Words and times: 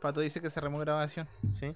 Pato 0.00 0.20
dice 0.20 0.40
que 0.40 0.50
cerramos 0.50 0.80
grabación. 0.80 1.28
¿Sí? 1.52 1.74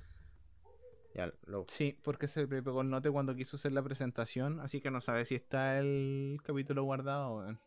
Ya, 1.15 1.33
lo... 1.45 1.67
Sí, 1.69 1.99
porque 2.03 2.29
se 2.29 2.47
le 2.47 2.63
pegó 2.63 2.81
el 2.81 2.91
note 2.91 3.11
cuando 3.11 3.35
quiso 3.35 3.57
hacer 3.57 3.73
la 3.73 3.83
presentación, 3.83 4.61
así 4.61 4.81
que 4.81 4.91
no 4.91 5.01
sabe 5.01 5.25
si 5.25 5.35
está 5.35 5.79
el 5.79 6.41
capítulo 6.45 6.85
guardado. 6.85 7.59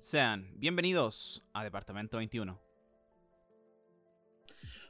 Sean 0.00 0.52
bienvenidos 0.56 1.42
a 1.54 1.64
Departamento 1.64 2.18
21. 2.18 2.60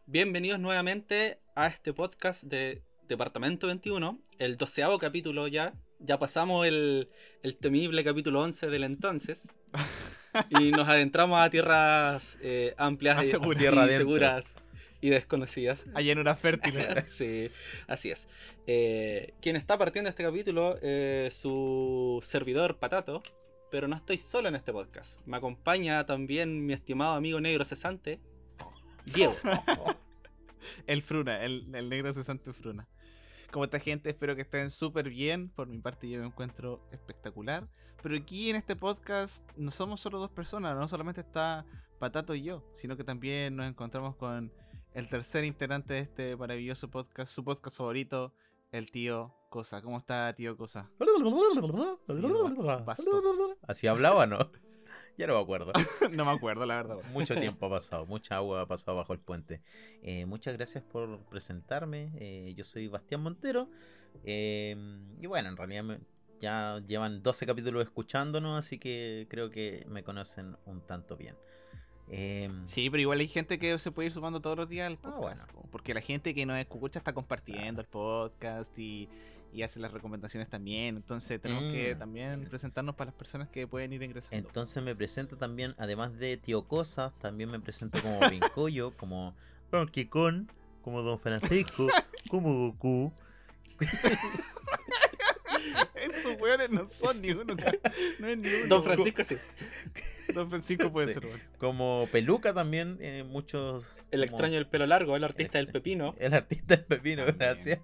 Bienvenidos 0.06 0.58
nuevamente 0.58 1.40
a 1.54 1.68
este 1.68 1.94
podcast 1.94 2.42
de 2.42 2.82
Departamento 3.06 3.68
21, 3.68 4.18
el 4.38 4.56
doceavo 4.56 4.98
capítulo 4.98 5.46
ya. 5.46 5.72
Ya 6.00 6.18
pasamos 6.18 6.66
el, 6.66 7.08
el 7.42 7.56
temible 7.56 8.02
capítulo 8.04 8.42
11 8.42 8.66
del 8.66 8.84
entonces. 8.84 9.48
Y 10.50 10.70
nos 10.70 10.88
adentramos 10.88 11.38
a 11.40 11.48
tierras 11.50 12.38
eh, 12.42 12.74
amplias 12.76 13.18
A 13.18 13.24
y, 13.24 13.30
segura- 13.30 13.56
y 13.56 13.58
tierra 13.58 13.86
seguras 13.86 14.56
y 15.00 15.10
desconocidas. 15.10 15.86
Allá 15.94 16.12
en 16.12 16.18
una 16.18 16.34
fértil. 16.34 16.74
sí, 17.06 17.50
así 17.86 18.10
es. 18.10 18.28
Eh, 18.66 19.34
quien 19.42 19.54
está 19.56 19.76
partiendo 19.76 20.08
este 20.10 20.22
capítulo 20.24 20.76
es 20.80 21.34
su 21.36 22.20
servidor 22.22 22.78
Patato, 22.78 23.22
pero 23.70 23.86
no 23.86 23.96
estoy 23.96 24.18
solo 24.18 24.48
en 24.48 24.54
este 24.54 24.72
podcast. 24.72 25.20
Me 25.26 25.36
acompaña 25.36 26.06
también 26.06 26.64
mi 26.64 26.72
estimado 26.72 27.12
amigo 27.14 27.40
negro 27.40 27.64
cesante, 27.64 28.18
Diego. 29.04 29.36
el 30.86 31.02
Fruna, 31.02 31.44
el, 31.44 31.66
el 31.74 31.88
negro 31.90 32.12
cesante 32.14 32.52
Fruna. 32.52 32.88
Como 33.54 33.66
esta 33.66 33.78
gente, 33.78 34.10
espero 34.10 34.34
que 34.34 34.42
estén 34.42 34.68
súper 34.68 35.08
bien. 35.08 35.48
Por 35.48 35.68
mi 35.68 35.78
parte, 35.78 36.10
yo 36.10 36.18
me 36.18 36.26
encuentro 36.26 36.80
espectacular. 36.90 37.68
Pero 38.02 38.16
aquí 38.16 38.50
en 38.50 38.56
este 38.56 38.74
podcast 38.74 39.48
no 39.56 39.70
somos 39.70 40.00
solo 40.00 40.18
dos 40.18 40.30
personas, 40.30 40.76
no 40.76 40.88
solamente 40.88 41.20
está 41.20 41.64
Patato 42.00 42.34
y 42.34 42.42
yo, 42.42 42.64
sino 42.74 42.96
que 42.96 43.04
también 43.04 43.54
nos 43.54 43.66
encontramos 43.68 44.16
con 44.16 44.52
el 44.92 45.08
tercer 45.08 45.44
integrante 45.44 45.94
de 45.94 46.00
este 46.00 46.36
maravilloso 46.36 46.90
podcast, 46.90 47.32
su 47.32 47.44
podcast 47.44 47.76
favorito, 47.76 48.34
el 48.72 48.90
tío 48.90 49.32
Cosa. 49.50 49.80
¿Cómo 49.82 49.98
está, 49.98 50.34
tío 50.34 50.56
Cosa? 50.56 50.90
basto. 52.84 53.56
¿Así 53.68 53.86
hablaba 53.86 54.26
no? 54.26 54.50
Ya 55.16 55.26
no 55.28 55.34
me 55.34 55.40
acuerdo. 55.40 55.72
no 56.12 56.24
me 56.24 56.30
acuerdo, 56.32 56.66
la 56.66 56.76
verdad. 56.76 56.96
Mucho 57.12 57.34
tiempo 57.56 57.66
ha 57.66 57.70
pasado, 57.70 58.06
mucha 58.06 58.36
agua 58.36 58.62
ha 58.62 58.66
pasado 58.66 58.96
bajo 58.96 59.12
el 59.12 59.20
puente. 59.20 59.60
Eh, 60.02 60.26
muchas 60.26 60.54
gracias 60.56 60.82
por 60.82 61.20
presentarme. 61.26 62.10
eh, 62.16 62.52
yo 62.56 62.64
soy 62.64 62.88
Bastián 62.88 63.22
Montero. 63.22 63.68
eh, 64.24 64.76
y 65.20 65.26
bueno, 65.26 65.48
en 65.48 65.56
realidad 65.56 65.84
me- 65.84 65.98
ya 66.40 66.80
llevan 66.86 67.22
12 67.22 67.46
capítulos 67.46 67.82
escuchándonos, 67.84 68.58
así 68.58 68.78
que 68.78 69.26
creo 69.30 69.50
que 69.50 69.86
me 69.88 70.02
conocen 70.02 70.56
un 70.66 70.80
tanto 70.82 71.16
bien. 71.16 71.36
Eh, 72.10 72.50
Sí, 72.66 72.90
pero 72.90 73.00
igual 73.00 73.20
hay 73.20 73.28
gente 73.28 73.58
que 73.58 73.78
se 73.78 73.90
puede 73.90 74.06
ir 74.08 74.12
sumando 74.12 74.40
todos 74.40 74.56
los 74.58 74.68
días 74.68 74.86
al 74.88 74.98
Ah, 75.04 75.16
podcast. 75.16 75.50
po, 75.52 75.62
Porque 75.70 75.94
la 75.94 76.02
gente 76.02 76.34
que 76.34 76.44
nos 76.44 76.58
escucha 76.58 76.98
está 76.98 77.14
compartiendo 77.14 77.80
el 77.80 77.86
podcast 77.86 78.78
y, 78.78 79.08
y 79.54 79.62
hace 79.62 79.78
las 79.80 79.92
recomendaciones 79.92 80.48
también. 80.48 80.96
Entonces 80.96 81.40
tenemos 81.40 81.62
que 81.72 81.94
Mm. 81.94 81.98
también 81.98 82.44
presentarnos 82.50 82.94
para 82.96 83.06
las 83.10 83.14
personas 83.14 83.48
que 83.48 83.66
pueden 83.66 83.92
ir 83.92 84.02
ingresando. 84.02 84.36
Entonces 84.36 84.82
me 84.82 84.94
presento 84.96 85.36
también, 85.36 85.74
además 85.78 86.18
de 86.18 86.36
Tío 86.36 86.64
Cosas, 86.66 87.12
también 87.20 87.50
me 87.50 87.60
presento 87.60 88.00
como 88.02 88.28
Vincoyo, 88.28 88.92
como 88.98 89.34
Donkey 89.70 90.06
Kong, 90.06 90.48
como 90.82 91.02
Don 91.02 91.18
Francisco, 91.20 91.86
como 92.30 92.72
Goku, 92.72 93.12
Estos 95.94 96.40
weones 96.40 96.70
no 96.70 96.88
son 96.90 97.20
ni 97.22 97.30
uno. 97.30 97.54
No 98.18 98.28
es 98.28 98.38
ni 98.38 98.48
uno. 98.48 98.66
Don 98.68 98.82
Francisco, 98.84 99.24
sí. 99.24 99.36
Don 100.40 100.50
Francisco 100.50 100.90
puede 100.92 101.08
Sí. 101.08 101.14
ser 101.14 101.26
bueno. 101.26 101.42
como 101.58 102.06
Peluca 102.12 102.52
también, 102.54 102.98
eh, 103.00 103.22
muchos... 103.24 103.84
El 104.10 104.20
como 104.20 104.24
extraño 104.24 104.54
del 104.54 104.66
pelo 104.66 104.86
largo, 104.86 105.16
el 105.16 105.24
artista 105.24 105.58
del 105.58 105.66
Este. 105.68 105.80
pepino. 105.80 106.14
El 106.18 106.34
artista 106.34 106.76
del 106.76 106.84
pepino, 106.84 107.24
También. 107.24 107.38
gracias. 107.50 107.80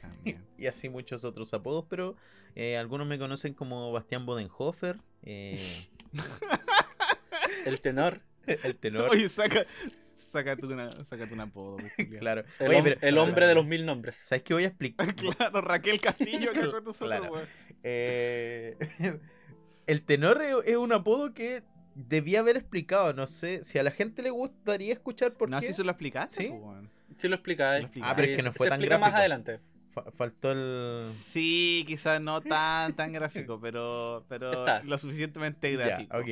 También. 0.00 0.44
Y 0.58 0.66
así 0.66 0.88
muchos 0.90 1.24
otros 1.24 1.54
apodos, 1.54 1.86
pero 1.88 2.16
eh, 2.54 2.76
algunos 2.76 3.06
me 3.06 3.18
conocen 3.18 3.54
como 3.54 3.92
Bastián 3.92 4.26
Bodenhofer, 4.26 4.98
eh, 5.22 5.58
El 7.64 7.80
tenor. 7.80 8.20
el 8.46 8.76
tenor. 8.76 9.10
Oye, 9.10 9.28
saca, 9.28 9.64
sácate, 10.32 10.66
una, 10.66 10.90
sácate 11.04 11.32
un 11.32 11.40
apodo. 11.40 11.76
pues. 11.78 12.08
Claro. 12.18 12.44
El, 12.58 12.68
Oye, 12.68 12.82
pero- 12.82 13.00
el 13.00 13.18
hombre 13.18 13.46
de 13.46 13.54
los 13.54 13.64
mil 13.66 13.86
nombres. 13.86 14.16
¿Sabes 14.16 14.42
qué 14.42 14.54
voy 14.54 14.64
a 14.64 14.68
explicar? 14.68 15.14
Claro, 15.14 15.60
Raquel 15.60 16.00
Castillo 16.00 16.52
con 16.52 16.60
nosotros, 16.62 16.96
Claro. 16.98 17.32
Eh, 17.82 18.76
el 19.86 20.02
tenor 20.02 20.42
es 20.66 20.76
un 20.76 20.92
apodo 20.92 21.32
que 21.32 21.62
debía 21.94 22.40
haber 22.40 22.56
explicado. 22.56 23.12
No 23.12 23.26
sé 23.26 23.62
si 23.64 23.78
a 23.78 23.82
la 23.82 23.90
gente 23.90 24.22
le 24.22 24.30
gustaría 24.30 24.92
escuchar 24.92 25.32
por 25.34 25.48
No, 25.50 25.60
qué. 25.60 25.66
si 25.66 25.74
se 25.74 25.84
lo 25.84 25.90
explicaste, 25.90 26.44
¿Sí? 26.44 26.54
Sí 27.16 27.28
lo 27.28 27.34
explica, 27.34 27.72
Sí 27.72 27.76
eh. 27.76 27.80
lo 27.80 27.84
explica. 27.86 28.08
Ah, 28.10 28.12
pero 28.16 28.28
es 28.30 28.36
que 28.36 28.42
no 28.42 28.52
fue 28.52 28.66
se 28.66 28.70
tan 28.70 28.80
explica 28.80 28.98
más 28.98 29.14
adelante. 29.14 29.60
Fa- 29.92 30.10
faltó 30.16 30.52
el. 30.52 31.04
Sí, 31.12 31.84
quizás 31.86 32.20
no 32.20 32.40
tan 32.40 32.92
tan 32.94 33.12
gráfico, 33.12 33.58
pero, 33.60 34.24
pero 34.28 34.52
Está. 34.60 34.82
lo 34.84 34.96
suficientemente 34.98 35.72
Ya, 35.72 35.78
gráfico. 35.86 36.16
ok. 36.16 36.26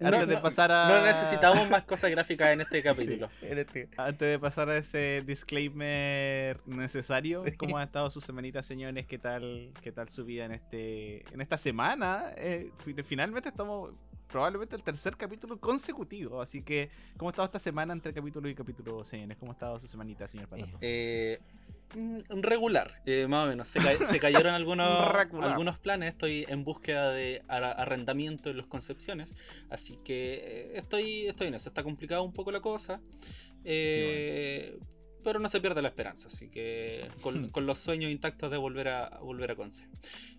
Antes 0.00 0.20
No, 0.20 0.26
de 0.26 0.34
no, 0.34 0.42
pasar 0.42 0.72
a. 0.72 0.88
No 0.88 1.06
necesitamos 1.06 1.70
más 1.70 1.84
cosas 1.84 2.10
gráficas 2.10 2.50
en 2.50 2.60
este 2.62 2.82
capítulo. 2.82 3.30
En 3.42 3.56
este- 3.58 3.88
Antes 3.96 4.28
de 4.32 4.38
pasar 4.40 4.68
a 4.68 4.76
ese 4.76 5.22
disclaimer 5.24 6.60
necesario, 6.66 7.44
Sí. 7.44 7.52
¿cómo 7.52 7.78
ha 7.78 7.84
estado 7.84 8.10
su 8.10 8.20
semanita, 8.20 8.64
señores? 8.64 9.06
¿Qué 9.06 9.18
tal, 9.18 9.70
qué 9.80 9.92
tal 9.92 10.08
su 10.08 10.24
vida 10.24 10.44
en 10.44 10.52
este, 10.52 11.22
en 11.32 11.40
esta 11.40 11.56
semana? 11.56 12.32
Eh, 12.36 12.72
fi- 12.84 12.94
finalmente 13.04 13.48
estamos 13.48 13.92
probablemente 14.32 14.74
el 14.74 14.82
tercer 14.82 15.16
capítulo 15.16 15.58
consecutivo, 15.60 16.40
así 16.42 16.62
que 16.62 16.90
¿cómo 17.16 17.28
ha 17.28 17.32
estado 17.32 17.46
esta 17.46 17.58
semana 17.60 17.92
entre 17.92 18.12
capítulo 18.12 18.48
y 18.48 18.54
capítulo, 18.54 19.04
señores? 19.04 19.36
¿Cómo 19.38 19.52
ha 19.52 19.54
estado 19.54 19.78
su 19.78 19.86
semanita, 19.86 20.26
señor 20.26 20.48
Patato? 20.48 20.78
Eh, 20.80 21.38
mm, 21.94 22.40
regular, 22.40 22.90
eh, 23.06 23.26
más 23.28 23.46
o 23.46 23.48
menos. 23.50 23.68
Se, 23.68 23.78
ca- 23.78 24.04
se 24.04 24.18
cayeron 24.18 24.54
algunos, 24.54 24.88
algunos 25.50 25.78
planes. 25.78 26.08
Estoy 26.08 26.46
en 26.48 26.64
búsqueda 26.64 27.10
de 27.10 27.42
arrendamiento 27.46 28.50
en 28.50 28.56
los 28.56 28.66
Concepciones. 28.66 29.34
Así 29.70 29.96
que 30.04 30.34
eh, 30.34 30.72
estoy, 30.78 31.26
estoy 31.26 31.48
en 31.48 31.54
eso. 31.54 31.68
Está 31.68 31.82
complicada 31.84 32.22
un 32.22 32.32
poco 32.32 32.50
la 32.50 32.60
cosa. 32.60 33.00
eh, 33.64 34.78
Pero 35.24 35.38
no 35.38 35.48
se 35.48 35.60
pierde 35.60 35.82
la 35.82 35.88
esperanza. 35.88 36.28
Así 36.28 36.48
que 36.48 37.06
con, 37.20 37.48
con 37.50 37.64
los 37.66 37.78
sueños 37.78 38.10
intactos 38.10 38.50
de 38.50 38.56
volver 38.56 38.88
a, 38.88 39.18
volver 39.20 39.50
a 39.52 39.56
Conce. 39.56 39.86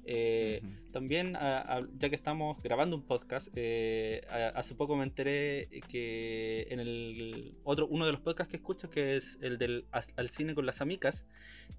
Eh, 0.06 0.60
Ujú. 0.64 0.92
también, 0.92 1.36
a- 1.38 1.60
a- 1.62 1.88
ya 1.98 2.10
que 2.10 2.16
estamos 2.16 2.62
grabando 2.62 2.96
un 2.98 3.04
podcast, 3.04 3.48
eh, 3.56 4.22
a- 4.30 4.50
hace 4.60 4.76
poco 4.76 4.96
me 4.98 5.04
enteré 5.04 5.70
que 5.88 6.68
en 6.70 6.80
el 6.82 7.56
otro, 7.64 7.88
uno 7.88 8.06
de 8.06 8.12
los 8.12 8.22
podcasts 8.22 8.52
que 8.52 8.58
escucho, 8.58 8.90
que 8.90 9.16
es 9.16 9.38
el 9.42 9.58
del 9.58 9.86
Al 9.92 10.30
Cine 10.30 10.54
con 10.56 10.66
las 10.66 10.82
Amicas, 10.82 11.26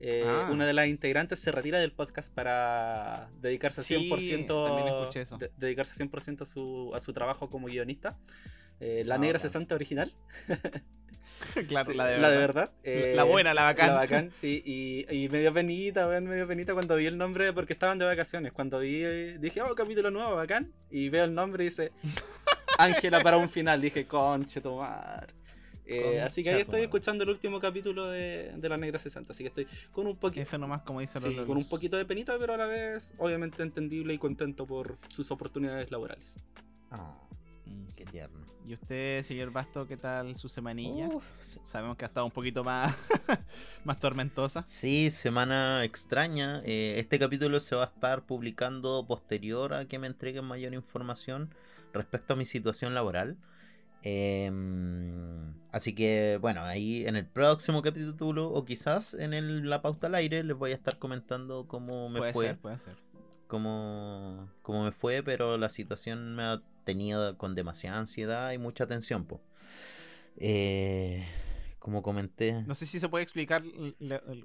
eh, 0.00 0.22
Ah. 0.26 0.48
una 0.50 0.66
de 0.66 0.72
las 0.72 0.88
integrantes 0.88 1.38
se 1.40 1.52
retira 1.52 1.78
del 1.80 1.92
podcast 1.92 2.32
para 2.34 3.28
dedicarse 3.40 3.82
Sí, 3.82 3.94
100%, 3.96 4.64
también 4.64 4.88
escuché 4.88 5.20
eso. 5.22 5.36
de- 5.38 5.50
dedicarse 5.58 5.94
100% 5.94 6.42
a 6.44 6.46
su, 6.46 6.92
a 6.94 7.00
su 7.00 7.12
trabajo 7.12 7.50
como 7.50 7.66
guionista. 7.68 8.18
Eh, 8.80 9.02
la 9.04 9.14
Ah, 9.14 9.18
negra 9.18 9.38
bacán. 9.38 9.48
cesante 9.48 9.74
original. 9.74 10.12
claro, 11.68 11.86
Sí, 11.92 11.94
la 11.94 12.06
de 12.30 12.36
verdad. 12.38 12.72
eh, 12.82 13.12
La 13.14 13.24
buena, 13.24 13.54
la 13.54 13.62
bacán. 13.64 13.88
La 13.88 13.94
bacán, 13.94 14.30
sí. 14.34 14.62
Y, 14.64 15.06
y 15.14 15.28
me 15.28 15.40
dio 15.40 15.52
penita, 15.52 16.06
weón, 16.08 16.24
me 16.24 16.36
dio 16.36 16.46
penita 16.46 16.72
cuando 16.74 16.96
vi 16.96 17.06
el 17.06 17.16
nombre 17.18 17.52
porque 17.52 17.72
estaban 17.72 17.98
de 17.98 18.04
vacaciones. 18.04 18.52
Cuando 18.52 18.78
vi, 18.80 19.02
eh, 19.04 19.38
dije, 19.40 19.62
oh, 19.62 19.74
capítulo 19.74 20.10
nuevo, 20.10 20.34
bacán. 20.36 20.72
Y 20.90 21.08
veo 21.08 21.24
el 21.24 21.34
nombre 21.34 21.64
y 21.64 21.68
dice, 21.68 21.92
Ángela 22.78 23.20
para 23.22 23.36
un 23.36 23.48
final. 23.48 23.80
Dije, 23.80 24.06
conche 24.06 24.60
tomar. 24.60 25.26
Eh, 25.86 26.18
así 26.22 26.42
que 26.42 26.48
ahí 26.50 26.62
estoy 26.62 26.80
escuchando 26.80 27.24
el 27.24 27.30
último 27.30 27.60
capítulo 27.60 28.08
de, 28.08 28.52
de 28.56 28.68
La 28.70 28.78
Negra 28.78 28.98
60. 28.98 29.32
Así 29.32 29.44
que 29.44 29.48
estoy 29.48 29.66
con 29.92 30.06
un 30.06 30.16
poquito. 30.16 30.56
Nomás, 30.56 30.80
como 30.82 31.00
dicen 31.00 31.20
Sí, 31.20 31.36
con 31.46 31.58
un 31.58 31.68
poquito 31.68 31.96
de 31.98 32.06
penita, 32.06 32.36
pero 32.38 32.54
a 32.54 32.56
la 32.56 32.64
vez, 32.66 33.12
obviamente 33.18 33.62
entendible 33.62 34.14
y 34.14 34.18
contento 34.18 34.66
por 34.66 34.96
sus 35.08 35.30
oportunidades 35.30 35.90
laborales. 35.90 36.38
Ah, 36.90 37.14
Mm. 37.66 37.86
qué 37.96 38.04
tierno. 38.04 38.44
¿Y 38.66 38.74
usted, 38.74 39.22
señor 39.22 39.50
Basto, 39.50 39.86
qué 39.86 39.96
tal 39.96 40.36
su 40.36 40.48
semanilla? 40.48 41.08
Uf, 41.08 41.24
Sabemos 41.64 41.96
que 41.96 42.04
ha 42.04 42.08
estado 42.08 42.26
un 42.26 42.32
poquito 42.32 42.64
más, 42.64 42.94
más 43.84 43.98
tormentosa. 44.00 44.62
Sí, 44.64 45.10
semana 45.10 45.84
extraña. 45.84 46.60
Eh, 46.64 46.94
este 46.98 47.18
capítulo 47.18 47.60
se 47.60 47.76
va 47.76 47.84
a 47.84 47.86
estar 47.86 48.22
publicando 48.26 49.06
posterior 49.06 49.74
a 49.74 49.84
que 49.86 49.98
me 49.98 50.06
entreguen 50.06 50.44
mayor 50.44 50.74
información 50.74 51.54
respecto 51.92 52.32
a 52.32 52.36
mi 52.36 52.44
situación 52.44 52.94
laboral. 52.94 53.36
Em, 54.02 55.54
así 55.72 55.94
que, 55.94 56.38
bueno, 56.40 56.62
ahí 56.62 57.06
en 57.06 57.16
el 57.16 57.26
próximo 57.26 57.80
capítulo 57.82 58.50
o 58.50 58.64
quizás 58.64 59.14
en 59.14 59.32
el- 59.32 59.68
la 59.68 59.80
pauta 59.82 60.08
al 60.08 60.14
aire 60.14 60.42
les 60.44 60.56
voy 60.56 60.72
a 60.72 60.74
estar 60.74 60.98
comentando 60.98 61.66
cómo 61.66 62.08
me 62.08 62.20
puede 62.20 62.32
fue. 62.32 62.46
ser, 62.46 62.58
puede 62.58 62.78
ser. 62.78 62.96
Cómo, 63.54 64.50
cómo 64.62 64.82
me 64.82 64.90
fue, 64.90 65.22
pero 65.22 65.56
la 65.56 65.68
situación 65.68 66.34
me 66.34 66.42
ha 66.42 66.60
tenido 66.82 67.38
con 67.38 67.54
demasiada 67.54 68.00
ansiedad 68.00 68.50
y 68.50 68.58
mucha 68.58 68.88
tensión. 68.88 69.26
po. 69.26 69.40
Eh, 70.38 71.24
como 71.78 72.02
comenté. 72.02 72.64
No 72.66 72.74
sé 72.74 72.84
si 72.84 72.98
se 72.98 73.08
puede 73.08 73.22
explicar 73.22 73.62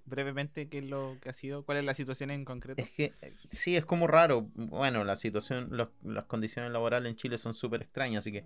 brevemente 0.06 0.70
qué 0.70 0.78
es 0.78 0.84
lo 0.84 1.18
que 1.24 1.30
ha 1.30 1.34
sido, 1.34 1.64
cuál 1.66 1.80
es 1.80 1.86
la 1.86 1.96
situación 1.96 2.30
en 2.30 2.46
concreto. 2.46 2.84
Es 2.84 2.92
que 2.92 3.06
eh, 3.24 3.34
sí, 3.48 3.76
es 3.76 3.84
como 3.84 4.06
raro. 4.06 4.48
Bueno, 4.54 5.04
la 5.04 5.16
situación, 5.16 5.70
los- 5.72 5.90
las 6.04 6.26
condiciones 6.26 6.72
laborales 6.72 7.10
en 7.10 7.16
Chile 7.16 7.40
son 7.40 7.56
súper 7.56 7.82
extrañas, 7.82 8.20
así 8.20 8.32
que 8.32 8.44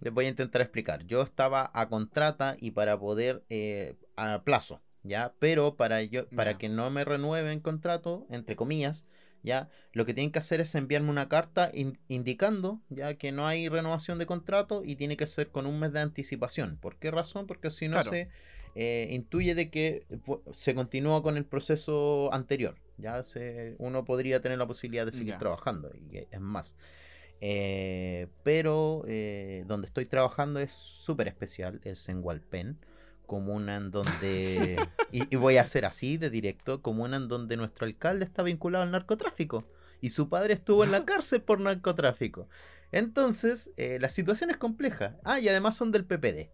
les 0.00 0.12
voy 0.12 0.24
a 0.24 0.30
intentar 0.30 0.62
explicar. 0.62 1.04
Yo 1.06 1.22
estaba 1.22 1.70
a 1.72 1.88
contrata 1.88 2.56
y 2.58 2.72
para 2.72 2.98
poder 2.98 3.44
eh, 3.50 3.94
a 4.16 4.42
plazo, 4.42 4.80
¿ya? 5.04 5.32
Pero 5.38 5.76
para 5.76 6.02
yo, 6.02 6.28
para 6.30 6.58
que 6.58 6.68
no 6.68 6.90
me 6.90 7.04
renueven 7.04 7.60
contrato, 7.60 8.26
entre 8.30 8.56
comillas, 8.56 9.04
¿ya? 9.46 9.70
Lo 9.92 10.04
que 10.04 10.12
tienen 10.12 10.30
que 10.32 10.40
hacer 10.40 10.60
es 10.60 10.74
enviarme 10.74 11.08
una 11.08 11.28
carta 11.30 11.70
in- 11.72 11.98
indicando, 12.08 12.80
ya 12.90 13.14
que 13.14 13.32
no 13.32 13.46
hay 13.46 13.68
renovación 13.70 14.18
de 14.18 14.26
contrato 14.26 14.82
y 14.84 14.96
tiene 14.96 15.16
que 15.16 15.26
ser 15.26 15.48
con 15.48 15.64
un 15.66 15.78
mes 15.78 15.92
de 15.92 16.00
anticipación. 16.00 16.76
¿Por 16.76 16.96
qué 16.96 17.10
razón? 17.10 17.46
Porque 17.46 17.70
si 17.70 17.86
no 17.88 17.94
Claro. 17.94 18.10
se 18.10 18.28
eh, 18.74 19.08
intuye 19.10 19.54
de 19.54 19.70
que 19.70 20.04
se 20.52 20.74
continúa 20.74 21.22
con 21.22 21.38
el 21.38 21.46
proceso 21.46 22.30
anterior. 22.34 22.74
Ya 22.98 23.22
se, 23.22 23.74
uno 23.78 24.04
podría 24.04 24.42
tener 24.42 24.58
la 24.58 24.66
posibilidad 24.66 25.06
de 25.06 25.12
seguir 25.12 25.28
Ya. 25.34 25.38
trabajando 25.38 25.90
y 25.94 26.18
es 26.30 26.40
más. 26.40 26.76
Eh, 27.40 28.26
pero 28.42 29.02
eh, 29.06 29.64
donde 29.66 29.86
estoy 29.86 30.06
trabajando 30.06 30.58
es 30.60 30.72
súper 30.72 31.28
especial, 31.28 31.80
es 31.84 32.08
en 32.08 32.22
Hualpén, 32.24 32.78
comuna 33.26 33.76
en 33.76 33.90
donde, 33.90 34.76
y, 35.12 35.34
y 35.34 35.36
voy 35.36 35.56
a 35.56 35.62
hacer 35.62 35.84
así 35.84 36.16
de 36.16 36.30
directo, 36.30 36.82
comuna 36.82 37.16
en 37.16 37.28
donde 37.28 37.56
nuestro 37.56 37.86
alcalde 37.86 38.24
está 38.24 38.42
vinculado 38.42 38.84
al 38.84 38.90
narcotráfico 38.90 39.64
y 40.00 40.10
su 40.10 40.28
padre 40.28 40.54
estuvo 40.54 40.84
en 40.84 40.92
la 40.92 41.04
cárcel 41.04 41.42
por 41.42 41.60
narcotráfico. 41.60 42.48
Entonces, 42.92 43.72
eh, 43.76 43.98
la 44.00 44.08
situación 44.08 44.50
es 44.50 44.56
compleja. 44.56 45.16
Ah, 45.24 45.40
y 45.40 45.48
además 45.48 45.76
son 45.76 45.92
del 45.92 46.04
PPD. 46.04 46.50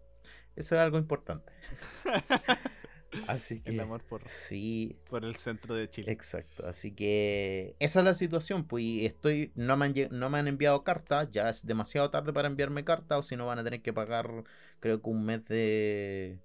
Eso 0.55 0.75
es 0.75 0.81
algo 0.81 0.97
importante. 0.97 1.51
Así 3.27 3.61
que... 3.61 3.71
El 3.71 3.79
amor 3.79 4.03
por, 4.03 4.27
Sí, 4.27 4.97
por 5.09 5.23
el 5.23 5.35
centro 5.35 5.75
de 5.75 5.87
Chile. 5.87 6.11
Exacto, 6.11 6.65
así 6.65 6.95
que 6.95 7.75
esa 7.77 7.99
es 7.99 8.05
la 8.05 8.15
situación, 8.15 8.65
pues 8.65 9.03
estoy, 9.03 9.51
no 9.53 9.77
me 9.77 9.85
han, 9.85 9.93
no 10.09 10.31
me 10.31 10.39
han 10.39 10.47
enviado 10.47 10.83
cartas, 10.83 11.29
ya 11.31 11.47
es 11.47 11.63
demasiado 11.63 12.09
tarde 12.09 12.33
para 12.33 12.47
enviarme 12.47 12.83
cartas, 12.83 13.19
o 13.19 13.21
si 13.21 13.35
no 13.35 13.45
van 13.45 13.59
a 13.59 13.63
tener 13.63 13.83
que 13.83 13.93
pagar, 13.93 14.45
creo 14.79 14.99
que 15.03 15.09
un 15.11 15.25
mes 15.25 15.45
de, 15.45 16.39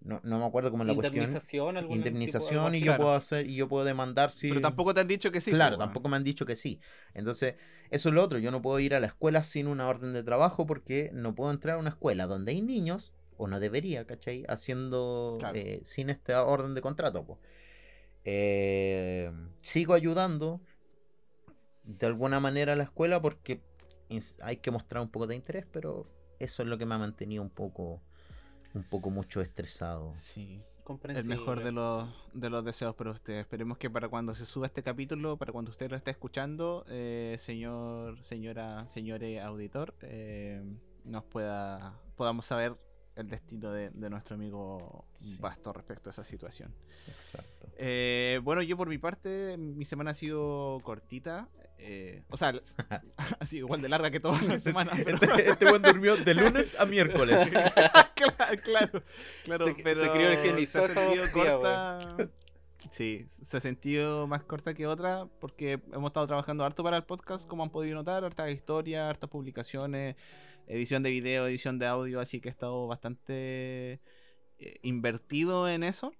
no, 0.00 0.20
no 0.22 0.38
me 0.38 0.44
acuerdo 0.44 0.70
cómo 0.70 0.82
es 0.82 0.88
la 0.88 0.94
cuestión, 0.94 1.24
Indemnización, 1.24 1.76
algo 1.76 1.94
indemnización 1.94 2.74
y 2.74 2.80
yo 2.80 2.84
Claro. 2.86 3.04
puedo 3.04 3.14
hacer, 3.14 3.46
y 3.46 3.56
yo 3.56 3.68
puedo 3.68 3.84
demandar 3.84 4.30
si, 4.30 4.48
Pero 4.48 4.60
tampoco 4.60 4.94
te 4.94 5.00
han 5.00 5.08
dicho 5.08 5.32
que 5.32 5.40
sí. 5.40 5.50
claro, 5.50 5.76
pues, 5.76 5.86
tampoco 5.86 6.08
me 6.08 6.16
han 6.16 6.24
dicho 6.24 6.46
que 6.46 6.56
sí, 6.56 6.80
entonces 7.14 7.54
eso 7.90 8.08
es 8.08 8.14
lo 8.14 8.22
otro, 8.22 8.38
yo 8.38 8.50
no 8.50 8.62
puedo 8.62 8.78
ir 8.80 8.94
a 8.94 9.00
la 9.00 9.06
escuela 9.06 9.42
sin 9.42 9.66
una 9.66 9.88
orden 9.88 10.12
de 10.12 10.22
trabajo 10.22 10.66
porque 10.66 11.10
no 11.12 11.34
puedo 11.34 11.50
entrar 11.50 11.76
a 11.76 11.78
una 11.78 11.90
escuela 11.90 12.26
donde 12.26 12.52
hay 12.52 12.62
niños, 12.62 13.12
o 13.38 13.48
no 13.48 13.60
debería, 13.60 14.06
¿cachai? 14.06 14.44
Haciendo, 14.48 15.36
Claro. 15.38 15.56
eh, 15.58 15.80
sin 15.84 16.08
esta 16.10 16.44
orden 16.44 16.74
de 16.74 16.80
contrato, 16.80 17.24
pues. 17.26 17.38
Eh, 18.24 19.30
sigo 19.62 19.94
ayudando 19.94 20.60
de 21.84 22.06
alguna 22.06 22.40
manera 22.40 22.72
a 22.72 22.76
la 22.76 22.84
escuela 22.84 23.20
porque 23.22 23.62
hay 24.42 24.56
que 24.58 24.70
mostrar 24.70 25.02
un 25.02 25.10
poco 25.10 25.26
de 25.26 25.36
interés, 25.36 25.66
pero 25.70 26.10
eso 26.38 26.62
es 26.62 26.68
lo 26.68 26.78
que 26.78 26.86
me 26.86 26.94
ha 26.94 26.98
mantenido 26.98 27.42
un 27.42 27.50
poco, 27.50 28.02
un 28.76 28.84
poco 28.84 29.10
mucho 29.10 29.40
estresado. 29.40 30.14
Sí. 30.16 30.62
El 31.08 31.24
mejor 31.24 31.64
de 31.64 31.72
los, 31.72 32.08
sí. 32.08 32.14
de 32.34 32.50
los 32.50 32.64
deseos 32.64 32.94
para 32.94 33.10
ustedes. 33.10 33.40
Esperemos 33.40 33.76
que 33.76 33.90
para 33.90 34.08
cuando 34.08 34.36
se 34.36 34.46
suba 34.46 34.66
este 34.66 34.84
capítulo, 34.84 35.36
para 35.36 35.52
cuando 35.52 35.72
usted 35.72 35.90
lo 35.90 35.96
esté 35.96 36.12
escuchando, 36.12 36.84
eh, 36.88 37.36
señor, 37.40 38.22
señora, 38.22 38.86
señore 38.86 39.40
auditor, 39.40 39.94
eh, 40.02 40.62
nos 41.04 41.24
pueda, 41.24 41.98
podamos 42.14 42.46
saber 42.46 42.76
el 43.16 43.28
destino 43.28 43.72
de, 43.72 43.90
de 43.90 44.10
nuestro 44.10 44.36
amigo 44.36 45.06
Sí. 45.14 45.38
Basto 45.40 45.72
respecto 45.72 46.10
a 46.10 46.12
esa 46.12 46.22
situación. 46.22 46.72
Exacto. 47.08 47.68
Eh, 47.78 48.38
bueno, 48.44 48.62
yo 48.62 48.76
por 48.76 48.88
mi 48.88 48.98
parte, 48.98 49.56
mi 49.56 49.84
semana 49.86 50.10
ha 50.12 50.14
sido 50.14 50.78
cortita. 50.84 51.48
Eh, 51.78 52.22
o 52.30 52.36
sea, 52.36 52.54
ha 53.38 53.46
sido 53.46 53.66
igual 53.66 53.82
de 53.82 53.88
larga 53.88 54.10
que 54.10 54.20
toda 54.20 54.40
la 54.42 54.58
semana. 54.58 54.92
Pero... 55.04 55.18
Este, 55.20 55.50
este 55.50 55.70
buen 55.70 55.82
durmió 55.82 56.16
de 56.16 56.34
lunes 56.34 56.78
a 56.78 56.86
miércoles. 56.86 57.48
claro, 58.14 58.62
claro, 58.62 59.02
claro, 59.44 59.64
Se- 59.66 59.74
se 59.74 59.82
pero 59.82 60.00
se 60.00 60.08
sentido 60.66 61.12
días, 61.14 61.30
corta. 61.30 62.16
Sí, 62.90 63.26
se 63.28 63.56
ha 63.56 63.60
sentido 63.60 64.26
más 64.26 64.44
corta 64.44 64.74
que 64.74 64.86
otra 64.86 65.26
porque 65.40 65.80
hemos 65.92 66.10
estado 66.10 66.26
trabajando 66.26 66.64
harto 66.64 66.84
para 66.84 66.96
el 66.96 67.04
podcast, 67.04 67.48
como 67.48 67.62
han 67.62 67.70
podido 67.70 67.94
notar, 67.96 68.24
hartas 68.24 68.50
historias, 68.50 69.08
hartas 69.08 69.28
publicaciones, 69.28 70.16
edición 70.66 71.02
de 71.02 71.10
video, 71.10 71.46
edición 71.46 71.78
de 71.78 71.86
audio, 71.86 72.20
así 72.20 72.40
que 72.40 72.48
he 72.48 72.52
estado 72.52 72.86
bastante 72.86 74.00
eh, 74.58 74.78
invertido 74.82 75.68
en 75.68 75.82
eso. 75.82 76.12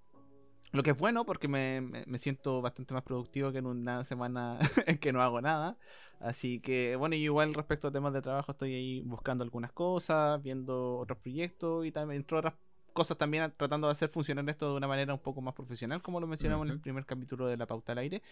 Lo 0.71 0.83
que 0.83 0.91
es 0.91 0.97
bueno 0.97 1.25
porque 1.25 1.47
me, 1.47 1.81
me- 1.81 2.03
me 2.07 2.17
siento 2.19 2.61
bastante 2.61 2.93
más 2.93 3.03
productivo 3.03 3.51
que 3.51 3.59
en 3.59 3.65
una 3.67 4.03
semana 4.03 4.59
en 4.85 4.97
que 4.99 5.13
no 5.13 5.21
hago 5.21 5.41
nada. 5.41 5.77
Así 6.19 6.59
que, 6.59 6.95
bueno, 6.95 7.15
y 7.15 7.23
igual 7.23 7.53
respecto 7.53 7.87
a 7.87 7.91
temas 7.91 8.13
de 8.13 8.21
trabajo 8.21 8.51
estoy 8.51 8.73
ahí 8.73 9.01
buscando 9.01 9.43
algunas 9.43 9.71
cosas, 9.71 10.41
viendo 10.41 10.97
otros 10.97 11.19
proyectos 11.19 11.85
y 11.85 11.91
también 11.91 12.21
entre 12.21 12.37
otras 12.37 12.55
cosas 12.93 13.17
también 13.17 13.53
tratando 13.55 13.87
de 13.87 13.91
hacer 13.93 14.09
funcionar 14.09 14.49
esto 14.49 14.71
de 14.71 14.77
una 14.77 14.87
manera 14.87 15.13
un 15.13 15.19
poco 15.21 15.39
más 15.41 15.53
profesional, 15.53 16.01
como 16.01 16.19
lo 16.19 16.25
mencionamos 16.27 16.65
en 16.65 16.71
el 16.73 16.79
primer 16.79 17.05
capítulo 17.05 17.45
de 17.47 17.55
La 17.57 17.67
Pauta 17.67 17.91
al 17.91 17.99
Aire. 17.99 18.23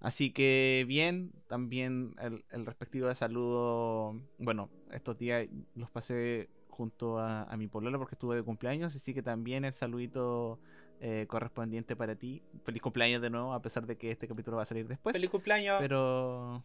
Así 0.00 0.32
que 0.32 0.84
bien, 0.86 1.32
también 1.48 2.14
el, 2.20 2.44
el 2.50 2.66
respectivo 2.66 3.08
de 3.08 3.14
saludo, 3.14 4.14
bueno, 4.38 4.70
estos 4.92 5.18
días 5.18 5.48
los 5.74 5.90
pasé 5.90 6.50
junto 6.68 7.18
a, 7.18 7.42
a 7.44 7.56
mi 7.56 7.66
polola 7.66 7.98
porque 7.98 8.14
estuve 8.14 8.36
de 8.36 8.42
cumpleaños, 8.44 8.94
así 8.94 9.12
que 9.12 9.22
también 9.22 9.64
el 9.64 9.74
saludito 9.74 10.60
eh, 11.00 11.26
correspondiente 11.28 11.96
para 11.96 12.14
ti. 12.16 12.42
Feliz 12.64 12.82
cumpleaños 12.82 13.20
de 13.22 13.30
nuevo, 13.30 13.52
a 13.52 13.62
pesar 13.62 13.86
de 13.86 13.96
que 13.96 14.10
este 14.10 14.26
capítulo 14.28 14.56
va 14.56 14.62
a 14.64 14.66
salir 14.66 14.86
después. 14.88 15.12
Feliz 15.12 15.30
cumpleaños. 15.30 15.76
Pero 15.80 16.64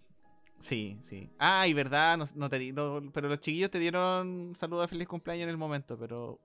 sí, 0.60 0.98
sí. 1.02 1.30
Ah, 1.40 1.68
y 1.68 1.74
verdad, 1.74 2.18
no, 2.18 2.26
no 2.36 2.50
te 2.50 2.60
di, 2.60 2.72
no, 2.72 3.02
pero 3.14 3.28
los 3.30 3.40
chiquillos 3.40 3.70
te 3.72 3.80
dieron 3.80 4.54
saludo 4.58 4.82
de 4.82 4.88
feliz 4.88 5.08
cumpleaños 5.08 5.44
en 5.44 5.50
el 5.50 5.58
momento, 5.58 5.98
pero 5.98 6.40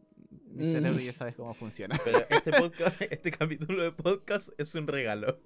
mi 0.50 0.64
Mm. 0.66 0.72
cerebro 0.72 1.00
ya 1.00 1.12
sabes 1.12 1.34
cómo 1.36 1.54
funciona. 1.54 1.96
Pero 2.04 2.18
este, 2.28 2.50
podcast, 2.52 3.00
este 3.12 3.30
capítulo 3.30 3.82
de 3.82 3.92
podcast 3.92 4.48
es 4.58 4.74
un 4.74 4.86
regalo. 4.86 5.38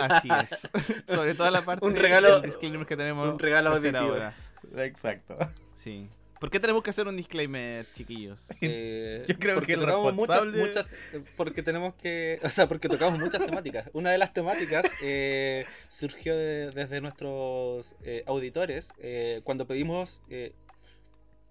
Así 0.00 0.28
es. 0.28 0.60
Sobre 1.14 1.34
todo 1.34 1.50
la 1.50 1.62
parte 1.64 1.84
Un 1.84 1.94
regalo- 1.96 2.40
del 2.40 2.50
disclaimer 2.50 2.86
que 2.86 2.96
tenemos 2.96 3.28
un 3.28 3.38
regalo 3.38 3.70
ahora. 3.70 4.34
Exacto. 4.76 5.36
Sí. 5.74 6.08
¿Por 6.44 6.50
qué 6.50 6.60
tenemos 6.60 6.82
que 6.82 6.90
hacer 6.90 7.08
un 7.08 7.16
disclaimer, 7.16 7.86
chiquillos? 7.94 8.48
Eh, 8.60 9.24
Yo 9.26 9.38
creo 9.38 9.54
porque 9.54 9.68
que 9.68 9.72
el 9.72 9.80
tocamos 9.80 10.12
muchas, 10.12 10.42
responsable- 10.42 10.58
muchas- 10.66 10.86
eh, 11.14 11.22
porque 11.38 11.62
tenemos 11.62 11.94
que, 11.94 12.38
o 12.42 12.50
sea, 12.50 12.66
porque 12.68 12.86
tocamos 12.90 13.18
muchas 13.18 13.46
temáticas. 13.46 13.88
Una 13.94 14.10
de 14.10 14.18
las 14.18 14.34
temáticas 14.34 14.84
eh, 15.02 15.64
surgió 15.88 16.36
de- 16.36 16.70
desde 16.70 17.00
nuestros 17.00 17.96
eh, 18.04 18.24
auditores 18.26 18.90
eh, 18.98 19.40
cuando 19.44 19.66
pedimos 19.66 20.22
eh, 20.28 20.52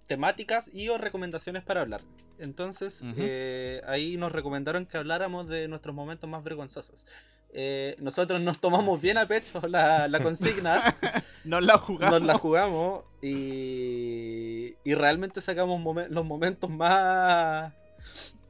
temáticas 0.06 0.70
y 0.72 0.90
o 0.90 1.00
recomendaciones 1.00 1.64
para 1.64 1.82
hablar. 1.82 2.02
Entonces, 2.38 3.04
eh, 3.18 3.82
ahí 3.88 4.16
nos 4.18 4.32
recomendaron 4.32 4.86
que 4.86 4.98
habláramos 4.98 5.48
de 5.48 5.68
nuestros 5.68 5.96
momentos 5.96 6.30
más 6.30 6.44
vergonzosos. 6.44 7.08
Eh, 7.56 7.96
nosotros 8.00 8.42
nos 8.42 8.60
tomamos 8.60 9.00
bien 9.00 9.18
a 9.20 9.28
pecho 9.28 9.62
la, 9.68 10.08
la 10.08 10.20
consigna, 10.24 10.96
No 11.46 11.62
la 11.62 11.78
jugamos. 11.78 12.20
nos 12.20 12.28
la 12.28 12.38
jugamos 12.38 13.04
y, 13.22 14.76
y 14.84 14.96
realmente 14.96 15.40
sacamos 15.42 15.80
momen- 15.80 16.10
los 16.10 16.26
momentos 16.26 16.70
más... 16.70 17.74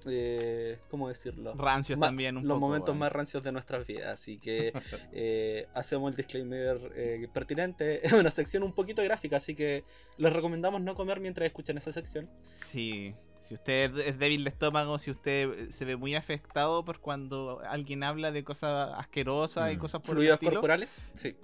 Eh, 0.05 0.79
¿Cómo 0.89 1.07
decirlo? 1.07 1.53
Rancios 1.55 1.98
Ma- 1.98 2.07
también 2.07 2.36
un 2.36 2.43
los 2.45 2.55
poco, 2.55 2.60
momentos 2.67 2.89
weón. 2.89 3.00
más 3.00 3.12
rancios 3.12 3.41
de 3.41 3.51
nuestras 3.53 3.88
vidas. 3.88 4.07
Así 4.19 4.38
que 4.38 4.74
eh, 5.13 5.67
hacemos 5.74 6.12
el 6.12 6.17
disclaimer 6.17 6.91
eh, 6.95 7.27
pertinente. 7.33 8.01
Es 8.05 8.12
una 8.13 8.29
sección 8.31 8.63
un 8.63 8.74
poquito 8.74 9.01
gráfica, 9.03 9.38
así 9.38 9.55
que 9.55 9.83
les 10.17 10.33
recomendamos 10.33 10.81
no 10.81 10.93
comer 10.95 11.19
mientras 11.22 11.45
escuchan 11.45 11.77
esa 11.77 11.91
sección. 11.93 12.29
Sí. 12.55 13.13
Si 13.47 13.53
usted 13.55 13.97
es 13.97 14.17
débil 14.17 14.43
de 14.43 14.50
estómago, 14.50 14.97
si 14.97 15.12
usted 15.12 15.69
se 15.71 15.85
ve 15.85 15.95
muy 15.97 16.15
afectado 16.15 16.83
por 16.85 17.00
cuando 17.00 17.62
alguien 17.69 18.03
habla 18.03 18.31
de 18.31 18.43
cosas 18.43 18.91
asquerosas 18.97 19.71
y 19.71 19.75
Mm. 19.75 19.79
cosas 19.79 20.01
por 20.01 20.12
el 20.12 20.15
Fluidos 20.15 20.33
estilo, 20.35 20.51
corporales, 20.53 21.01
sí. 21.15 21.35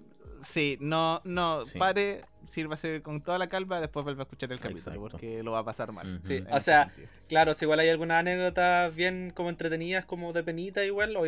Sí, 0.43 0.77
no, 0.79 1.21
no, 1.23 1.65
Sí. 1.65 1.77
pare, 1.77 2.25
sírvase 2.47 3.01
con 3.01 3.21
toda 3.21 3.37
la 3.37 3.47
calma, 3.47 3.79
después 3.79 4.03
vuelve 4.03 4.21
a 4.21 4.23
escuchar 4.23 4.51
el 4.51 4.59
capítulo 4.59 4.79
Exacto. 4.95 5.01
porque 5.01 5.43
lo 5.43 5.51
va 5.51 5.59
a 5.59 5.65
pasar 5.65 5.91
mal. 5.91 6.19
Sí, 6.23 6.43
o 6.49 6.59
sea, 6.59 6.85
sentido. 6.85 7.07
Claro, 7.27 7.53
si 7.53 7.65
igual 7.65 7.79
hay 7.79 7.89
algunas 7.89 8.19
anécdotas 8.21 8.95
bien 8.95 9.31
como 9.35 9.49
entretenidas, 9.49 10.05
como 10.05 10.33
de 10.33 10.43
penita, 10.43 10.83
igual. 10.83 11.15
o- 11.15 11.25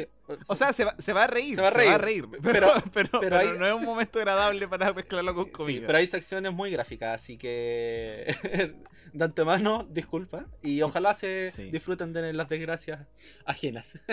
O 0.48 0.56
sea, 0.56 0.74
se 0.74 0.86
va, 0.86 0.96
se 0.98 1.14
va 1.14 1.26
a 1.26 1.28
reír. 1.28 1.56
Se 1.56 1.62
va 1.62 1.68
a 1.68 1.72
reír, 1.98 2.26
pero, 2.42 2.42
pero- 2.42 2.74
pero, 2.94 3.10
pero 3.12 3.20
pero 3.20 3.38
hay- 3.38 3.58
no 3.60 3.68
es 3.68 3.74
un 3.74 3.84
momento 3.86 4.18
agradable 4.20 4.68
para 4.68 4.94
mezclarlo 4.94 5.36
con 5.36 5.46
Sí, 5.46 5.52
comida. 5.52 5.88
pero 5.88 5.98
hay 6.00 6.08
secciones 6.08 6.54
muy 6.54 6.72
gráficas, 6.72 7.22
así 7.22 7.38
que 7.38 8.26
de 9.14 9.24
antemano, 9.24 9.86
disculpa. 9.92 10.46
Y 10.64 10.82
ojalá 10.82 11.14
se 11.14 11.52
Sí. 11.52 11.70
disfruten 11.70 12.14
de 12.14 12.34
las 12.34 12.50
desgracias 12.50 13.08
ajenas. 13.46 14.00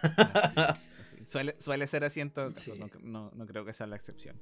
Suele, 1.26 1.54
suele 1.58 1.86
ser 1.86 2.04
así 2.04 2.20
en 2.20 2.30
todo 2.30 2.52
caso, 2.52 2.74
Sí. 2.74 2.78
no, 2.80 2.88
no- 3.02 3.30
no 3.34 3.46
creo 3.46 3.64
que 3.64 3.72
sea 3.74 3.86
la 3.86 3.96
excepción. 3.96 4.36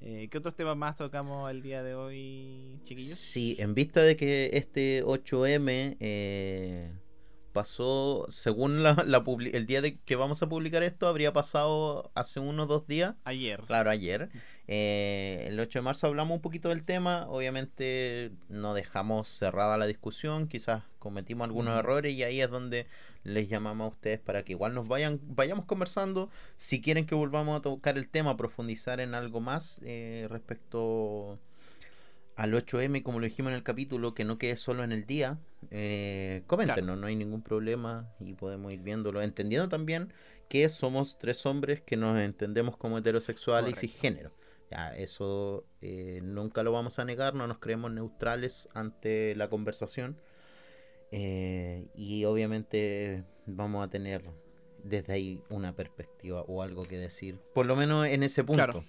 Eh, 0.00 0.28
¿Qué 0.30 0.38
otros 0.38 0.54
temas 0.54 0.76
más 0.76 0.96
tocamos 0.96 1.50
el 1.50 1.62
día 1.62 1.82
de 1.82 1.94
hoy, 1.94 2.78
chiquillos? 2.84 3.16
Sí, 3.18 3.56
en 3.58 3.74
vista 3.74 4.02
de 4.02 4.16
que 4.16 4.50
este 4.54 5.02
8M 5.04 5.96
eh, 6.00 6.90
pasó, 7.54 8.26
según 8.28 8.82
la, 8.82 9.06
el 9.52 9.66
día 9.66 9.80
de 9.80 9.96
que 9.96 10.16
vamos 10.16 10.42
a 10.42 10.48
publicar 10.48 10.82
esto, 10.82 11.06
habría 11.06 11.32
pasado 11.32 12.10
hace 12.14 12.40
unos 12.40 12.68
dos 12.68 12.86
días. 12.86 13.14
Ayer. 13.24 13.62
Claro, 13.66 13.88
ayer. 13.88 14.28
Eh, 14.66 15.46
el 15.48 15.58
8 15.58 15.78
de 15.78 15.82
marzo 15.82 16.06
hablamos 16.08 16.34
un 16.34 16.42
poquito 16.42 16.68
del 16.68 16.84
tema. 16.84 17.26
Obviamente 17.28 18.32
no 18.50 18.74
dejamos 18.74 19.28
cerrada 19.28 19.78
la 19.78 19.86
discusión. 19.86 20.48
Quizás 20.48 20.82
cometimos 20.98 21.46
algunos 21.46 21.78
errores 21.78 22.12
y 22.12 22.24
ahí 22.24 22.42
es 22.42 22.50
donde 22.50 22.86
les 23.22 23.48
llamamos 23.48 23.86
a 23.86 23.88
ustedes 23.94 24.18
para 24.18 24.42
que 24.42 24.52
igual 24.52 24.74
nos 24.74 24.88
vayan, 24.88 25.20
vayamos 25.22 25.64
conversando. 25.64 26.28
Si 26.56 26.82
quieren 26.82 27.06
que 27.06 27.14
volvamos 27.14 27.56
a 27.56 27.62
tocar 27.62 27.96
el 27.96 28.08
tema, 28.08 28.36
profundizar 28.36 29.00
en 29.00 29.14
algo 29.14 29.40
más 29.40 29.80
eh, 29.84 30.26
respecto 30.28 31.38
al 32.36 32.52
8M, 32.52 33.02
como 33.02 33.20
lo 33.20 33.26
dijimos 33.26 33.50
en 33.50 33.56
el 33.56 33.62
capítulo, 33.62 34.14
que 34.14 34.24
no 34.24 34.38
quede 34.38 34.56
solo 34.56 34.82
en 34.82 34.92
el 34.92 35.06
día, 35.06 35.38
eh, 35.70 36.42
coméntenos, 36.46 36.98
no 36.98 37.06
hay 37.06 37.16
ningún 37.16 37.42
problema 37.42 38.10
y 38.20 38.34
podemos 38.34 38.72
ir 38.72 38.80
viéndolo, 38.80 39.22
entendiendo 39.22 39.68
también 39.68 40.12
que 40.48 40.68
somos 40.68 41.18
tres 41.18 41.46
hombres 41.46 41.80
que 41.80 41.96
nos 41.96 42.20
entendemos 42.20 42.76
como 42.76 42.98
heterosexuales 42.98 43.82
y 43.82 43.88
cisgénero. 43.88 44.32
Ya, 44.70 44.96
eso 44.96 45.64
eh, 45.80 46.20
nunca 46.22 46.62
lo 46.62 46.72
vamos 46.72 46.98
a 46.98 47.04
negar, 47.04 47.34
no 47.34 47.46
nos 47.46 47.58
creemos 47.58 47.92
neutrales 47.92 48.68
ante 48.74 49.34
la 49.36 49.48
conversación. 49.48 50.18
Eh, 51.12 51.86
y 51.94 52.24
obviamente 52.24 53.24
vamos 53.46 53.86
a 53.86 53.90
tener 53.90 54.24
desde 54.82 55.12
ahí 55.12 55.42
una 55.48 55.74
perspectiva 55.74 56.42
o 56.42 56.62
algo 56.62 56.82
que 56.82 56.98
decir, 56.98 57.38
por 57.54 57.66
lo 57.66 57.76
menos 57.76 58.06
en 58.06 58.24
ese 58.24 58.42
punto. 58.42 58.84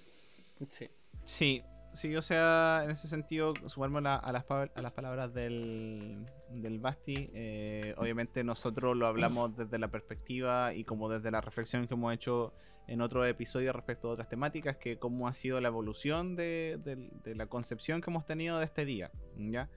Sí. 0.68 0.90
Sí, 1.24 1.62
sí, 1.96 2.14
o 2.14 2.22
sea, 2.22 2.82
en 2.84 2.90
ese 2.90 3.08
sentido, 3.08 3.54
sumarme 3.66 3.98
a, 4.08 4.32
las, 4.32 4.44
a 4.50 4.82
las 4.82 4.92
palabras 4.92 5.34
del, 5.34 6.26
del 6.50 6.78
Basti, 6.78 7.30
eh, 7.34 7.94
obviamente 7.96 8.44
nosotros 8.44 8.96
lo 8.96 9.06
hablamos 9.06 9.56
desde 9.56 9.78
la 9.78 9.88
perspectiva 9.88 10.74
y 10.74 10.84
como 10.84 11.08
desde 11.08 11.30
la 11.30 11.40
reflexión 11.40 11.88
que 11.88 11.94
hemos 11.94 12.14
hecho 12.14 12.52
en 12.86 13.00
otro 13.00 13.24
episodio 13.24 13.72
respecto 13.72 14.08
a 14.08 14.12
otras 14.12 14.28
temáticas, 14.28 14.76
que 14.76 14.98
cómo 14.98 15.26
ha 15.26 15.32
sido 15.32 15.60
la 15.60 15.68
evolución 15.68 16.36
de, 16.36 16.78
de 17.24 17.34
la 17.34 17.46
concepción 17.46 18.00
que 18.00 18.10
hemos 18.10 18.26
tenido 18.26 18.58
de 18.58 18.64
este 18.64 18.84
día, 18.84 19.10
¿ya? 19.36 19.68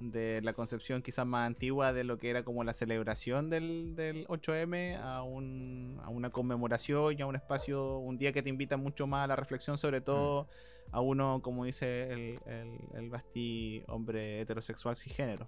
De 0.00 0.40
la 0.42 0.54
concepción 0.54 1.02
quizás 1.02 1.26
más 1.26 1.46
antigua 1.46 1.92
de 1.92 2.04
lo 2.04 2.18
que 2.18 2.30
era 2.30 2.42
como 2.42 2.64
la 2.64 2.72
celebración 2.72 3.50
del, 3.50 3.94
del 3.94 4.26
8M 4.28 4.98
a, 4.98 5.22
un, 5.22 6.00
a 6.02 6.08
una 6.08 6.30
conmemoración 6.30 7.18
y 7.18 7.22
a 7.22 7.26
un 7.26 7.36
espacio, 7.36 7.98
un 7.98 8.16
día 8.16 8.32
que 8.32 8.42
te 8.42 8.48
invita 8.48 8.76
mucho 8.76 9.06
más 9.06 9.24
a 9.24 9.26
la 9.26 9.36
reflexión, 9.36 9.76
sobre 9.76 10.00
todo 10.00 10.44
mm. 10.44 10.94
a 10.94 11.00
uno, 11.00 11.40
como 11.42 11.64
dice 11.64 12.12
el, 12.12 12.40
el, 12.46 12.78
el 12.94 13.10
Basti, 13.10 13.84
hombre 13.88 14.40
heterosexual 14.40 14.96
cisgénero. 14.96 15.46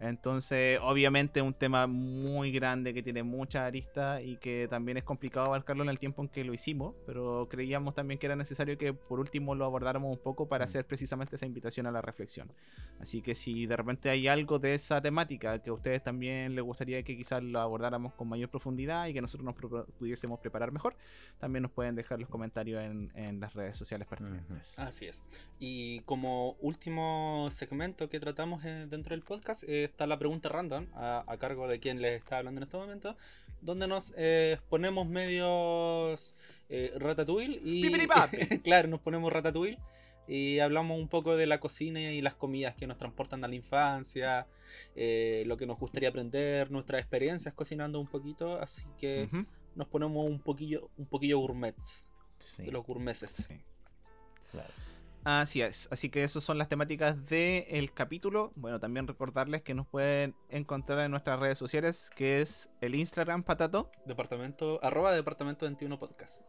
Entonces, 0.00 0.78
obviamente 0.82 1.42
un 1.42 1.52
tema 1.52 1.86
muy 1.86 2.50
grande 2.50 2.94
que 2.94 3.02
tiene 3.02 3.22
muchas 3.22 3.62
aristas 3.62 4.22
y 4.24 4.36
que 4.38 4.66
también 4.68 4.96
es 4.96 5.04
complicado 5.04 5.46
abarcarlo 5.46 5.82
en 5.82 5.90
el 5.90 5.98
tiempo 5.98 6.22
en 6.22 6.28
que 6.28 6.42
lo 6.42 6.54
hicimos, 6.54 6.94
pero 7.06 7.46
creíamos 7.50 7.94
también 7.94 8.18
que 8.18 8.24
era 8.24 8.34
necesario 8.34 8.78
que 8.78 8.94
por 8.94 9.20
último 9.20 9.54
lo 9.54 9.66
abordáramos 9.66 10.10
un 10.10 10.22
poco 10.22 10.48
para 10.48 10.64
mm. 10.64 10.68
hacer 10.68 10.86
precisamente 10.86 11.36
esa 11.36 11.44
invitación 11.44 11.86
a 11.86 11.92
la 11.92 12.00
reflexión. 12.00 12.50
Así 12.98 13.20
que 13.20 13.34
si 13.34 13.66
de 13.66 13.76
repente 13.76 14.08
hay 14.08 14.26
algo 14.26 14.58
de 14.58 14.74
esa 14.74 15.02
temática 15.02 15.58
que 15.58 15.68
a 15.68 15.72
ustedes 15.74 16.02
también 16.02 16.54
les 16.54 16.64
gustaría 16.64 17.02
que 17.02 17.14
quizás 17.14 17.42
lo 17.42 17.60
abordáramos 17.60 18.14
con 18.14 18.28
mayor 18.28 18.48
profundidad 18.48 19.06
y 19.06 19.12
que 19.12 19.20
nosotros 19.20 19.44
nos 19.44 19.84
pudiésemos 19.98 20.40
preparar 20.40 20.72
mejor, 20.72 20.96
también 21.38 21.62
nos 21.62 21.72
pueden 21.72 21.94
dejar 21.94 22.20
los 22.20 22.28
comentarios 22.30 22.82
en, 22.82 23.40
las 23.40 23.54
redes 23.54 23.76
sociales 23.76 24.06
pertinentes. 24.06 24.78
Así 24.78 25.06
es. 25.06 25.24
Y 25.58 26.00
como 26.00 26.52
último 26.60 27.48
segmento 27.50 28.08
que 28.08 28.18
tratamos 28.18 28.64
eh, 28.64 28.86
dentro 28.88 29.14
del 29.14 29.22
podcast, 29.22 29.64
está 29.90 30.06
la 30.06 30.18
pregunta 30.18 30.48
random 30.48 30.86
a, 30.94 31.36
cargo 31.38 31.68
de 31.68 31.80
quien 31.80 32.00
les 32.00 32.18
está 32.20 32.38
hablando 32.38 32.60
en 32.60 32.62
este 32.64 32.76
momento, 32.76 33.16
donde 33.60 33.86
nos 33.86 34.12
eh, 34.16 34.58
ponemos 34.68 35.06
medios 35.06 36.34
eh, 36.68 36.92
ratatouille 36.96 37.60
y 37.62 37.82
claro, 38.62 38.88
nos 38.88 39.00
ponemos 39.00 39.32
ratatouille 39.32 39.78
y 40.26 40.60
hablamos 40.60 40.98
un 40.98 41.08
poco 41.08 41.36
de 41.36 41.46
la 41.46 41.58
cocina 41.58 42.00
y 42.00 42.20
las 42.22 42.36
comidas 42.36 42.76
que 42.76 42.86
nos 42.86 42.98
transportan 42.98 43.44
a 43.44 43.48
la 43.48 43.54
infancia, 43.56 44.46
eh, 44.94 45.42
lo 45.46 45.56
que 45.56 45.66
nos 45.66 45.78
gustaría 45.78 46.08
aprender, 46.08 46.70
nuestras 46.70 47.00
experiencias 47.00 47.52
cocinando 47.52 47.98
un 47.98 48.06
poquito, 48.06 48.60
así 48.60 48.86
que 48.96 49.28
nos 49.74 49.88
ponemos 49.88 50.24
un 50.24 50.38
poquillo, 50.38 50.88
un 50.96 51.06
poquillo 51.06 51.38
gourmets, 51.38 52.06
de 52.58 52.70
los 52.70 52.86
gourmeses. 52.86 53.52
Claro. 54.52 54.72
Así 55.24 55.60
es, 55.60 55.86
así 55.90 56.08
que 56.08 56.24
esas 56.24 56.42
son 56.42 56.56
las 56.56 56.68
temáticas 56.68 57.28
del 57.28 57.92
capítulo. 57.92 58.52
Bueno, 58.56 58.80
también 58.80 59.06
recordarles 59.06 59.62
que 59.62 59.74
nos 59.74 59.86
pueden 59.86 60.34
encontrar 60.48 61.00
en 61.00 61.10
nuestras 61.10 61.38
redes 61.38 61.58
sociales, 61.58 62.10
que 62.16 62.40
es 62.40 62.70
el 62.80 62.94
Instagram 62.94 63.42
Patato. 63.42 63.90
Departamento, 64.06 64.80
arroba 64.82 65.12
departamento 65.12 65.66
21 65.66 65.98
podcast. 65.98 66.42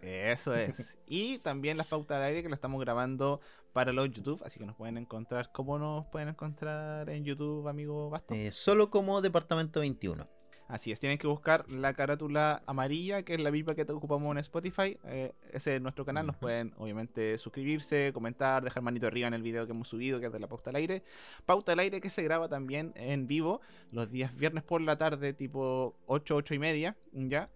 Eso 0.00 0.54
es. 0.54 0.98
y 1.06 1.38
también 1.38 1.76
las 1.76 1.86
pautas 1.86 2.16
al 2.16 2.22
aire 2.22 2.42
que 2.42 2.48
la 2.48 2.54
estamos 2.54 2.80
grabando 2.80 3.40
para 3.74 3.92
los 3.92 4.10
YouTube, 4.10 4.42
así 4.44 4.58
que 4.58 4.64
nos 4.64 4.76
pueden 4.76 4.96
encontrar. 4.96 5.52
¿Cómo 5.52 5.78
nos 5.78 6.06
pueden 6.06 6.28
encontrar 6.28 7.10
en 7.10 7.24
YouTube, 7.24 7.68
amigo 7.68 8.08
Basto? 8.08 8.34
Eh, 8.34 8.52
solo 8.52 8.90
como 8.90 9.20
Departamento 9.20 9.80
21. 9.80 10.37
Así 10.68 10.92
es, 10.92 11.00
tienen 11.00 11.16
que 11.16 11.26
buscar 11.26 11.64
la 11.72 11.94
carátula 11.94 12.62
amarilla, 12.66 13.22
que 13.22 13.32
es 13.32 13.40
la 13.40 13.50
misma 13.50 13.74
que 13.74 13.82
ocupamos 13.90 14.30
en 14.32 14.38
Spotify. 14.38 14.98
Eh, 15.04 15.32
ese 15.50 15.76
es 15.76 15.80
nuestro 15.80 16.04
canal. 16.04 16.26
Nos 16.26 16.36
pueden, 16.36 16.74
obviamente, 16.76 17.38
suscribirse, 17.38 18.12
comentar, 18.12 18.62
dejar 18.62 18.82
manito 18.82 19.06
arriba 19.06 19.28
en 19.28 19.34
el 19.34 19.42
video 19.42 19.64
que 19.64 19.72
hemos 19.72 19.88
subido, 19.88 20.20
que 20.20 20.26
es 20.26 20.32
de 20.32 20.38
la 20.38 20.46
Pauta 20.46 20.68
al 20.68 20.76
Aire. 20.76 21.02
Pauta 21.46 21.72
al 21.72 21.78
Aire 21.78 22.02
que 22.02 22.10
se 22.10 22.22
graba 22.22 22.50
también 22.50 22.92
en 22.96 23.26
vivo 23.26 23.62
los 23.92 24.10
días 24.10 24.36
viernes 24.36 24.62
por 24.62 24.82
la 24.82 24.98
tarde, 24.98 25.32
tipo 25.32 25.96
8, 26.06 26.36
8 26.36 26.54
y 26.54 26.58
media, 26.58 26.96
¿ya? 27.12 27.48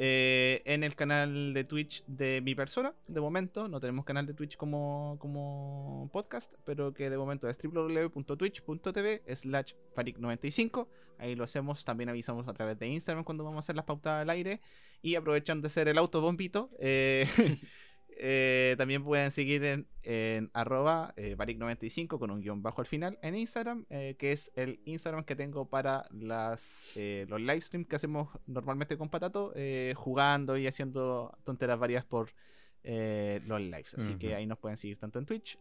Eh, 0.00 0.62
en 0.64 0.84
el 0.84 0.94
canal 0.94 1.52
de 1.52 1.64
Twitch 1.64 2.04
de 2.06 2.40
mi 2.40 2.54
persona, 2.54 2.94
de 3.08 3.20
momento. 3.20 3.66
No 3.66 3.80
tenemos 3.80 4.04
canal 4.04 4.26
de 4.26 4.32
Twitch 4.32 4.56
como, 4.56 5.16
como 5.18 6.08
podcast, 6.12 6.54
pero 6.64 6.94
que 6.94 7.10
de 7.10 7.18
momento 7.18 7.48
es 7.48 7.58
www.twitch.tv 7.60 9.22
slash 9.34 9.72
faric95. 9.96 10.86
Ahí 11.18 11.34
lo 11.34 11.42
hacemos, 11.42 11.84
también 11.84 12.10
avisamos 12.10 12.46
a 12.46 12.54
través 12.54 12.78
de 12.78 12.86
Instagram 12.86 13.24
cuando 13.24 13.42
vamos 13.42 13.56
a 13.56 13.60
hacer 13.60 13.74
las 13.74 13.86
pautas 13.86 14.22
al 14.22 14.30
aire. 14.30 14.60
Y 15.02 15.16
aprovechan 15.16 15.60
de 15.62 15.68
ser 15.68 15.88
el 15.88 15.98
autobombito, 15.98 16.70
eh, 16.78 17.26
Eh, 18.20 18.74
también 18.76 19.04
pueden 19.04 19.30
seguir 19.30 19.62
en, 19.62 19.86
en 20.02 20.50
arroba 20.52 21.14
eh, 21.16 21.36
95 21.36 22.18
con 22.18 22.30
un 22.32 22.40
guion 22.40 22.62
bajo 22.62 22.80
al 22.80 22.86
final 22.86 23.18
en 23.22 23.36
Instagram, 23.36 23.86
eh, 23.90 24.16
que 24.18 24.32
es 24.32 24.50
el 24.56 24.80
Instagram 24.86 25.22
que 25.22 25.36
tengo 25.36 25.68
para 25.68 26.04
las, 26.10 26.92
eh, 26.96 27.26
los 27.28 27.40
live 27.40 27.60
streams 27.60 27.86
que 27.86 27.96
hacemos 27.96 28.28
normalmente 28.46 28.98
con 28.98 29.08
Patato, 29.08 29.54
jugando 29.94 30.56
y 30.56 30.66
haciendo 30.66 31.36
tonteras 31.44 31.78
varias 31.78 32.04
por 32.04 32.32
los 32.82 33.60
lives. 33.60 33.94
Así 33.94 34.16
que 34.16 34.34
ahí 34.34 34.46
nos 34.46 34.58
pueden 34.58 34.76
seguir 34.76 34.98
tanto 34.98 35.18
en 35.18 35.26
Twitch, 35.26 35.58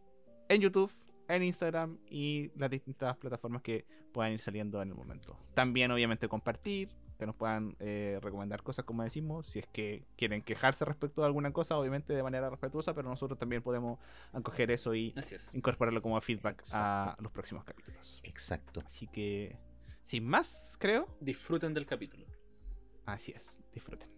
en 0.49 0.61
YouTube, 0.61 0.91
en 1.27 1.43
Instagram 1.43 1.99
y 2.09 2.51
las 2.55 2.69
distintas 2.69 3.17
plataformas 3.17 3.61
que 3.61 3.85
puedan 4.13 4.31
ir 4.31 4.39
saliendo 4.39 4.81
en 4.81 4.89
el 4.89 4.95
momento. 4.95 5.37
También 5.53 5.91
obviamente 5.91 6.27
compartir, 6.27 6.89
que 7.17 7.25
nos 7.25 7.35
puedan 7.35 7.75
eh, 7.79 8.19
recomendar 8.21 8.63
cosas, 8.63 8.85
como 8.85 9.03
decimos, 9.03 9.47
si 9.47 9.59
es 9.59 9.67
que 9.67 10.05
quieren 10.15 10.41
quejarse 10.41 10.85
respecto 10.85 11.21
de 11.21 11.27
alguna 11.27 11.51
cosa, 11.51 11.77
obviamente 11.77 12.13
de 12.13 12.23
manera 12.23 12.49
respetuosa, 12.49 12.93
pero 12.93 13.09
nosotros 13.09 13.39
también 13.39 13.61
podemos 13.61 13.99
acoger 14.31 14.71
eso 14.71 14.95
y 14.95 15.13
incorporarlo 15.53 16.01
como 16.01 16.19
feedback 16.21 16.63
a 16.73 17.17
los 17.19 17.31
próximos 17.31 17.63
capítulos. 17.63 18.21
Exacto. 18.23 18.81
Así 18.85 19.07
que, 19.07 19.57
sin 20.01 20.25
más, 20.25 20.77
creo. 20.79 21.07
Disfruten 21.19 21.73
del 21.73 21.85
capítulo. 21.85 22.25
Así 23.05 23.31
es, 23.31 23.59
disfruten. 23.73 24.16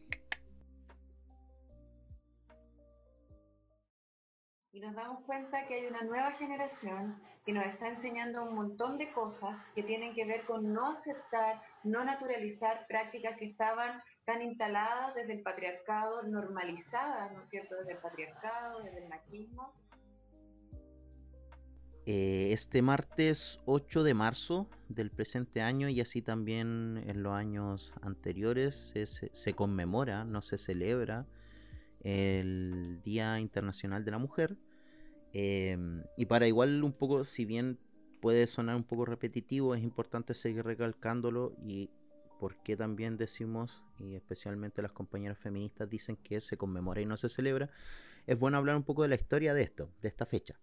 Y 4.71 4.79
nos 4.79 4.93
damos 4.93 5.23
cuenta 5.25 5.65
que 5.67 5.75
hay 5.75 5.87
una 5.87 6.03
nueva 6.03 6.31
generación 6.33 7.19
que 7.43 7.53
nos 7.53 7.65
está 7.65 7.87
enseñando 7.87 8.43
un 8.43 8.55
montón 8.55 8.97
de 8.97 9.11
cosas 9.11 9.57
que 9.73 9.81
tienen 9.81 10.13
que 10.13 10.25
ver 10.25 10.45
con 10.45 10.71
no 10.73 10.91
aceptar, 10.91 11.61
no 11.83 12.03
naturalizar 12.03 12.85
prácticas 12.87 13.37
que 13.37 13.45
estaban 13.45 14.01
tan 14.25 14.41
instaladas 14.43 15.15
desde 15.15 15.33
el 15.33 15.41
patriarcado, 15.41 16.21
normalizadas, 16.23 17.31
¿no 17.31 17.39
es 17.39 17.49
cierto?, 17.49 17.75
desde 17.77 17.93
el 17.93 17.97
patriarcado, 17.97 18.83
desde 18.83 19.03
el 19.03 19.09
machismo. 19.09 19.73
Eh, 22.05 22.51
este 22.51 22.81
martes 22.81 23.59
8 23.65 24.03
de 24.03 24.13
marzo 24.13 24.69
del 24.87 25.09
presente 25.11 25.61
año 25.61 25.89
y 25.89 26.01
así 26.01 26.21
también 26.21 27.03
en 27.07 27.23
los 27.23 27.33
años 27.33 27.93
anteriores 28.01 28.75
se, 28.75 29.05
se 29.05 29.53
conmemora, 29.53 30.25
no 30.25 30.41
se 30.41 30.57
celebra 30.57 31.27
el 32.01 33.01
Día 33.03 33.39
Internacional 33.39 34.05
de 34.05 34.11
la 34.11 34.17
Mujer. 34.19 34.57
Em, 35.33 36.03
y 36.17 36.25
para 36.25 36.47
igual 36.47 36.83
un 36.83 36.93
poco, 36.93 37.23
si 37.23 37.45
bien 37.45 37.79
puede 38.21 38.47
sonar 38.47 38.75
un 38.75 38.83
poco 38.83 39.05
repetitivo, 39.05 39.75
es 39.75 39.83
importante 39.83 40.33
seguir 40.33 40.65
recalcándolo 40.65 41.55
y 41.65 41.89
porque 42.39 42.77
también 42.77 43.17
decimos, 43.17 43.83
y 43.97 44.15
especialmente 44.15 44.81
las 44.81 44.93
compañeras 44.93 45.37
feministas 45.37 45.89
dicen 45.89 46.15
que 46.17 46.39
se 46.41 46.57
conmemora 46.57 47.01
y 47.01 47.05
no 47.05 47.17
se 47.17 47.29
celebra, 47.29 47.69
es 48.27 48.39
bueno 48.39 48.57
hablar 48.57 48.75
un 48.77 48.83
poco 48.83 49.03
de 49.03 49.09
la 49.09 49.15
historia 49.15 49.53
de 49.53 49.63
esto, 49.63 49.91
de 50.01 50.07
esta 50.07 50.25
fecha. 50.25 50.59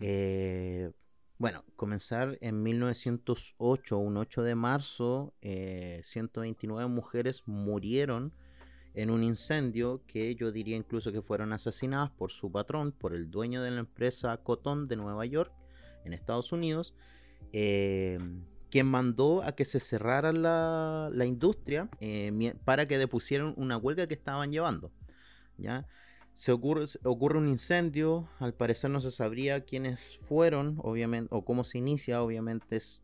Eh, 0.00 0.90
Bueno, 1.38 1.64
comenzar 1.76 2.36
en 2.40 2.62
1908, 2.64 3.96
un 3.96 4.16
8 4.16 4.42
de 4.42 4.54
marzo, 4.56 5.34
129 5.40 6.84
eh, 6.84 6.88
mujeres 6.88 7.46
murieron 7.46 8.34
en 8.94 9.10
un 9.10 9.22
incendio 9.22 10.02
que 10.06 10.34
yo 10.34 10.50
diría 10.50 10.76
incluso 10.76 11.12
que 11.12 11.22
fueron 11.22 11.52
asesinadas 11.52 12.10
por 12.10 12.30
su 12.32 12.50
patrón, 12.50 12.92
por 12.92 13.14
el 13.14 13.30
dueño 13.30 13.62
de 13.62 13.70
la 13.70 13.80
empresa 13.80 14.36
Cotton 14.38 14.88
de 14.88 14.96
Nueva 14.96 15.24
York, 15.26 15.52
en 16.04 16.12
Estados 16.12 16.52
Unidos, 16.52 16.94
eh, 17.52 18.18
quien 18.70 18.86
mandó 18.86 19.42
a 19.42 19.52
que 19.52 19.64
se 19.64 19.80
cerrara 19.80 20.32
la, 20.32 21.24
industria 21.24 21.88
eh, 22.00 22.54
para 22.64 22.86
que 22.86 22.98
depusieran 22.98 23.54
una 23.56 23.76
huelga 23.76 24.06
que 24.06 24.14
estaban 24.14 24.52
llevando. 24.52 24.90
¿ya? 25.56 25.86
Se 26.34 26.52
ocurre, 26.52 26.84
ocurre 27.04 27.38
un 27.38 27.48
incendio, 27.48 28.28
al 28.38 28.54
parecer 28.54 28.90
no 28.90 29.00
se 29.00 29.10
sabría 29.10 29.64
quiénes 29.64 30.18
fueron, 30.28 30.78
obviamente, 30.82 31.28
o 31.34 31.44
cómo 31.44 31.64
se 31.64 31.78
inicia, 31.78 32.22
obviamente 32.22 32.76
es 32.76 33.02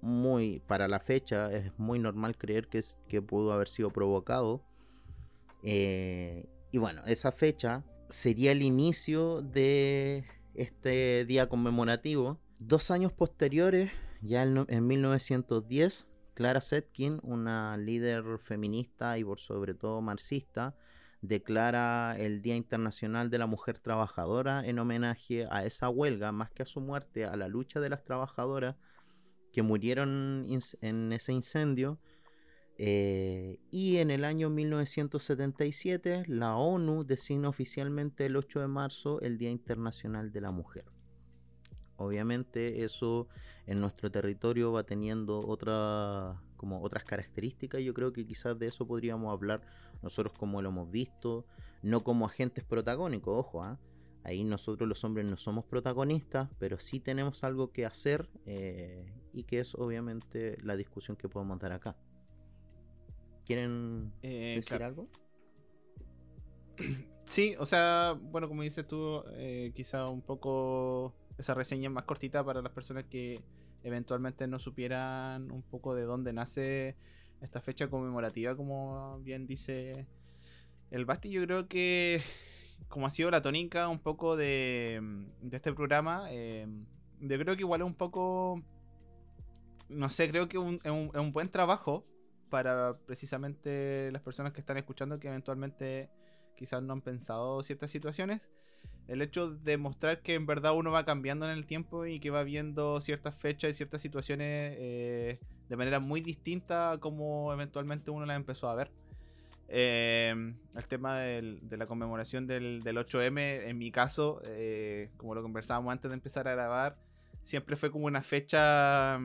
muy, 0.00 0.60
para 0.66 0.86
la 0.88 1.00
fecha, 1.00 1.52
es 1.52 1.76
muy 1.78 1.98
normal 1.98 2.36
creer 2.36 2.68
que, 2.68 2.78
es, 2.78 2.98
que 3.08 3.22
pudo 3.22 3.52
haber 3.52 3.68
sido 3.68 3.90
provocado. 3.90 4.62
Eh, 5.68 6.48
y 6.70 6.78
bueno, 6.78 7.02
esa 7.06 7.32
fecha 7.32 7.84
sería 8.08 8.52
el 8.52 8.62
inicio 8.62 9.42
de 9.42 10.24
este 10.54 11.24
día 11.24 11.48
conmemorativo. 11.48 12.38
Dos 12.60 12.92
años 12.92 13.12
posteriores, 13.12 13.90
ya 14.22 14.44
en, 14.44 14.86
1910, 14.86 16.06
Clara 16.34 16.60
Zetkin, 16.60 17.18
una 17.22 17.76
líder 17.76 18.38
feminista 18.38 19.18
y 19.18 19.24
por 19.24 19.40
sobre 19.40 19.74
todo 19.74 20.00
marxista, 20.00 20.76
declara 21.20 22.16
el 22.16 22.42
Día 22.42 22.54
Internacional 22.54 23.28
de 23.28 23.38
la 23.38 23.46
Mujer 23.46 23.80
Trabajadora 23.80 24.64
en 24.64 24.78
homenaje 24.78 25.48
a 25.50 25.64
esa 25.64 25.88
huelga, 25.88 26.30
más 26.30 26.52
que 26.52 26.62
a 26.62 26.66
su 26.66 26.80
muerte, 26.80 27.24
a 27.24 27.34
la 27.34 27.48
lucha 27.48 27.80
de 27.80 27.90
las 27.90 28.04
trabajadoras 28.04 28.76
que 29.52 29.62
murieron 29.62 30.46
en 30.80 31.12
ese 31.12 31.32
incendio. 31.32 31.98
Eh, 32.78 33.58
y 33.70 33.96
en 33.96 34.10
el 34.10 34.24
año 34.24 34.50
1977 34.50 36.24
la 36.28 36.56
ONU 36.56 37.04
designa 37.04 37.48
oficialmente 37.48 38.26
el 38.26 38.36
8 38.36 38.60
de 38.60 38.66
marzo 38.66 39.20
el 39.22 39.38
Día 39.38 39.50
Internacional 39.50 40.30
de 40.30 40.40
la 40.42 40.50
Mujer. 40.50 40.84
Obviamente 41.96 42.84
eso 42.84 43.28
en 43.66 43.80
nuestro 43.80 44.10
territorio 44.10 44.72
va 44.72 44.84
teniendo 44.84 45.40
otra, 45.40 46.40
como 46.56 46.82
otras 46.82 47.04
características. 47.04 47.80
Yo 47.82 47.94
creo 47.94 48.12
que 48.12 48.26
quizás 48.26 48.58
de 48.58 48.66
eso 48.66 48.86
podríamos 48.86 49.32
hablar 49.32 49.62
nosotros 50.02 50.34
como 50.38 50.60
lo 50.60 50.68
hemos 50.68 50.90
visto, 50.90 51.46
no 51.82 52.04
como 52.04 52.26
agentes 52.26 52.64
protagónicos, 52.64 53.38
ojo, 53.38 53.62
¿ah? 53.62 53.78
ahí 54.24 54.44
nosotros 54.44 54.88
los 54.88 55.02
hombres 55.04 55.24
no 55.24 55.36
somos 55.36 55.64
protagonistas, 55.64 56.50
pero 56.58 56.78
sí 56.78 57.00
tenemos 57.00 57.44
algo 57.44 57.72
que 57.72 57.86
hacer 57.86 58.28
eh, 58.44 59.06
y 59.32 59.44
que 59.44 59.60
es 59.60 59.74
obviamente 59.74 60.58
la 60.62 60.76
discusión 60.76 61.16
que 61.16 61.28
podemos 61.28 61.58
dar 61.58 61.72
acá. 61.72 61.96
¿Quieren 63.46 64.12
eh, 64.22 64.54
decir 64.56 64.82
algo? 64.82 65.08
Sí, 67.26 67.56
o 67.58 67.66
sea, 67.66 68.16
bueno, 68.20 68.46
como 68.46 68.62
dices 68.62 68.86
tú, 68.86 69.24
eh, 69.32 69.72
quizá 69.74 70.08
un 70.08 70.22
poco 70.22 71.12
esa 71.36 71.54
reseña 71.54 71.90
más 71.90 72.04
cortita 72.04 72.44
para 72.44 72.62
las 72.62 72.70
personas 72.70 73.02
que 73.10 73.42
eventualmente 73.82 74.46
no 74.46 74.60
supieran 74.60 75.50
un 75.50 75.62
poco 75.62 75.96
de 75.96 76.04
dónde 76.04 76.32
nace 76.32 76.94
esta 77.40 77.60
fecha 77.60 77.90
conmemorativa, 77.90 78.56
como 78.56 79.18
bien 79.20 79.48
dice 79.48 80.06
el 80.92 81.04
Basti. 81.04 81.30
Yo 81.30 81.42
creo 81.42 81.66
que, 81.66 82.22
como 82.88 83.06
ha 83.06 83.10
sido 83.10 83.30
la 83.30 83.42
tónica 83.42 83.88
un 83.88 83.98
poco 83.98 84.36
de, 84.36 85.26
este 85.50 85.72
programa, 85.72 86.26
eh, 86.30 86.68
yo 87.20 87.38
creo 87.38 87.56
que 87.56 87.62
igual 87.62 87.80
es 87.80 87.86
un 87.86 87.94
poco, 87.94 88.62
no 89.88 90.08
sé, 90.10 90.30
creo 90.30 90.48
que 90.48 90.58
es 90.58 90.90
un, 90.92 91.32
buen 91.32 91.50
trabajo 91.50 92.04
para 92.50 92.96
precisamente 93.06 94.10
las 94.12 94.22
personas 94.22 94.52
que 94.52 94.60
están 94.60 94.76
escuchando 94.76 95.18
que 95.18 95.28
eventualmente 95.28 96.10
quizás 96.56 96.82
no 96.82 96.92
han 96.92 97.02
pensado 97.02 97.62
ciertas 97.62 97.90
situaciones 97.90 98.40
el 99.08 99.22
hecho 99.22 99.50
de 99.50 99.76
mostrar 99.76 100.20
que 100.20 100.34
en 100.34 100.46
verdad 100.46 100.74
uno 100.74 100.90
va 100.90 101.04
cambiando 101.04 101.46
en 101.46 101.52
el 101.56 101.66
tiempo 101.66 102.06
y 102.06 102.18
que 102.18 102.30
va 102.30 102.42
viendo 102.42 103.00
ciertas 103.00 103.36
fechas 103.36 103.70
y 103.70 103.74
ciertas 103.74 104.00
situaciones 104.00 104.74
eh, 104.78 105.38
de 105.68 105.76
manera 105.76 106.00
muy 106.00 106.20
distinta 106.20 106.92
a 106.92 106.98
como 106.98 107.52
eventualmente 107.52 108.10
uno 108.10 108.26
las 108.26 108.36
empezó 108.36 108.68
a 108.68 108.74
ver. 108.74 108.90
Eh, 109.68 110.54
el 110.76 110.88
tema 110.88 111.18
de 111.20 111.76
la 111.76 111.86
conmemoración 111.86 112.46
del, 112.46 112.82
8M, 112.82 113.68
en 113.68 113.78
mi 113.78 113.90
caso, 113.90 114.40
eh, 114.44 115.10
como 115.16 115.34
lo 115.34 115.42
conversábamos 115.42 115.92
antes 115.92 116.08
de 116.08 116.14
empezar 116.14 116.46
a 116.48 116.52
grabar, 116.52 116.98
siempre 117.42 117.76
fue 117.76 117.90
como 117.90 118.06
una 118.06 118.22
fecha, 118.22 119.18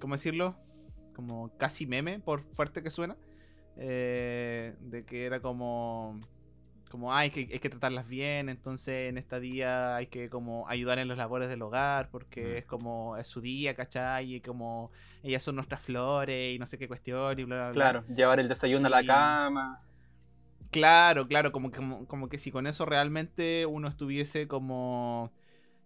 ¿cómo 0.00 0.14
decirlo? 0.14 0.56
Como 1.14 1.50
casi 1.58 1.86
meme, 1.86 2.18
por 2.20 2.42
fuerte 2.54 2.82
que 2.82 2.90
suena. 2.90 3.16
de 3.76 5.04
que 5.06 5.24
era 5.24 5.40
como 5.40 6.20
como 6.92 7.14
hay 7.14 7.30
que, 7.30 7.48
hay 7.50 7.58
que 7.58 7.70
tratarlas 7.70 8.06
bien, 8.06 8.50
entonces 8.50 9.08
en 9.08 9.16
este 9.16 9.40
día 9.40 9.96
hay 9.96 10.08
que 10.08 10.28
como 10.28 10.68
ayudar 10.68 10.98
en 10.98 11.08
los 11.08 11.16
labores 11.16 11.48
del 11.48 11.62
hogar, 11.62 12.10
porque 12.10 12.44
mm. 12.44 12.56
es 12.58 12.64
como 12.66 13.16
es 13.16 13.26
su 13.26 13.40
día, 13.40 13.74
¿cachai? 13.74 14.34
Y 14.34 14.40
como 14.42 14.90
ellas 15.22 15.42
son 15.42 15.56
nuestras 15.56 15.80
flores 15.80 16.54
y 16.54 16.58
no 16.58 16.66
sé 16.66 16.76
qué 16.76 16.88
cuestión 16.88 17.38
y 17.38 17.44
bla, 17.44 17.70
bla, 17.70 17.72
Claro, 17.72 18.04
llevar 18.14 18.40
el 18.40 18.48
desayuno 18.48 18.88
a 18.88 18.90
la 18.90 19.06
cama. 19.06 19.80
Claro, 20.70 21.26
claro, 21.26 21.50
como 21.50 21.70
que, 21.70 21.80
como, 22.06 22.28
que 22.28 22.36
si 22.36 22.50
con 22.50 22.66
eso 22.66 22.84
realmente 22.84 23.64
uno 23.64 23.88
estuviese 23.88 24.46
como 24.46 25.32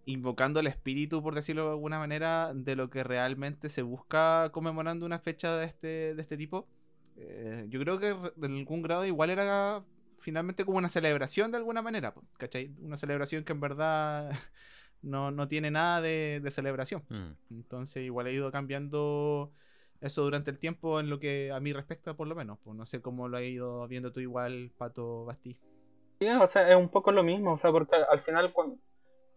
invocando 0.06 0.60
el 0.60 0.68
espíritu, 0.68 1.22
por 1.22 1.34
decirlo 1.34 1.64
de 1.64 1.70
alguna 1.70 1.98
manera, 1.98 2.52
de 2.54 2.76
lo 2.76 2.88
que 2.88 3.04
realmente 3.04 3.68
se 3.68 3.82
busca 3.82 4.50
conmemorando 4.52 5.04
una 5.04 5.18
fecha 5.18 5.56
de 5.56 5.66
este, 5.66 6.14
de 6.14 6.22
este 6.22 6.36
tipo. 6.36 6.68
Eh, 7.16 7.66
yo 7.68 7.80
creo 7.80 7.98
que 7.98 8.08
en 8.08 8.56
algún 8.56 8.82
grado 8.82 9.04
igual 9.04 9.30
era 9.30 9.84
finalmente 10.20 10.64
como 10.64 10.78
una 10.78 10.88
celebración 10.88 11.50
de 11.50 11.58
alguna 11.58 11.82
manera, 11.82 12.14
¿cachai? 12.38 12.74
Una 12.80 12.96
celebración 12.96 13.44
que 13.44 13.52
en 13.52 13.60
verdad 13.60 14.30
no, 15.02 15.48
tiene 15.48 15.70
nada 15.72 16.00
de, 16.00 16.42
celebración. 16.50 17.04
Mm. 17.08 17.54
Entonces 17.54 18.04
igual 18.04 18.28
he 18.28 18.32
ido 18.32 18.52
cambiando 18.52 19.52
eso 20.00 20.22
durante 20.22 20.52
el 20.52 20.58
tiempo 20.58 21.00
en 21.00 21.10
lo 21.10 21.18
que 21.18 21.50
a 21.52 21.58
mí 21.58 21.72
respecta 21.72 22.14
por 22.14 22.28
lo 22.28 22.36
menos. 22.36 22.58
Pues 22.62 22.76
no 22.76 22.86
sé 22.86 23.02
cómo 23.02 23.28
lo 23.28 23.38
has 23.38 23.44
ido 23.44 23.88
viendo 23.88 24.12
tú 24.12 24.20
igual, 24.20 24.70
Pato 24.78 25.24
Bastí. 25.24 25.58
Sí, 26.20 26.28
o 26.28 26.46
sea, 26.46 26.70
es 26.70 26.76
un 26.76 26.88
poco 26.88 27.12
lo 27.12 27.24
mismo, 27.24 27.54
o 27.54 27.58
sea, 27.58 27.72
porque 27.72 27.96
al 27.96 28.20
final 28.20 28.52
cuando, 28.52 28.78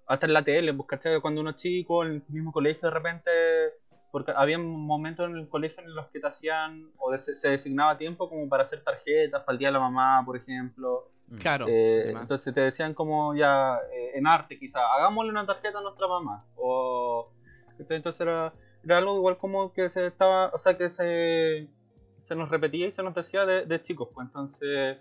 hasta 0.10 0.26
en 0.26 0.34
la 0.34 0.44
tele, 0.44 0.74
pues, 0.74 0.90
¿cachai? 0.90 1.22
Cuando 1.22 1.40
uno 1.40 1.52
es 1.52 1.56
chico, 1.56 2.04
en 2.04 2.12
el 2.12 2.24
mismo 2.28 2.52
colegio 2.52 2.90
de 2.90 2.94
repente 2.94 3.32
porque 4.12 4.34
había 4.36 4.58
momentos 4.58 5.30
en 5.30 5.38
el 5.38 5.48
colegio 5.48 5.84
en 5.84 5.94
los 5.94 6.08
que 6.08 6.20
te 6.20 6.28
hacían 6.28 6.90
o 6.98 7.16
se 7.18 7.48
designaba 7.48 7.98
tiempo 7.98 8.28
como 8.28 8.50
para 8.50 8.64
hacer 8.64 8.84
tarjetas 8.84 9.44
para 9.44 9.54
el 9.54 9.60
día 9.60 9.68
de 9.68 9.74
la 9.74 9.80
mamá, 9.80 10.24
por 10.26 10.36
ejemplo. 10.36 11.12
Mm. 11.28 11.36
Claro. 11.36 11.66
Eh, 11.70 12.12
entonces 12.20 12.54
te 12.54 12.62
decían 12.62 12.94
como 12.94 13.36
ya 13.36 13.78
eh, 13.94 14.12
en 14.16 14.26
arte 14.26 14.58
quizá, 14.58 14.80
hagámosle 14.96 15.32
una 15.32 15.46
tarjeta 15.46 15.78
a 15.78 15.82
nuestra 15.82 16.08
mamá. 16.08 16.46
O 16.56 17.32
entonces 17.78 18.20
era, 18.20 18.52
era, 18.84 18.98
algo 18.98 19.16
igual 19.16 19.38
como 19.38 19.72
que 19.74 19.90
se 19.90 20.08
estaba, 20.08 20.50
o 20.50 20.58
sea 20.58 20.76
que 20.76 20.90
se, 20.90 21.68
se 22.20 22.36
nos 22.36 22.50
repetía 22.50 22.88
y 22.88 22.92
se 22.92 23.04
nos 23.04 23.14
decía 23.14 23.46
de, 23.46 23.82
chicos, 23.84 24.10
pues 24.14 24.26
entonces 24.28 24.98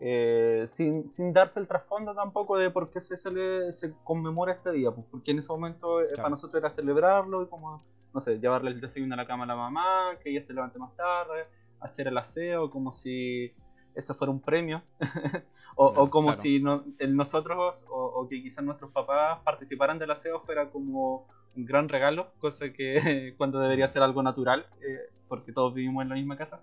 eh, 0.00 0.64
sin, 0.68 1.08
sin, 1.08 1.32
darse 1.32 1.60
el 1.60 1.66
trasfondo 1.66 2.14
tampoco 2.14 2.58
de 2.58 2.70
por 2.70 2.90
qué 2.90 3.00
se, 3.00 3.16
se, 3.16 3.72
se 3.72 3.94
conmemora 4.04 4.52
este 4.52 4.72
día, 4.72 4.90
pues 4.90 5.06
porque 5.10 5.30
en 5.30 5.38
ese 5.38 5.52
momento 5.52 5.98
para 6.16 6.28
nosotros 6.28 6.60
era 6.60 6.70
celebrarlo 6.70 7.42
y 7.42 7.46
como 7.46 7.82
no 8.16 8.22
sé, 8.22 8.40
llevarle 8.40 8.70
el 8.70 8.80
desayuno 8.80 9.12
a 9.12 9.18
la 9.18 9.26
cama 9.26 9.44
a 9.44 9.46
la 9.46 9.56
mamá, 9.56 10.16
que 10.22 10.30
ella 10.30 10.40
se 10.40 10.54
levante 10.54 10.78
más 10.78 10.96
tarde, 10.96 11.44
hacer 11.80 12.08
el 12.08 12.16
aseo 12.16 12.70
como 12.70 12.94
si 12.94 13.52
eso 13.94 14.14
fuera 14.14 14.30
un 14.30 14.40
premio, 14.40 14.82
o, 15.76 16.08
como 16.08 16.32
si 16.32 16.58
nosotros 16.60 17.84
o, 17.90 18.26
que 18.26 18.42
quizás 18.42 18.64
nuestros 18.64 18.90
papás 18.90 19.40
participaran 19.44 19.98
del 19.98 20.10
aseo 20.10 20.40
fuera 20.40 20.70
como 20.70 21.26
un 21.54 21.66
gran 21.66 21.90
regalo, 21.90 22.32
cosa 22.40 22.72
que 22.72 23.34
cuando 23.36 23.60
debería 23.60 23.86
ser 23.86 24.02
algo 24.02 24.22
natural, 24.22 24.64
eh, 24.80 25.10
porque 25.28 25.52
todos 25.52 25.74
vivimos 25.74 26.02
en 26.02 26.08
la 26.08 26.14
misma 26.14 26.38
casa. 26.38 26.62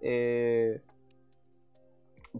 Eh, 0.00 0.80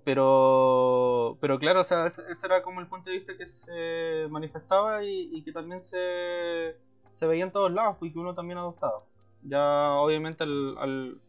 pero, 0.05 1.39
pero 1.41 1.59
claro, 1.59 1.81
o 1.81 1.85
sea, 1.85 2.07
ese, 2.07 2.23
era 2.45 2.63
como 2.63 2.81
el 2.81 2.87
punto 2.87 3.11
de 3.11 3.17
vista 3.17 3.37
que 3.37 3.49
se 3.49 4.29
manifestaba 4.31 5.05
y 5.05 5.43
que 5.43 5.53
también 5.53 5.83
se, 5.85 6.77
se 7.11 7.27
veía 7.27 7.45
en 7.45 7.53
todos 7.53 7.71
lados 7.73 7.97
pues, 7.99 8.11
y 8.11 8.15
que 8.15 8.19
uno 8.19 8.35
también 8.35 8.59
adoptaba. 8.59 9.05
Ya 9.43 9.93
obviamente 9.93 10.45
al, 10.45 11.21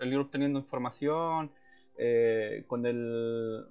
ir 0.00 0.18
obteniendo 0.18 0.58
información, 0.58 1.50
eh, 1.96 2.64
con 2.66 2.86
el, 2.86 3.66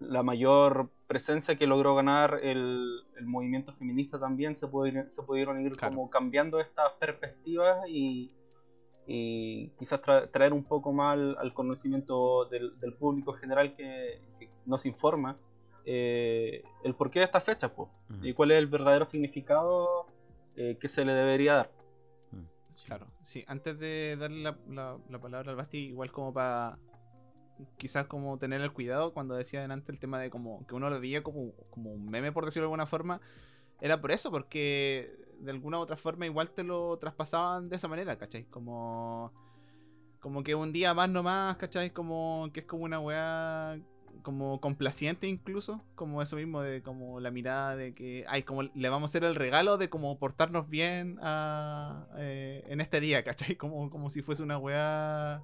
la 0.00 0.22
mayor 0.22 0.90
presencia 1.06 1.56
que 1.56 1.66
logró 1.66 1.94
ganar 1.94 2.40
el, 2.42 3.02
movimiento 3.22 3.72
feminista 3.74 4.18
también 4.18 4.56
se, 4.56 4.66
pudieron, 4.66 5.10
se 5.10 5.22
pudieron 5.22 5.60
ir 5.60 5.76
como 5.76 6.10
cambiando 6.10 6.60
estas 6.60 6.92
perspectivas 6.94 7.78
y, 7.88 8.30
y 9.06 9.68
quizás 9.78 10.00
traer 10.32 10.52
un 10.52 10.64
poco 10.64 10.92
más 10.92 11.16
al, 11.38 11.54
conocimiento 11.54 12.46
del, 12.46 12.72
público 12.98 13.34
general 13.34 13.74
que, 13.76 14.20
nos 14.66 14.84
informa 14.84 15.36
eh, 15.84 16.64
el 16.82 16.94
porqué 16.96 17.20
de 17.20 17.26
esta 17.26 17.40
fecha, 17.40 17.72
pues, 17.72 17.88
y 18.22 18.32
cuál 18.32 18.50
es 18.50 18.58
el 18.58 18.66
verdadero 18.66 19.04
significado 19.04 20.06
eh, 20.56 20.76
que 20.80 20.88
se 20.88 21.04
le 21.04 21.12
debería 21.12 21.54
dar. 21.54 21.70
Sí. 22.74 22.86
Claro, 22.86 23.06
sí, 23.22 23.44
antes 23.46 23.78
de 23.78 24.16
darle 24.16 24.42
la, 24.42 24.58
la- 24.68 24.98
la 25.08 25.18
palabra 25.20 25.50
al 25.50 25.56
Basti, 25.56 25.78
igual 25.78 26.10
como 26.10 26.32
para 26.32 26.78
quizás 27.78 28.06
como 28.06 28.38
tener 28.38 28.60
el 28.60 28.72
cuidado 28.72 29.12
cuando 29.12 29.34
decía 29.34 29.60
delante 29.60 29.92
el 29.92 29.98
tema 29.98 30.20
de 30.20 30.30
como 30.30 30.66
que 30.66 30.74
uno 30.74 30.90
lo 30.90 31.00
veía 31.00 31.22
como, 31.22 31.52
como 31.70 31.92
un 31.92 32.06
meme, 32.10 32.32
por 32.32 32.44
decirlo 32.44 32.64
de 32.64 32.72
alguna 32.72 32.86
forma, 32.86 33.20
era 33.80 34.00
por 34.00 34.10
eso, 34.10 34.30
porque 34.30 35.10
de 35.40 35.50
alguna 35.50 35.78
u 35.78 35.82
otra 35.82 35.96
forma 35.96 36.26
igual 36.26 36.50
te 36.50 36.64
lo 36.64 36.96
traspasaban 36.98 37.68
de 37.68 37.76
esa 37.76 37.88
manera, 37.88 38.16
¿cachai? 38.18 38.44
Como, 38.44 39.32
como 40.20 40.42
que 40.42 40.54
un 40.54 40.72
día 40.72 40.94
más 40.94 41.08
nomás, 41.08 41.56
¿cachai? 41.56 41.90
Como 41.90 42.50
que 42.52 42.60
es 42.60 42.66
como 42.66 42.84
una 42.84 43.00
weá 43.00 43.78
como 44.22 44.60
complaciente 44.60 45.26
incluso, 45.26 45.82
como 45.94 46.22
eso 46.22 46.36
mismo 46.36 46.62
de 46.62 46.82
como 46.82 47.20
la 47.20 47.30
mirada 47.30 47.76
de 47.76 47.94
que, 47.94 48.24
ay, 48.28 48.42
como 48.42 48.62
le 48.62 48.88
vamos 48.88 49.08
a 49.08 49.10
hacer 49.10 49.24
el 49.24 49.34
regalo 49.34 49.76
de 49.76 49.90
como 49.90 50.18
portarnos 50.18 50.68
bien 50.68 51.18
eh, 52.16 52.64
en 52.66 52.80
este 52.80 53.00
día, 53.00 53.24
¿cachai? 53.24 53.56
Como, 53.56 53.90
como 53.90 54.10
si 54.10 54.22
fuese 54.22 54.42
una 54.42 54.58
weá... 54.58 55.42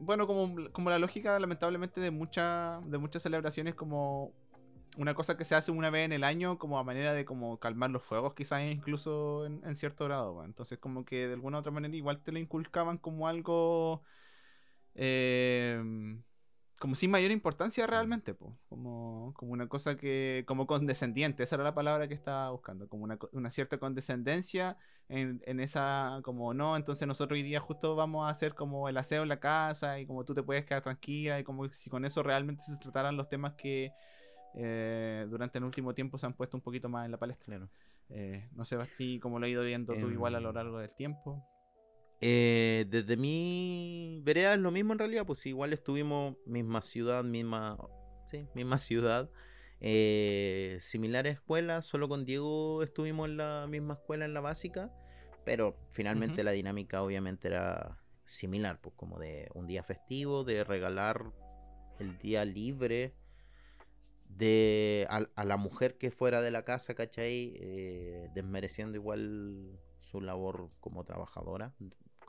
Bueno, 0.00 0.28
como, 0.28 0.70
como 0.70 0.90
la 0.90 0.98
lógica 1.00 1.38
lamentablemente 1.40 2.00
de, 2.00 2.12
mucha, 2.12 2.80
de 2.86 2.98
muchas 2.98 3.22
celebraciones 3.22 3.74
como 3.74 4.32
una 4.98 5.14
cosa 5.14 5.36
que 5.38 5.44
se 5.46 5.54
hace 5.56 5.70
una 5.72 5.90
vez 5.90 6.04
en 6.06 6.12
el 6.12 6.24
año 6.24 6.58
como 6.58 6.78
a 6.78 6.84
manera 6.84 7.14
de 7.14 7.24
como 7.24 7.58
calmar 7.60 7.90
los 7.90 8.02
fuegos 8.04 8.34
quizás 8.34 8.62
incluso 8.64 9.46
en, 9.46 9.62
en 9.64 9.76
cierto 9.76 10.04
grado, 10.06 10.44
entonces 10.44 10.78
como 10.78 11.04
que 11.06 11.28
de 11.28 11.34
alguna 11.34 11.58
u 11.58 11.60
otra 11.60 11.72
manera 11.72 11.96
igual 11.96 12.22
te 12.22 12.32
lo 12.32 12.38
inculcaban 12.40 12.98
como 12.98 13.28
algo... 13.28 14.04
eh, 14.94 15.82
como 16.78 16.94
sin 16.94 17.10
mayor 17.10 17.32
importancia 17.32 17.86
realmente, 17.88 18.34
po. 18.34 18.58
Como, 18.68 19.34
como 19.36 19.52
una 19.52 19.68
cosa 19.68 19.96
que, 19.96 20.44
como 20.46 20.66
condescendiente, 20.66 21.42
esa 21.42 21.56
era 21.56 21.64
la 21.64 21.74
palabra 21.74 22.06
que 22.08 22.14
estaba 22.14 22.50
buscando, 22.50 22.88
como 22.88 23.04
una, 23.04 23.16
co- 23.18 23.30
una 23.32 23.50
cierta 23.50 23.78
condescendencia 23.78 24.76
en, 25.08 25.42
en 25.46 25.60
esa, 25.60 26.20
como 26.22 26.54
no, 26.54 26.76
entonces 26.76 27.08
nosotros 27.08 27.36
hoy 27.38 27.42
día 27.42 27.60
justo 27.60 27.96
vamos 27.96 28.26
a 28.28 28.30
hacer 28.30 28.54
como 28.54 28.88
el 28.88 28.96
aseo 28.96 29.22
en 29.24 29.28
la 29.28 29.40
casa 29.40 29.98
y 30.00 30.06
como 30.06 30.24
tú 30.24 30.34
te 30.34 30.42
puedes 30.44 30.64
quedar 30.66 30.82
tranquila 30.82 31.40
y 31.40 31.44
como 31.44 31.68
si 31.70 31.90
con 31.90 32.04
eso 32.04 32.22
realmente 32.22 32.62
se 32.64 32.76
trataran 32.78 33.16
los 33.16 33.28
temas 33.28 33.54
que 33.54 33.94
eh, 34.60 35.26
durante 35.30 35.58
el 35.58 35.64
último 35.64 35.94
tiempo 35.94 36.18
se 36.18 36.26
han 36.26 36.34
puesto 36.34 36.56
un 36.56 36.62
poquito 36.62 36.88
más 36.88 37.04
en 37.04 37.12
la 37.12 37.16
palestra. 37.16 37.46
Claro. 37.46 37.70
Eh, 38.10 38.48
no 38.54 38.64
sé, 38.64 38.76
Basti, 38.76 39.20
cómo 39.20 39.38
lo 39.38 39.46
has 39.46 39.52
ido 39.52 39.62
viendo 39.62 39.94
tú 39.94 40.10
igual 40.10 40.34
a 40.34 40.40
lo 40.40 40.48
Em, 40.48 40.54
largo 40.54 40.78
del 40.78 40.94
tiempo. 40.94 41.44
Eh, 42.20 42.86
desde 42.88 43.16
mi 43.16 44.20
vereda 44.24 44.54
es 44.54 44.60
lo 44.60 44.72
mismo 44.72 44.92
en 44.92 44.98
realidad, 44.98 45.24
pues 45.26 45.46
igual 45.46 45.72
estuvimos 45.72 46.36
misma 46.44 46.82
ciudad, 46.82 47.22
misma, 47.22 47.78
sí, 48.26 48.46
misma 48.54 48.78
ciudad, 48.78 49.30
eh, 49.80 50.78
similares 50.80 51.34
escuelas, 51.34 51.86
solo 51.86 52.08
con 52.08 52.24
Diego 52.24 52.82
estuvimos 52.82 53.28
en 53.28 53.36
la 53.36 53.66
misma 53.68 53.94
escuela 53.94 54.24
en 54.24 54.34
la 54.34 54.40
básica, 54.40 54.90
pero 55.44 55.76
finalmente 55.90 56.42
la 56.42 56.50
dinámica 56.50 57.00
obviamente 57.02 57.46
era 57.46 57.98
similar, 58.24 58.80
pues 58.80 58.96
como 58.96 59.20
de 59.20 59.48
un 59.54 59.68
día 59.68 59.84
festivo, 59.84 60.42
de 60.42 60.64
regalar 60.64 61.30
el 62.00 62.18
día 62.18 62.44
libre 62.44 63.14
de 64.28 65.06
a, 65.10 65.26
a 65.34 65.44
la 65.44 65.56
mujer 65.56 65.98
que 65.98 66.10
fuera 66.10 66.40
de 66.42 66.50
la 66.50 66.64
casa, 66.64 66.94
¿cachai? 66.94 67.54
Eh, 67.56 68.30
desmereciendo 68.34 68.96
igual 68.96 69.78
su 70.00 70.20
labor 70.20 70.70
como 70.80 71.04
trabajadora, 71.04 71.74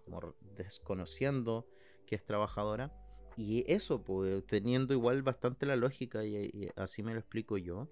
como 0.04 0.36
desconociendo 0.56 1.68
que 2.06 2.16
es 2.16 2.26
trabajadora. 2.26 2.92
Y 3.36 3.64
eso, 3.72 4.04
pues, 4.04 4.46
teniendo 4.48 4.94
igual 4.94 5.22
bastante 5.22 5.66
la 5.66 5.76
lógica, 5.76 6.26
y, 6.26 6.36
y 6.36 6.70
así 6.76 7.04
me 7.04 7.14
lo 7.14 7.20
explico 7.20 7.58
yo, 7.58 7.88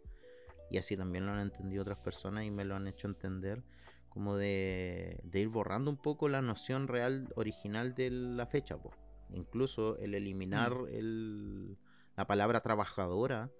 y 0.69 0.77
así 0.77 0.97
también 0.97 1.25
lo 1.25 1.31
han 1.31 1.39
entendido 1.39 1.83
otras 1.83 1.99
personas 1.99 2.43
y 2.43 2.51
me 2.51 2.65
lo 2.65 2.75
han 2.75 2.87
hecho 2.87 3.07
entender, 3.07 3.63
como 4.09 4.35
de, 4.35 5.19
de 5.23 5.39
ir 5.39 5.47
borrando 5.47 5.91
un 5.91 5.97
poco 5.97 6.27
la 6.27 6.41
noción 6.41 6.87
real 6.87 7.31
original 7.35 7.93
de 7.93 8.09
la 8.09 8.47
fecha, 8.47 8.77
pues. 8.77 8.95
Incluso 9.33 9.97
el 9.99 10.15
eliminar 10.15 10.73
el, 10.89 11.77
la 12.15 12.25
palabra 12.27 12.61
trabajadora 12.61 13.51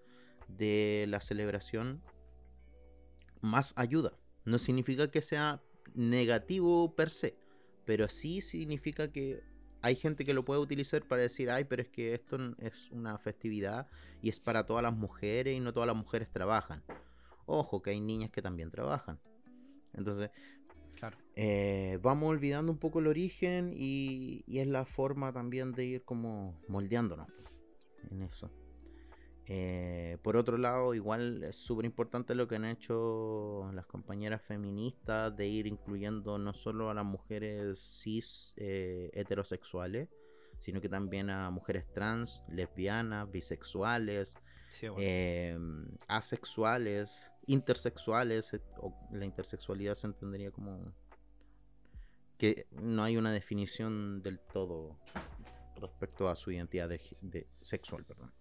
de 0.48 1.06
la 1.08 1.22
celebración 1.22 2.02
más 3.42 3.74
ayuda. 3.78 4.14
No 4.46 4.60
significa 4.60 5.12
que 5.12 5.22
sea 5.22 5.62
negativo 5.94 6.96
per 6.96 7.10
se, 7.10 7.38
pero 7.86 8.08
sí 8.10 8.42
significa 8.42 9.12
que 9.12 9.42
hay 9.82 9.96
gente 9.96 10.26
que 10.26 10.34
lo 10.34 10.44
puede 10.44 10.60
utilizar 10.60 11.04
para 11.04 11.22
decir, 11.22 11.50
ay, 11.50 11.64
pero 11.66 11.82
es 11.82 11.90
que 11.90 12.14
esto 12.14 12.38
es 12.60 12.92
una 12.92 13.18
festividad 13.18 13.88
y 14.22 14.30
es 14.30 14.40
para 14.40 14.66
todas 14.66 14.84
las 14.84 14.94
mujeres 14.94 15.56
y 15.56 15.60
no 15.60 15.74
todas 15.74 15.88
las 15.88 15.96
mujeres 15.96 16.30
trabajan. 16.32 16.84
Ojo, 17.46 17.82
que 17.82 17.92
hay 17.92 18.02
niñas 18.02 18.32
que 18.32 18.42
también 18.42 18.72
trabajan. 18.72 19.20
Entonces, 19.94 20.32
Claro. 20.96 21.18
eh, 21.36 22.00
vamos 22.02 22.30
olvidando 22.30 22.72
un 22.72 22.80
poco 22.80 23.00
el 23.00 23.08
origen 23.08 23.72
y, 23.74 24.44
y 24.48 24.60
es 24.60 24.68
la 24.68 24.86
forma 24.86 25.32
también 25.32 25.72
de 25.72 25.86
ir 25.86 26.04
como 26.04 26.60
moldeándonos 26.68 27.30
en 28.10 28.24
eso. 28.24 28.52
Eh, 29.50 30.18
por 30.24 30.36
otro 30.36 30.58
lado, 30.58 30.94
igual 30.94 31.44
es 31.44 31.56
súper 31.56 31.86
importante 31.86 32.36
lo 32.36 32.48
que 32.48 32.56
han 32.58 32.66
hecho 32.66 33.70
las 33.74 33.86
compañeras 33.86 34.42
feministas 34.42 35.36
de 35.38 35.48
ir 35.48 35.68
incluyendo 35.68 36.38
no 36.38 36.54
solo 36.54 36.90
a 36.90 36.94
las 36.94 37.06
mujeres 37.06 37.80
cis 37.80 38.54
eh, 38.58 39.10
heterosexuales, 39.14 40.10
sino 40.60 40.82
que 40.82 40.90
también 40.90 41.30
a 41.30 41.50
mujeres 41.50 41.86
trans, 41.94 42.44
lesbianas, 42.50 43.32
bisexuales, 43.32 44.36
Sí, 44.70 44.90
bueno. 44.90 45.02
eh, 45.02 45.58
asexuales, 46.10 47.32
intersexuales, 47.46 48.54
o 48.82 48.94
la 49.14 49.24
intersexualidad 49.24 49.94
se 49.96 50.08
entendería 50.08 50.52
como 50.52 50.92
que 52.38 52.68
no 52.72 53.04
hay 53.04 53.16
una 53.16 53.32
definición 53.32 54.22
del 54.22 54.40
todo 54.40 54.98
respecto 55.80 56.28
a 56.28 56.36
su 56.36 56.52
identidad 56.52 56.90
de- 56.90 57.48
sexual, 57.62 58.04
perdón. 58.04 58.34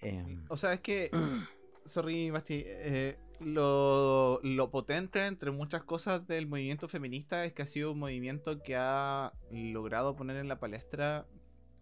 Em, 0.00 0.44
O 0.48 0.56
sea, 0.56 0.72
es 0.72 0.80
que, 0.80 1.10
sorry, 1.86 2.30
Basti, 2.30 2.62
eh, 2.66 3.18
lo, 3.40 4.40
lo 4.42 4.70
potente 4.70 5.26
entre 5.26 5.50
muchas 5.50 5.84
cosas 5.84 6.26
del 6.26 6.46
movimiento 6.46 6.88
feminista 6.88 7.44
es 7.44 7.52
que 7.52 7.62
ha 7.62 7.66
sido 7.66 7.92
un 7.92 7.98
movimiento 7.98 8.62
que 8.62 8.76
ha 8.76 9.32
logrado 9.50 10.16
poner 10.16 10.36
en 10.36 10.48
la 10.48 10.58
palestra 10.58 11.26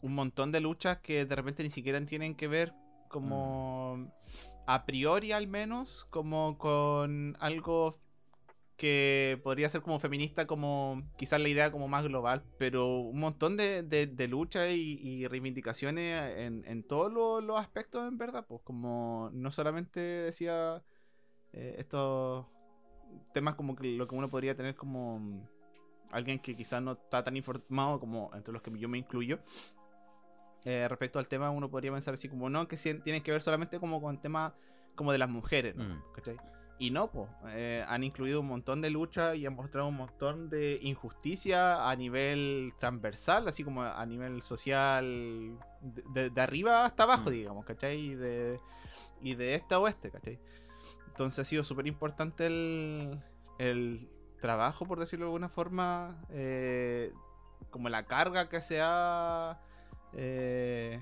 un 0.03 0.15
montón 0.15 0.53
de 0.53 0.61
luchas 0.61 0.99
que 1.01 1.25
de 1.25 1.37
repente 1.37 1.63
ni 1.63 1.71
siquiera 1.71 2.05
tienen 2.05 2.35
que 2.35 2.49
ver 2.49 2.75
como 3.09 4.13
a 4.67 4.85
priori 4.87 5.33
al 5.33 5.47
menos 5.47 6.07
como 6.11 6.59
con 6.59 7.37
algo 7.41 8.04
que 8.85 9.41
podría 9.43 9.67
ser 9.71 9.81
como 9.81 9.99
feminista 9.99 10.47
como 10.47 11.03
quizás 11.17 11.41
la 11.41 11.49
idea 11.49 11.73
como 11.73 11.89
más 11.89 12.05
global 12.05 12.45
pero 12.59 12.99
un 12.99 13.19
montón 13.19 13.57
de, 13.57 13.83
de, 13.83 14.07
de 14.07 14.29
luchas 14.29 14.69
y, 14.73 14.99
y 15.01 15.27
reivindicaciones 15.27 16.37
en, 16.37 16.63
en 16.67 16.83
todos 16.83 17.11
lo- 17.11 17.41
los 17.41 17.59
aspectos 17.59 18.07
en 18.07 18.19
verdad 18.19 18.45
pues 18.47 18.61
como 18.63 19.31
no 19.33 19.51
solamente 19.51 20.01
decía 20.01 20.83
eh, 21.55 21.77
estos 21.79 22.45
temas 23.33 23.55
como 23.55 23.75
que 23.75 23.87
lo 23.97 24.07
que 24.07 24.15
uno 24.17 24.29
podría 24.29 24.55
tener 24.55 24.75
como 24.75 25.19
mm, 25.19 25.41
alguien 26.11 26.39
que 26.39 26.55
quizás 26.55 26.83
no 26.83 26.93
está 26.93 27.25
tan 27.25 27.39
informado 27.39 27.99
como 27.99 28.31
entre 28.35 28.53
los 28.53 28.61
que 28.61 28.71
yo 28.79 28.89
me 28.91 28.99
incluyo 28.99 29.39
eh, 30.67 30.87
respecto 30.89 31.19
al 31.19 31.27
tema 31.29 31.49
uno 31.51 31.71
podría 31.71 31.91
pensar 31.91 32.13
así 32.13 32.29
como 32.29 32.51
no 32.51 32.69
que 32.69 32.77
sí 32.77 32.93
tiene 33.03 33.23
que 33.23 33.31
ver 33.31 33.41
solamente 33.41 33.81
como 33.81 34.03
con 34.03 34.21
temas 34.21 34.53
como 34.95 35.11
de 35.11 35.17
las 35.19 35.31
mujeres 35.31 35.75
¿no? 35.75 35.85
Mm. 35.85 36.03
¿Cachai? 36.15 36.37
Y 36.87 36.91
no 36.91 37.11
pues 37.11 37.29
han 37.89 38.05
incluido 38.05 38.41
un 38.41 38.47
montón 38.49 38.81
de 38.83 38.91
luchas 38.91 39.37
y 39.37 39.47
han 39.47 39.55
mostrado 39.55 39.89
un 39.89 39.97
montón 39.97 40.51
de 40.51 40.79
injusticia 40.83 41.89
a 41.89 41.97
nivel 41.97 42.73
transversal 42.79 43.49
así 43.49 43.65
como 43.65 43.83
a 43.83 44.05
nivel 44.07 44.43
social 44.43 45.59
de 45.81 46.41
arriba 46.41 46.85
hasta 46.85 47.05
abajo 47.05 47.31
Mm. 47.31 47.33
digamos 47.33 47.65
¿cachai? 47.65 47.99
y 47.99 48.15
de, 48.15 48.59
y 49.23 49.35
de 49.35 49.55
este 49.55 49.75
a 49.75 49.79
oeste 49.79 50.11
¿cachai? 50.11 50.39
entonces 51.09 51.39
ha 51.39 51.45
sido 51.49 51.63
súper 51.65 51.87
importante 51.87 52.47
el, 52.47 53.21
el 53.59 54.09
trabajo 54.41 54.85
por 54.85 54.99
decirlo 54.99 55.27
de 55.27 55.29
alguna 55.31 55.49
forma 55.49 56.21
eh, 56.31 57.13
como 57.71 57.89
la 57.89 58.05
carga 58.05 58.49
que 58.49 58.61
se 58.61 58.81
ha 58.83 59.59
eh, 60.13 61.01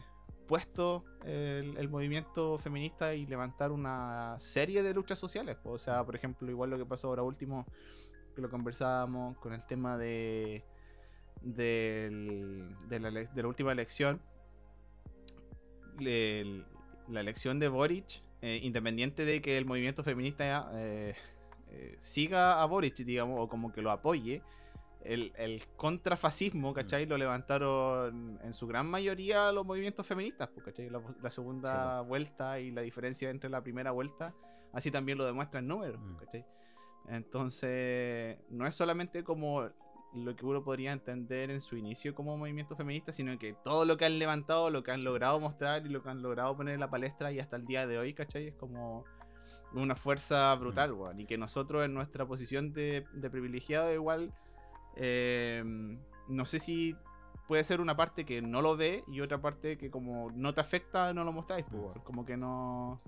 puesto 0.53 1.03
el, 1.25 1.89
movimiento 1.89 2.59
feminista 2.59 3.15
y 3.15 3.25
levantar 3.25 3.73
una 3.73 4.37
serie 4.39 4.83
de 4.83 4.93
luchas 4.93 5.19
sociales. 5.19 5.57
O 5.65 5.79
sea, 5.79 6.05
por 6.05 6.15
ejemplo, 6.15 6.51
igual 6.51 6.69
lo 6.69 6.77
que 6.77 6.85
pasó 6.85 7.09
ahora 7.09 7.23
último, 7.23 7.65
que 8.35 8.43
lo 8.43 8.51
conversábamos 8.51 9.39
con 9.39 9.55
el 9.55 9.65
tema 9.65 9.97
de, 9.97 10.63
de, 11.41 12.69
la, 12.91 13.49
última 13.49 13.73
elección. 13.73 14.21
El- 15.99 16.67
la 17.09 17.21
elección 17.21 17.59
de 17.59 17.69
Boric, 17.69 18.23
eh, 18.43 18.61
independiente 18.63 19.25
de 19.25 19.41
que 19.41 19.57
el 19.57 19.65
movimiento 19.65 20.05
feminista 20.05 20.71
eh, 20.75 21.15
eh, 21.71 21.97
siga 22.03 22.63
a 22.63 22.67
Boric, 22.67 22.97
digamos, 22.97 23.39
o 23.41 23.49
como 23.49 23.73
que 23.73 23.81
lo 23.81 23.91
apoye, 23.91 24.43
el, 25.05 25.33
el 25.37 25.63
contrafascismo, 25.77 26.73
¿cachai? 26.73 27.07
Lo 27.07 27.17
levantaron 27.17 28.39
en 28.43 28.53
su 28.55 28.67
gran 28.67 28.87
mayoría 28.87 29.53
los 29.53 29.67
movimientos 29.67 30.07
feministas, 30.07 30.49
pues, 30.49 30.65
¿cachai? 30.67 30.91
La, 30.91 31.01
la 31.23 31.31
segunda 31.31 32.01
vuelta 32.03 32.61
y 32.61 32.71
la 32.71 32.83
diferencia 32.83 33.31
entre 33.31 33.51
la 33.51 33.63
primera 33.63 33.91
vuelta, 33.91 34.35
así 34.73 34.91
también 34.91 35.19
lo 35.19 35.25
demuestra 35.25 35.61
el 35.61 35.67
número, 35.67 35.99
Mm. 35.99 36.17
¿cachai? 36.17 36.45
Entonces, 37.09 38.39
no 38.51 38.67
es 38.67 38.75
solamente 38.75 39.25
como 39.25 39.69
lo 40.15 40.37
que 40.37 40.45
uno 40.45 40.63
podría 40.63 40.93
entender 40.93 41.51
en 41.51 41.61
su 41.61 41.77
inicio 41.77 42.15
como 42.15 42.37
movimiento 42.37 42.77
feminista, 42.77 43.13
sino 43.13 43.39
que 43.39 43.55
todo 43.65 43.85
lo 43.85 43.97
que 43.97 44.05
han 44.05 44.19
levantado, 44.19 44.71
lo 44.71 44.83
que 44.83 44.91
han 44.93 45.05
logrado 45.05 45.41
mostrar 45.41 45.87
y 45.87 45.89
lo 45.89 46.03
que 46.03 46.11
han 46.11 46.23
logrado 46.23 46.57
poner 46.57 46.75
en 46.75 46.81
la 46.81 46.91
palestra 46.91 47.33
y 47.33 47.41
hasta 47.41 47.57
el 47.57 47.65
día 47.65 47.87
de 47.87 47.99
hoy, 47.99 48.13
¿cachai? 48.15 48.49
Es 48.49 48.55
como 48.55 49.05
una 49.73 49.97
fuerza 49.97 50.55
brutal, 50.57 50.93
weón. 50.93 51.19
Y 51.19 51.27
que 51.27 51.39
nosotros 51.39 51.85
en 51.85 51.95
nuestra 51.95 52.27
posición 52.27 52.73
de, 52.73 53.07
de 53.15 53.31
privilegiado 53.31 53.93
igual, 53.93 54.33
eh, 54.97 55.63
no 56.29 56.45
sé 56.47 56.59
si 56.61 56.97
puede 57.49 57.65
ser 57.65 57.81
una 57.81 57.97
parte 57.97 58.25
que 58.25 58.41
no 58.41 58.63
lo 58.63 58.77
ve 58.77 59.05
y 59.09 59.21
otra 59.21 59.41
parte 59.41 59.77
que 59.77 59.91
como 59.91 60.31
no 60.33 60.55
te 60.55 60.61
afecta, 60.61 61.13
no 61.13 61.25
lo 61.25 61.33
mostráis, 61.33 61.67
pues. 61.71 62.03
Como 62.05 62.25
que 62.25 62.37
no... 62.37 63.01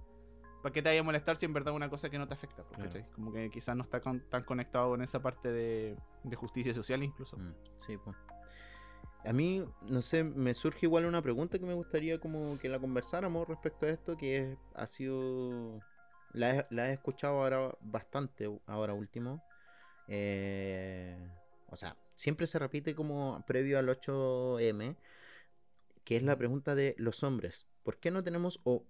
¿Para 0.62 0.72
qué 0.72 0.80
te 0.82 0.88
vaya 0.88 1.00
a 1.00 1.04
molestar 1.04 1.36
si 1.36 1.44
en 1.44 1.52
verdad 1.52 1.74
es 1.74 1.76
una 1.76 1.90
cosa 1.90 2.08
que 2.10 2.18
no 2.18 2.26
te 2.26 2.34
afecta? 2.34 2.62
pues, 2.62 2.76
Claro. 2.76 2.90
¿cachai? 2.90 3.10
Como 3.12 3.32
que 3.32 3.50
quizás 3.50 3.76
no 3.76 3.82
está 3.82 4.00
con- 4.00 4.20
tan 4.30 4.44
conectado 4.44 4.90
con 4.90 5.02
esa 5.02 5.20
parte 5.22 5.52
de, 5.52 5.96
de 6.22 6.36
justicia 6.36 6.72
social 6.74 7.02
incluso. 7.02 7.36
Mm, 7.36 7.52
Sí, 7.86 7.96
pues. 7.98 8.16
A 9.26 9.32
mí, 9.32 9.64
no 9.82 10.02
sé, 10.02 10.22
me 10.24 10.52
surge 10.52 10.84
igual 10.86 11.06
una 11.06 11.22
pregunta 11.22 11.58
que 11.58 11.64
me 11.64 11.72
gustaría 11.74 12.18
como 12.18 12.58
que 12.58 12.68
la 12.68 12.78
conversáramos 12.78 13.48
respecto 13.48 13.86
a 13.86 13.90
esto, 13.90 14.16
que 14.16 14.52
es- 14.52 14.58
ha 14.74 14.86
sido... 14.86 15.80
La 16.32 16.56
he, 16.56 16.66
la 16.70 16.88
he 16.90 16.92
escuchado 16.94 17.42
ahora 17.42 17.74
bastante, 17.80 18.50
ahora 18.66 18.92
último. 18.92 19.42
Eh, 20.08 21.16
o 21.68 21.76
sea, 21.76 21.96
siempre 22.14 22.46
se 22.46 22.58
repite 22.58 22.94
como 22.94 23.44
previo 23.46 23.78
al 23.78 23.88
8M, 23.88 24.96
que 26.04 26.16
es 26.16 26.22
la 26.22 26.36
pregunta 26.36 26.74
de 26.74 26.94
los 26.98 27.22
hombres. 27.24 27.66
¿Por 27.82 27.98
qué 27.98 28.10
no 28.10 28.22
tenemos 28.24 28.60
o 28.64 28.84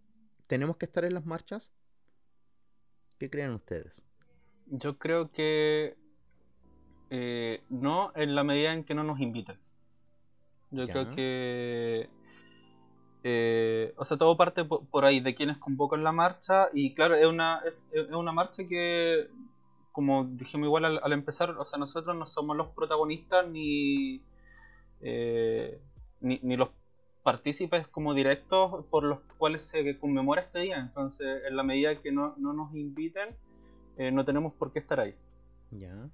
tenemos 0.46 0.76
que 0.76 0.86
estar 0.86 1.04
en 1.04 1.14
las 1.14 1.26
marchas? 1.26 1.72
¿Qué 3.18 3.28
creen 3.28 3.52
ustedes? 3.54 4.04
Yo 4.66 4.98
creo 4.98 5.30
que 5.32 5.96
eh, 7.10 7.62
no 7.70 8.12
en 8.14 8.34
la 8.34 8.44
medida 8.44 8.72
en 8.72 8.84
que 8.84 8.94
no 8.94 9.04
nos 9.04 9.20
inviten. 9.20 9.58
Yo 10.70 10.84
Ya. 10.86 10.92
creo 10.92 11.10
que, 11.10 12.08
eh, 13.22 13.94
o 13.96 14.04
sea, 14.04 14.16
todo 14.18 14.36
parte 14.36 14.64
po- 14.64 14.84
por, 14.84 15.04
ahí 15.04 15.20
de 15.20 15.34
quienes 15.34 15.58
convocan 15.58 16.04
la 16.04 16.12
marcha 16.12 16.68
y 16.74 16.94
claro, 16.94 17.14
es 17.14 17.26
una, 17.26 17.60
es, 17.66 17.78
es 17.92 18.10
una 18.10 18.32
marcha 18.32 18.64
que, 18.66 19.28
como 19.94 20.24
dijimos 20.24 20.66
igual 20.66 20.84
al, 20.84 21.00
al 21.00 21.12
empezar, 21.12 21.50
o 21.50 21.64
sea, 21.64 21.78
nosotros 21.78 22.16
no 22.16 22.26
somos 22.26 22.56
los 22.56 22.66
protagonistas 22.70 23.48
ni, 23.48 24.20
eh, 25.00 25.78
ni, 26.20 26.40
ni 26.42 26.56
los 26.56 26.70
partícipes 27.22 27.86
como 27.86 28.12
directos 28.12 28.84
por 28.90 29.04
los 29.04 29.20
cuales 29.38 29.62
se 29.62 29.96
conmemora 29.98 30.42
este 30.42 30.58
día. 30.58 30.80
Entonces, 30.80 31.44
en 31.48 31.56
la 31.56 31.62
medida 31.62 32.02
que 32.02 32.10
no, 32.10 32.34
no 32.38 32.52
nos 32.52 32.74
inviten, 32.74 33.36
eh, 33.96 34.10
no 34.10 34.24
tenemos 34.24 34.52
por 34.54 34.72
qué 34.72 34.80
estar 34.80 34.98
ahí. 34.98 35.14
¿Ya? 35.70 36.10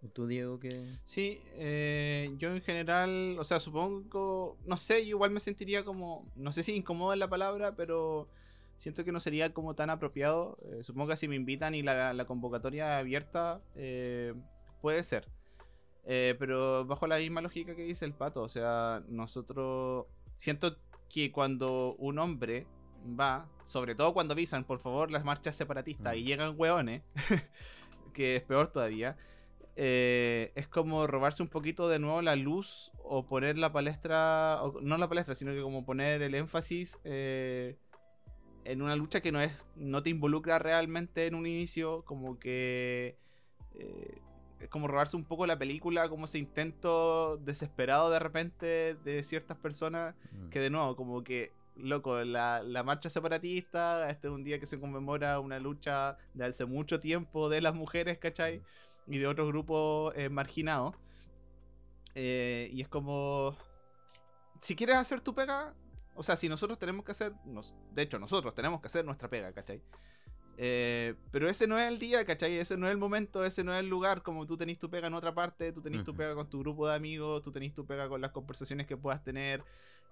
¿Y 0.00 0.08
tú, 0.08 0.26
Diego, 0.26 0.58
qué...? 0.58 0.96
Sí, 1.04 1.42
eh, 1.56 2.34
yo 2.38 2.54
en 2.54 2.62
general, 2.62 3.36
o 3.38 3.44
sea, 3.44 3.60
supongo, 3.60 4.56
no 4.64 4.78
sé, 4.78 5.02
yo 5.02 5.16
igual 5.16 5.30
me 5.30 5.40
sentiría 5.40 5.84
como, 5.84 6.26
no 6.36 6.52
sé 6.52 6.62
si 6.62 6.74
incómoda 6.74 7.14
es 7.14 7.20
la 7.20 7.28
palabra, 7.28 7.76
pero 7.76 8.28
siento 8.76 9.04
que 9.04 9.12
no 9.12 9.20
sería 9.20 9.52
como 9.54 9.74
tan 9.74 9.90
apropiado. 9.90 10.58
Eh, 10.72 10.82
supongo 10.82 11.08
que 11.08 11.16
si 11.16 11.28
me 11.28 11.36
invitan 11.36 11.74
y 11.74 11.82
la, 11.82 12.12
la 12.14 12.24
convocatoria 12.26 12.98
abierta, 12.98 13.62
eh, 13.76 14.34
puede 14.80 15.02
ser. 15.04 15.28
Eh, 16.04 16.36
pero 16.38 16.84
bajo 16.84 17.06
la 17.06 17.18
misma 17.18 17.40
lógica 17.40 17.74
que 17.74 17.84
dice 17.84 18.04
el 18.04 18.12
pato, 18.14 18.42
o 18.42 18.48
sea, 18.48 19.02
nosotros 19.08 20.06
siento 20.36 20.76
que 21.08 21.32
cuando 21.32 21.94
un 21.98 22.18
hombre 22.18 22.66
va, 23.18 23.48
sobre 23.64 23.94
todo 23.94 24.12
cuando 24.14 24.32
avisan, 24.34 24.64
por 24.64 24.80
favor, 24.80 25.10
las 25.10 25.24
marchas 25.24 25.56
separatistas 25.56 26.14
Mm. 26.14 26.18
y 26.18 26.24
llegan 26.24 26.54
hueones, 26.58 27.02
que 28.12 28.36
es 28.36 28.42
peor 28.42 28.68
todavía, 28.68 29.16
eh, 29.76 30.52
es 30.54 30.68
como 30.68 31.06
robarse 31.06 31.42
un 31.42 31.48
poquito 31.48 31.88
de 31.88 31.98
nuevo 31.98 32.22
la 32.22 32.36
luz 32.36 32.92
o 33.02 33.26
poner 33.26 33.58
la 33.58 33.72
palestra, 33.72 34.62
o 34.62 34.80
no 34.80 34.98
la 34.98 35.08
palestra, 35.08 35.34
sino 35.34 35.52
que 35.52 35.62
como 35.62 35.84
poner 35.84 36.22
el 36.22 36.34
énfasis 36.34 36.98
eh, 37.04 37.76
en 38.64 38.82
una 38.82 38.96
lucha 38.96 39.20
que 39.20 39.32
no 39.32 39.40
es 39.40 39.52
no 39.76 40.02
te 40.02 40.10
involucra 40.10 40.58
realmente 40.58 41.26
en 41.26 41.34
un 41.34 41.46
inicio, 41.46 42.02
como 42.04 42.38
que 42.38 43.16
eh, 43.74 44.18
es 44.60 44.68
como 44.68 44.88
robarse 44.88 45.16
un 45.16 45.24
poco 45.24 45.46
la 45.46 45.58
película, 45.58 46.08
como 46.08 46.24
ese 46.24 46.38
intento 46.38 47.36
desesperado 47.38 48.10
de 48.10 48.18
repente 48.18 48.94
de 48.94 49.22
ciertas 49.22 49.58
personas 49.58 50.14
Mm. 50.32 50.48
que 50.48 50.60
de 50.60 50.70
nuevo, 50.70 50.96
como 50.96 51.22
que, 51.22 51.52
loco, 51.76 52.22
la, 52.24 52.62
la 52.62 52.82
marcha 52.82 53.10
separatista, 53.10 54.08
este 54.10 54.28
es 54.28 54.32
un 54.32 54.44
día 54.44 54.58
que 54.58 54.66
se 54.66 54.78
conmemora 54.80 55.40
una 55.40 55.58
lucha 55.58 56.16
de 56.32 56.46
hace 56.46 56.64
mucho 56.64 57.00
tiempo 57.00 57.48
de 57.48 57.60
las 57.60 57.74
mujeres, 57.74 58.18
¿cachai? 58.18 58.62
Y 59.06 59.18
de 59.18 59.26
otros 59.26 59.48
grupos 59.48 60.14
eh, 60.16 60.28
marginados. 60.28 60.94
Eh, 62.14 62.70
y 62.72 62.80
es 62.80 62.88
como, 62.88 63.56
si 64.60 64.76
quieres 64.76 64.96
hacer 64.96 65.20
tu 65.20 65.34
pega, 65.34 65.74
o 66.14 66.22
sea, 66.22 66.36
si 66.36 66.48
nosotros 66.48 66.78
tenemos 66.78 67.04
que 67.04 67.12
hacer, 67.12 67.32
nos, 67.44 67.74
de 67.92 68.02
hecho, 68.02 68.18
nosotros 68.18 68.54
tenemos 68.54 68.80
que 68.80 68.86
hacer 68.88 69.04
nuestra 69.04 69.28
pega, 69.28 69.52
¿cachai? 69.52 69.80
Eh, 70.56 71.14
pero 71.32 71.48
ese 71.48 71.66
no 71.66 71.76
es 71.78 71.88
el 71.88 71.98
día, 71.98 72.24
¿cachai? 72.24 72.56
Ese 72.58 72.76
no 72.76 72.86
es 72.86 72.92
el 72.92 72.98
momento, 72.98 73.44
ese 73.44 73.64
no 73.64 73.74
es 73.74 73.80
el 73.80 73.88
lugar. 73.88 74.22
Como 74.22 74.46
tú 74.46 74.56
tenés 74.56 74.78
tu 74.78 74.88
pega 74.88 75.08
en 75.08 75.14
otra 75.14 75.34
parte, 75.34 75.72
tú 75.72 75.82
tenés 75.82 76.00
tu 76.04 76.14
pega 76.16 76.34
con 76.36 76.48
tu 76.48 76.60
grupo 76.60 76.86
de 76.88 76.94
amigos, 76.94 77.42
tú 77.42 77.50
tenés 77.50 77.74
tu 77.74 77.84
pega 77.84 78.08
con 78.08 78.20
las 78.20 78.30
conversaciones 78.30 78.86
que 78.86 78.96
puedas 78.96 79.22
tener, 79.24 79.62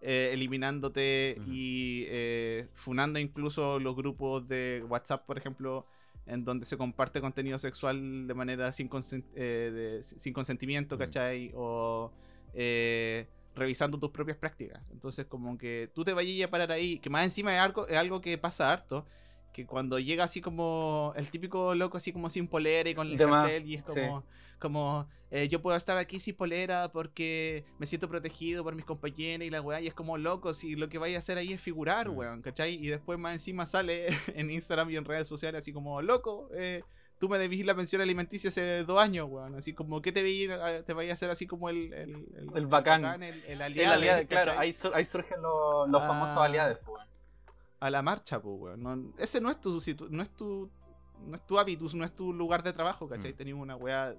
eh, 0.00 0.30
eliminándote 0.32 1.36
y 1.46 2.04
eh, 2.08 2.66
funando 2.74 3.20
incluso 3.20 3.78
los 3.78 3.94
grupos 3.94 4.48
de 4.48 4.84
WhatsApp, 4.88 5.24
por 5.26 5.38
ejemplo, 5.38 5.86
en 6.26 6.44
donde 6.44 6.66
se 6.66 6.76
comparte 6.76 7.20
contenido 7.20 7.56
sexual 7.58 8.26
de 8.26 8.34
manera 8.34 8.72
sin, 8.72 8.88
consen- 8.90 9.24
eh, 9.36 9.70
de- 9.72 10.02
sin 10.02 10.32
consentimiento. 10.32 10.96
¿cachai? 10.98 11.52
O 11.54 12.10
eh, 12.54 13.28
revisando 13.54 13.98
tus 13.98 14.10
propias 14.10 14.36
prácticas. 14.38 14.82
Entonces, 14.90 15.26
como 15.26 15.58
que 15.58 15.90
tú 15.94 16.04
te 16.04 16.12
vayas 16.12 16.48
a 16.48 16.50
parar 16.50 16.72
ahí, 16.72 16.98
que 17.00 17.10
más 17.10 17.24
encima 17.24 17.54
es 17.54 17.60
algo, 17.60 17.86
es 17.88 17.96
algo 17.96 18.20
que 18.20 18.38
pasa 18.38 18.72
harto, 18.72 19.06
que 19.52 19.66
cuando 19.66 19.98
llega 19.98 20.24
así 20.24 20.40
como 20.40 21.12
el 21.16 21.30
típico 21.30 21.74
loco 21.74 21.96
así 21.98 22.12
como 22.12 22.30
sin 22.30 22.48
polera 22.48 22.88
y 22.88 22.94
con 22.94 23.08
el 23.10 23.20
cartel 23.20 23.66
y 23.68 23.74
es 23.74 23.84
sí. 23.84 23.84
como, 23.84 24.24
como 24.58 25.08
eh, 25.30 25.48
yo 25.48 25.60
puedo 25.60 25.76
estar 25.76 25.96
aquí 25.98 26.20
sin 26.20 26.36
polera 26.36 26.90
porque 26.92 27.64
me 27.78 27.86
siento 27.86 28.08
protegido 28.08 28.64
por 28.64 28.74
mis 28.74 28.84
compañeros 28.86 29.46
y 29.46 29.50
la 29.50 29.60
weá, 29.60 29.80
y 29.80 29.86
es 29.88 29.94
como 29.94 30.16
loco, 30.18 30.54
si 30.54 30.74
lo 30.76 30.88
que 30.88 30.98
vaya 30.98 31.16
a 31.16 31.18
hacer 31.20 31.36
ahí 31.38 31.52
es 31.52 31.60
figurar, 31.60 32.08
Mm. 32.08 32.16
weón, 32.16 32.42
¿cachai? 32.42 32.74
Y 32.74 32.88
después 32.88 33.18
más 33.18 33.34
encima 33.34 33.66
sale 33.66 34.06
en 34.34 34.50
Instagram 34.50 34.90
y 34.90 34.96
en 34.96 35.04
redes 35.04 35.28
sociales 35.28 35.60
así 35.62 35.72
como, 35.72 36.00
loco, 36.02 36.48
eh, 36.54 36.84
tú 37.22 37.28
me 37.28 37.38
debís 37.38 37.64
la 37.64 37.76
pensión 37.76 38.02
alimenticia 38.02 38.50
hace 38.50 38.82
dos 38.82 39.00
años, 39.00 39.28
weón, 39.30 39.54
así 39.54 39.72
como, 39.72 40.02
¿qué 40.02 40.10
te, 40.10 40.24
veí- 40.24 40.50
a- 40.50 40.82
te 40.82 40.92
vaya 40.92 41.12
a 41.12 41.14
hacer 41.14 41.30
así 41.30 41.46
como 41.46 41.68
el... 41.68 41.92
El, 41.92 42.26
El 42.56 42.66
bacán. 42.66 43.04
el, 43.22 43.22
el 43.22 43.44
El 43.44 43.62
aliado, 43.62 43.94
aliado, 43.94 44.26
claro, 44.26 44.58
ahí, 44.58 44.72
su- 44.72 44.92
ahí 44.92 45.04
surgen 45.04 45.40
los, 45.40 45.88
los 45.88 46.02
Ah. 46.02 46.06
famosos 46.08 46.36
aliados. 46.38 46.78
pues. 46.84 47.00
a 47.78 47.90
la 47.90 48.02
marcha, 48.02 48.40
pues, 48.42 48.56
weón. 48.58 48.82
No- 48.82 49.12
ese 49.18 49.40
no 49.40 49.50
es 49.50 49.60
tu 49.60 49.80
no 50.10 50.20
es 50.24 50.30
tu 50.30 50.68
no 51.28 51.36
es 51.36 51.46
tu 51.46 51.60
hábitus, 51.60 51.94
no 51.94 52.04
es 52.04 52.10
tu 52.16 52.32
lugar 52.32 52.64
de 52.64 52.72
trabajo, 52.72 53.08
¿cachai? 53.08 53.32
Mm. 53.54 53.60
Una 53.60 53.76
weá 53.76 54.16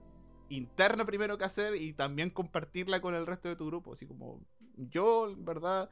interna 0.47 1.03
primero 1.03 1.37
que 1.37 1.43
hacer 1.43 1.75
y 1.75 1.91
también 1.91 2.29
compartirla 2.29 3.01
con 3.01 3.15
el 3.15 3.25
resto 3.27 3.49
de 3.49 3.57
tu 3.57 3.65
grupo. 3.65 3.91
Así 3.91 4.05
como 4.07 4.39
yo, 4.77 5.29
en 5.29 5.43
verdad, 5.43 5.89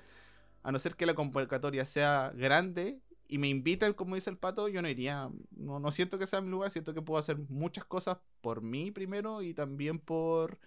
a 0.64 0.72
no 0.72 0.80
ser 0.80 0.96
que 0.96 1.06
la 1.06 1.14
convocatoria 1.14 1.86
sea 1.86 2.32
grande 2.34 3.02
y 3.32 3.38
me 3.40 3.48
inviten, 3.48 3.94
como 3.94 4.16
dice 4.16 4.30
el 4.30 4.38
pato, 4.38 4.68
yo 4.68 4.82
no 4.82 4.90
iría. 4.90 5.30
No, 5.52 5.80
no 5.80 5.92
siento 5.92 6.20
que 6.20 6.28
sea 6.28 6.42
mi 6.42 6.50
lugar, 6.50 6.70
siento 6.70 6.94
que 6.94 7.02
puedo 7.02 7.20
hacer 7.20 7.38
muchas 7.50 7.86
cosas 7.86 8.18
por 8.42 8.62
mí 8.62 8.92
primero 8.92 9.42
y 9.42 9.54
también 9.54 10.00
por 10.00 10.60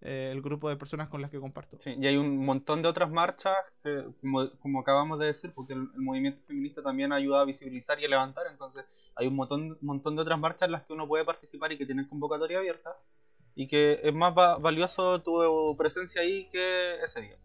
eh, 0.00 0.30
el 0.32 0.40
grupo 0.42 0.68
de 0.70 0.76
personas 0.76 1.08
con 1.08 1.20
las 1.20 1.30
que 1.30 1.38
comparto. 1.38 1.78
Sí, 1.78 1.94
y 2.00 2.06
hay 2.06 2.16
un 2.16 2.44
montón 2.44 2.82
de 2.82 2.88
otras 2.88 3.10
marchas, 3.10 3.54
que, 3.82 4.04
como, 4.20 4.50
como 4.58 4.80
acabamos 4.80 5.18
de 5.18 5.26
decir, 5.26 5.52
porque 5.54 5.74
el, 5.74 5.88
el 5.94 6.00
movimiento 6.00 6.40
feminista 6.46 6.82
también 6.82 7.12
ayuda 7.12 7.42
a 7.42 7.44
visibilizar 7.44 8.00
y 8.00 8.06
a 8.06 8.08
levantar, 8.08 8.46
entonces 8.50 8.84
hay 9.14 9.26
un 9.26 9.36
montón, 9.36 9.76
montón 9.82 10.16
de 10.16 10.22
otras 10.22 10.38
marchas 10.38 10.66
en 10.66 10.72
las 10.72 10.84
que 10.84 10.94
uno 10.94 11.06
puede 11.06 11.24
participar 11.26 11.72
y 11.72 11.78
que 11.78 11.86
tienen 11.86 12.06
convocatoria 12.06 12.58
abierta, 12.58 12.96
y 13.54 13.66
que 13.68 14.00
es 14.02 14.14
más 14.14 14.32
va- 14.36 14.58
valioso 14.58 15.20
tu 15.20 15.76
presencia 15.76 16.22
ahí 16.22 16.48
que 16.50 17.02
ese 17.02 17.20
día. 17.20 17.36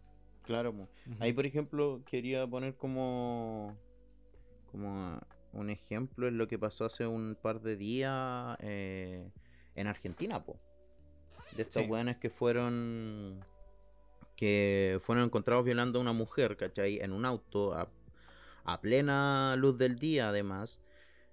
Claro, 0.44 0.72
po. 0.72 0.88
Ahí, 1.20 1.32
por 1.32 1.46
ejemplo, 1.46 2.02
quería 2.06 2.46
poner 2.46 2.76
como, 2.76 3.74
como 4.74 5.20
un 5.52 5.70
ejemplo 5.70 6.28
en 6.28 6.38
lo 6.38 6.48
que 6.48 6.58
pasó 6.58 6.84
hace 6.84 7.06
un 7.06 7.36
par 7.40 7.60
de 7.62 7.76
días 7.76 8.56
eh, 8.60 9.30
en 9.76 9.86
Argentina, 9.86 10.44
po. 10.44 10.60
De 11.52 11.62
estos 11.62 11.84
Sí. 11.84 11.88
weones 11.88 12.18
que 12.18 12.30
fueron 12.30 13.46
que 14.36 15.00
fueron 15.04 15.24
encontrados 15.26 15.64
violando 15.64 15.98
a 15.98 16.02
una 16.02 16.12
mujer, 16.12 16.56
¿cachai? 16.56 16.98
En 17.00 17.12
un 17.12 17.24
auto 17.24 17.74
a, 17.74 17.92
a 18.64 18.80
plena 18.80 19.56
luz 19.56 19.78
del 19.78 19.98
día, 19.98 20.28
además. 20.30 20.80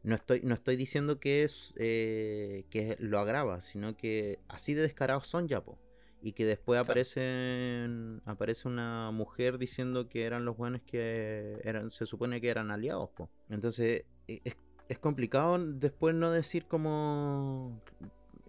no 0.04 0.16
estoy, 0.16 0.42
no 0.44 0.56
estoy 0.56 0.78
diciendo 0.78 1.20
que 1.20 1.44
es 1.44 1.74
eh, 1.78 2.66
que 2.72 2.98
lo 3.00 3.20
agrava, 3.20 3.62
sino 3.62 3.98
que 3.98 4.40
así 4.50 4.74
de 4.76 4.84
descarados 4.84 5.28
son 5.28 5.48
ya, 5.50 5.64
po. 5.64 5.80
Y 6.22 6.34
que 6.34 6.46
después 6.46 6.80
aparecen, 6.80 8.22
aparece 8.26 8.68
una 8.68 9.10
mujer 9.12 9.58
diciendo 9.58 10.08
que 10.08 10.26
eran 10.26 10.46
los 10.46 10.56
buenos 10.56 10.82
que 10.84 11.60
eran, 11.64 11.90
se 11.90 12.06
supone 12.06 12.40
que 12.40 12.50
eran 12.50 12.70
aliados, 12.70 13.10
po. 13.10 13.30
Entonces, 13.50 14.06
e, 14.28 14.42
es, 14.44 14.56
es 14.88 15.00
complicado 15.00 15.58
después 15.60 16.14
no 16.14 16.30
decir 16.32 16.68
como 16.68 17.82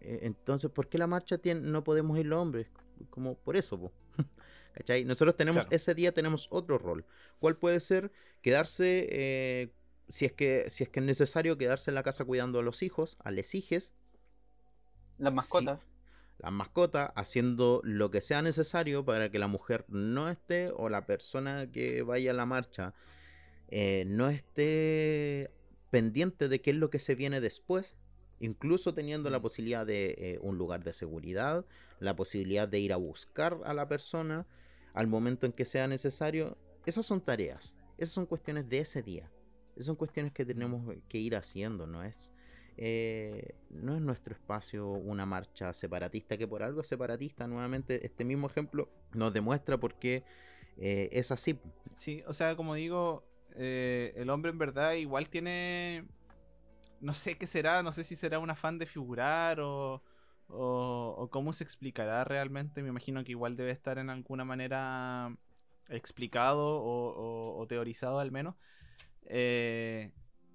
eh, 0.02 0.20
entonces, 0.22 0.70
¿por 0.70 0.88
qué 0.88 0.98
la 0.98 1.06
marcha 1.06 1.38
tiene, 1.38 1.60
no 1.60 1.84
podemos 1.84 2.18
ir 2.18 2.26
los 2.26 2.40
hombres? 2.40 2.66
Como 3.10 3.36
por 3.36 3.56
eso, 3.56 3.78
po. 3.78 3.92
¿cachai? 4.74 5.04
Nosotros 5.04 5.36
tenemos, 5.36 5.64
Claro. 5.64 5.76
ese 5.76 5.94
día 5.94 6.12
tenemos 6.12 6.48
otro 6.50 6.78
rol. 6.78 7.04
¿Cuál 7.38 7.56
puede 7.56 7.80
ser? 7.80 8.10
Quedarse, 8.40 9.06
eh, 9.10 9.72
si, 10.08 10.24
es 10.24 10.32
que, 10.32 10.68
si 10.68 10.82
es 10.82 10.88
que 10.90 11.00
es 11.00 11.06
necesario, 11.06 11.56
quedarse 11.56 11.90
en 11.90 11.94
la 11.94 12.02
casa 12.02 12.24
cuidando 12.24 12.58
a 12.58 12.62
los 12.62 12.82
hijos, 12.82 13.16
a 13.20 13.30
les 13.30 13.54
hijes, 13.54 13.92
Las 15.18 15.32
mascotas. 15.32 15.78
Las 16.42 16.52
mascotas, 16.52 17.12
haciendo 17.14 17.80
lo 17.84 18.10
que 18.10 18.20
sea 18.20 18.42
necesario 18.42 19.04
para 19.04 19.30
que 19.30 19.38
la 19.38 19.46
mujer 19.46 19.84
no 19.88 20.28
esté 20.28 20.70
o 20.70 20.88
la 20.88 21.06
persona 21.06 21.70
que 21.70 22.02
vaya 22.02 22.32
a 22.32 22.34
la 22.34 22.46
marcha 22.46 22.94
eh, 23.68 24.04
no 24.06 24.28
esté 24.28 25.50
pendiente 25.90 26.48
de 26.48 26.60
qué 26.60 26.70
es 26.70 26.76
lo 26.76 26.90
que 26.90 26.98
se 26.98 27.14
viene 27.14 27.40
después, 27.40 27.96
incluso 28.40 28.92
teniendo 28.92 29.30
la 29.30 29.40
posibilidad 29.40 29.86
de 29.86 30.14
eh, 30.18 30.38
un 30.42 30.58
lugar 30.58 30.82
de 30.82 30.92
seguridad, 30.92 31.64
la 32.00 32.16
posibilidad 32.16 32.68
de 32.68 32.80
ir 32.80 32.92
a 32.92 32.96
buscar 32.96 33.60
a 33.64 33.72
la 33.72 33.86
persona 33.88 34.46
al 34.94 35.06
momento 35.06 35.46
en 35.46 35.52
que 35.52 35.64
sea 35.64 35.86
necesario. 35.86 36.58
Esas 36.86 37.06
son 37.06 37.20
tareas, 37.20 37.76
esas 37.98 38.12
son 38.12 38.26
cuestiones 38.26 38.68
de 38.68 38.78
ese 38.78 39.02
día, 39.02 39.30
esas 39.76 39.86
son 39.86 39.96
cuestiones 39.96 40.32
que 40.32 40.44
tenemos 40.44 40.82
que 41.08 41.18
ir 41.18 41.36
haciendo, 41.36 41.86
no 41.86 42.02
es 42.02 42.32
eh, 42.76 43.54
no 43.70 43.94
es 43.94 44.00
nuestro 44.00 44.34
espacio 44.34 44.88
una 44.88 45.26
marcha 45.26 45.72
separatista, 45.72 46.36
que 46.36 46.48
por 46.48 46.62
algo 46.62 46.82
separatista, 46.84 47.46
nuevamente 47.46 48.06
este 48.06 48.24
mismo 48.24 48.46
ejemplo 48.46 48.88
nos 49.12 49.32
demuestra 49.32 49.78
por 49.78 49.94
qué 49.94 50.24
eh, 50.78 51.08
es 51.12 51.30
así. 51.30 51.58
Sí, 51.94 52.22
o 52.26 52.32
sea, 52.32 52.56
como 52.56 52.74
digo, 52.74 53.24
eh, 53.56 54.14
el 54.16 54.30
hombre 54.30 54.50
en 54.50 54.58
verdad 54.58 54.94
igual 54.94 55.28
tiene. 55.28 56.04
No 57.00 57.14
sé 57.14 57.36
qué 57.36 57.46
será, 57.46 57.82
no 57.82 57.92
sé 57.92 58.04
si 58.04 58.16
será 58.16 58.38
un 58.38 58.50
afán 58.50 58.78
de 58.78 58.86
figurar 58.86 59.60
o, 59.60 60.02
o, 60.48 61.28
cómo 61.30 61.52
se 61.52 61.64
explicará 61.64 62.24
realmente. 62.24 62.82
Me 62.82 62.88
imagino 62.88 63.24
que 63.24 63.32
igual 63.32 63.56
debe 63.56 63.72
estar 63.72 63.98
en 63.98 64.08
alguna 64.08 64.44
manera 64.44 65.36
explicado 65.88 66.80
o, 66.82 67.66
teorizado 67.68 68.20
al 68.20 68.30
menos. 68.30 68.54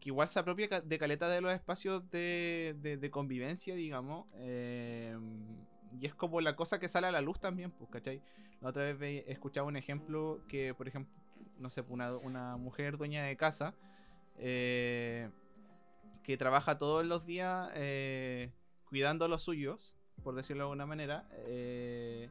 Igual 0.08 0.28
se 0.28 0.39
apropia 0.39 0.82
de 0.82 1.00
caleta 1.00 1.28
de 1.30 1.41
los 1.41 1.52
espacios 1.54 2.10
de, 2.10 3.10
convivencia, 3.12 3.76
digamos. 3.76 4.26
eh, 4.36 5.17
y 6.00 6.06
es 6.06 6.13
como 6.15 6.41
la 6.41 6.56
cosa 6.56 6.80
que 6.80 6.88
sale 6.89 7.08
a 7.08 7.12
la 7.12 7.22
luz 7.22 7.39
también, 7.39 7.72
pues, 7.72 7.89
¿cachai? 7.89 8.22
La 8.62 8.70
otra 8.70 8.84
vez 8.84 8.98
ve- 9.00 9.26
escuchaba 9.28 9.67
un 9.67 9.78
ejemplo 9.78 10.41
que, 10.48 10.74
por 10.74 10.88
ejemplo, 10.88 11.13
no 11.60 11.70
sé, 11.70 11.82
una, 11.89 12.15
una 12.17 12.58
mujer 12.58 12.98
dueña 12.98 13.24
de 13.24 13.36
casa 13.38 13.74
eh, 14.38 15.30
que 16.24 16.38
trabaja 16.38 16.78
todos 16.78 17.06
los 17.06 17.26
días 17.26 17.70
eh, 17.76 18.52
cuidando 18.86 19.26
a 19.26 19.28
los 19.28 19.43
suyos, 19.43 19.93
por 20.24 20.36
decirlo 20.36 20.63
de 20.63 20.65
alguna 20.65 20.86
manera, 20.86 21.28
eh, 21.48 22.30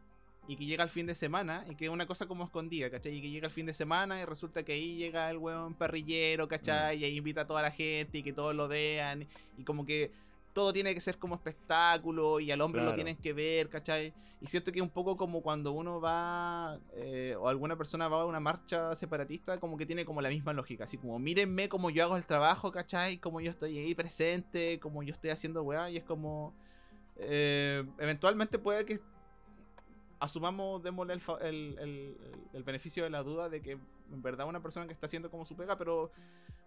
y 0.48 0.56
que 0.56 0.64
llega 0.64 0.82
al 0.84 0.90
fin 0.90 1.06
de 1.06 1.14
semana, 1.14 1.64
y 1.68 1.74
que 1.74 1.86
es 1.86 1.90
una 1.90 2.06
cosa 2.06 2.26
como 2.26 2.44
escondida, 2.44 2.90
¿cachai? 2.90 3.14
Y 3.14 3.20
que 3.20 3.30
llega 3.30 3.46
el 3.46 3.52
fin 3.52 3.66
de 3.66 3.74
semana 3.74 4.20
y 4.20 4.24
resulta 4.24 4.62
que 4.62 4.72
ahí 4.72 4.96
llega 4.96 5.30
el 5.30 5.38
hueón 5.38 5.74
parrillero, 5.74 6.46
¿cachai? 6.46 6.98
Y 6.98 7.04
ahí 7.04 7.16
invita 7.16 7.42
a 7.42 7.46
toda 7.46 7.62
la 7.62 7.70
gente 7.70 8.18
y 8.18 8.22
que 8.22 8.32
todos 8.32 8.54
lo 8.54 8.68
vean, 8.68 9.26
y 9.58 9.64
como 9.64 9.84
que 9.84 10.10
todo 10.52 10.72
tiene 10.72 10.94
que 10.94 11.00
ser 11.02 11.18
como 11.18 11.34
espectáculo 11.34 12.40
y 12.40 12.50
al 12.50 12.62
hombre 12.62 12.82
lo 12.82 12.94
tienen 12.94 13.16
que 13.16 13.32
ver, 13.34 13.68
¿cachai? 13.68 14.14
Y 14.40 14.46
siento 14.46 14.70
que 14.72 14.78
es 14.78 14.82
un 14.82 14.90
poco 14.90 15.16
como 15.16 15.42
cuando 15.42 15.72
uno 15.72 16.00
va 16.00 16.78
eh, 16.94 17.34
o 17.38 17.48
alguna 17.48 17.76
persona 17.76 18.06
va 18.08 18.22
a 18.22 18.24
una 18.24 18.40
marcha 18.40 18.94
separatista, 18.94 19.58
como 19.60 19.76
que 19.76 19.84
tiene 19.84 20.04
como 20.04 20.22
la 20.22 20.28
misma 20.30 20.52
lógica, 20.52 20.84
así 20.84 20.96
como 20.96 21.18
mírenme 21.18 21.68
como 21.68 21.90
yo 21.90 22.04
hago 22.04 22.16
el 22.16 22.24
trabajo, 22.24 22.70
¿cachai? 22.70 23.18
Como 23.18 23.40
yo 23.40 23.50
estoy 23.50 23.76
ahí 23.78 23.94
presente, 23.94 24.78
como 24.78 25.02
yo 25.02 25.12
estoy 25.12 25.30
haciendo 25.30 25.62
weá, 25.62 25.90
y 25.90 25.96
es 25.98 26.04
como... 26.04 26.54
eh, 27.16 27.84
eventualmente 27.98 28.58
puede 28.58 28.84
que 28.84 29.00
asumamos, 30.18 30.82
démosle 30.82 31.14
el, 31.14 31.20
el, 31.42 31.78
el- 31.78 32.16
el 32.54 32.62
beneficio 32.62 33.04
de 33.04 33.10
la 33.10 33.22
duda 33.22 33.48
de 33.48 33.60
que 33.62 33.72
en 33.72 34.22
verdad 34.22 34.46
una 34.48 34.60
persona 34.60 34.86
que 34.86 34.92
está 34.92 35.06
haciendo 35.06 35.30
como 35.30 35.44
su 35.46 35.56
pega, 35.56 35.76
pero 35.76 36.10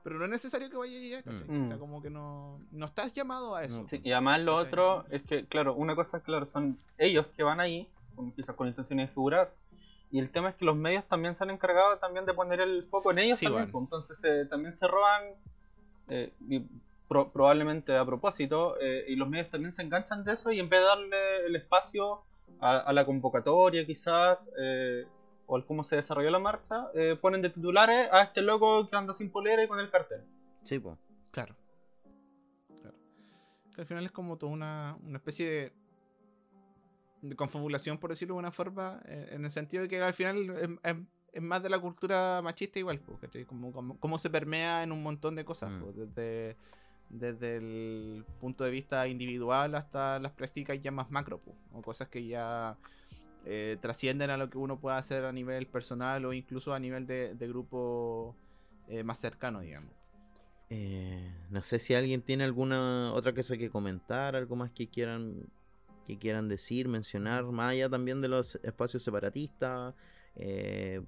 pero 0.01 0.17
no 0.17 0.23
es 0.25 0.31
necesario 0.31 0.69
que 0.69 0.77
vaya 0.77 0.97
allá, 0.97 1.23
¿cachai? 1.23 1.47
Mm. 1.49 1.63
O 1.63 1.67
sea, 1.67 1.77
como 1.77 2.01
que 2.01 2.09
no, 2.09 2.61
no 2.71 2.85
estás 2.85 3.13
llamado 3.13 3.53
a 3.55 3.63
eso. 3.63 3.85
Sí, 3.89 3.99
y 4.01 4.11
además 4.13 4.39
lo 4.41 4.55
¿Cachai? 4.55 4.67
otro 4.69 5.05
es 5.11 5.21
que, 5.23 5.45
claro, 5.45 5.73
una 5.73 5.93
cosa, 5.93 6.21
claro, 6.21 6.45
son 6.45 6.77
ellos 6.97 7.25
que 7.35 7.43
van 7.43 7.59
ahí, 7.59 7.85
con- 8.15 8.31
quizás 8.31 8.55
con 8.55 8.67
intenciones 8.69 9.09
de 9.09 9.13
figurar. 9.13 9.51
Y 10.09 10.19
el 10.19 10.29
tema 10.31 10.49
es 10.49 10.55
que 10.55 10.63
los 10.63 10.75
medios 10.77 11.05
también 11.07 11.35
se 11.35 11.43
han 11.43 11.49
encargado 11.49 11.97
también 11.97 12.25
de 12.25 12.33
poner 12.33 12.61
el 12.61 12.85
foco 12.85 13.11
en 13.11 13.19
ellos 13.19 13.39
Sí, 13.39 13.45
también. 13.45 13.69
bueno. 13.71 13.87
pues, 13.89 14.03
Entonces 14.09 14.23
eh, 14.23 14.45
también 14.49 14.73
se 14.73 14.87
roban, 14.87 15.21
eh, 16.07 16.31
y 16.47 16.61
pro- 17.09 17.29
probablemente 17.29 17.95
a 17.95 18.05
propósito, 18.05 18.77
eh, 18.79 19.03
y 19.09 19.15
los 19.17 19.27
medios 19.27 19.49
también 19.49 19.73
se 19.75 19.81
enganchan 19.81 20.23
de 20.23 20.33
eso 20.33 20.49
y 20.51 20.59
en 20.59 20.69
vez 20.69 20.79
de 20.79 20.85
darle 20.85 21.45
el 21.45 21.55
espacio 21.57 22.21
a, 22.61 22.77
a 22.79 22.93
la 22.93 23.05
convocatoria 23.05 23.85
quizás, 23.85 24.49
eh, 24.59 25.05
o 25.45 25.55
al 25.55 25.65
cómo 25.65 25.83
se 25.83 25.95
desarrolló 25.95 26.29
la 26.29 26.39
marcha, 26.39 26.87
eh, 26.93 27.17
ponen 27.19 27.41
de 27.41 27.49
titulares 27.49 28.07
a 28.11 28.21
este 28.23 28.41
loco 28.41 28.87
que 28.89 28.95
anda 28.95 29.13
sin 29.13 29.31
polera 29.31 29.63
y 29.63 29.67
con 29.67 29.79
el 29.79 29.89
cartel. 29.89 30.21
Sí, 30.63 30.77
po. 30.79 30.97
Claro. 31.31 31.55
Claro. 32.81 32.95
Que 33.75 33.81
al 33.81 33.87
final 33.87 34.05
es 34.05 34.11
como 34.11 34.37
toda 34.37 34.51
una, 34.51 34.97
una 35.03 35.17
especie 35.17 35.49
de, 35.49 35.73
de 37.21 37.35
confabulación, 37.35 37.97
por 37.97 38.09
decirlo 38.11 38.35
de 38.35 38.39
una 38.39 38.51
forma, 38.51 39.01
eh, 39.05 39.29
en 39.31 39.43
el 39.45 39.51
sentido 39.51 39.83
de 39.83 39.89
que 39.89 40.01
al 40.01 40.13
final 40.13 40.49
es, 40.51 40.69
es- 40.83 40.97
es 41.31 41.43
más 41.43 41.61
de 41.61 41.69
la 41.69 41.77
cultura 41.77 42.41
machista 42.43 42.79
igual, 42.79 42.99
¿cachai? 43.21 43.45
Como, 43.45 43.71
como, 43.71 43.99
cómo 43.99 44.17
se 44.17 44.31
permea 44.31 44.81
en 44.81 44.91
un 44.91 45.03
montón 45.03 45.35
de 45.35 45.45
cosas, 45.45 45.69
Mm. 45.69 45.91
desde, 45.93 46.57
desde 47.09 47.57
el 47.57 48.25
punto 48.39 48.63
de 48.63 48.71
vista 48.71 49.07
individual 49.07 49.75
hasta 49.75 50.19
las 50.19 50.31
prácticas 50.31 50.81
ya 50.81 50.91
más 50.91 51.09
macro, 51.11 51.41
o 51.73 51.81
cosas 51.81 52.07
que 52.07 52.25
ya 52.25 52.77
eh, 53.45 53.77
trascienden 53.81 54.29
a 54.29 54.37
lo 54.37 54.49
que 54.49 54.57
uno 54.57 54.79
pueda 54.79 54.97
hacer 54.97 55.25
a 55.25 55.31
nivel 55.31 55.67
personal 55.67 56.25
o 56.25 56.33
incluso 56.33 56.73
a 56.73 56.79
nivel 56.79 57.07
de, 57.07 57.35
de 57.35 57.47
grupo 57.47 58.35
eh, 58.87 59.03
más 59.03 59.19
cercano, 59.19 59.61
digamos. 59.61 59.91
Eh, 60.69 61.33
no 61.49 61.63
sé 61.63 61.79
si 61.79 61.95
alguien 61.95 62.21
tiene 62.21 62.43
alguna 62.43 63.11
otra 63.13 63.33
cosa 63.33 63.57
que 63.57 63.69
comentar, 63.69 64.35
algo 64.35 64.55
más 64.55 64.71
que 64.71 64.87
quieran 64.87 65.47
que 66.05 66.17
quieran 66.17 66.47
decir, 66.47 66.87
mencionar, 66.87 67.43
más 67.45 67.71
allá 67.71 67.87
también 67.87 68.19
de 68.19 68.27
los 68.27 68.55
espacios 68.63 69.03
separatistas, 69.03 69.93
eh, 70.35 71.01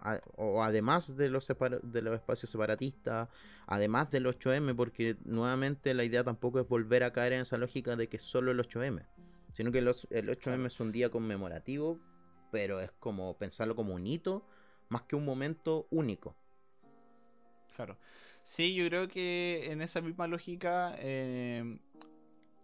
a- 0.00 0.20
o 0.36 0.62
además 0.62 1.16
de 1.16 1.28
los, 1.28 1.46
de 1.82 2.02
los 2.02 2.14
espacios 2.14 2.50
separatistas, 2.50 3.28
además 3.66 4.10
del 4.10 4.26
8M, 4.26 4.74
porque 4.74 5.16
nuevamente 5.24 5.94
la 5.94 6.04
idea 6.04 6.24
tampoco 6.24 6.60
es 6.60 6.68
volver 6.68 7.04
a 7.04 7.12
caer 7.12 7.32
en 7.34 7.40
esa 7.42 7.56
lógica 7.58 7.96
de 7.96 8.08
que 8.08 8.18
solo 8.18 8.50
el 8.50 8.60
8M, 8.60 9.02
sino 9.52 9.72
que 9.72 9.80
los- 9.82 10.06
el 10.10 10.28
8M 10.28 10.66
es 10.66 10.80
un 10.80 10.92
día 10.92 11.10
conmemorativo, 11.10 11.98
pero 12.52 12.80
es 12.80 12.92
como 12.92 13.36
pensarlo 13.38 13.74
como 13.74 13.94
un 13.94 14.06
hito, 14.06 14.46
más 14.88 15.02
que 15.02 15.16
un 15.16 15.24
momento 15.24 15.86
único. 15.90 16.36
Claro. 17.74 17.98
Sí, 18.42 18.74
yo 18.74 18.86
creo 18.86 19.08
que 19.08 19.70
en 19.72 19.82
esa 19.82 20.00
misma 20.00 20.26
lógica, 20.28 20.94
eh, 20.98 21.78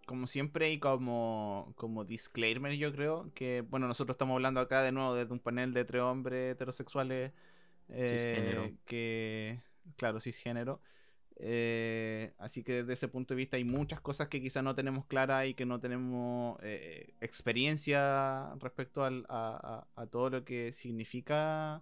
como 0.05 0.27
siempre 0.27 0.71
y 0.71 0.79
como, 0.79 1.73
como 1.75 2.03
disclaimer, 2.05 2.73
yo 2.73 2.91
creo 2.91 3.31
que, 3.33 3.61
bueno, 3.61 3.87
nosotros 3.87 4.13
estamos 4.15 4.35
hablando 4.35 4.59
acá 4.59 4.81
de 4.83 4.91
nuevo 4.91 5.13
desde 5.15 5.31
un 5.33 5.39
panel 5.39 5.73
de 5.73 5.85
tres 5.85 6.01
hombres 6.01 6.53
heterosexuales 6.53 7.31
eh, 7.89 8.07
Cisgénero. 8.09 8.71
que, 8.85 9.61
claro, 9.97 10.19
cisgénero. 10.19 10.81
Eh, 11.37 12.33
así 12.37 12.63
que 12.63 12.73
desde 12.83 12.93
ese 12.93 13.07
punto 13.07 13.33
de 13.33 13.37
vista 13.37 13.57
hay 13.57 13.63
muchas 13.63 13.99
cosas 14.01 14.27
que 14.27 14.39
quizás 14.41 14.63
no 14.63 14.75
tenemos 14.75 15.05
claras 15.05 15.47
y 15.47 15.55
que 15.55 15.65
no 15.65 15.79
tenemos 15.79 16.57
eh, 16.61 17.13
experiencia 17.21 18.53
respecto 18.59 19.03
al- 19.03 19.25
a, 19.29 19.85
a- 19.95 20.01
a 20.01 20.05
todo 20.07 20.29
lo 20.29 20.43
que 20.45 20.73
significa 20.73 21.81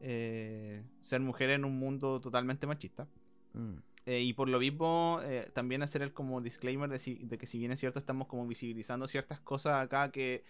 eh, 0.00 0.82
ser 1.00 1.20
mujer 1.20 1.50
en 1.50 1.64
un 1.64 1.78
mundo 1.78 2.20
totalmente 2.20 2.66
machista. 2.66 3.06
Mm. 3.54 3.78
Eh, 4.06 4.20
y 4.20 4.32
por 4.34 4.48
lo 4.50 4.58
mismo, 4.60 5.20
eh, 5.24 5.50
también 5.54 5.82
hacer 5.82 6.02
el 6.02 6.12
como 6.12 6.40
disclaimer 6.42 6.90
de, 6.90 6.98
si- 6.98 7.24
de 7.24 7.38
que 7.38 7.46
si 7.46 7.58
bien 7.58 7.72
es 7.72 7.80
cierto, 7.80 7.98
estamos 7.98 8.28
como 8.28 8.46
visibilizando 8.46 9.06
ciertas 9.06 9.40
cosas 9.40 9.82
acá 9.84 10.10
que 10.12 10.44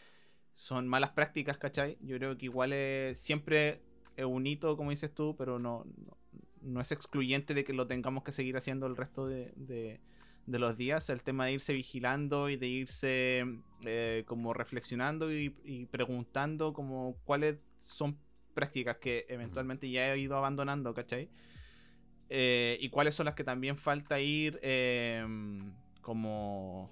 son 0.55 0.89
malas 0.89 1.11
prácticas, 1.11 1.59
¿cachai? 1.59 1.99
Yo 2.03 2.17
creo 2.19 2.37
que 2.39 2.47
igual 2.47 2.73
es 2.73 3.19
siempre 3.19 3.81
es 4.17 4.25
un 4.25 4.47
hito, 4.47 4.77
como 4.77 4.91
dices 4.91 5.13
tú, 5.15 5.37
pero 5.37 5.59
no, 5.59 5.85
no, 6.07 6.17
no 6.63 6.81
es 6.81 6.93
excluyente 6.93 7.55
de 7.55 7.65
que 7.65 7.73
lo 7.73 7.87
tengamos 7.87 8.25
que 8.25 8.33
seguir 8.33 8.57
haciendo 8.57 8.87
el 8.87 8.97
resto 8.97 9.27
de, 9.27 9.53
de- 9.57 10.01
los 10.47 10.77
días. 10.77 11.09
El 11.11 11.23
tema 11.23 11.47
de 11.47 11.53
irse 11.53 11.73
vigilando 11.73 12.49
y 12.51 12.57
de 12.57 12.67
irse 12.69 13.45
eh, 13.85 14.25
como 14.27 14.53
reflexionando 14.55 15.33
y, 15.33 15.57
y 15.65 15.87
preguntando 15.87 16.73
como 16.73 17.17
cuáles 17.25 17.59
son 17.79 18.19
prácticas 18.55 18.99
que 18.99 19.27
eventualmente 19.29 19.91
ya 19.91 20.13
he 20.15 20.19
ido 20.19 20.37
abandonando, 20.37 20.95
¿cachai? 20.95 21.29
Eh, 22.29 22.79
y 22.81 22.89
cuáles 22.91 23.15
son 23.15 23.27
las 23.27 23.35
que 23.35 23.45
también 23.45 23.77
falta 23.77 24.21
ir 24.21 24.59
em, 24.63 25.73
como 26.01 26.91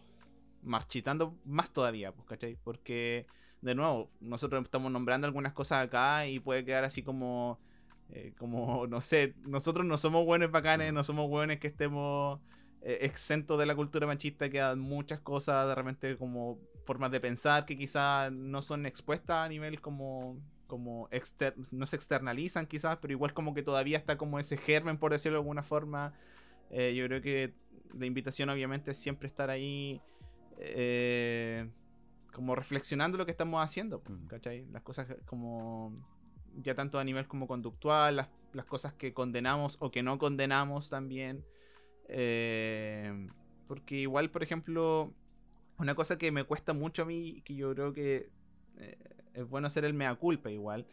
marchitando 0.63 1.37
más 1.45 1.71
todavía, 1.73 2.13
pues, 2.13 2.27
¿cachai? 2.29 2.57
Porque, 2.63 3.27
de 3.61 3.75
nuevo, 3.75 4.11
nosotros 4.21 4.63
estamos 4.65 4.93
nombrando 4.93 5.27
algunas 5.27 5.53
cosas 5.53 5.85
acá 5.85 6.27
y 6.27 6.41
puede 6.41 6.65
quedar 6.65 6.85
así 6.85 7.03
como, 7.03 7.61
eh, 8.11 8.33
como, 8.39 8.87
no 8.87 9.01
sé, 9.01 9.35
nosotros 9.47 9.87
no 9.87 9.99
somos 9.99 10.25
buenos 10.25 10.51
bacanes, 10.51 10.93
no 10.93 11.05
somos 11.05 11.29
buenos 11.29 11.59
que 11.59 11.69
estemos 11.69 12.41
eh, 12.83 12.99
exentos 13.03 13.59
de 13.59 13.67
la 13.67 13.75
cultura 13.75 14.07
machista, 14.07 14.51
quedan 14.51 14.79
muchas 14.81 15.21
cosas 15.21 15.69
de 15.69 15.75
repente 15.75 16.17
como 16.17 16.59
formas 16.85 17.11
de 17.11 17.21
pensar 17.21 17.65
que 17.65 17.77
quizás 17.77 18.33
no 18.33 18.63
son 18.63 18.87
expuestas 18.87 19.47
a 19.47 19.49
nivel 19.49 19.81
como 19.81 20.41
como 20.73 21.07
no 21.71 21.85
se 21.85 21.97
externalizan 21.97 22.67
quizás, 22.67 22.97
pero 22.97 23.13
igual 23.13 23.35
como 23.35 23.53
que 23.53 23.63
todavía 23.63 23.99
está 23.99 24.17
como 24.17 24.39
ese 24.39 24.57
germen, 24.57 24.97
por 24.97 25.13
decirlo 25.13 25.37
de 25.37 25.43
alguna 25.43 25.63
forma. 25.63 26.15
Eh, 26.71 26.95
yo 26.95 27.05
creo 27.05 27.21
que 27.21 27.53
la 27.93 28.07
invitación 28.07 28.49
obviamente 28.49 28.93
es 28.93 28.97
siempre 28.97 29.27
estar 29.27 29.51
ahí 29.51 30.01
eh, 30.57 31.69
como 32.33 32.55
reflexionando 32.55 33.19
lo 33.19 33.27
que 33.27 33.33
estamos 33.33 33.63
haciendo, 33.63 34.03
mm. 34.09 34.29
¿cachai? 34.29 34.65
Las 34.73 34.81
cosas 34.81 35.07
como 35.27 35.93
ya 36.57 36.75
tanto 36.75 36.99
a 36.99 37.05
nivel 37.05 37.29
como 37.29 37.47
conductual, 37.47 38.17
las, 38.17 38.31
las 38.55 38.65
cosas 38.65 38.95
que 38.95 39.13
condenamos 39.13 39.77
o 39.79 39.91
que 39.91 40.03
no 40.03 40.17
condenamos 40.17 40.89
también. 40.89 41.45
Eh, 42.09 43.29
porque 43.69 43.97
igual, 43.97 44.31
por 44.31 44.43
ejemplo, 44.43 45.13
una 45.77 45.95
cosa 45.95 46.17
que 46.17 46.33
me 46.33 46.45
cuesta 46.45 46.73
mucho 46.73 47.03
a 47.03 47.05
mí, 47.05 47.43
que 47.45 47.57
yo 47.57 47.75
creo 47.75 47.93
que 47.93 48.31
es 49.35 49.49
bueno 49.49 49.67
hacer 49.67 49.85
el 49.85 49.95
mea 49.95 50.15
culpa 50.15 50.51
igual, 50.51 50.87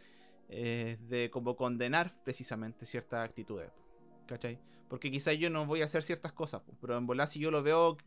de 0.49 1.29
como 1.31 1.55
condenar 1.55 2.13
precisamente 2.23 2.85
ciertas 2.85 3.23
actitudes, 3.23 3.71
¿cachai? 4.25 4.59
Porque 4.89 5.11
quizás 5.11 5.37
yo 5.37 5.51
no 5.51 5.67
voy 5.67 5.81
a 5.81 5.85
hacer 5.85 6.01
ciertas 6.01 6.33
cosas, 6.33 6.63
pero 6.81 6.97
en 6.97 7.05
volar 7.05 7.27
si 7.27 7.39
yo 7.39 7.51
lo 7.51 7.61
veo, 7.61 7.97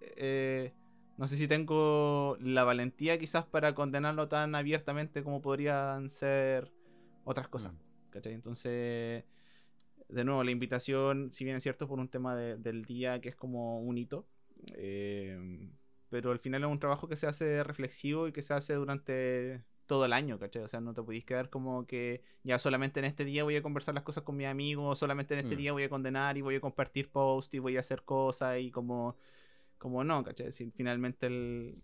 eh, 0.00 0.72
no 1.16 1.28
sé 1.28 1.36
si 1.36 1.46
tengo 1.46 2.36
la 2.40 2.64
valentía 2.64 3.16
quizás 3.18 3.46
para 3.46 3.74
condenarlo 3.74 4.28
tan 4.28 4.56
abiertamente 4.56 5.22
como 5.22 5.40
podrían 5.40 6.10
ser 6.10 6.72
otras 7.24 7.46
cosas, 7.46 7.72
mm. 7.72 8.10
¿cachai? 8.10 8.32
Entonces, 8.32 9.24
de 10.08 10.24
nuevo, 10.24 10.42
la 10.42 10.50
invitación, 10.50 11.30
si 11.30 11.44
bien 11.44 11.56
es 11.56 11.62
cierto 11.62 11.86
por 11.86 12.00
un 12.00 12.08
tema 12.08 12.36
del 12.36 12.84
día 12.84 13.20
que 13.20 13.28
es 13.28 13.36
como 13.36 13.80
un 13.80 13.98
hito, 13.98 14.26
eh, 14.74 15.70
pero 16.16 16.32
al 16.32 16.38
final 16.38 16.62
es 16.64 16.70
un 16.70 16.78
trabajo 16.78 17.08
que 17.08 17.16
se 17.16 17.26
hace 17.26 17.62
reflexivo 17.62 18.26
y 18.26 18.32
que 18.32 18.40
se 18.40 18.54
hace 18.54 18.72
durante 18.72 19.62
todo 19.84 20.06
el 20.06 20.14
año, 20.14 20.38
¿cachai? 20.38 20.62
O 20.62 20.68
sea, 20.68 20.80
no 20.80 20.94
te 20.94 21.02
podéis 21.02 21.26
quedar 21.26 21.50
como 21.50 21.86
que 21.86 22.22
ya 22.42 22.58
solamente 22.58 23.00
en 23.00 23.04
este 23.04 23.26
día 23.26 23.44
voy 23.44 23.56
a 23.56 23.62
conversar 23.62 23.94
las 23.94 24.02
cosas 24.02 24.24
con 24.24 24.34
mis 24.34 24.46
amigos, 24.46 24.98
solamente 24.98 25.34
en 25.34 25.40
este 25.40 25.54
mm. 25.54 25.58
día 25.58 25.72
voy 25.72 25.82
a 25.82 25.90
condenar 25.90 26.38
y 26.38 26.40
voy 26.40 26.56
a 26.56 26.60
compartir 26.60 27.10
posts 27.10 27.52
y 27.52 27.58
voy 27.58 27.76
a 27.76 27.80
hacer 27.80 28.02
cosas 28.02 28.58
y 28.60 28.70
como, 28.70 29.18
como 29.76 30.04
no, 30.04 30.24
¿cachai? 30.24 30.52
Si 30.52 30.70
finalmente 30.70 31.26
el, 31.26 31.82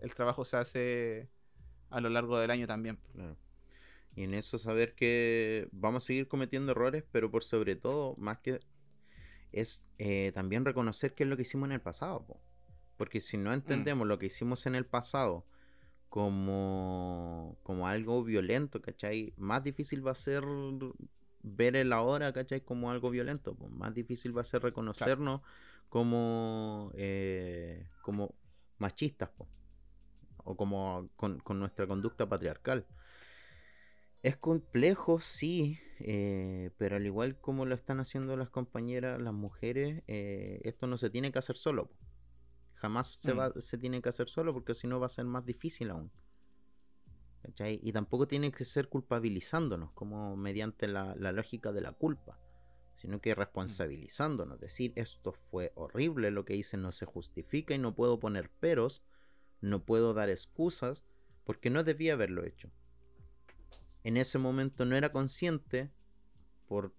el, 0.00 0.14
trabajo 0.14 0.46
se 0.46 0.56
hace 0.56 1.28
a 1.90 2.00
lo 2.00 2.08
largo 2.08 2.38
del 2.38 2.50
año 2.50 2.66
también. 2.66 2.98
Claro. 3.12 3.36
Y 4.16 4.22
en 4.22 4.32
eso 4.32 4.56
saber 4.56 4.94
que 4.94 5.68
vamos 5.72 6.04
a 6.04 6.06
seguir 6.06 6.26
cometiendo 6.26 6.72
errores, 6.72 7.04
pero 7.12 7.30
por 7.30 7.44
sobre 7.44 7.76
todo, 7.76 8.14
más 8.16 8.38
que 8.38 8.60
es 9.52 9.86
eh, 9.98 10.32
también 10.32 10.64
reconocer 10.64 11.14
qué 11.14 11.24
es 11.24 11.28
lo 11.28 11.36
que 11.36 11.42
hicimos 11.42 11.66
en 11.66 11.72
el 11.72 11.82
pasado. 11.82 12.24
Porque 12.96 13.20
si 13.20 13.36
no 13.36 13.50
mm. 13.50 13.54
entendemos 13.54 14.06
lo 14.06 14.18
que 14.18 14.26
hicimos 14.26 14.66
en 14.66 14.74
el 14.74 14.86
pasado 14.86 15.44
como, 16.08 17.58
como 17.62 17.88
algo 17.88 18.22
violento, 18.22 18.80
¿cachai? 18.80 19.32
Más 19.36 19.64
difícil 19.64 20.06
va 20.06 20.12
a 20.12 20.14
ser 20.14 20.44
ver 21.42 21.76
el 21.76 21.92
ahora, 21.92 22.32
¿cachai? 22.32 22.60
Como 22.60 22.90
algo 22.90 23.10
violento. 23.10 23.54
Pues 23.54 23.70
más 23.72 23.94
difícil 23.94 24.36
va 24.36 24.42
a 24.42 24.44
ser 24.44 24.62
reconocernos 24.62 25.42
como, 25.88 26.90
eh, 26.94 27.88
como 28.02 28.34
machistas, 28.78 29.30
o 30.44 30.56
como 30.56 31.08
con, 31.16 31.40
nuestra 31.58 31.86
conducta 31.86 32.28
patriarcal. 32.28 32.86
Es 34.22 34.36
complejo, 34.36 35.20
sí, 35.20 35.78
eh, 36.00 36.70
pero 36.78 36.96
al 36.96 37.06
igual 37.06 37.36
como 37.38 37.66
lo 37.66 37.74
están 37.74 38.00
haciendo 38.00 38.36
las 38.36 38.50
compañeras, 38.50 39.20
las 39.20 39.34
mujeres, 39.34 40.02
eh, 40.06 40.60
esto 40.64 40.86
no 40.86 40.96
se 40.96 41.10
tiene 41.10 41.30
que 41.30 41.38
hacer 41.38 41.56
solo. 41.56 41.90
Jamás 42.84 43.16
se, 43.18 43.32
mm. 43.32 43.38
va, 43.38 43.60
se 43.62 43.78
tiene 43.78 44.02
que 44.02 44.10
hacer 44.10 44.28
solo 44.28 44.52
porque 44.52 44.74
si 44.74 44.86
no 44.86 45.00
va 45.00 45.06
a 45.06 45.08
ser 45.08 45.24
más 45.24 45.46
difícil 45.46 45.88
aún. 45.88 46.10
Y 47.58 47.92
tampoco 47.94 48.28
tiene 48.28 48.52
que 48.52 48.66
ser 48.66 48.90
culpabilizándonos 48.90 49.90
como 49.92 50.36
mediante 50.36 50.86
la, 50.86 51.14
lógica 51.14 51.72
de 51.72 51.80
la 51.80 51.92
culpa, 51.92 52.38
sino 52.94 53.22
que 53.22 53.34
responsabilizándonos. 53.34 54.60
Decir, 54.60 54.92
esto 54.96 55.32
fue 55.32 55.72
horrible, 55.74 56.30
lo 56.30 56.44
que 56.44 56.56
hice 56.56 56.76
no 56.76 56.92
se 56.92 57.06
justifica 57.06 57.74
y 57.74 57.78
no 57.78 57.94
puedo 57.94 58.20
poner 58.20 58.50
peros, 58.50 59.02
no 59.62 59.82
puedo 59.82 60.12
dar 60.12 60.28
excusas, 60.28 61.04
porque 61.44 61.70
no 61.70 61.84
debía 61.84 62.12
haberlo 62.12 62.44
hecho. 62.44 62.70
En 64.02 64.18
ese 64.18 64.36
momento 64.36 64.84
no 64.84 64.94
era 64.94 65.10
consciente 65.10 65.90
por 66.66 66.94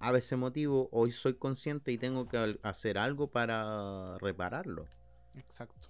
a 0.00 0.10
veces 0.10 0.38
motivo, 0.38 0.88
hoy 0.90 1.12
soy 1.12 1.34
consciente 1.34 1.92
y 1.92 1.98
tengo 1.98 2.28
que 2.28 2.58
hacer 2.62 2.96
algo 2.96 3.30
para 3.30 4.16
repararlo. 4.18 4.86
Exacto, 5.34 5.88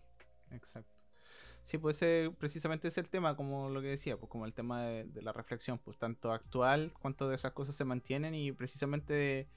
exacto. 0.50 0.98
Sí, 1.62 1.76
pues 1.76 1.96
ese, 1.96 2.30
precisamente 2.38 2.88
es 2.88 2.96
el 2.96 3.08
tema, 3.10 3.36
como 3.36 3.68
lo 3.68 3.82
que 3.82 3.88
decía, 3.88 4.16
pues 4.16 4.30
como 4.30 4.46
el 4.46 4.54
tema 4.54 4.84
de, 4.84 5.22
la 5.22 5.32
reflexión, 5.32 5.78
pues 5.78 5.98
tanto 5.98 6.32
actual, 6.32 6.94
cuánto 6.98 7.28
de 7.28 7.36
esas 7.36 7.52
cosas 7.52 7.76
se 7.76 7.84
mantienen 7.84 8.34
y 8.34 8.52
precisamente 8.52 9.48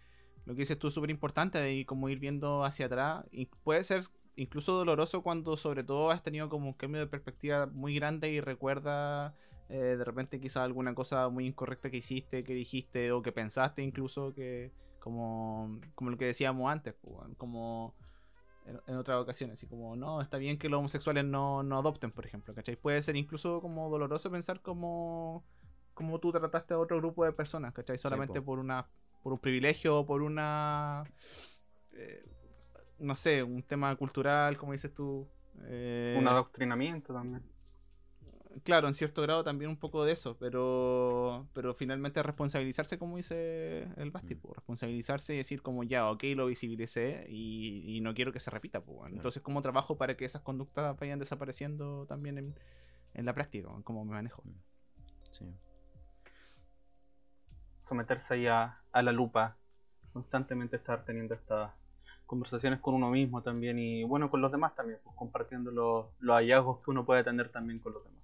lo 0.46 0.54
que 0.54 0.62
dices 0.62 0.78
tú 0.78 0.88
es 0.88 0.94
súper 0.94 1.10
importante 1.10 1.60
de 1.60 1.86
como 1.86 2.10
ir 2.10 2.20
viendo 2.20 2.66
hacia 2.66 2.88
atrás. 2.88 3.24
Y 3.32 3.46
puede 3.46 3.84
ser 3.84 4.04
incluso 4.36 4.74
doloroso 4.74 5.24
cuando 5.24 5.56
sobre 5.56 5.84
todo 5.84 6.12
has 6.12 6.24
tenido 6.24 6.50
como 6.50 6.68
un 6.68 6.74
cambio 6.74 7.00
de 7.00 7.08
perspectiva 7.08 7.68
muy 7.68 7.96
grande 7.96 8.30
y 8.32 8.42
recuerda 8.42 9.36
eh, 9.70 9.96
de 9.98 10.04
repente 10.04 10.42
quizás 10.42 10.64
alguna 10.64 10.94
cosa 10.94 11.30
muy 11.30 11.48
incorrecta 11.48 11.90
que 11.90 11.98
hiciste, 11.98 12.44
que 12.44 12.54
dijiste 12.54 13.14
o 13.14 13.22
que 13.22 13.32
pensaste 13.32 13.84
incluso 13.84 14.34
que 14.34 14.74
como, 15.00 15.80
como 15.96 16.10
lo 16.12 16.18
que 16.18 16.26
decíamos 16.26 16.70
antes, 16.70 16.94
pues, 17.02 17.16
como 17.38 17.96
en, 18.66 18.96
otras 18.96 19.22
ocasiones. 19.22 19.60
Así 19.60 19.68
como, 19.68 19.96
no, 19.96 20.22
está 20.22 20.38
bien 20.38 20.58
que 20.58 20.70
los 20.70 20.80
homosexuales 20.80 21.26
no, 21.26 21.60
adopten, 21.60 22.12
por 22.12 22.26
ejemplo, 22.26 22.54
¿cachai? 22.54 22.76
Puede 22.76 23.02
ser 23.02 23.16
incluso 23.16 23.62
como 23.62 23.90
doloroso 23.90 24.32
pensar 24.32 24.62
como, 24.62 25.44
como 25.94 26.20
tú 26.20 26.32
trataste 26.32 26.74
a 26.74 26.80
otro 26.80 26.98
grupo 26.98 27.26
de 27.26 27.34
personas, 27.34 27.74
¿cachai? 27.74 27.98
Solamente 27.98 28.42
por 28.42 28.60
una 28.60 28.88
por 29.24 29.34
un 29.34 29.40
privilegio 29.40 30.00
o 30.00 30.06
por 30.06 30.22
una... 30.22 31.04
Eh, 31.94 32.26
no 32.98 33.16
sé, 33.16 33.44
un 33.44 33.64
tema 33.64 33.96
cultural, 33.96 34.58
como 34.58 34.72
dices 34.74 34.94
tú. 34.94 35.28
Eh, 35.66 36.16
un 36.18 36.28
adoctrinamiento 36.28 37.14
también 37.14 37.44
claro, 38.64 38.88
en 38.88 38.94
cierto 38.94 39.22
grado 39.22 39.44
también 39.44 39.70
un 39.70 39.78
poco 39.78 40.04
de 40.06 40.14
eso, 40.14 40.38
pero, 40.38 41.48
pero 41.54 41.74
finalmente 41.74 42.22
responsabilizarse, 42.24 42.98
como 42.98 43.18
dice 43.18 43.88
el 43.98 44.12
Basti, 44.12 44.36
mm. 44.36 44.40
pues, 44.40 44.56
responsabilizarse 44.56 45.34
y 45.34 45.38
decir 45.38 45.62
como 45.62 45.84
ya, 45.84 46.10
ok, 46.10 46.24
lo 46.36 46.48
visibilicé 46.48 47.26
y, 47.30 48.00
no 48.02 48.14
quiero 48.14 48.32
que 48.32 48.40
se 48.40 48.50
repita. 48.50 48.82
Pues, 48.82 49.12
Entonces, 49.12 49.42
¿cómo 49.42 49.62
trabajo 49.62 49.98
para 49.98 50.18
que 50.18 50.26
esas 50.26 50.42
conductas 50.42 50.98
vayan 51.00 51.20
desapareciendo 51.20 52.06
también 52.08 52.38
en, 52.38 52.56
en 53.14 53.26
la 53.26 53.34
práctica? 53.34 53.70
¿Cómo 53.84 54.06
me 54.06 54.12
manejo? 54.12 54.42
Mm. 54.46 54.72
Sí. 55.32 55.46
Someterse 57.78 58.34
ahí 58.36 58.48
a, 58.48 58.80
la 58.94 59.12
lupa, 59.12 59.58
constantemente 60.14 60.76
estar 60.76 61.04
teniendo 61.06 61.36
estas 61.36 61.72
conversaciones 62.26 62.80
con 62.80 62.94
uno 62.94 63.10
mismo 63.10 63.42
también 63.42 63.78
y 63.78 64.04
bueno, 64.04 64.30
con 64.30 64.42
los 64.42 64.52
demás 64.52 64.76
también, 64.76 65.00
pues, 65.04 65.16
compartiendo 65.16 65.72
los, 65.72 66.06
los 66.20 66.36
hallazgos 66.36 66.80
que 66.84 66.92
uno 66.92 67.06
puede 67.06 67.24
tener 67.24 67.50
también 67.50 67.80
con 67.80 67.94
los 67.94 68.04
demás. 68.04 68.21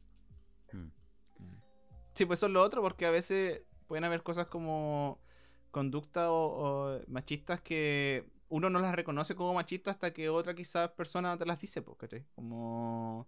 Sí, 2.18 2.26
pues 2.26 2.40
eso 2.40 2.48
es 2.48 2.52
lo 2.52 2.64
otro, 2.64 2.82
porque 2.82 3.06
a 3.06 3.12
veces 3.12 3.62
pueden 3.86 4.04
haber 4.04 4.24
cosas 4.24 4.48
como 4.48 5.20
conductas 5.70 6.28
o, 6.32 7.00
machistas 7.08 7.62
que 7.62 8.26
uno 8.50 8.72
no 8.72 8.80
las 8.80 8.96
reconoce 8.96 9.36
como 9.36 9.54
machistas 9.54 9.96
hasta 9.96 10.14
que 10.14 10.28
otra 10.28 10.56
quizás 10.56 10.90
persona 10.90 11.38
te 11.38 11.46
las 11.46 11.60
dice, 11.62 11.84
pues, 11.84 11.98
Como... 12.34 13.28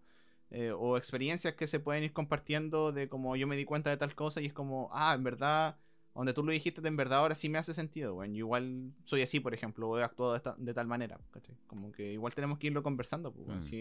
Eh, 0.51 0.71
o 0.71 0.97
experiencias 0.97 1.53
que 1.53 1.67
se 1.67 1.79
pueden 1.79 2.03
ir 2.03 2.11
compartiendo 2.11 2.91
de 2.91 3.07
como 3.07 3.35
yo 3.35 3.45
me 3.45 3.55
di 3.55 3.65
cuenta 3.65 3.91
de 3.91 3.97
tal 3.97 4.15
cosa 4.15 4.41
y 4.41 4.47
es 4.47 4.53
como, 4.53 4.89
ah, 4.91 5.13
en 5.13 5.23
verdad, 5.23 5.77
donde 6.15 6.33
tú 6.33 6.43
lo 6.43 6.51
dijiste, 6.51 6.81
de 6.81 6.87
en 6.87 6.97
verdad 6.97 7.19
ahora 7.19 7.35
sí 7.35 7.49
me 7.49 7.59
hace 7.59 7.75
sentido, 7.75 8.15
bueno, 8.15 8.33
yo 8.33 8.39
igual 8.39 8.91
soy 9.03 9.21
así, 9.21 9.39
por 9.39 9.53
ejemplo, 9.53 9.99
he 9.99 10.03
actuado 10.03 10.41
de, 10.57 10.73
tal 10.73 10.87
manera, 10.87 11.19
Como 11.67 11.91
que 11.91 12.13
igual 12.13 12.33
tenemos 12.33 12.57
que 12.57 12.65
irlo 12.65 12.81
conversando, 12.81 13.31
pues, 13.31 13.47
mm. 13.47 13.75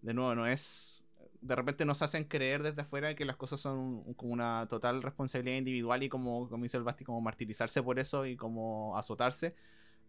de 0.00 0.14
nuevo, 0.14 0.34
no 0.34 0.46
es 0.46 1.01
de 1.42 1.56
repente 1.56 1.84
nos 1.84 2.02
hacen 2.02 2.24
creer 2.24 2.62
desde 2.62 2.82
afuera 2.82 3.14
que 3.14 3.24
las 3.24 3.36
cosas 3.36 3.60
son 3.60 4.14
como 4.14 4.32
una 4.32 4.66
total 4.70 5.02
responsabilidad 5.02 5.58
individual 5.58 6.02
y 6.02 6.08
como, 6.08 6.48
como 6.48 6.62
dice 6.62 6.76
el 6.76 6.84
Basti, 6.84 7.04
como 7.04 7.20
martirizarse 7.20 7.82
por 7.82 7.98
eso 7.98 8.24
y 8.26 8.36
como 8.36 8.96
azotarse. 8.96 9.54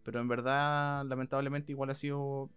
Pero 0.04 0.20
en 0.20 0.28
verdad, 0.28 1.04
lamentablemente, 1.04 1.72
igual 1.72 1.90
ha 1.90 1.94
sido 1.94 2.50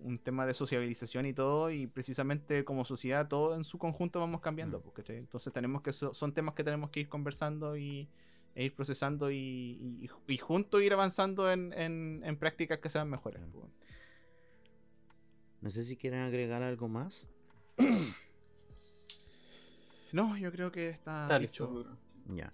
un 0.00 0.18
tema 0.18 0.46
de 0.46 0.52
sociabilización 0.52 1.26
y 1.26 1.32
todo, 1.32 1.70
y 1.70 1.86
precisamente 1.86 2.64
como 2.64 2.84
sociedad, 2.84 3.28
todo 3.28 3.54
en 3.54 3.64
su 3.64 3.78
conjunto 3.78 4.20
vamos 4.20 4.40
cambiando. 4.40 4.80
Mm. 4.80 4.82
Porque, 4.82 5.16
entonces 5.16 5.52
tenemos 5.52 5.80
que, 5.80 5.92
son 5.92 6.34
temas 6.34 6.54
que 6.54 6.64
tenemos 6.64 6.90
que 6.90 7.00
ir 7.00 7.08
conversando 7.08 7.76
y, 7.78 8.08
e 8.54 8.64
ir 8.64 8.74
procesando 8.74 9.30
y, 9.30 9.36
y, 9.38 10.10
y 10.26 10.36
juntos 10.38 10.82
ir 10.82 10.92
avanzando 10.92 11.50
en, 11.50 11.72
en, 11.72 12.20
en 12.24 12.36
prácticas 12.36 12.78
que 12.78 12.90
sean 12.90 13.08
mejores. 13.08 13.40
pues. 13.52 13.64
No 15.62 15.70
sé 15.70 15.84
si 15.84 15.96
quieren 15.96 16.20
agregar 16.20 16.62
algo 16.62 16.88
más. 16.88 17.28
No, 20.12 20.36
yo 20.36 20.52
creo 20.52 20.70
que 20.70 20.90
está, 20.90 21.22
Está 21.22 21.38
dicho. 21.38 21.66
listo. 21.66 21.96
Ya. 22.34 22.52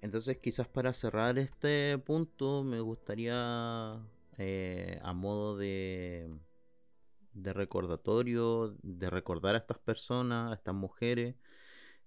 Entonces, 0.00 0.38
quizás 0.38 0.68
para 0.68 0.92
cerrar 0.92 1.38
este 1.38 1.98
punto, 1.98 2.62
me 2.62 2.78
gustaría, 2.80 3.98
eh, 4.38 5.00
a 5.02 5.12
modo 5.12 5.56
de, 5.56 6.30
de 7.32 7.52
recordatorio, 7.52 8.76
de 8.82 9.10
recordar 9.10 9.54
a 9.56 9.58
estas 9.58 9.78
personas, 9.78 10.52
a 10.52 10.54
estas 10.54 10.74
mujeres, 10.74 11.34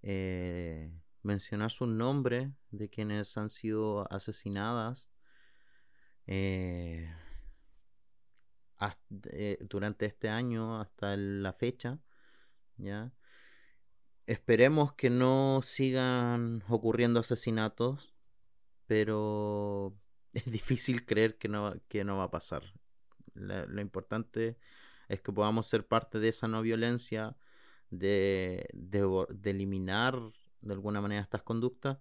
eh, 0.03 0.91
mencionar 1.24 1.72
sus 1.72 1.89
nombres 1.89 2.49
de 2.72 2.88
quienes 2.89 3.36
han 3.38 3.49
sido 3.49 4.12
asesinadas 4.12 5.10
eh, 6.28 7.10
hasta- 8.78 9.30
eh, 9.32 9.58
durante 9.70 10.05
este 10.05 10.30
año 10.30 10.80
hasta 10.80 11.16
la 11.18 11.53
fecha, 11.53 11.99
¿ya? 12.78 13.11
Esperemos 14.25 14.93
que 14.93 15.09
no 15.09 15.61
sigan 15.63 16.63
ocurriendo 16.67 17.19
asesinatos, 17.19 18.13
pero 18.86 19.95
es 20.34 20.45
difícil 20.51 21.05
creer 21.05 21.38
que 21.38 21.47
no, 21.47 21.75
que 21.88 22.03
no 22.03 22.17
va 22.17 22.25
a 22.25 22.32
pasar. 22.32 22.63
Lo 23.34 23.82
importante 23.82 24.57
es 25.09 25.21
que 25.21 25.32
podamos 25.32 25.67
ser 25.67 25.88
parte 25.88 26.19
de 26.19 26.30
esa 26.30 26.47
no 26.47 26.61
violencia, 26.61 27.38
de, 27.89 28.67
de 28.73 29.25
de 29.30 29.49
eliminar 29.51 30.19
de 30.61 30.73
alguna 30.73 31.01
manera 31.01 31.21
estas 31.21 31.43
conductas. 31.43 31.99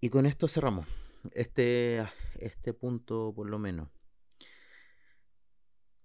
Y 0.00 0.10
con 0.10 0.26
esto 0.26 0.48
cerramos 0.48 0.86
este, 1.32 2.06
este 2.38 2.72
punto 2.72 3.32
por 3.34 3.48
lo 3.48 3.58
menos. 3.58 3.88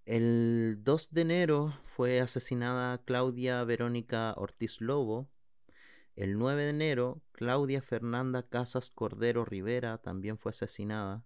El 0.05 0.79
2 0.83 1.13
de 1.13 1.21
enero 1.21 1.79
fue 1.85 2.19
asesinada 2.19 2.97
Claudia 3.05 3.63
Verónica 3.63 4.33
Ortiz 4.35 4.81
Lobo. 4.81 5.29
El 6.17 6.37
9 6.37 6.63
de 6.63 6.69
enero, 6.71 7.21
Claudia 7.31 7.81
Fernanda 7.81 8.43
Casas 8.43 8.89
Cordero 8.89 9.45
Rivera 9.45 9.99
también 9.99 10.37
fue 10.37 10.49
asesinada. 10.49 11.23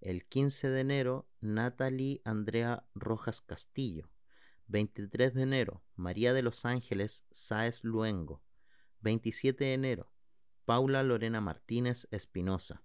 El 0.00 0.24
15 0.24 0.70
de 0.70 0.80
enero, 0.80 1.28
Natalie 1.42 2.22
Andrea 2.24 2.84
Rojas 2.94 3.42
Castillo. 3.42 4.08
23 4.68 5.34
de 5.34 5.42
enero, 5.42 5.82
María 5.94 6.32
de 6.32 6.40
los 6.40 6.64
Ángeles 6.64 7.26
Sáez 7.32 7.84
Luengo. 7.84 8.42
27 9.02 9.62
de 9.62 9.74
enero, 9.74 10.10
Paula 10.64 11.02
Lorena 11.02 11.42
Martínez 11.42 12.08
Espinosa. 12.10 12.82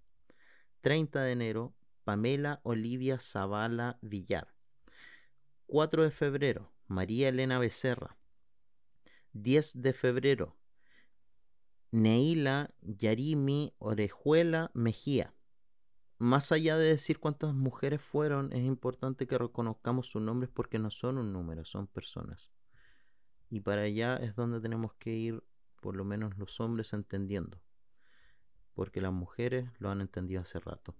30 0.82 1.22
de 1.22 1.32
enero, 1.32 1.74
Pamela 2.04 2.60
Olivia 2.64 3.18
Zavala 3.18 3.98
Villar. 4.02 4.52
4 5.72 6.02
de 6.02 6.10
febrero, 6.10 6.70
María 6.86 7.30
Elena 7.30 7.58
Becerra. 7.58 8.18
10 9.32 9.80
de 9.80 9.94
febrero, 9.94 10.54
Neila 11.90 12.74
Yarimi 12.82 13.72
Orejuela 13.78 14.70
Mejía. 14.74 15.32
Más 16.18 16.52
allá 16.52 16.76
de 16.76 16.84
decir 16.84 17.20
cuántas 17.20 17.54
mujeres 17.54 18.02
fueron, 18.02 18.52
es 18.52 18.62
importante 18.62 19.26
que 19.26 19.38
reconozcamos 19.38 20.08
sus 20.08 20.20
nombres 20.20 20.50
porque 20.52 20.78
no 20.78 20.90
son 20.90 21.16
un 21.16 21.32
número, 21.32 21.64
son 21.64 21.86
personas. 21.86 22.52
Y 23.48 23.60
para 23.60 23.80
allá 23.80 24.16
es 24.16 24.36
donde 24.36 24.60
tenemos 24.60 24.92
que 24.96 25.14
ir, 25.14 25.42
por 25.80 25.96
lo 25.96 26.04
menos 26.04 26.36
los 26.36 26.60
hombres, 26.60 26.92
entendiendo. 26.92 27.62
Porque 28.74 29.00
las 29.00 29.14
mujeres 29.14 29.70
lo 29.78 29.88
han 29.88 30.02
entendido 30.02 30.42
hace 30.42 30.60
rato. 30.60 30.94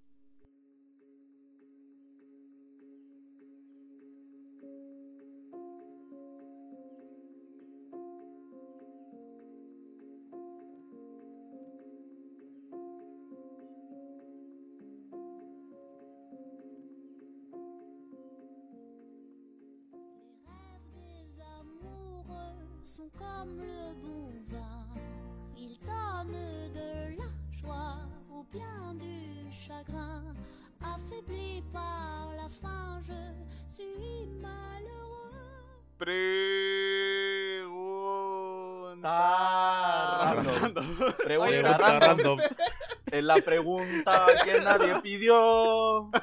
La 43.35 43.41
pregunta 43.43 44.25
que 44.43 44.59
nadie 44.61 45.01
pidió. 45.01 46.09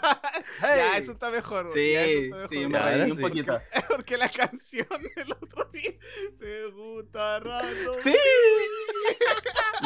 Ya, 0.61 0.99
eso 0.99 1.13
está 1.13 1.31
mejor. 1.31 1.71
Sí, 1.73 1.93
ya, 1.93 2.01
mejor. 2.37 2.51
me 2.51 2.71
Ya, 2.71 2.83
reí 2.85 2.93
ahora 2.93 3.05
un 3.05 3.17
sí. 3.17 3.23
poquito. 3.23 3.61
Porque 3.89 4.17
la 4.17 4.29
canción 4.29 4.87
del 5.17 5.33
otro 5.33 5.65
día. 5.73 5.93
Pregunta 6.39 7.41
random. 7.41 7.97
Sí. 8.03 8.15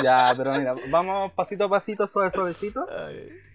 Ya, 0.03 0.35
pero 0.37 0.53
mira, 0.55 0.75
vamos 0.91 1.33
pasito 1.33 1.65
a 1.65 1.69
pasito, 1.69 2.07
suave, 2.09 2.31
suavecito. 2.33 2.87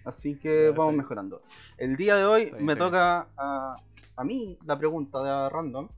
Así 0.04 0.38
que 0.38 0.66
Ya, 0.70 0.76
vamos 0.76 0.94
mejorando. 0.94 1.42
El 1.76 1.96
día 1.96 2.16
de 2.16 2.24
hoy 2.24 2.52
me 2.58 2.76
toca 2.76 3.28
a, 3.36 3.76
a 4.16 4.24
mí 4.24 4.58
la 4.64 4.78
pregunta 4.78 5.20
de 5.22 5.48
random. 5.50 5.88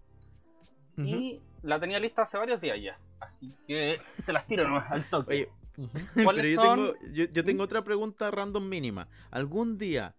Y 0.97 1.41
la 1.63 1.79
tenía 1.81 1.99
lista 2.01 2.23
hace 2.23 2.37
varios 2.39 2.61
días 2.61 2.79
ya. 2.83 2.99
Así 3.21 3.55
que 3.67 4.01
se 4.19 4.33
las 4.33 4.47
tiro 4.47 4.67
nomás 4.67 4.91
al 4.91 5.05
toque. 5.09 5.33
Oye, 5.33 5.51
Ujú. 5.77 5.91
¿Cuáles 6.25 6.43
pero 6.43 6.49
yo 6.49 6.63
son? 6.63 6.77
tengo, 6.99 7.15
yo, 7.15 7.25
yo 7.27 7.45
tengo 7.45 7.63
otra 7.65 7.83
pregunta 7.83 8.31
random 8.31 8.69
mínima. 8.69 9.09
¿Algún 9.31 9.79
día 9.79 10.15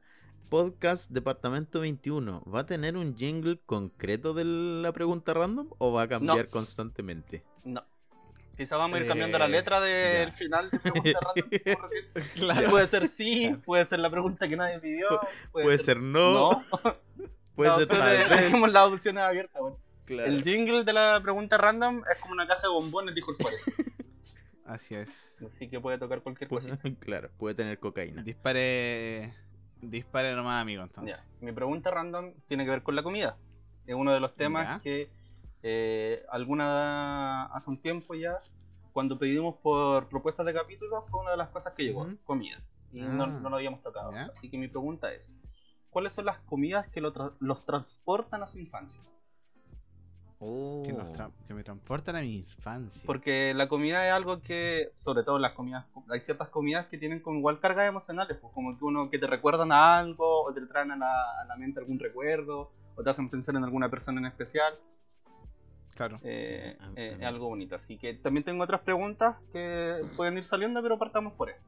Podcast 0.50 1.10
Departamento 1.12 1.80
21 1.80 2.44
va 2.44 2.62
a 2.62 2.66
tener 2.66 2.96
un 2.98 3.16
jingle 3.16 3.60
concreto 3.66 4.34
de 4.34 4.46
la 4.46 4.92
pregunta 4.92 5.34
random 5.34 5.68
o 5.78 5.92
va 5.92 6.04
a 6.04 6.08
cambiar 6.08 6.50
constantemente? 6.50 7.44
No. 7.64 7.84
Quizá 8.56 8.78
vamos 8.78 8.98
a 8.98 9.02
ir 9.02 9.08
cambiando 9.08 9.40
la 9.40 9.46
Eh, 9.46 9.50
letra 9.50 9.82
del 9.82 10.32
final 10.34 10.70
de 10.70 10.78
pregunta 10.80 11.20
random 11.22 11.50
que. 11.50 11.78
Claro. 12.36 12.70
Puede 12.70 12.88
ser 12.88 13.08
sí, 13.08 13.56
puede 13.66 13.86
ser 13.86 14.00
la 14.00 14.12
pregunta 14.12 14.48
que 14.48 14.56
nadie 14.56 14.80
pidió. 14.80 15.08
Puede, 15.52 15.66
Puede 15.66 15.78
ser 15.80 16.00
no, 16.00 16.34
no. 16.52 16.66
puede 17.56 17.72
No, 17.72 17.78
ser. 17.80 18.30
Dejemos 18.30 18.72
las 18.72 18.92
opciones 18.92 19.24
abiertas. 19.24 19.60
bueno. 19.60 19.78
Claro. 20.06 20.30
El 20.30 20.44
jingle 20.44 20.84
de 20.84 20.94
la 20.94 21.20
pregunta 21.24 21.58
random 21.58 22.04
es 22.14 22.20
como 22.22 22.34
una 22.34 22.46
caja 22.46 22.64
de 22.64 22.68
bombones, 22.68 23.16
dijo 23.16 23.32
el 23.32 23.38
Suárez. 23.38 23.64
Así 24.66 24.96
es. 24.96 25.38
Así 25.46 25.70
que 25.70 25.80
puede 25.80 25.98
tocar 25.98 26.22
cualquier. 26.22 26.50
Puede- 26.50 26.78
claro, 27.00 27.30
puede 27.38 27.56
tener 27.56 27.80
cocaína. 27.80 28.24
Dispare. 28.24 29.34
Dispare 29.82 30.34
nomás, 30.36 30.62
amigo, 30.62 30.84
entonces. 30.84 31.18
Ya, 31.18 31.46
Mi 31.46 31.52
pregunta 31.52 31.92
random 31.92 32.34
tiene 32.48 32.64
que 32.64 32.70
ver 32.72 32.84
con 32.84 32.96
la 32.96 33.04
comida. 33.04 33.38
Es 33.86 33.96
uno 33.96 34.14
de 34.14 34.22
los 34.22 34.34
temas 34.36 34.66
Ya. 34.78 34.80
que 34.82 35.10
eh, 35.62 36.26
alguna 36.30 37.46
hace 37.48 37.70
un 37.70 37.82
tiempo 37.82 38.16
ya, 38.16 38.40
cuando 38.94 39.18
pedimos 39.20 39.56
por 39.58 40.08
propuestas 40.08 40.46
de 40.46 40.54
capítulos, 40.54 41.04
fue 41.10 41.20
una 41.22 41.32
de 41.32 41.38
las 41.38 41.50
cosas 41.50 41.74
que 41.74 41.84
llegó, 41.84 42.08
comida. 42.24 42.62
Y 42.94 43.02
Ah. 43.02 43.06
no, 43.08 43.28
no 43.28 43.50
lo 43.50 43.56
habíamos 43.58 43.82
tocado. 43.82 44.14
Ya. 44.14 44.32
Así 44.38 44.50
que 44.50 44.58
mi 44.58 44.68
pregunta 44.70 45.12
es, 45.14 45.34
¿cuáles 45.90 46.14
son 46.14 46.26
las 46.26 46.40
comidas 46.42 46.88
que 46.90 47.02
lo 47.02 47.14
tra- 47.14 47.34
los 47.40 47.66
transportan 47.66 48.42
a 48.44 48.48
su 48.48 48.60
infancia? 48.60 49.02
Oh. 50.46 50.84
Que, 50.86 50.92
nos 50.92 51.10
tra- 51.14 51.32
que 51.48 51.54
me 51.54 51.64
transportan 51.64 52.18
a 52.18 52.22
mi 52.22 52.38
infancia. 52.38 53.02
Porque 53.06 53.54
la 53.54 53.70
comida 53.70 54.06
es 54.06 54.12
algo 54.12 54.42
que, 54.42 54.90
sobre 54.96 55.24
todo 55.24 55.40
las 55.40 55.54
comidas, 55.54 55.86
hay 56.10 56.20
ciertas 56.20 56.50
comidas 56.50 56.88
que 56.88 56.98
tienen 56.98 57.22
como 57.22 57.40
igual 57.40 57.60
cargas 57.62 57.88
emocionales, 57.88 58.38
pues 58.42 58.54
como 58.54 58.78
que 58.78 58.84
uno 58.84 59.10
que 59.10 59.20
te 59.20 59.28
recuerdan 59.28 59.72
a 59.72 59.98
algo, 59.98 60.44
o 60.44 60.54
te 60.54 60.60
traen 60.66 60.92
a 60.92 60.98
la, 60.98 61.14
a 61.42 61.46
la 61.46 61.56
mente 61.56 61.80
algún 61.80 61.98
recuerdo, 61.98 62.72
o 62.96 63.04
te 63.04 63.10
hacen 63.10 63.30
pensar 63.30 63.56
en 63.56 63.64
alguna 63.64 63.90
persona 63.90 64.20
en 64.20 64.26
especial. 64.26 64.74
Claro. 65.96 66.20
Eh, 66.24 66.76
Sí, 66.80 66.86
eh, 66.98 67.18
es 67.20 67.26
algo 67.26 67.48
bonito. 67.48 67.76
Así 67.76 67.98
que 67.98 68.16
también 68.16 68.44
tengo 68.44 68.64
otras 68.64 68.82
preguntas 68.82 69.38
que 69.54 70.02
pueden 70.18 70.38
ir 70.38 70.44
saliendo, 70.44 70.82
pero 70.82 70.98
partamos 71.00 71.34
por 71.34 71.52
esto. 71.52 71.64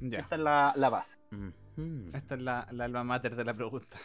Ya. 0.00 0.18
Esta 0.18 0.34
es 0.34 0.40
la, 0.40 0.72
la 0.76 0.88
base. 0.90 1.18
Esta 2.12 2.34
es 2.34 2.42
la, 2.42 2.66
la 2.72 2.84
alma 2.84 3.04
mater 3.04 3.36
de 3.36 3.44
la 3.44 3.54
pregunta. 3.54 3.96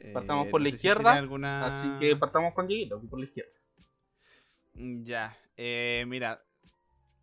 Eh, 0.00 0.10
Partamos 0.12 0.46
por 0.48 0.60
la 0.60 0.68
no 0.68 0.74
izquierda, 0.74 1.12
alguna- 1.12 1.66
Así 1.66 1.88
que 1.98 2.16
partamos 2.16 2.54
con 2.54 2.66
Dieguito, 2.66 3.00
por 3.00 3.18
la 3.18 3.24
izquierda. 3.24 3.50
Ya, 4.74 5.36
eh, 5.56 6.04
mira, 6.06 6.42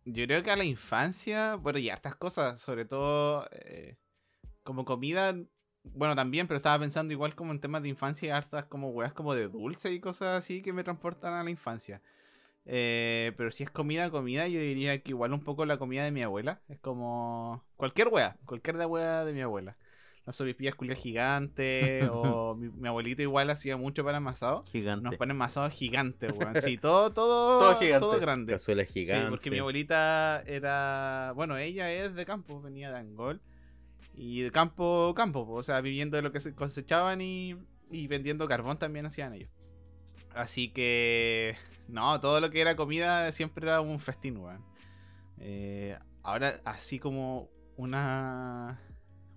yo 0.04 0.26
creo 0.26 0.42
que 0.42 0.50
a 0.52 0.56
la 0.56 0.64
infancia, 0.64 1.56
bueno, 1.56 1.78
y 1.80 1.90
hartas 1.90 2.16
cosas, 2.16 2.60
sobre 2.60 2.84
todo 2.84 3.48
eh, 3.52 3.96
como 4.64 4.84
comida, 4.84 5.36
bueno, 5.84 6.16
también, 6.16 6.48
pero 6.48 6.56
estaba 6.58 6.78
pensando 6.80 7.12
igual 7.12 7.34
como 7.36 7.52
en 7.52 7.60
temas 7.60 7.82
de 7.82 7.90
infancia, 7.90 8.28
y 8.28 8.30
hartas 8.30 8.66
como 8.66 8.90
weas 8.90 9.12
como 9.14 9.34
de 9.34 9.48
dulce 9.48 9.92
y 9.92 10.00
cosas 10.00 10.38
así 10.38 10.62
que 10.62 10.72
me 10.72 10.84
transportan 10.84 11.34
a 11.34 11.44
la 11.44 11.50
infancia. 11.50 12.02
Eh, 12.66 13.32
pero 13.36 13.50
si 13.50 13.64
es 13.64 13.70
comida, 13.70 14.10
comida, 14.10 14.48
yo 14.48 14.60
diría 14.60 15.00
que 15.02 15.10
igual 15.12 15.32
un 15.34 15.44
poco 15.44 15.66
la 15.66 15.78
comida 15.78 16.04
de 16.04 16.12
mi 16.12 16.22
abuela. 16.22 16.60
Es 16.68 16.78
como 16.80 17.64
cualquier 17.76 18.08
wea, 18.08 18.38
cualquier 18.46 18.78
de 18.78 18.86
wea 18.86 19.24
de 19.24 19.32
mi 19.34 19.42
abuela. 19.42 19.76
Las 20.26 20.36
sobrepillas 20.36 20.74
culias 20.74 20.98
gigantes, 21.02 22.08
o 22.10 22.54
mi, 22.54 22.68
mi 22.70 22.88
abuelito 22.88 23.22
igual 23.22 23.50
hacía 23.50 23.76
mucho 23.76 24.04
pan 24.04 24.14
amasado. 24.14 24.64
Gigante. 24.70 25.04
Nos 25.04 25.16
ponen 25.16 25.36
amasado 25.36 25.68
gigantes, 25.70 26.32
weón. 26.32 26.54
Sí, 26.62 26.78
todo, 26.78 27.12
todo, 27.12 27.58
Todo 27.60 27.70
todo, 27.72 27.80
gigante. 27.80 28.18
grande. 28.20 28.52
Cazuela 28.52 28.84
Sí, 28.86 28.92
gigante. 29.04 29.30
porque 29.30 29.50
mi 29.50 29.58
abuelita 29.58 30.42
era, 30.46 31.32
bueno, 31.34 31.56
ella 31.58 31.92
es 31.92 32.14
de 32.14 32.24
campo, 32.24 32.60
venía 32.62 32.90
de 32.90 32.98
Angol. 32.98 33.40
Y 34.16 34.42
de 34.42 34.52
campo, 34.52 35.12
campo, 35.16 35.44
po, 35.44 35.54
o 35.54 35.62
sea, 35.64 35.80
viviendo 35.80 36.16
de 36.16 36.22
lo 36.22 36.30
que 36.30 36.40
se 36.40 36.54
cosechaban 36.54 37.20
y, 37.20 37.56
y 37.90 38.06
vendiendo 38.06 38.46
carbón 38.46 38.78
también 38.78 39.06
hacían 39.06 39.34
ellos. 39.34 39.50
Así 40.34 40.68
que, 40.72 41.56
no, 41.88 42.20
todo 42.20 42.40
lo 42.40 42.50
que 42.50 42.60
era 42.60 42.76
comida 42.76 43.30
siempre 43.32 43.66
era 43.66 43.80
un 43.80 43.98
festín, 44.00 44.36
weón. 44.36 44.64
Eh, 45.38 45.98
ahora, 46.22 46.60
así 46.64 46.98
como 47.00 47.50
una, 47.76 48.80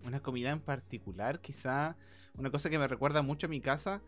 una 0.08 0.22
comida 0.22 0.52
en 0.52 0.60
particular, 0.60 1.40
quizá 1.42 1.96
una 2.38 2.50
cosa 2.52 2.70
que 2.70 2.80
me 2.80 2.88
recuerda 2.88 3.22
mucho 3.22 3.48
a 3.48 3.50
mi 3.50 3.62
casa, 3.62 4.02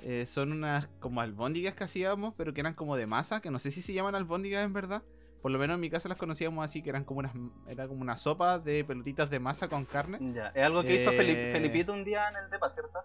eh, 0.00 0.26
son 0.26 0.52
unas 0.52 0.88
como 1.00 1.20
albóndigas 1.20 1.74
que 1.74 1.84
hacíamos, 1.84 2.34
pero 2.36 2.52
que 2.54 2.60
eran 2.60 2.74
como 2.74 2.96
de 2.96 3.06
masa, 3.06 3.40
que 3.40 3.50
no 3.50 3.58
sé 3.58 3.70
si 3.70 3.82
se 3.82 3.92
llaman 3.92 4.14
albóndigas 4.14 4.64
en 4.64 4.72
verdad. 4.72 5.02
Por 5.42 5.50
lo 5.50 5.58
menos 5.58 5.74
en 5.74 5.80
mi 5.80 5.90
casa 5.90 6.08
las 6.08 6.18
conocíamos 6.18 6.64
así, 6.64 6.82
que 6.82 6.90
eran 6.90 7.04
como 7.04 7.18
unas, 7.20 7.32
era 7.66 7.88
como 7.88 8.00
una 8.00 8.16
sopa 8.16 8.58
de 8.60 8.84
pelotitas 8.84 9.28
de 9.28 9.40
masa 9.40 9.68
con 9.68 9.84
carne. 9.84 10.18
Ya, 10.32 10.48
es 10.54 10.62
algo 10.64 10.82
que 10.84 10.94
hizo 10.94 11.10
Eh, 11.10 11.18
Felip- 11.18 11.52
Felipito 11.52 11.92
un 11.92 12.04
día 12.04 12.28
en 12.28 12.36
el 12.36 12.50
DEPA, 12.50 12.70
¿cierto? 12.70 12.98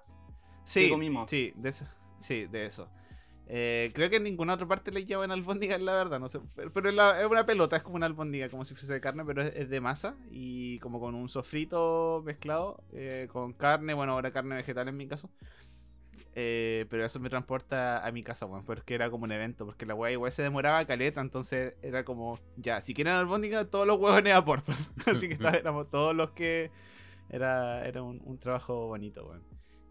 Sí, 0.64 0.90
sí, 1.28 1.54
de 1.56 1.70
eso. 1.70 1.86
Sí, 2.20 2.46
de 2.46 2.66
eso. 2.66 2.90
Eh, 3.50 3.92
creo 3.96 4.10
que 4.10 4.18
en 4.18 4.24
ninguna 4.24 4.56
otra 4.56 4.68
parte 4.68 4.92
le 4.92 5.06
llaman 5.06 5.32
albóndigas, 5.32 5.80
la 5.82 5.94
verdad, 5.96 6.20
no 6.20 6.28
sé. 6.30 6.40
Pero, 6.74 6.90
es, 6.90 6.96
la- 6.96 7.20
es 7.22 7.26
una 7.28 7.46
pelota, 7.46 7.78
es 7.78 7.84
como 7.84 7.96
una 7.96 8.06
albóndiga, 8.06 8.50
como 8.50 8.66
si 8.66 8.74
fuese 8.76 8.92
de 8.92 9.00
carne, 9.02 9.24
pero 9.26 9.42
es, 9.42 9.54
es 9.56 9.70
de 9.70 9.80
masa 9.82 10.18
y 10.30 10.80
como 10.80 11.00
con 11.00 11.16
un 11.16 11.30
sofrito 11.30 12.22
mezclado 12.26 12.84
eh, 12.94 13.28
con 13.32 13.54
carne, 13.54 13.94
bueno, 13.94 14.14
ahora 14.14 14.32
carne 14.32 14.56
vegetal 14.56 14.88
en 14.90 14.98
mi 14.98 15.08
caso. 15.08 15.30
Eh, 16.40 16.86
pero 16.90 17.04
eso 17.06 17.20
me 17.20 17.30
transporta 17.30 18.06
a 18.06 18.12
mi 18.12 18.24
casa, 18.24 18.46
bueno, 18.46 18.64
porque 18.66 18.94
era 18.94 19.10
como 19.10 19.24
un 19.24 19.32
evento, 19.32 19.66
porque 19.66 19.86
la 19.88 19.96
weá 19.96 20.12
igual 20.12 20.32
se 20.32 20.44
demoraba 20.44 20.86
caleta, 20.86 21.20
entonces 21.22 21.74
era 21.82 22.04
como, 22.06 22.40
ya, 22.58 22.80
si 22.82 22.94
quieren 22.94 23.14
albóndiga, 23.14 23.66
todos 23.66 23.88
los 23.88 23.98
huevones 24.00 24.34
aportan. 24.36 24.76
Así 25.08 25.28
que 25.28 25.34
está- 25.36 25.52
éramos 25.58 25.90
todos 25.90 26.16
los 26.16 26.32
que... 26.32 26.72
Era, 27.30 27.88
era 27.88 28.04
un, 28.04 28.22
un 28.26 28.40
trabajo 28.40 28.88
bonito, 28.88 29.26
weón. 29.28 29.44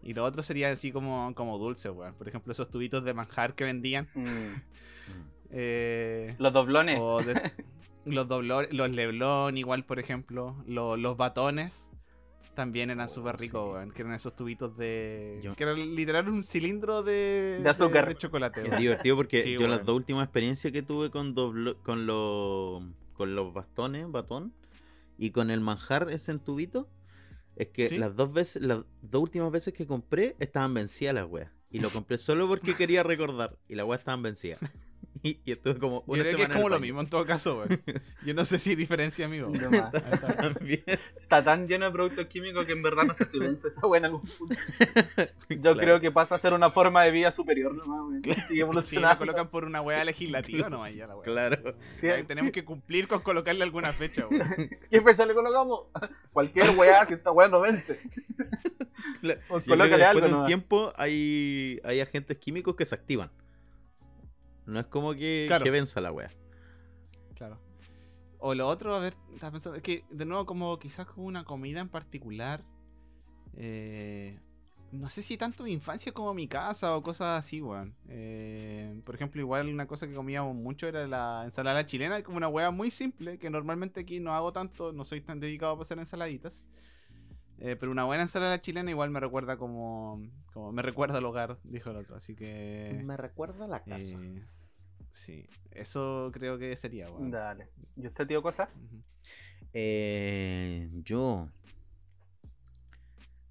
Y 0.03 0.13
lo 0.13 0.23
otro 0.23 0.41
sería 0.43 0.71
así 0.71 0.91
como, 0.91 1.33
como 1.35 1.57
dulce, 1.57 1.89
weón. 1.89 2.13
Por 2.13 2.27
ejemplo, 2.27 2.51
esos 2.51 2.69
tubitos 2.69 3.03
de 3.03 3.13
manjar 3.13 3.55
que 3.55 3.63
vendían. 3.63 4.07
Mm. 4.13 4.25
Eh, 5.49 6.35
Los 6.39 6.51
doblones. 6.53 6.99
o 7.01 7.21
de- 7.23 7.51
los 8.05 8.27
doblores, 8.27 8.73
los 8.73 8.89
leblón, 8.89 9.57
igual, 9.57 9.85
por 9.85 9.99
ejemplo. 9.99 10.55
lo- 10.65 10.97
los 10.97 11.15
batones 11.15 11.73
también 12.53 12.89
eran 12.89 13.05
Oh, 13.05 13.09
súper 13.09 13.37
ricos, 13.37 13.65
sí. 13.65 13.71
weón. 13.73 13.91
Que 13.91 14.01
eran 14.01 14.13
esos 14.13 14.35
tubitos 14.35 14.75
de. 14.77 15.39
Yo- 15.41 15.55
Que 15.55 15.63
era 15.63 15.73
literal 15.73 16.27
un 16.27 16.43
cilindro 16.43 17.01
de. 17.03 17.59
De 17.63 17.69
azúcar. 17.69 18.07
De, 18.09 18.15
chocolate, 18.15 18.67
Es 18.67 18.77
divertido 18.77 19.15
porque 19.15 19.41
Sí, 19.41 19.53
yo 19.53 19.59
weón. 19.59 19.71
las 19.71 19.85
dos 19.85 19.95
últimas 19.95 20.25
experiencias 20.25 20.73
que 20.73 20.81
tuve 20.81 21.09
con 21.11 21.33
doblo- 21.35 21.77
con 21.83 22.05
los 22.05 22.83
con 23.13 23.33
los 23.35 23.53
bastones, 23.53 24.11
batón 24.11 24.53
y 25.17 25.31
con 25.31 25.49
el 25.49 25.59
manjar 25.61 26.11
ese 26.11 26.31
en 26.31 26.39
tubito 26.39 26.87
es 27.57 27.69
que 27.69 27.87
¿Sí? 27.87 27.97
las 27.97 28.15
dos 28.15 28.31
veces 28.31 28.61
las 28.61 28.83
dos 29.01 29.21
últimas 29.21 29.51
veces 29.51 29.73
que 29.73 29.87
compré 29.87 30.35
estaban 30.39 30.73
vencidas 30.73 31.15
las 31.15 31.25
weas 31.29 31.51
y 31.69 31.79
lo 31.79 31.89
compré 31.91 32.17
solo 32.17 32.47
porque 32.47 32.73
quería 32.75 33.03
recordar 33.03 33.57
y 33.67 33.75
las 33.75 33.85
weas 33.85 33.99
estaban 33.99 34.21
vencidas. 34.21 34.59
Y, 35.23 35.39
y 35.45 35.51
estuve 35.51 35.77
como 35.79 36.03
Yo 36.07 36.13
una 36.13 36.23
creo 36.23 36.35
que 36.37 36.43
es 36.43 36.49
como 36.49 36.69
lo 36.69 36.79
mismo 36.79 37.01
en 37.01 37.09
todo 37.09 37.25
caso, 37.25 37.57
weón. 37.59 37.69
Yo 38.25 38.33
no 38.33 38.45
sé 38.45 38.59
si 38.59 38.71
hay 38.71 38.75
diferencia, 38.75 39.25
amigo. 39.25 39.49
Más. 39.49 39.93
Está 41.21 41.43
tan 41.43 41.67
lleno 41.67 41.85
de 41.85 41.91
productos 41.91 42.25
químicos 42.27 42.65
que 42.65 42.71
en 42.73 42.81
verdad 42.83 43.03
no 43.03 43.13
sé 43.13 43.25
si 43.25 43.39
vence 43.39 43.67
esa 43.67 43.85
buena 43.87 44.07
en 44.07 44.13
algún 44.15 44.29
punto. 44.29 44.55
Yo 45.49 45.57
Claro. 45.61 45.79
creo 45.79 45.99
que 46.01 46.11
pasa 46.11 46.35
a 46.35 46.37
ser 46.37 46.53
una 46.53 46.71
forma 46.71 47.03
de 47.03 47.11
vida 47.11 47.31
superior 47.31 47.73
nomás, 47.75 47.99
weón. 48.01 48.23
Sigue 48.23 48.35
Si 48.41 48.55
la 48.55 48.61
evolucionando. 48.61 49.17
colocan 49.19 49.49
por 49.49 49.65
una 49.65 49.81
weá 49.81 50.03
legislativa, 50.03 50.69
no 50.69 50.87
ya 50.89 51.07
la 51.07 51.15
weá. 51.15 51.23
Claro. 51.25 51.75
¿Qué, 51.99 52.23
Tenemos 52.23 52.51
que 52.51 52.63
cumplir 52.65 53.07
con 53.07 53.21
colocarle 53.21 53.63
alguna 53.63 53.93
fecha, 53.93 54.27
weón. 54.27 54.69
¿Qué 54.89 55.01
fecha 55.01 55.25
le 55.25 55.33
colocamos? 55.33 55.87
Cualquier 56.31 56.69
weá, 56.71 57.05
si 57.05 57.13
esta 57.15 57.31
weá 57.31 57.47
no 57.47 57.59
vence. 57.61 57.99
Claro. 59.21 59.41
Pues 59.47 59.65
Yo 59.65 59.73
algo 59.73 59.97
de 60.21 60.25
un 60.25 60.31
nomás. 60.31 60.47
tiempo 60.47 60.93
hay, 60.95 61.79
hay 61.83 62.01
agentes 62.01 62.37
químicos 62.37 62.75
que 62.75 62.85
se 62.85 62.95
activan. 62.95 63.29
No 64.67 64.79
es 64.79 64.85
como 64.85 65.13
que, 65.13 65.45
Claro. 65.47 65.63
que 65.63 65.71
venza 65.71 66.01
la 66.01 66.11
wea. 66.11 66.29
Claro. 67.35 67.59
O 68.39 68.53
lo 68.53 68.67
otro, 68.67 68.95
a 68.95 68.99
ver, 68.99 69.15
estaba 69.33 69.51
pensando, 69.51 69.77
es 69.77 69.81
que 69.81 70.03
de 70.11 70.25
nuevo 70.25 70.45
como 70.45 70.77
quizás 70.77 71.07
como 71.07 71.25
una 71.25 71.43
comida 71.43 71.79
en 71.79 71.89
particular, 71.89 72.63
eh, 73.55 74.39
no 74.91 75.09
sé 75.09 75.23
si 75.23 75.37
tanto 75.37 75.63
mi 75.63 75.71
infancia 75.71 76.11
como 76.11 76.33
mi 76.33 76.47
casa 76.47 76.95
o 76.95 77.01
cosas 77.01 77.39
así, 77.39 77.61
weón. 77.61 77.95
Eh, 78.09 79.01
por 79.05 79.15
ejemplo, 79.15 79.41
igual 79.41 79.69
una 79.69 79.87
cosa 79.87 80.07
que 80.07 80.13
comíamos 80.13 80.55
mucho 80.55 80.87
era 80.87 81.07
la 81.07 81.43
ensalada 81.45 81.85
chilena, 81.85 82.21
como 82.23 82.37
una 82.37 82.47
hueá 82.47 82.69
muy 82.71 82.91
simple, 82.91 83.39
que 83.39 83.49
normalmente 83.49 84.01
aquí 84.01 84.19
no 84.19 84.33
hago 84.33 84.53
tanto, 84.53 84.91
no 84.93 85.03
soy 85.03 85.21
tan 85.21 85.39
dedicado 85.39 85.77
a 85.77 85.81
hacer 85.81 85.97
ensaladitas. 85.97 86.63
Eh, 87.59 87.75
pero 87.79 87.91
una 87.91 88.03
buena 88.03 88.23
ensalada 88.23 88.61
chilena 88.61 88.91
igual 88.91 89.09
me 89.09 89.19
recuerda 89.19 89.57
como, 89.57 90.21
como 90.53 90.71
me 90.71 90.83
recuerda 90.83 91.17
al 91.17 91.25
hogar, 91.25 91.57
dijo 91.63 91.89
el 91.89 91.97
otro, 91.97 92.15
así 92.15 92.35
que... 92.35 93.03
recuerda 93.17 93.65
a 93.65 93.67
la 93.67 93.83
eh, 93.87 94.45
sí, 95.17 95.47
eso 95.71 96.29
creo 96.33 96.57
que 96.57 96.75
sería, 96.77 97.09
weón. 97.09 97.31
Dale. 97.31 97.67
¿Y 97.95 98.07
usted, 98.07 98.27
tío, 98.27 98.41
cosa? 98.41 98.69
Eh, 99.73 100.89
yo. 101.03 101.49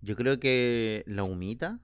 Yo 0.01 0.17
creo 0.17 0.39
que 0.39 1.03
la 1.07 1.25
humita 1.25 1.81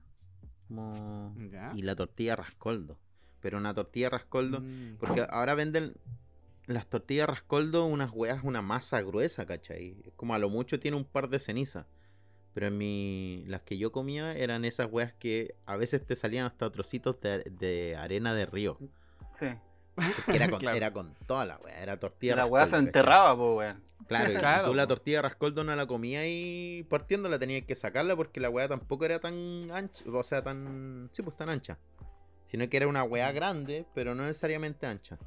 como- 0.67 1.35
y 1.75 1.81
la 1.81 1.95
tortilla 1.95 2.35
rascoldo. 2.35 2.97
Pero 3.41 3.57
una 3.57 3.73
tortilla 3.73 4.09
rascoldo. 4.09 4.61
Mm. 4.61 4.95
Porque 4.99 5.25
ahora 5.29 5.53
venden 5.55 5.95
las 6.65 6.87
tortillas 6.87 7.27
rascoldo 7.27 7.85
unas 7.85 8.11
weas, 8.11 8.43
una 8.43 8.61
masa 8.61 9.01
gruesa, 9.01 9.45
¿cachai? 9.45 10.01
Es 10.05 10.13
Como 10.15 10.33
a 10.33 10.39
lo 10.39 10.49
mucho 10.49 10.79
tiene 10.79 10.95
un 10.97 11.03
par 11.05 11.29
de 11.29 11.39
cenizas. 11.39 11.85
Pero 12.53 12.67
en 12.67 12.77
mi. 12.77 13.43
Las 13.47 13.63
que 13.63 13.77
yo 13.77 13.91
comía 13.91 14.33
eran 14.33 14.63
esas 14.63 14.87
weas 14.89 15.11
que 15.13 15.55
a 15.65 15.75
veces 15.75 16.05
te 16.05 16.15
salían 16.15 16.45
hasta 16.45 16.71
trocitos 16.71 17.19
de, 17.19 17.39
de 17.59 17.95
arena 17.97 18.33
de 18.33 18.45
río. 18.45 18.77
Sí. 19.33 19.47
Era 20.27 20.47
con, 20.49 20.59
Claro. 20.59 20.77
era 20.77 20.91
con 20.93 21.13
toda 21.27 21.45
la 21.45 21.57
wea, 21.57 21.81
era 21.81 21.99
tortilla 21.99 22.35
la 22.35 22.45
weá 22.45 22.65
se 22.67 22.77
enterraba, 22.77 23.35
po, 23.35 23.55
weón. 23.57 23.83
Claro, 24.07 24.33
Claro, 24.39 24.67
tú 24.69 24.73
la 24.73 24.87
tortilla 24.87 25.21
rascoldo 25.21 25.63
no 25.63 25.75
la 25.75 25.85
comías 25.85 26.25
y 26.27 26.85
partiendo 26.89 27.29
la 27.29 27.39
tenías 27.39 27.65
que 27.65 27.75
sacarla 27.75 28.15
porque 28.15 28.39
la 28.39 28.49
weá 28.49 28.67
tampoco 28.67 29.05
era 29.05 29.19
tan 29.19 29.69
ancha, 29.71 30.03
o 30.11 30.23
sea, 30.23 30.43
tan, 30.43 31.09
sí, 31.13 31.21
pues 31.21 31.35
tan 31.37 31.49
ancha. 31.49 31.77
Sino 32.45 32.67
que 32.69 32.77
era 32.77 32.87
una 32.87 33.03
weá 33.03 33.31
grande, 33.31 33.85
pero 33.93 34.13
no 34.15 34.23
necesariamente 34.23 34.85
ancha. 34.85 35.17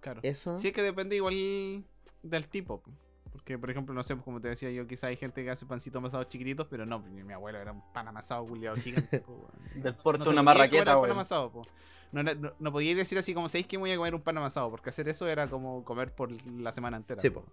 Claro. 0.00 0.20
Eso, 0.22 0.58
Sí, 0.58 0.68
es 0.68 0.74
que 0.74 0.82
depende 0.82 1.16
igual 1.16 1.84
del 2.22 2.48
tipo. 2.48 2.82
Po. 3.28 3.32
Porque, 3.32 3.58
por 3.58 3.70
ejemplo, 3.70 3.94
no 3.94 4.02
sé, 4.02 4.14
pues, 4.16 4.24
como 4.24 4.40
te 4.40 4.48
decía 4.48 4.70
yo, 4.70 4.86
quizá 4.86 5.08
hay 5.08 5.16
gente 5.16 5.44
que 5.44 5.50
hace 5.50 5.66
pancitos 5.66 5.98
amasados 5.98 6.28
chiquititos, 6.28 6.66
pero 6.68 6.84
no, 6.86 6.98
mi, 7.00 7.22
mi 7.22 7.32
abuelo 7.32 7.58
era 7.58 7.72
un 7.72 7.82
pan 7.92 8.08
amasado 8.08 8.46
culiado 8.46 8.76
gigante. 8.76 9.20
po. 9.26 9.48
Del 9.74 9.94
porte 9.94 10.24
No 10.24 10.30
una 10.30 10.42
marraqueta, 10.42 10.78
el 10.78 10.84
pan 10.86 10.98
weón. 11.00 11.10
amasado, 11.12 11.50
po. 11.52 11.62
No, 12.10 12.22
no, 12.22 12.52
no, 12.58 12.72
podíais 12.72 12.96
decir 12.96 13.18
así 13.18 13.34
como, 13.34 13.48
¿sabéis 13.48 13.66
que 13.66 13.76
me 13.76 13.82
voy 13.82 13.92
a 13.92 13.96
comer 13.96 14.14
un 14.14 14.22
pan 14.22 14.38
amasado? 14.38 14.70
Porque 14.70 14.88
hacer 14.90 15.08
eso 15.08 15.26
era 15.28 15.46
como 15.48 15.84
comer 15.84 16.14
por 16.14 16.30
la 16.50 16.72
semana 16.72 16.96
entera. 16.96 17.20
Sí, 17.20 17.28
po. 17.30 17.44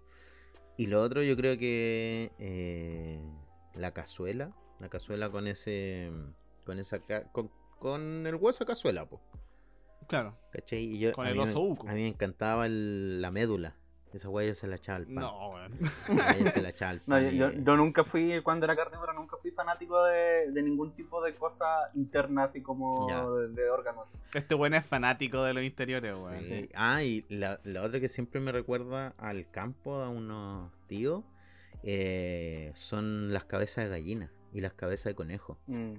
Y 0.78 0.86
lo 0.86 1.02
otro 1.02 1.22
yo 1.22 1.36
creo 1.36 1.56
que 1.58 2.32
eh, 2.38 3.20
la 3.74 3.92
cazuela, 3.92 4.52
la 4.78 4.88
cazuela 4.88 5.30
con 5.30 5.46
ese, 5.46 6.10
con 6.64 6.78
esa, 6.78 7.00
con, 7.32 7.50
con 7.78 8.26
el 8.26 8.34
hueso 8.36 8.64
cazuela, 8.66 9.06
po. 9.06 9.20
Claro. 10.08 10.36
¿Cachai? 10.52 10.84
Y 10.84 10.98
yo, 11.00 11.12
Con 11.12 11.26
a 11.26 11.30
el 11.30 11.38
oso 11.38 11.60
uco. 11.60 11.88
A 11.88 11.92
mí 11.92 12.02
me 12.02 12.08
encantaba 12.08 12.66
el- 12.66 13.20
la 13.20 13.30
médula. 13.30 13.74
Esa 14.16 14.28
yo 14.30 14.54
se 14.54 14.66
la 14.66 14.76
echaba 14.76 14.96
al 14.96 15.04
pan. 15.06 15.14
No, 15.14 15.48
weón. 15.50 15.72
A 16.20 16.32
ella 16.36 16.50
se 16.50 16.62
la 16.62 16.68
echaba 16.70 16.90
al 16.92 17.02
No, 17.06 17.20
yo, 17.20 17.30
yo- 17.30 17.50
y- 17.50 17.64
yo 17.64 17.76
nunca 17.76 18.04
fui, 18.04 18.40
cuando 18.42 18.64
era 18.66 18.74
carnívoro, 18.76 19.12
nunca 19.12 19.36
fui 19.36 19.50
fanático 19.50 20.02
de, 20.04 20.50
de 20.52 20.62
ningún 20.62 20.92
tipo 20.94 21.22
de 21.22 21.34
cosa 21.34 21.90
interna, 21.94 22.44
así 22.44 22.62
como 22.62 23.06
de, 23.38 23.48
de 23.48 23.70
órganos. 23.70 24.14
Este 24.34 24.54
weón 24.54 24.74
es 24.74 24.84
fanático 24.86 25.42
de 25.42 25.54
los 25.54 25.62
interiores, 25.62 26.16
weón. 26.16 26.40
Sí. 26.40 26.70
Ah, 26.74 27.02
y 27.02 27.24
la, 27.28 27.60
la 27.64 27.82
otra 27.82 28.00
que 28.00 28.08
siempre 28.08 28.40
me 28.40 28.52
recuerda 28.52 29.14
al 29.18 29.50
campo, 29.50 29.96
a 30.00 30.08
unos 30.08 30.70
tíos, 30.86 31.24
eh, 31.82 32.72
son 32.74 33.32
las 33.32 33.44
cabezas 33.44 33.84
de 33.84 33.90
gallina 33.90 34.30
y 34.52 34.60
las 34.60 34.72
cabezas 34.72 35.04
de 35.06 35.14
conejo. 35.14 35.58
Mm. 35.66 35.94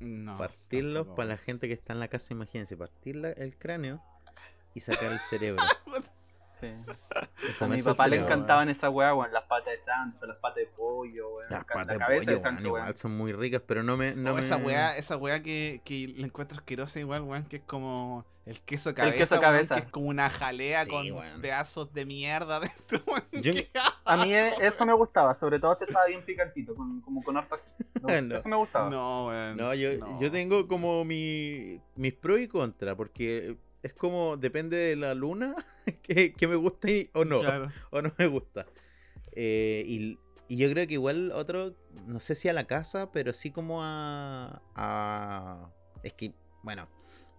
No. 0.00 0.38
Partirlos 0.38 1.00
tampoco, 1.06 1.16
para 1.16 1.28
la 1.30 1.34
weón. 1.34 1.44
gente 1.44 1.66
que 1.66 1.74
está 1.74 1.92
en 1.92 1.98
la 2.00 2.08
casa, 2.08 2.32
imagínense, 2.32 2.76
partir 2.76 3.16
la- 3.16 3.32
el 3.32 3.56
cráneo 3.56 4.00
y 4.74 4.80
sacar 4.80 5.10
el 5.12 5.18
cerebro. 5.18 5.62
Sí. 6.60 6.66
A 7.60 7.66
mi 7.68 7.76
el 7.76 7.84
papá 7.84 8.06
le 8.08 8.16
encantaban 8.16 8.68
esas 8.68 8.90
weas, 8.92 9.14
weón. 9.14 9.32
Las 9.32 9.44
patas 9.44 9.72
de 9.74 9.80
chancho, 9.82 10.26
las 10.26 10.36
patas 10.38 10.56
de 10.56 10.66
pollo, 10.66 11.28
weón. 11.36 11.50
Las 11.50 11.60
la 11.60 11.64
patas 11.66 11.86
de 11.88 11.98
cabeza 11.98 12.24
pollo, 12.26 12.42
chancho, 12.42 12.62
weón, 12.64 12.72
weón. 12.72 12.82
igual 12.84 12.96
son 12.96 13.16
muy 13.16 13.32
ricas, 13.32 13.62
pero 13.66 13.82
no 13.82 13.96
me. 13.96 14.14
No 14.14 14.34
O 14.34 14.38
esa 14.38 14.58
me- 14.58 14.66
weá, 14.66 14.96
esa 14.96 15.16
weá 15.16 15.42
que, 15.42 15.80
que 15.84 16.08
la 16.16 16.26
encuentro 16.26 16.58
asquerosa 16.58 16.98
igual, 17.00 17.22
weón, 17.22 17.44
que 17.44 17.56
es 17.56 17.62
como 17.62 18.24
el 18.46 18.60
queso 18.62 18.94
cabeza, 18.94 19.18
queso 19.18 19.34
weón, 19.34 19.42
cabeza. 19.44 19.74
que 19.76 19.80
es 19.82 19.90
como 19.90 20.06
una 20.08 20.30
jalea 20.30 20.84
Sí, 20.84 20.90
con 20.90 21.10
weón. 21.12 21.40
pedazos 21.42 21.92
de 21.92 22.04
mierda 22.06 22.60
dentro, 22.90 23.00
weón. 23.06 23.24
Yo- 23.32 23.52
A 24.04 24.16
mí 24.16 24.32
e- 24.34 24.54
eso 24.66 24.84
me 24.86 24.92
gustaba, 24.94 25.34
sobre 25.34 25.60
todo 25.60 25.74
si 25.74 25.84
estaba 25.84 26.06
bien 26.06 26.24
picantito, 26.24 26.74
con, 26.74 27.00
como 27.02 27.22
con 27.22 27.36
harto 27.36 27.58
No. 28.02 28.36
Eso 28.36 28.48
me 28.48 28.56
gustaba. 28.56 28.88
No, 28.90 29.26
weón. 29.28 29.56
No, 29.56 29.74
yo, 29.74 29.94
no. 29.98 30.20
yo 30.20 30.30
tengo 30.32 30.66
como 30.66 31.04
mi, 31.04 31.80
mis 31.94 32.14
pros 32.14 32.40
y 32.40 32.48
contras, 32.48 32.96
porque 32.96 33.56
es 33.82 33.94
como 33.94 34.36
depende 34.36 34.76
de 34.76 34.96
la 34.96 35.14
luna 35.14 35.54
que, 36.02 36.32
que 36.32 36.48
me 36.48 36.56
gusta 36.56 36.90
y- 36.90 37.10
o 37.14 37.24
no, 37.24 37.40
Claro. 37.40 37.70
o 37.90 38.02
no 38.02 38.12
me 38.18 38.26
gusta. 38.26 38.66
Eh, 39.32 39.84
y, 39.86 40.18
y 40.48 40.56
yo 40.56 40.70
creo 40.70 40.86
que 40.86 40.94
igual 40.94 41.30
otro, 41.32 41.74
no 42.06 42.20
sé 42.20 42.34
si 42.34 42.48
a 42.48 42.52
la 42.52 42.66
casa, 42.66 43.12
pero 43.12 43.32
sí 43.32 43.50
como 43.50 43.82
a, 43.82 44.62
a... 44.74 45.70
Es 46.02 46.12
que, 46.14 46.32
bueno, 46.62 46.88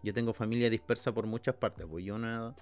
yo 0.03 0.13
tengo 0.13 0.33
familia 0.33 0.69
dispersa 0.69 1.11
por 1.11 1.25
muchas 1.25 1.55
partes, 1.55 1.85
pues 1.89 2.05
yo 2.05 2.17
no... 2.17 2.55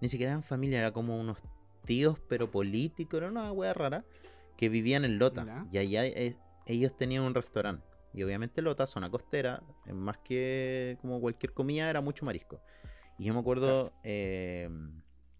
Ni 0.00 0.08
siquiera 0.08 0.32
eran 0.32 0.42
familia, 0.42 0.78
era 0.80 0.92
como 0.92 1.18
unos 1.18 1.38
tíos, 1.86 2.18
pero 2.28 2.50
políticos, 2.50 3.18
era 3.18 3.28
una 3.28 3.50
wea 3.52 3.72
rara, 3.72 4.04
que 4.56 4.68
vivían 4.68 5.04
en 5.04 5.18
Lota. 5.18 5.66
Y 5.72 5.78
allá 5.78 6.04
eh, 6.04 6.36
ellos 6.66 6.94
tenían 6.96 7.22
un 7.22 7.34
restaurante. 7.34 7.84
Y 8.12 8.22
obviamente 8.22 8.60
Lota, 8.62 8.86
zona 8.86 9.10
costera, 9.10 9.62
más 9.86 10.18
que 10.18 10.98
como 11.00 11.20
cualquier 11.20 11.52
comida, 11.54 11.88
era 11.88 12.00
mucho 12.02 12.24
marisco. 12.26 12.60
Y 13.18 13.24
yo 13.24 13.34
me 13.34 13.40
acuerdo, 13.40 13.92
eh, 14.04 14.68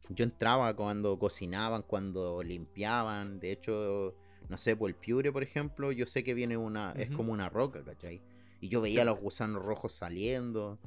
yo 0.09 0.25
entraba 0.25 0.75
cuando 0.75 1.19
cocinaban, 1.19 1.83
cuando 1.83 2.43
limpiaban. 2.43 3.39
De 3.41 3.53
hecho, 3.53 4.15
no 4.49 4.57
sé, 4.57 4.77
por 4.77 4.89
el 4.89 4.97
piure, 4.97 5.33
por 5.33 5.43
ejemplo, 5.43 5.93
yo 5.93 6.07
sé 6.07 6.25
que 6.25 6.35
viene 6.35 6.57
una, 6.57 6.93
es 6.93 7.11
como 7.11 7.33
una 7.33 7.49
roca, 7.49 7.83
¿cachai? 7.85 8.23
Y 8.61 8.69
yo 8.69 8.81
veía 8.81 9.05
los 9.05 9.21
gusanos 9.21 9.63
rojos 9.63 9.93
saliendo, 9.93 10.79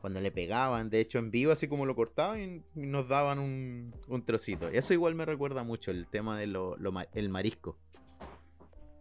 cuando 0.00 0.20
le 0.20 0.30
pegaban. 0.30 0.88
De 0.90 1.00
hecho, 1.00 1.18
en 1.18 1.30
vivo, 1.32 1.50
así 1.50 1.66
como 1.66 1.84
lo 1.84 1.96
cortaban 1.96 2.40
y 2.40 2.62
nos 2.86 3.08
daban 3.08 3.38
un, 3.40 3.92
un 4.06 4.24
trocito. 4.24 4.68
Eso 4.68 4.92
igual 4.92 5.14
me 5.16 5.24
recuerda 5.24 5.64
mucho 5.64 5.90
el 5.90 6.06
tema 6.06 6.38
del 6.38 6.52
de 6.52 6.58
lo, 6.78 6.92
ma- 6.92 7.08
el 7.12 7.28
marisco. 7.28 7.76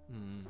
Mm. 0.09 0.45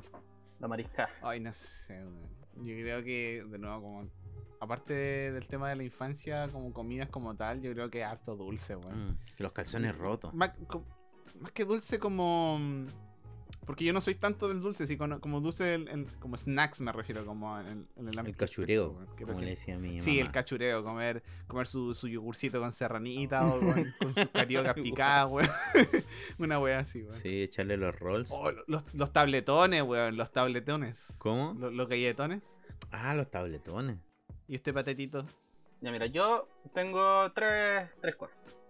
La 0.60 0.68
marisca. 0.68 1.10
Ay, 1.22 1.40
no 1.40 1.52
sé, 1.52 1.94
weón. 1.98 2.45
Yo 2.56 2.74
creo 2.74 3.02
que, 3.04 3.44
de 3.48 3.58
nuevo, 3.58 3.80
como. 3.82 4.10
Aparte 4.58 4.94
de- 4.94 5.32
del 5.32 5.46
tema 5.46 5.68
de 5.68 5.76
la 5.76 5.82
infancia, 5.84 6.48
como 6.50 6.72
comidas 6.72 7.08
como 7.10 7.36
tal, 7.36 7.60
yo 7.60 7.72
creo 7.74 7.90
que 7.90 8.02
harto 8.02 8.36
dulce, 8.36 8.74
weón. 8.74 9.10
Mm, 9.10 9.18
que 9.36 9.42
los 9.42 9.52
calzones 9.52 9.94
rotos. 9.96 10.32
Más, 10.32 10.52
más 11.40 11.52
que 11.52 11.64
dulce 11.66 11.98
como... 11.98 12.58
Porque 13.64 13.84
yo 13.84 13.92
no 13.92 14.00
soy 14.00 14.14
tanto 14.14 14.46
del 14.48 14.60
dulce, 14.60 14.86
sí, 14.86 14.96
como, 14.96 15.20
como 15.20 15.40
dulce, 15.40 15.74
en- 15.74 16.06
como 16.20 16.36
snacks 16.36 16.80
me 16.80 16.92
refiero, 16.92 17.26
como 17.26 17.58
en, 17.58 17.66
el- 17.66 17.86
en 17.96 18.06
el 18.08 18.12
El 18.12 18.18
ámbito 18.20 18.38
cachureo, 18.38 18.92
como 18.94 19.26
recién- 19.32 19.40
le 19.44 19.50
decía 19.50 19.74
a 19.74 19.78
mi 19.78 20.00
Sí, 20.00 20.20
el 20.20 20.30
cachureo, 20.30 20.84
comer, 20.84 21.22
comer 21.48 21.66
su, 21.66 21.92
su 21.94 22.06
yogurcito 22.06 22.60
con 22.60 22.70
serranita 22.70 23.44
o 23.46 23.58
con, 23.58 23.94
con 24.00 24.14
sus 24.14 24.26
cariocas 24.26 24.74
picadas, 24.74 25.28
weón. 25.30 25.50
Una 26.38 26.60
wea 26.60 26.78
así, 26.80 27.00
weón. 27.02 27.12
Sí, 27.12 27.42
echarle 27.42 27.76
los 27.76 27.98
rolls. 27.98 28.30
Oh, 28.32 28.52
los, 28.68 28.84
los 28.94 29.12
tabletones, 29.12 29.82
weón, 29.82 30.16
los 30.16 30.30
tabletones. 30.32 31.04
¿Cómo? 31.18 31.54
Los, 31.58 31.72
los 31.72 31.88
galletones. 31.88 32.42
Ah, 32.92 33.14
los 33.16 33.28
tabletones. 33.30 33.98
¿Y 34.46 34.54
este 34.54 34.72
patetito? 34.72 35.26
Ya 35.80 35.90
mira, 35.90 36.06
yo 36.06 36.48
tengo 36.72 37.32
tres, 37.32 37.90
tres 38.00 38.14
cosas. 38.14 38.64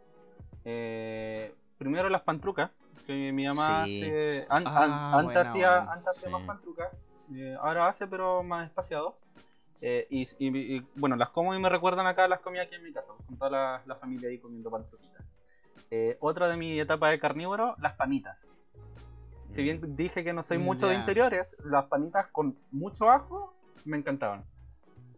Eh, 0.65 1.55
primero 1.79 2.09
las 2.09 2.23
pantrucas, 2.23 2.71
que 3.07 3.33
mi 3.33 3.47
mamá 3.47 3.85
Sí. 3.85 4.03
hace- 4.03 4.47
an- 4.49 4.67
an- 4.67 4.91
Ah, 4.91 5.19
antes 5.19 5.37
hacía, 5.37 5.79
antes 5.79 6.17
Sí. 6.17 6.29
más 6.31 6.43
pantrucas, 6.43 6.89
eh, 7.35 7.57
ahora 7.61 7.89
hace 7.89 8.07
pero 8.07 8.43
más 8.43 8.67
espaciado. 8.67 9.17
Eh, 9.83 10.07
y, 10.09 10.23
y- 10.39 10.77
y, 10.77 10.87
bueno, 10.95 11.17
las 11.17 11.29
como 11.31 11.55
y 11.55 11.59
me 11.61 11.69
recuerdan 11.69 12.07
acá 12.07 12.27
las 12.29 12.41
comidas 12.41 12.67
aquí 12.67 12.77
en 12.77 12.83
mi 12.85 12.93
casa, 12.93 13.13
con 13.27 13.37
toda 13.37 13.51
la, 13.51 13.83
la 13.85 13.95
familia 13.97 14.29
ahí 14.31 14.39
comiendo 14.39 14.71
pantruquitas. 14.71 15.23
Eh, 15.91 16.17
otra 16.21 16.49
de 16.49 16.57
mi 16.57 16.81
etapa 16.81 17.11
de 17.11 17.19
carnívoro, 17.21 17.77
las 17.79 17.93
panitas. 17.95 18.53
Si 19.49 19.63
bien 19.63 19.97
dije 19.97 20.25
que 20.25 20.33
no 20.33 20.43
soy 20.43 20.59
mucho 20.59 20.87
de 20.89 20.95
Ya. 20.95 21.01
interiores, 21.01 21.57
las 21.65 21.85
panitas 21.87 22.27
con 22.33 22.57
mucho 22.73 23.11
ajo 23.11 23.55
me 23.85 23.97
encantaban. 23.97 24.45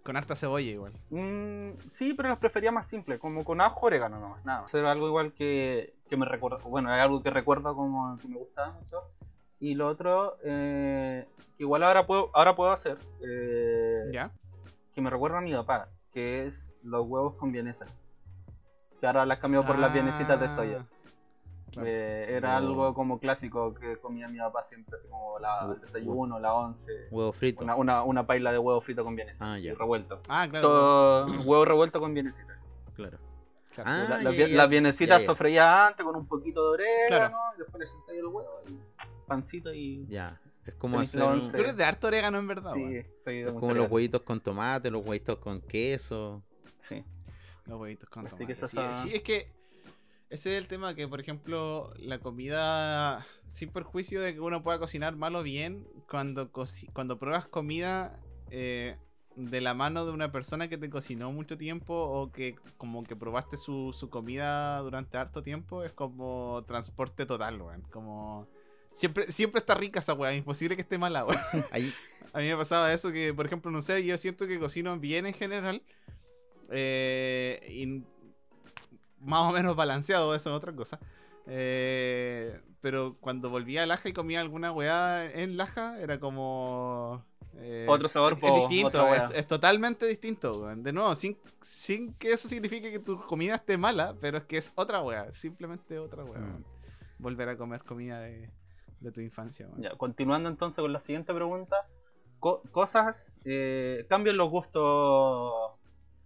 Con 0.05 0.17
harta 0.17 0.35
cebolla 0.37 0.71
igual. 0.71 0.93
Mm, 1.11 1.71
sí, 1.91 2.15
pero 2.15 2.29
las 2.29 2.39
prefería 2.39 2.71
más 2.73 2.87
simples, 2.87 3.19
como 3.21 3.45
con 3.45 3.61
ajo, 3.61 3.87
orégano 3.87 4.19
nomás, 4.21 4.45
nada 4.45 4.63
más. 4.63 4.71
Eso 4.71 4.79
era 4.79 4.91
algo 4.93 5.07
igual 5.07 5.33
que, 5.33 5.95
que 6.09 6.17
me 6.17 6.27
recuerdo, 6.27 6.59
bueno, 6.69 6.95
es 6.95 7.01
algo 7.01 7.23
que 7.23 7.31
recuerdo 7.31 7.75
como 7.75 8.17
que 8.19 8.29
me 8.29 8.37
gustaba 8.39 8.73
mucho. 8.73 9.03
Y 9.61 9.75
lo 9.75 9.89
otro, 9.89 10.37
eh, 10.45 11.27
que 11.57 11.63
igual 11.65 11.83
ahora 11.83 12.07
puedo, 12.07 12.31
ahora 12.35 12.55
puedo 12.57 12.71
hacer, 12.71 12.99
eh, 13.27 14.05
¿Ya? 14.13 14.31
que 14.95 15.01
me 15.01 15.11
recuerda 15.11 15.39
a 15.39 15.41
mi 15.43 15.53
papá, 15.53 15.89
que 16.13 16.47
es 16.47 16.75
los 16.83 17.07
huevos 17.07 17.35
con 17.35 17.53
vienesa. 17.53 17.87
Que 19.01 19.07
ahora 19.07 19.27
las 19.27 19.39
cambió 19.39 19.65
por 19.65 19.79
las 19.79 19.93
vienesitas 19.93 20.41
de 20.41 20.49
soya. 20.49 20.79
Ah, 20.81 21.71
claro. 21.73 21.89
Eh, 21.89 22.35
era 22.37 22.53
No. 22.53 22.57
algo 22.69 22.95
como 22.95 23.21
clásico 23.21 23.75
que 23.75 23.97
comía 23.99 24.27
mi 24.29 24.39
papá 24.39 24.63
siempre, 24.63 24.97
así 24.97 25.07
como 25.09 25.39
la, 25.39 25.71
el 25.75 25.81
desayuno, 25.81 26.39
la 26.41 26.55
once. 26.55 26.91
Huevo 27.11 27.33
frito. 27.33 27.63
Una, 27.63 27.77
una, 27.77 28.03
una 28.03 28.27
paila 28.27 28.51
de 28.51 28.59
huevo 28.59 28.81
frito 28.81 29.05
con 29.05 29.15
vienesa 29.15 29.53
Ah, 29.53 29.59
ya. 29.59 29.71
y 29.71 29.75
revuelto. 29.75 30.21
Ah, 30.29 30.47
claro. 30.51 30.69
Todo 30.69 31.27
huevo 31.45 31.65
revuelto 31.65 32.01
con 32.01 32.15
vienesita. 32.15 32.59
Claro. 32.95 33.19
Claro. 33.83 34.15
Ah, 34.15 34.23
La- 34.23 34.31
sofreídas 35.27 35.91
antes 35.91 36.05
con 36.05 36.17
un 36.17 36.27
poquito 36.27 36.63
de 36.65 36.71
orégano, 36.75 37.07
Claro. 37.09 37.37
y 37.55 37.59
después 37.59 37.81
le 37.81 37.87
sentáis 37.87 38.19
el 38.19 38.27
huevo 38.27 38.61
y 38.69 38.79
pancito 39.27 39.73
y. 39.75 40.07
Ya. 40.09 40.41
Es 40.67 40.75
como 40.75 41.01
hacer. 41.01 41.23
un-. 41.23 41.51
Tú 41.51 41.57
eres 41.59 41.77
de 41.77 41.85
harto 41.85 42.07
orégano 42.09 42.39
en 42.39 42.47
verdad, 42.47 42.73
Sí, 42.75 42.81
weón. 42.81 42.95
estoy 42.97 43.35
de 43.43 43.49
es 43.49 43.53
como 43.53 43.73
los 43.73 43.91
huevitos 43.91 44.23
con 44.23 44.41
tomate, 44.41 44.91
los 44.91 45.07
huevitos 45.07 45.39
con 45.39 45.61
queso. 45.63 46.43
Sí. 46.83 47.03
Los 47.67 47.81
huevitos 47.81 48.09
con 48.11 48.27
Así 48.27 48.47
que 48.47 48.55
tomate. 48.55 48.67
esa- 48.81 49.03
Sí, 49.03 49.09
sí, 49.11 49.17
es 49.17 49.23
que 49.23 49.51
ese 50.31 50.53
es 50.57 50.59
el 50.63 50.69
tema 50.69 50.95
que, 50.95 51.09
por 51.09 51.21
ejemplo, 51.21 51.93
la 51.97 52.19
comida, 52.19 53.27
sin 53.47 53.71
perjuicio 53.71 54.21
de 54.21 54.35
que 54.35 54.41
uno 54.41 54.63
pueda 54.63 54.79
cocinar 54.79 55.17
mal 55.17 55.35
o 55.37 55.43
bien, 55.43 55.87
cuando, 56.11 56.53
coci- 56.53 56.91
cuando 56.93 57.19
pruebas 57.19 57.47
comida 57.47 58.19
eh, 58.51 58.97
de 59.39 59.61
la 59.61 59.73
mano 59.73 60.05
de 60.05 60.11
una 60.11 60.33
persona 60.33 60.69
que 60.69 60.79
te 60.79 60.91
cocinó 60.91 61.31
mucho 61.31 61.57
tiempo 61.57 61.95
o 61.95 62.33
que 62.33 62.57
como 62.77 63.05
que 63.05 63.15
probaste 63.15 63.57
su, 63.57 63.93
su 63.93 64.11
comida 64.11 64.81
durante 64.81 65.17
harto 65.17 65.43
tiempo, 65.43 65.85
es 65.85 65.93
como 65.93 66.65
transporte 66.67 67.25
total, 67.25 67.61
weón. 67.63 67.83
Como... 67.91 68.49
Siempre, 68.93 69.31
siempre 69.31 69.61
está 69.61 69.75
rica 69.75 70.01
esa 70.01 70.15
weá, 70.15 70.35
imposible 70.35 70.75
que 70.75 70.83
esté 70.83 70.99
mala, 70.99 71.25
weón. 71.25 71.41
A 72.33 72.39
mí 72.41 72.49
me 72.49 72.57
pasaba 72.57 72.93
eso 72.93 73.13
que, 73.13 73.33
por 73.33 73.47
ejemplo, 73.47 73.71
no 73.71 73.81
sé, 73.81 74.05
yo 74.05 74.19
siento 74.19 74.47
que 74.47 74.59
cocino 74.59 74.99
bien 74.99 75.27
en 75.27 75.35
general. 75.35 75.83
eh, 76.71 77.65
y 77.71 78.05
más 79.21 79.49
o 79.49 79.53
menos 79.53 79.77
balanceado, 79.77 80.35
eso 80.35 80.51
es 80.51 80.57
otra 80.57 80.73
cosa. 80.75 80.99
Eh, 81.47 82.61
pero 82.81 83.17
cuando 83.21 83.51
volvía 83.51 83.83
a 83.83 83.87
Laja 83.87 84.09
y 84.09 84.13
comía 84.13 84.41
alguna 84.41 84.73
weá 84.73 85.31
en 85.31 85.57
Laja, 85.57 86.01
era 86.01 86.19
como... 86.21 87.25
eh, 87.57 87.87
Otro 87.89 88.09
sabor, 88.09 88.35
es, 88.35 88.39
po, 88.39 88.47
es 88.65 88.69
distinto, 88.69 89.15
es, 89.15 89.23
es 89.35 89.47
totalmente 89.47 90.07
distinto, 90.07 90.61
weón. 90.61 90.83
De 90.83 90.93
nuevo, 90.93 91.15
sin, 91.15 91.37
sin 91.63 92.15
que 92.15 92.33
eso 92.33 92.49
signifique 92.49 92.91
que 92.93 92.99
tu 93.01 93.21
comida 93.27 93.57
esté 93.57 93.77
mala, 93.77 94.15
pero 94.21 94.39
es 94.39 94.45
que 94.45 94.59
es 94.59 94.73
otra 94.77 95.03
weá, 95.03 95.33
simplemente 95.33 95.99
otra 95.99 96.25
weá. 96.25 96.39
Mm. 96.41 96.45
weón. 96.45 96.65
Volver 97.19 97.49
a 97.49 97.57
comer 97.57 97.83
comida 97.83 98.21
de, 98.21 98.49
de 99.01 99.13
tu 99.13 99.21
infancia, 99.21 99.67
weón. 99.67 99.83
Ya, 99.83 99.97
continuando 99.97 100.49
entonces 100.49 100.81
con 100.81 100.93
la 100.93 101.01
siguiente 101.01 101.35
pregunta. 101.35 101.77
Co- 102.39 102.63
cosas, 102.71 103.35
eh, 103.45 104.07
cambios 104.09 104.35
en 104.35 104.39
los 104.39 104.51
gustos 104.51 105.73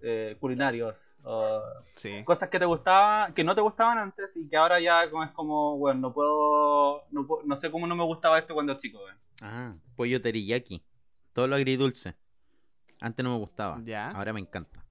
eh, 0.03 0.36
culinarios. 0.40 1.11
o 1.24 1.62
Sí. 1.94 2.22
cosas 2.24 2.48
que 2.48 2.59
te 2.59 2.64
gustaban, 2.64 3.32
que 3.34 3.44
no 3.44 3.55
te 3.55 3.61
gustaban 3.61 3.98
antes 3.98 4.36
y 4.36 4.48
que 4.48 4.57
ahora 4.57 4.80
ya 4.80 5.09
como 5.11 5.22
es 5.24 5.30
como, 5.30 5.78
bueno, 5.78 6.00
no 6.00 6.12
puedo, 6.12 7.05
no, 7.11 7.26
no 7.44 7.57
sé 7.57 7.70
cómo 7.70 7.86
no 7.86 7.94
me 7.96 8.05
gustaba 8.05 8.38
esto 8.38 8.55
cuando 8.55 8.76
chico. 8.76 8.98
weón. 8.98 9.16
ah, 9.42 9.74
pollo 9.96 10.20
teriyaki. 10.20 10.82
Todo 11.32 11.46
lo 11.46 11.57
agridulce. 11.57 12.14
Antes 13.00 13.24
no 13.24 13.32
me 13.32 13.38
gustaba. 13.38 13.80
Ya. 13.84 14.11
Ahora 14.11 14.32
me 14.32 14.40
encanta. 14.40 14.84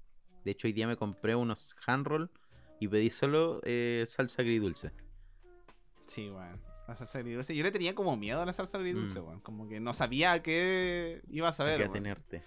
De 0.44 0.52
hecho, 0.52 0.68
hoy 0.68 0.74
día 0.74 0.88
me 0.88 0.96
compré 0.98 1.36
unos 1.36 1.76
hand 1.86 2.08
roll 2.08 2.32
y 2.80 2.88
pedí 2.88 3.10
solo 3.10 3.62
eh, 3.64 4.04
salsa 4.08 4.42
agridulce. 4.42 4.92
Sí, 6.06 6.30
weón. 6.30 6.60
La 6.88 6.96
salsa 6.96 7.20
agridulce. 7.20 7.56
Yo 7.56 7.64
le 7.64 7.72
tenía 7.72 7.94
como 7.96 8.18
miedo 8.18 8.42
a 8.42 8.46
la 8.46 8.54
salsa 8.54 8.78
agridulce, 8.78 9.20
Mm. 9.22 9.40
Como 9.42 9.70
que 9.70 9.80
no 9.80 9.94
sabía 9.94 10.32
a 10.34 10.42
qué 10.42 11.22
iba 11.30 11.48
a 11.50 11.54
saber. 11.54 11.74
Hay 11.74 11.78
que 11.80 11.84
weón. 11.84 11.94
tenerte. 11.94 12.44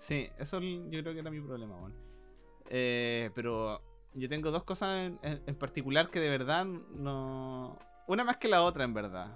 Sí, 0.00 0.28
eso 0.38 0.60
yo 0.60 1.02
creo 1.02 1.12
que 1.14 1.20
era 1.20 1.30
mi 1.30 1.40
problema, 1.40 1.76
weón. 1.76 1.94
Eh, 2.70 3.30
pero 3.34 3.82
yo 4.14 4.28
tengo 4.28 4.50
dos 4.52 4.64
cosas 4.64 5.12
en, 5.22 5.40
en- 5.46 5.56
particular 5.56 6.10
que 6.10 6.20
de 6.20 6.30
verdad 6.30 6.66
no. 6.66 7.78
Una 8.08 8.24
más 8.24 8.38
que 8.38 8.48
la 8.48 8.62
otra, 8.62 8.84
en 8.84 8.94
verdad. 8.94 9.28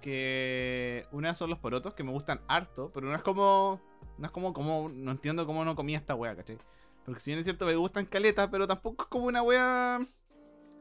Que 0.00 1.06
una 1.12 1.34
son 1.34 1.50
los 1.50 1.58
porotos, 1.60 1.94
que 1.94 2.04
me 2.04 2.12
gustan 2.12 2.40
harto, 2.48 2.90
pero 2.94 3.08
no 3.08 3.16
es 3.16 3.22
como. 3.22 3.80
No 4.18 4.26
es 4.26 4.32
como, 4.32 4.52
como. 4.54 4.90
No 4.90 5.12
entiendo 5.12 5.46
cómo 5.46 5.64
no 5.64 5.76
comía 5.76 5.98
esta 5.98 6.14
wea, 6.16 6.36
¿cachai? 6.36 6.58
Porque 7.06 7.20
si 7.20 7.30
bien 7.32 7.38
es 7.40 7.44
cierto, 7.46 7.66
me 7.66 7.76
gustan 7.76 8.06
caletas, 8.06 8.48
pero 8.50 8.66
tampoco 8.68 9.04
es 9.04 9.08
como 9.10 9.26
una 9.26 9.42
wea 9.42 10.00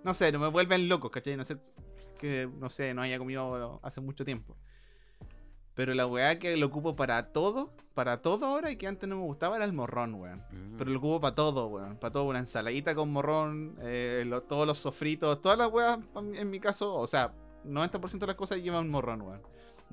No 0.04 0.14
sé, 0.14 0.32
no 0.32 0.40
me 0.40 0.48
vuelven 0.50 0.90
loco, 0.90 1.12
¿cachai? 1.12 1.38
No 1.38 1.46
sé, 1.46 1.58
que, 2.20 2.50
no 2.60 2.70
sé, 2.70 2.94
no 2.94 3.02
haya 3.04 3.18
comido 3.20 3.80
hace 3.84 4.02
mucho 4.02 4.26
tiempo. 4.26 4.58
Pero 5.74 5.94
la 5.94 6.06
weá 6.06 6.38
que 6.38 6.58
lo 6.58 6.66
ocupo 6.68 6.96
para 6.96 7.28
todo, 7.32 7.72
para 7.94 8.22
todo 8.22 8.46
ahora 8.46 8.72
y 8.72 8.76
que 8.76 8.88
antes 8.88 9.08
no 9.08 9.16
me 9.18 9.24
gustaba 9.24 9.56
era 9.56 9.66
el 9.66 9.74
morrón, 9.74 10.14
weón. 10.16 10.44
Mm. 10.52 10.78
Pero 10.78 10.92
lo 10.92 10.98
ocupo 11.00 11.22
para 11.22 11.36
todo, 11.36 11.68
weón. 11.68 11.98
Para 11.98 12.12
todo, 12.12 12.26
una 12.26 12.40
ensaladita 12.40 12.94
con 12.94 13.12
morrón, 13.12 13.78
eh, 13.82 14.24
lo- 14.28 14.42
todos 14.44 14.68
los 14.68 14.78
sofritos, 14.78 15.42
todas 15.42 15.58
las 15.58 15.70
weas, 15.72 15.98
en 16.34 16.50
mi 16.50 16.60
caso, 16.60 16.94
o 16.96 17.08
sea, 17.08 17.32
90% 17.64 18.20
de 18.20 18.28
las 18.28 18.36
cosas 18.36 18.62
llevan 18.62 18.90
morrón, 18.90 19.22
weón. 19.22 19.42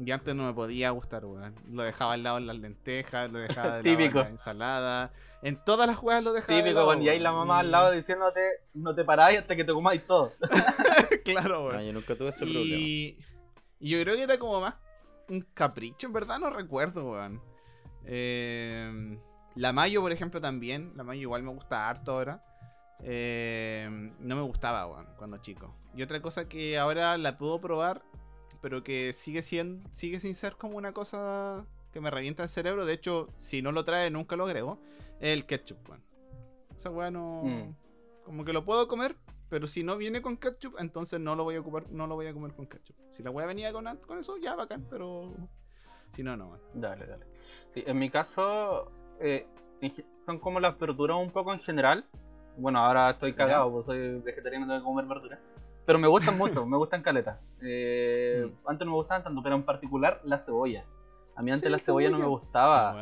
Y 0.05 0.13
antes 0.13 0.33
no 0.35 0.45
me 0.47 0.53
podía 0.53 0.91
gustar, 0.91 1.25
weón. 1.25 1.55
Lo 1.73 1.83
dejaba 1.83 2.13
al 2.15 2.23
lado 2.23 2.39
en 2.39 2.47
las 2.47 2.57
lentejas, 2.57 3.31
lo 3.31 3.39
dejaba 3.41 3.79
de 3.81 3.83
lado 3.91 4.01
en 4.05 4.15
la 4.15 4.29
ensalada. 4.29 5.13
En 5.43 5.57
todas 5.65 5.87
las 5.87 6.01
weas 6.03 6.23
lo 6.23 6.33
dejaba 6.33 6.57
de 6.57 6.63
Típico, 6.63 6.75
lado, 6.81 6.89
weón, 6.91 7.03
y 7.03 7.09
ahí 7.09 7.19
la 7.21 7.33
mamá 7.33 7.61
al 7.61 7.71
lado 7.71 7.91
diciéndote, 7.93 8.41
no 8.75 8.95
te 8.95 9.05
paráis 9.05 9.39
hasta 9.41 9.55
que 9.57 9.65
te 9.65 9.73
comáis 9.73 10.05
todo. 10.07 10.33
claro, 11.25 11.67
weón. 11.67 11.85
Yo 11.85 11.93
nunca 11.93 12.17
tuve 12.17 12.29
ese 12.31 12.41
problema. 12.45 12.65
Y, 12.77 13.19
y 13.81 13.91
yo 13.91 14.01
creo 14.03 14.17
que 14.17 14.23
era 14.25 14.39
como 14.39 14.61
más 14.61 14.75
un 15.29 15.47
capricho, 15.55 16.07
en 16.07 16.13
verdad, 16.13 16.39
no 16.39 16.51
recuerdo, 16.51 17.13
weón. 17.13 17.41
Eh, 18.05 19.19
la 19.55 19.73
Mayo, 19.73 20.01
por 20.01 20.13
ejemplo, 20.13 20.41
también. 20.41 20.93
La 20.97 21.05
Mayo 21.05 21.23
igual 21.23 21.43
me 21.43 21.51
gusta 21.51 21.89
harto 21.89 22.13
ahora. 22.13 22.45
Eh, 23.03 23.89
no 24.19 24.37
me 24.37 24.43
gustaba, 24.43 24.87
weón, 24.87 25.07
cuando 25.17 25.39
chico. 25.39 25.75
Y 25.95 26.03
otra 26.03 26.23
cosa 26.23 26.49
que 26.49 26.79
ahora 26.79 27.19
la 27.19 27.39
puedo 27.39 27.61
probar, 27.61 28.03
pero 28.61 28.83
que 28.83 29.13
sigue 29.13 29.43
siendo, 29.43 29.89
sigue 29.93 30.21
sin 30.21 30.35
ser 30.35 30.57
como 30.57 30.77
una 30.77 30.93
cosa 30.93 31.65
que 31.93 32.01
me 32.01 32.11
revienta 32.11 32.43
el 32.43 32.49
cerebro. 32.49 32.87
De 32.87 32.95
hecho, 32.95 33.29
si 33.41 33.63
no 33.63 33.73
lo 33.73 33.85
trae, 33.85 34.11
nunca 34.11 34.37
lo 34.37 34.45
agrego. 34.45 34.81
Es 35.21 35.37
el 35.37 35.47
ketchup, 35.47 35.89
weón. 35.89 36.03
Esa 36.77 36.91
weá 36.91 37.11
no. 37.11 37.43
Mm. 37.45 37.75
Como 38.25 38.45
que 38.45 38.53
lo 38.53 38.65
puedo 38.65 38.87
comer, 38.89 39.17
pero 39.49 39.67
si 39.67 39.83
no 39.83 39.97
viene 39.97 40.21
con 40.23 40.37
ketchup, 40.37 40.77
entonces 40.79 41.21
no 41.21 41.35
lo 41.35 41.45
voy 41.45 41.57
a 41.57 41.61
ocupar, 41.61 41.89
no 41.91 42.07
lo 42.07 42.15
voy 42.15 42.27
a 42.27 42.33
comer 42.33 42.53
con 42.55 42.67
ketchup. 42.67 42.97
Si 43.11 43.23
la 43.23 43.31
weá 43.31 43.47
venía 43.47 43.73
con, 43.73 43.85
con 44.07 44.19
eso, 44.19 44.37
ya 44.37 44.55
bacán, 44.55 44.87
pero. 44.91 45.33
Si 46.13 46.23
no, 46.23 46.37
no, 46.37 46.49
weón. 46.49 46.61
Dale, 46.75 47.07
dale. 47.07 47.27
Sí, 47.75 47.83
en 47.87 47.99
mi 47.99 48.11
caso, 48.11 48.91
eh, 49.21 49.47
son 50.19 50.39
como 50.39 50.61
las 50.61 50.79
verduras 50.79 51.17
un 51.19 51.31
poco 51.31 51.53
en 51.53 51.61
general. 51.61 52.05
Bueno, 52.57 52.79
ahora 52.85 53.11
estoy 53.11 53.35
cagado, 53.35 53.71
pues 53.71 53.87
soy 53.87 54.19
vegetariano, 54.21 54.67
tengo 54.67 54.79
que 54.81 54.85
comer 54.85 55.05
verduras. 55.07 55.39
Pero 55.87 55.99
me 55.99 56.09
gustan 56.09 56.37
mucho, 56.37 56.67
me 56.67 56.77
gustan 56.77 57.03
caletas. 57.03 57.39
Eh, 57.63 58.51
Antes 58.67 58.85
no 58.85 58.93
me 58.93 58.99
gustaban 58.99 59.23
tanto, 59.25 59.43
pero 59.43 59.55
en 59.55 59.63
particular 59.63 60.21
la 60.25 60.39
cebolla. 60.39 60.85
A 61.37 61.43
mí 61.43 61.51
antes 61.53 61.67
Sí, 61.67 61.71
la 61.71 61.79
cebolla, 61.79 62.11
no 62.11 62.17
me 62.19 62.25
cebolla. 62.25 62.41
gustaba. 62.41 62.93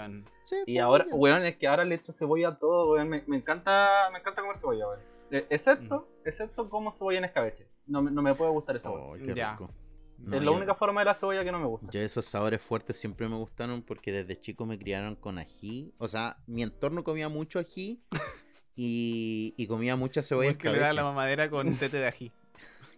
Sí, 0.42 0.55
weón. 0.57 0.64
Y 0.66 0.78
ahora, 0.78 1.07
weón, 1.11 1.44
es 1.44 1.57
que 1.57 1.66
ahora 1.66 1.84
le 1.84 1.94
echo 1.94 2.12
cebolla 2.12 2.49
a 2.49 2.59
todo, 2.59 2.92
weón. 2.92 3.09
Me, 3.09 3.24
me 3.26 3.36
encanta, 3.38 4.09
me 4.12 4.18
encanta 4.18 4.42
comer 4.42 4.57
cebolla, 4.59 4.86
weón. 4.88 5.01
Eh, 5.30 5.47
excepto, 5.51 6.07
excepto 6.27 6.68
como 6.68 6.91
cebolla 6.93 7.18
en 7.18 7.24
escabeche. 7.24 7.68
No, 7.87 8.03
me- 8.03 8.11
no 8.11 8.22
me 8.22 8.35
puede 8.35 8.51
gustar 8.51 8.77
esa. 8.77 8.91
Oh, 8.91 9.14
qué 9.14 9.35
Ya. 9.35 9.53
rico. 9.53 9.70
No, 10.18 10.35
es 10.37 10.43
la 10.43 10.51
yo- 10.51 10.57
única 10.57 10.74
forma 10.74 11.03
de 11.03 11.05
la 11.07 11.14
cebolla 11.14 11.45
que 11.45 11.53
no 11.53 11.59
me 11.59 11.66
gusta. 11.66 11.89
Yo 11.91 12.01
esos 12.01 12.24
sabores 12.24 12.62
fuertes 12.62 12.97
siempre 12.99 13.29
me 13.29 13.37
gustaron 13.37 13.83
porque 13.83 14.12
desde 14.12 14.41
chico 14.41 14.64
me 14.64 14.79
criaron 14.79 15.14
con 15.16 15.39
ají. 15.39 15.93
O 15.99 16.09
sea, 16.09 16.39
mi 16.47 16.62
entorno 16.62 17.05
comía 17.05 17.29
mucho 17.29 17.59
ají 17.59 18.03
y, 18.77 19.55
y 19.57 19.66
comía 19.66 19.97
mucha 19.97 20.22
cebolla 20.22 20.49
Weón 20.51 20.59
que 20.59 20.70
le 20.70 20.79
da 20.79 20.93
la 20.93 21.03
mamadera 21.05 21.51
con 21.51 21.66
tete 21.79 21.99
de 21.99 22.07
ají. 22.07 22.33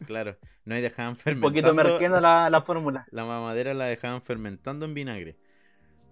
Claro, 0.07 0.37
no 0.65 0.77
y 0.77 0.81
dejaban 0.81 1.13
Un 1.13 1.17
fermentando. 1.17 1.49
poquito 1.51 1.75
merqueando 1.75 2.21
la, 2.21 2.49
la 2.51 2.63
fórmula. 2.63 3.07
La 3.11 3.25
mamadera 3.25 3.75
la 3.75 3.87
dejaban 3.87 4.23
fermentando 4.23 4.85
en 4.87 4.95
vinagre. 4.95 5.37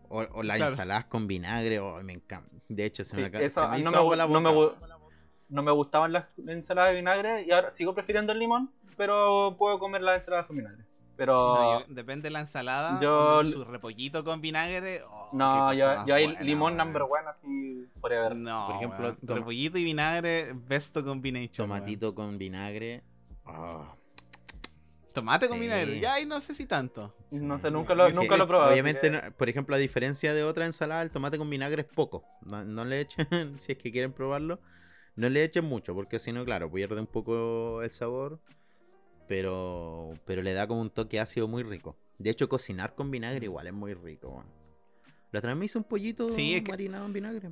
O, 0.08 0.20
o 0.22 0.42
las 0.42 0.56
Claro. 0.56 0.70
ensaladas 0.72 1.04
con 1.06 1.26
vinagre, 1.26 1.78
oh, 1.80 2.00
me 2.02 2.12
encanta. 2.14 2.50
De 2.68 2.84
hecho, 2.84 3.04
se 3.04 3.10
Sí, 3.16 3.22
me, 3.22 3.44
eso 3.44 3.60
se 3.62 3.66
me 3.68 3.72
no 3.74 3.78
hizo 3.78 3.90
me 3.92 3.96
agua 3.96 4.16
la 4.16 4.26
no 4.26 4.40
me 4.40 4.50
boca. 4.52 4.95
No 5.48 5.62
me 5.62 5.70
gustaban 5.72 6.12
las 6.12 6.26
ensaladas 6.46 6.90
de 6.90 6.96
vinagre 6.96 7.44
y 7.44 7.52
ahora 7.52 7.70
sigo 7.70 7.94
prefiriendo 7.94 8.32
el 8.32 8.38
limón, 8.38 8.70
pero 8.96 9.54
puedo 9.58 9.78
comer 9.78 10.02
las 10.02 10.18
ensaladas 10.18 10.46
con 10.46 10.56
vinagre. 10.56 10.84
Pero 11.16 11.32
No, 11.54 11.80
yo- 11.80 11.86
depende 11.94 12.24
de 12.24 12.30
la 12.30 12.40
ensalada. 12.40 13.00
yo- 13.00 13.42
su 13.44 13.64
repollito 13.64 14.22
con 14.22 14.40
vinagre. 14.42 15.02
oh, 15.08 15.30
no, 15.32 15.72
yo, 15.72 16.04
yo 16.04 16.14
hay 16.14 16.26
buena, 16.26 16.40
limón 16.42 16.76
number 16.76 17.02
one 17.02 17.26
así 17.28 17.86
forever. 18.00 18.36
No, 18.36 18.66
Por 18.66 18.76
ejemplo, 18.76 19.16
toma- 19.24 19.38
repollito 19.38 19.78
y 19.78 19.84
vinagre, 19.84 20.52
best 20.54 20.94
combination. 21.00 21.68
Tomatito 21.68 22.14
con 22.14 22.36
vinagre. 22.36 23.02
Weón. 23.46 23.88
Tomate 25.14 25.48
con 25.48 25.56
Sí. 25.56 25.62
vinagre. 25.62 25.98
Ya, 26.00 26.20
y 26.20 26.26
no 26.26 26.40
sé 26.42 26.54
si 26.54 26.66
tanto. 26.66 27.14
No 27.32 27.58
sé, 27.58 27.70
nunca 27.70 27.94
lo, 27.94 28.06
Es 28.06 28.12
que, 28.12 28.20
nunca 28.20 28.36
lo 28.36 28.44
he 28.44 28.46
probado. 28.46 28.70
Obviamente, 28.70 29.08
no- 29.08 29.20
por 29.38 29.48
ejemplo, 29.48 29.74
a 29.74 29.78
diferencia 29.78 30.34
de 30.34 30.44
otra 30.44 30.66
ensalada, 30.66 31.00
el 31.00 31.10
tomate 31.10 31.38
con 31.38 31.48
vinagre 31.48 31.80
es 31.82 31.88
poco. 31.88 32.24
No, 32.42 32.62
no 32.64 32.84
le 32.84 33.00
echen, 33.00 33.26
si 33.58 33.72
es 33.72 33.78
que 33.78 33.90
quieren 33.90 34.12
probarlo, 34.12 34.58
no 35.16 35.28
le 35.28 35.42
echen 35.44 35.64
mucho, 35.64 35.94
porque 35.94 36.18
si 36.18 36.32
no, 36.32 36.44
claro, 36.44 36.70
pierde 36.70 37.00
un 37.00 37.06
poco 37.06 37.82
el 37.82 37.90
sabor, 37.92 38.38
pero, 39.26 40.14
pero 40.24 40.42
le 40.42 40.52
da 40.52 40.66
como 40.66 40.80
un 40.80 40.90
toque 40.90 41.18
ácido 41.20 41.48
muy 41.48 41.62
rico. 41.62 41.96
De 42.18 42.30
hecho, 42.30 42.48
cocinar 42.48 42.94
con 42.94 43.10
vinagre 43.10 43.44
igual 43.46 43.66
es 43.66 43.72
muy 43.72 43.94
rico. 43.94 44.28
weón. 44.28 44.46
La 45.32 45.40
otra 45.40 45.50
vez 45.52 45.58
me 45.58 45.64
hice 45.66 45.78
un 45.78 45.84
pollito 45.84 46.28
Sí, 46.28 46.54
es 46.54 46.62
que- 46.62 46.70
marinado 46.70 47.04
en 47.06 47.12
vinagre. 47.12 47.50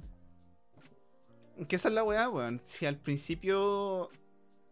Que 1.69 1.77
esa 1.77 1.89
es 1.89 1.95
la 1.95 2.03
weá, 2.05 2.29
weón. 2.29 2.61
Si 2.65 2.87
al 2.87 2.99
principio. 2.99 4.11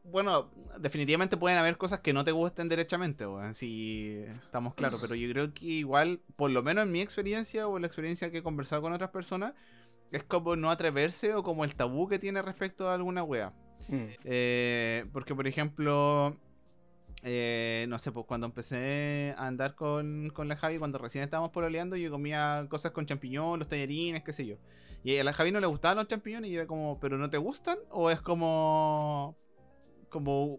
Bueno, 0.04 0.50
definitivamente 0.80 1.36
pueden 1.36 1.58
haber 1.58 1.76
cosas 1.76 2.00
que 2.00 2.12
no 2.12 2.24
te 2.24 2.32
gusten 2.32 2.68
derechamente, 2.68 3.24
weón. 3.26 3.54
Si 3.54 4.24
estamos 4.44 4.74
claros. 4.74 5.00
Pero 5.00 5.14
yo 5.14 5.30
creo 5.30 5.54
que 5.54 5.64
igual, 5.64 6.20
por 6.36 6.50
lo 6.50 6.62
menos 6.62 6.84
en 6.86 6.90
mi 6.92 7.00
experiencia 7.00 7.68
o 7.68 7.76
en 7.76 7.82
la 7.82 7.86
experiencia 7.86 8.30
que 8.30 8.38
he 8.38 8.42
conversado 8.42 8.82
con 8.82 8.92
otras 8.92 9.10
personas, 9.10 9.54
es 10.12 10.22
como 10.24 10.54
no 10.56 10.70
atreverse 10.70 11.34
o 11.34 11.42
como 11.42 11.64
el 11.64 11.74
tabú 11.74 12.08
que 12.08 12.18
tiene 12.18 12.42
respecto 12.42 12.88
a 12.88 12.94
alguna 12.94 13.22
weá. 13.22 13.52
Mm. 13.88 14.04
Eh, 14.24 15.06
porque, 15.12 15.34
por 15.34 15.46
ejemplo, 15.46 16.36
eh, 17.22 17.86
no 17.88 17.98
sé, 17.98 18.12
pues 18.12 18.26
cuando 18.26 18.46
empecé 18.46 19.34
a 19.38 19.46
andar 19.46 19.74
con, 19.74 20.30
con 20.30 20.48
la 20.48 20.56
Javi, 20.56 20.78
cuando 20.78 20.98
recién 20.98 21.24
estábamos 21.24 21.50
pololeando, 21.50 21.96
yo 21.96 22.10
comía 22.10 22.66
cosas 22.68 22.92
con 22.92 23.06
champiñón, 23.06 23.58
los 23.58 23.68
tallarines, 23.68 24.22
qué 24.22 24.32
sé 24.32 24.46
yo. 24.46 24.56
Y 25.02 25.16
a 25.18 25.24
la 25.24 25.32
Javi 25.32 25.50
no 25.50 25.60
le 25.60 25.66
gustaban 25.66 25.96
los 25.96 26.06
champiñones 26.06 26.50
y 26.50 26.56
era 26.56 26.66
como, 26.66 27.00
¿pero 27.00 27.18
no 27.18 27.30
te 27.30 27.38
gustan? 27.38 27.78
¿O 27.90 28.10
es 28.10 28.20
como. 28.20 29.36
como. 30.10 30.58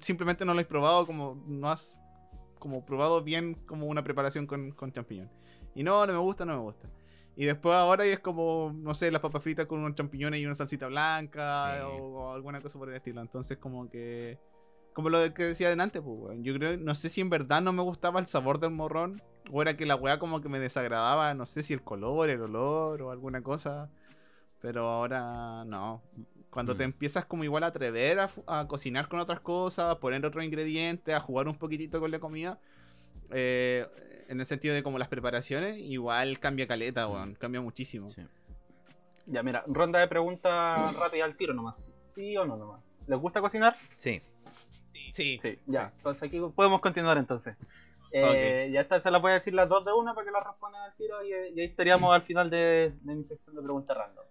simplemente 0.00 0.44
no 0.44 0.54
lo 0.54 0.60
has 0.60 0.66
probado, 0.66 1.06
como 1.06 1.42
no 1.46 1.68
has 1.68 1.96
como 2.58 2.84
probado 2.84 3.22
bien 3.24 3.54
como 3.54 3.86
una 3.86 4.04
preparación 4.04 4.46
con, 4.46 4.70
con 4.72 4.92
champiñón? 4.92 5.30
Y 5.74 5.82
no, 5.82 6.06
no 6.06 6.12
me 6.12 6.18
gusta, 6.18 6.44
no 6.44 6.54
me 6.54 6.62
gusta. 6.62 6.88
Y 7.36 7.46
después 7.46 7.74
ahora 7.74 8.04
es 8.04 8.20
como, 8.20 8.72
no 8.76 8.92
sé, 8.94 9.10
las 9.10 9.22
papas 9.22 9.42
fritas 9.42 9.66
con 9.66 9.80
unos 9.80 9.94
champiñones 9.94 10.40
y 10.40 10.44
una 10.46 10.54
salsita 10.54 10.86
blanca 10.86 11.76
Sí. 11.78 11.82
o, 11.84 12.04
o 12.04 12.32
alguna 12.32 12.60
cosa 12.60 12.78
por 12.78 12.90
el 12.90 12.96
estilo. 12.96 13.20
Entonces 13.20 13.56
como 13.58 13.88
que... 13.88 14.38
Como 14.92 15.08
lo 15.08 15.32
que 15.32 15.44
decía 15.44 15.70
delante, 15.70 16.02
pues, 16.02 16.14
weón. 16.18 16.44
Yo 16.44 16.52
creo, 16.54 16.76
no 16.76 16.94
sé 16.94 17.08
si 17.08 17.22
en 17.22 17.30
verdad 17.30 17.62
no 17.62 17.72
me 17.72 17.82
gustaba 17.82 18.20
el 18.20 18.26
sabor 18.26 18.60
del 18.60 18.72
morrón 18.72 19.22
o 19.50 19.62
era 19.62 19.74
que 19.76 19.86
la 19.86 19.94
weá 19.96 20.18
como 20.18 20.42
que 20.42 20.50
me 20.50 20.60
desagradaba, 20.60 21.32
no 21.32 21.46
sé 21.46 21.62
si 21.62 21.72
el 21.72 21.82
color, 21.82 22.28
el 22.28 22.42
olor 22.42 23.00
o 23.00 23.10
alguna 23.10 23.42
cosa. 23.42 23.88
Pero 24.60 24.88
ahora 24.90 25.64
no. 25.64 26.02
Cuando 26.50 26.76
te 26.76 26.84
Mm. 26.84 26.90
empiezas 26.90 27.24
como 27.24 27.44
igual 27.44 27.64
a 27.64 27.68
atrever 27.68 28.18
a, 28.20 28.28
a 28.46 28.68
cocinar 28.68 29.08
con 29.08 29.18
otras 29.20 29.40
cosas, 29.40 29.86
a 29.86 29.98
poner 29.98 30.24
otros 30.26 30.44
ingredientes, 30.44 31.14
a 31.14 31.20
jugar 31.20 31.48
un 31.48 31.56
poquitito 31.56 31.98
con 31.98 32.10
la 32.10 32.18
comida, 32.18 32.58
eh, 33.32 33.86
en 34.28 34.40
el 34.40 34.46
sentido 34.46 34.74
de 34.74 34.82
como 34.82 34.98
las 34.98 35.08
preparaciones, 35.08 35.78
igual 35.78 36.38
cambia 36.38 36.66
caleta, 36.66 37.08
weón. 37.08 37.34
Cambia 37.34 37.60
muchísimo. 37.60 38.08
Sí. 38.08 38.22
Ya, 39.26 39.42
mira, 39.42 39.62
ronda 39.66 40.00
de 40.00 40.08
preguntas 40.08 40.94
rápida 40.96 41.24
al 41.24 41.36
tiro 41.36 41.54
nomás. 41.54 41.92
¿Sí 42.00 42.36
o 42.36 42.44
no 42.44 42.56
nomás? 42.56 42.82
¿Les 43.06 43.18
gusta 43.18 43.40
cocinar? 43.40 43.76
Sí. 43.96 44.22
Sí. 45.12 45.38
Sí, 45.40 45.58
ya. 45.66 45.92
Entonces 45.96 46.22
aquí 46.22 46.40
podemos 46.54 46.80
continuar 46.80 47.18
entonces. 47.18 47.56
Eh, 48.10 48.70
Ya 48.72 48.80
esta 48.80 49.00
se 49.00 49.10
la 49.10 49.18
voy 49.18 49.30
a 49.30 49.34
decir 49.34 49.54
las 49.54 49.68
dos 49.68 49.84
de 49.84 49.92
una 49.92 50.14
para 50.14 50.26
que 50.26 50.32
la 50.32 50.40
respondan 50.40 50.82
al 50.82 50.94
tiro 50.96 51.22
y, 51.24 51.30
y 51.30 51.60
ahí 51.60 51.66
estaríamos 51.66 52.12
al 52.14 52.22
final 52.22 52.50
de, 52.50 52.94
de 53.00 53.14
mi 53.14 53.22
sección 53.22 53.56
de 53.56 53.62
preguntas 53.62 53.96
random. 53.96 54.24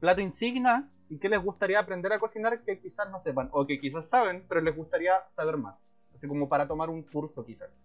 Plato 0.00 0.20
insignia 0.20 0.88
y 1.08 1.18
qué 1.18 1.28
les 1.28 1.42
gustaría 1.42 1.78
aprender 1.78 2.12
a 2.12 2.18
cocinar 2.18 2.62
que 2.62 2.80
quizás 2.80 3.08
no 3.10 3.18
sepan 3.20 3.48
o 3.52 3.66
que 3.66 3.78
quizás 3.80 4.08
saben, 4.08 4.44
pero 4.48 4.60
les 4.60 4.74
gustaría 4.76 5.12
saber 5.28 5.56
más. 5.56 5.86
Así 6.14 6.26
como 6.28 6.48
para 6.48 6.66
tomar 6.68 6.90
un 6.90 7.02
curso 7.02 7.44
quizás. 7.44 7.82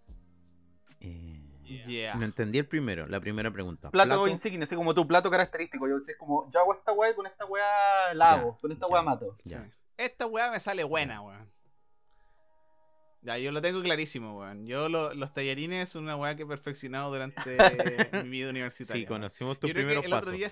Eh, 1.00 1.44
Yeah. 1.86 2.16
No 2.16 2.24
entendí 2.24 2.60
el 2.60 2.66
primero, 2.66 3.08
la 3.08 3.20
primera 3.20 3.52
pregunta. 3.52 3.92
Plato, 3.92 4.26
insignia, 4.30 4.64
así 4.64 4.74
como 4.76 4.94
tu 4.96 5.06
plato 5.06 5.30
característico. 5.30 5.86
Yo 5.90 6.00
sé 6.00 6.16
como, 6.16 6.50
yo 6.50 6.62
hago 6.62 6.74
esta 6.74 6.94
weá 6.94 7.12
y 7.12 7.14
con 7.14 7.28
esta 7.28 7.44
weá 7.46 8.14
la 8.14 8.32
hago, 8.36 8.54
Ya, 8.56 8.62
con 8.62 8.72
esta 8.72 8.88
ya. 8.88 8.94
weá 8.94 9.02
mato. 9.02 9.38
Ya. 9.44 9.64
Sí. 9.66 9.70
Esta 9.98 10.28
weá 10.28 10.50
me 10.50 10.62
sale 10.62 10.86
buena, 10.86 11.22
weón. 11.22 11.52
Ya, 13.22 13.38
yo 13.38 13.52
lo 13.52 13.62
tengo 13.62 13.82
clarísimo, 13.82 14.38
weón. 14.40 14.66
Yo 14.66 14.88
lo- 14.88 15.14
los 15.14 15.34
tallarines 15.34 15.90
es 15.90 15.96
una 15.96 16.16
weá 16.16 16.36
que 16.38 16.44
he 16.44 16.46
perfeccionado 16.46 17.12
durante 17.12 17.42
mi 18.26 18.30
vida 18.30 18.50
universitaria. 18.50 19.02
Sí, 19.04 19.06
conocimos 19.06 19.60
tus 19.60 19.72
primeros 19.72 20.06
pasos. 20.06 20.28
otro 20.28 20.32
día. 20.32 20.52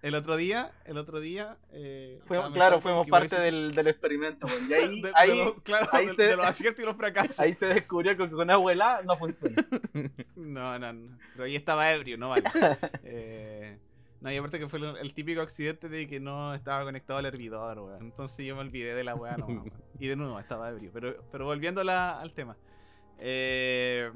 El 0.00 0.14
otro 0.14 0.36
día, 0.36 0.70
el 0.84 0.96
otro 0.96 1.18
día. 1.20 1.56
Eh, 1.72 2.20
Fuimos- 2.26 2.52
claro, 2.52 2.80
fuimos 2.80 3.06
parte 3.08 3.40
del, 3.40 3.74
del 3.74 3.88
experimento. 3.88 4.46
weón. 4.46 4.70
Y 4.70 4.72
ahí, 4.74 5.00
de- 5.02 5.08
de 5.08 5.12
ahí, 5.16 5.38
los- 5.44 5.60
claro, 5.62 5.88
ahí 5.92 6.06
de, 6.06 6.14
se- 6.14 6.22
de 6.22 6.36
los 6.36 6.46
aciertos 6.46 6.82
y 6.82 6.86
los 6.86 6.96
fracasos. 6.96 7.40
ahí 7.40 7.54
se 7.54 7.66
descubrió 7.66 8.16
que 8.16 8.30
con 8.30 8.50
abuela 8.50 9.00
no 9.04 9.16
funciona. 9.16 9.56
No, 10.36 10.78
no, 10.78 10.92
no. 10.92 11.18
Pero 11.32 11.44
ahí 11.44 11.56
estaba 11.56 11.90
ebrio, 11.92 12.16
no 12.16 12.28
vale. 12.30 12.44
Eh, 13.02 13.76
No, 14.20 14.30
y 14.32 14.36
aparte 14.36 14.58
que 14.60 14.68
fue 14.68 14.78
el, 14.78 14.96
el 14.98 15.14
típico 15.14 15.40
accidente 15.42 15.88
de 15.88 16.06
que 16.08 16.20
no 16.20 16.54
estaba 16.54 16.84
conectado 16.84 17.18
al 17.18 17.26
hervidor, 17.26 17.78
weón. 17.80 18.02
Entonces 18.02 18.46
yo 18.46 18.54
me 18.54 18.60
olvidé 18.62 18.94
de 18.94 19.02
la 19.04 19.14
weá 19.16 19.36
nomás, 19.36 19.64
weón. 19.64 19.72
Y 19.98 20.06
de 20.06 20.14
nuevo, 20.16 20.38
estaba 20.38 20.68
ebrio. 20.70 20.90
Pero, 20.92 21.24
pero 21.32 21.44
volviendo 21.44 21.82
la- 21.82 22.20
al 22.20 22.32
tema. 22.32 22.56
Eh, 23.18 24.10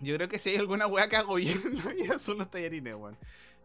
yo 0.00 0.16
creo 0.16 0.28
que 0.28 0.38
si 0.38 0.50
hay 0.50 0.56
alguna 0.56 0.86
weá 0.86 1.08
que 1.08 1.16
hago 1.16 1.34
bien 1.36 1.60
en 1.64 1.76
la 1.84 1.92
vida 1.92 2.18
son 2.18 2.38
los 2.38 2.50
tallarines, 2.50 2.94
weón. 2.94 3.16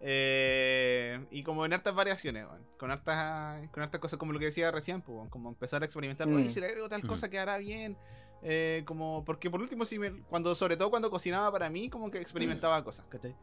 Eh, 0.01 1.25
y 1.31 1.43
como 1.43 1.65
en 1.65 1.73
hartas 1.73 1.93
variaciones. 1.95 2.45
Con 2.77 2.91
hartas, 2.91 3.67
con 3.71 3.83
hartas 3.83 3.99
cosas 3.99 4.17
como 4.19 4.31
lo 4.33 4.39
que 4.39 4.45
decía 4.45 4.71
recién, 4.71 5.01
pues, 5.01 5.29
como 5.29 5.49
empezar 5.49 5.81
a 5.81 5.85
experimentar. 5.85 6.27
Mm. 6.27 6.35
Oye, 6.35 6.49
si 6.49 6.59
le 6.59 6.67
agrego 6.67 6.87
tal 6.89 7.03
Mm. 7.03 7.07
cosa 7.07 7.29
quedará 7.29 7.57
bien. 7.57 7.97
Eh, 8.43 8.83
como, 8.85 9.23
porque 9.25 9.49
por 9.49 9.61
último, 9.61 9.83
si 9.85 9.97
me, 9.97 10.11
cuando, 10.23 10.53
sobre 10.53 10.77
todo 10.77 10.89
cuando 10.91 11.09
cocinaba 11.09 11.51
para 11.51 11.69
mí, 11.69 11.89
como 11.89 12.11
que 12.11 12.19
experimentaba 12.19 12.83
cosas, 12.83 13.05
¿cachai? 13.09 13.35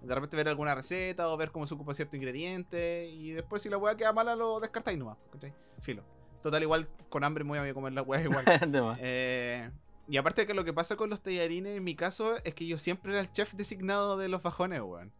De 0.00 0.14
repente 0.14 0.36
ver 0.36 0.48
alguna 0.48 0.74
receta 0.74 1.28
o 1.28 1.36
ver 1.36 1.50
cómo 1.50 1.66
se 1.66 1.74
ocupa 1.74 1.92
cierto 1.92 2.16
ingrediente. 2.16 3.06
Y 3.06 3.32
después, 3.32 3.60
si 3.62 3.68
la 3.68 3.76
weá 3.76 3.96
queda 3.96 4.12
mala, 4.12 4.34
lo 4.36 4.60
descartáis 4.60 4.96
nomás, 4.96 5.18
¿cachai? 5.32 5.52
Filo. 5.80 6.02
Total, 6.42 6.62
igual 6.62 6.88
con 7.08 7.24
hambre 7.24 7.42
me 7.44 7.58
voy 7.58 7.68
a 7.68 7.74
comer 7.74 7.92
la 7.92 8.02
weá 8.02 8.22
igual. 8.22 8.44
Eh, 9.00 9.68
y 10.08 10.16
aparte 10.16 10.46
que 10.46 10.54
lo 10.54 10.64
que 10.64 10.72
pasa 10.72 10.96
con 10.96 11.10
los 11.10 11.20
tallarines, 11.20 11.76
en 11.76 11.84
mi 11.84 11.94
caso, 11.94 12.36
es 12.44 12.54
que 12.54 12.66
yo 12.66 12.78
siempre 12.78 13.12
era 13.12 13.20
el 13.20 13.30
chef 13.32 13.52
designado 13.54 14.16
de 14.16 14.28
los 14.28 14.40
fajones, 14.40 14.80
weón. 14.80 15.12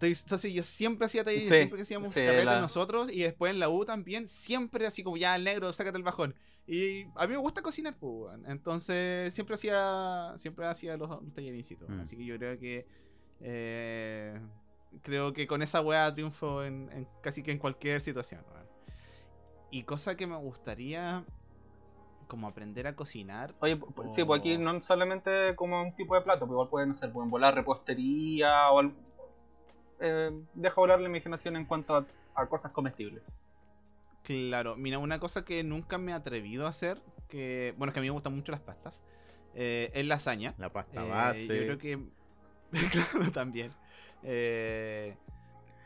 Entonces, 0.00 0.52
yo 0.52 0.62
siempre 0.62 1.06
hacía 1.06 1.24
tallarines, 1.24 1.50
Sí, 1.50 1.56
siempre 1.58 1.76
que 1.76 1.82
hacíamos 1.82 2.14
sí, 2.14 2.20
la- 2.20 2.60
nosotros, 2.60 3.10
y 3.12 3.20
después 3.22 3.52
en 3.52 3.58
la 3.58 3.68
U 3.68 3.84
también, 3.84 4.28
siempre 4.28 4.86
así 4.86 5.02
como 5.02 5.16
ya 5.16 5.34
el 5.36 5.44
negro, 5.44 5.72
sácate 5.72 5.96
el 5.98 6.04
bajón. 6.04 6.34
Y 6.66 7.04
a 7.16 7.26
mí 7.26 7.28
me 7.32 7.36
gusta 7.38 7.62
cocinar, 7.62 7.96
pues. 7.98 8.34
Entonces 8.46 9.32
siempre 9.34 9.54
hacía, 9.54 10.34
siempre 10.36 10.66
hacía 10.66 10.96
los, 10.96 11.08
los 11.08 11.32
tallaricitos. 11.34 11.88
Mm. 11.88 12.00
Así 12.00 12.16
que 12.16 12.24
yo 12.24 12.36
creo 12.36 12.58
que 12.58 12.86
eh, 13.40 14.38
creo 15.02 15.32
que 15.32 15.46
con 15.46 15.62
esa 15.62 15.80
weá 15.80 16.12
triunfo 16.12 16.64
en, 16.64 16.90
en 16.92 17.08
casi 17.22 17.42
que 17.42 17.52
en 17.52 17.58
cualquier 17.58 18.00
situación. 18.00 18.44
Y 19.70 19.82
cosa 19.84 20.16
que 20.16 20.26
me 20.26 20.36
gustaría 20.36 21.24
como 22.26 22.46
aprender 22.48 22.86
a 22.86 22.94
cocinar. 22.94 23.54
Oye, 23.60 23.76
p- 23.76 23.86
sí, 24.10 24.24
pues 24.24 24.40
aquí 24.40 24.54
o- 24.56 24.58
no 24.58 24.82
solamente 24.82 25.54
como 25.56 25.82
un 25.82 25.94
tipo 25.94 26.14
de 26.14 26.20
plato, 26.20 26.40
pues 26.40 26.50
igual 26.52 26.68
pueden, 26.68 26.94
sé, 26.94 27.08
pueden 27.08 27.30
volar 27.30 27.54
repostería 27.54 28.70
o 28.70 28.78
algo. 28.80 28.94
Eh, 30.00 30.30
deja 30.54 30.74
volar 30.74 31.00
la 31.00 31.08
imaginación 31.08 31.56
en 31.56 31.64
cuanto 31.64 31.96
a, 31.96 32.06
a 32.34 32.46
cosas 32.46 32.72
comestibles. 32.72 33.22
Claro, 34.22 34.76
mira, 34.76 34.98
una 34.98 35.18
cosa 35.18 35.44
que 35.44 35.64
nunca 35.64 35.96
me 35.98 36.12
he 36.12 36.14
atrevido 36.14 36.66
a 36.66 36.70
hacer, 36.70 37.00
que 37.28 37.74
bueno, 37.78 37.90
es 37.90 37.94
que 37.94 38.00
a 38.00 38.02
mí 38.02 38.08
me 38.08 38.12
gustan 38.12 38.34
mucho 38.34 38.52
las 38.52 38.60
pastas, 38.60 39.02
eh, 39.54 39.90
es 39.94 40.06
lasaña. 40.06 40.54
La 40.58 40.70
pasta 40.70 41.04
Eh, 41.04 41.08
base. 41.08 41.46
Yo 41.46 41.62
creo 41.62 41.78
que. 41.78 41.98
claro, 43.12 43.32
también. 43.32 43.72
Eh, 44.22 45.16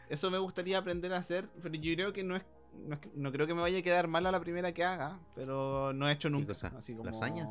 eso 0.08 0.30
me 0.30 0.38
gustaría 0.38 0.78
aprender 0.78 1.12
a 1.12 1.18
hacer, 1.18 1.48
pero 1.62 1.74
yo 1.74 1.94
creo 1.94 2.12
que 2.12 2.22
no 2.24 2.36
es. 2.36 2.42
No, 2.74 2.98
no 3.14 3.30
creo 3.32 3.46
que 3.46 3.54
me 3.54 3.60
vaya 3.60 3.78
a 3.78 3.82
quedar 3.82 4.08
mal 4.08 4.26
a 4.26 4.32
la 4.32 4.40
primera 4.40 4.72
que 4.72 4.82
haga, 4.82 5.18
pero 5.34 5.92
no 5.92 6.08
he 6.08 6.12
hecho 6.12 6.30
nunca. 6.30 6.48
cosa? 6.48 6.72
Así 6.78 6.94
como... 6.94 7.04
¿Lasaña? 7.04 7.46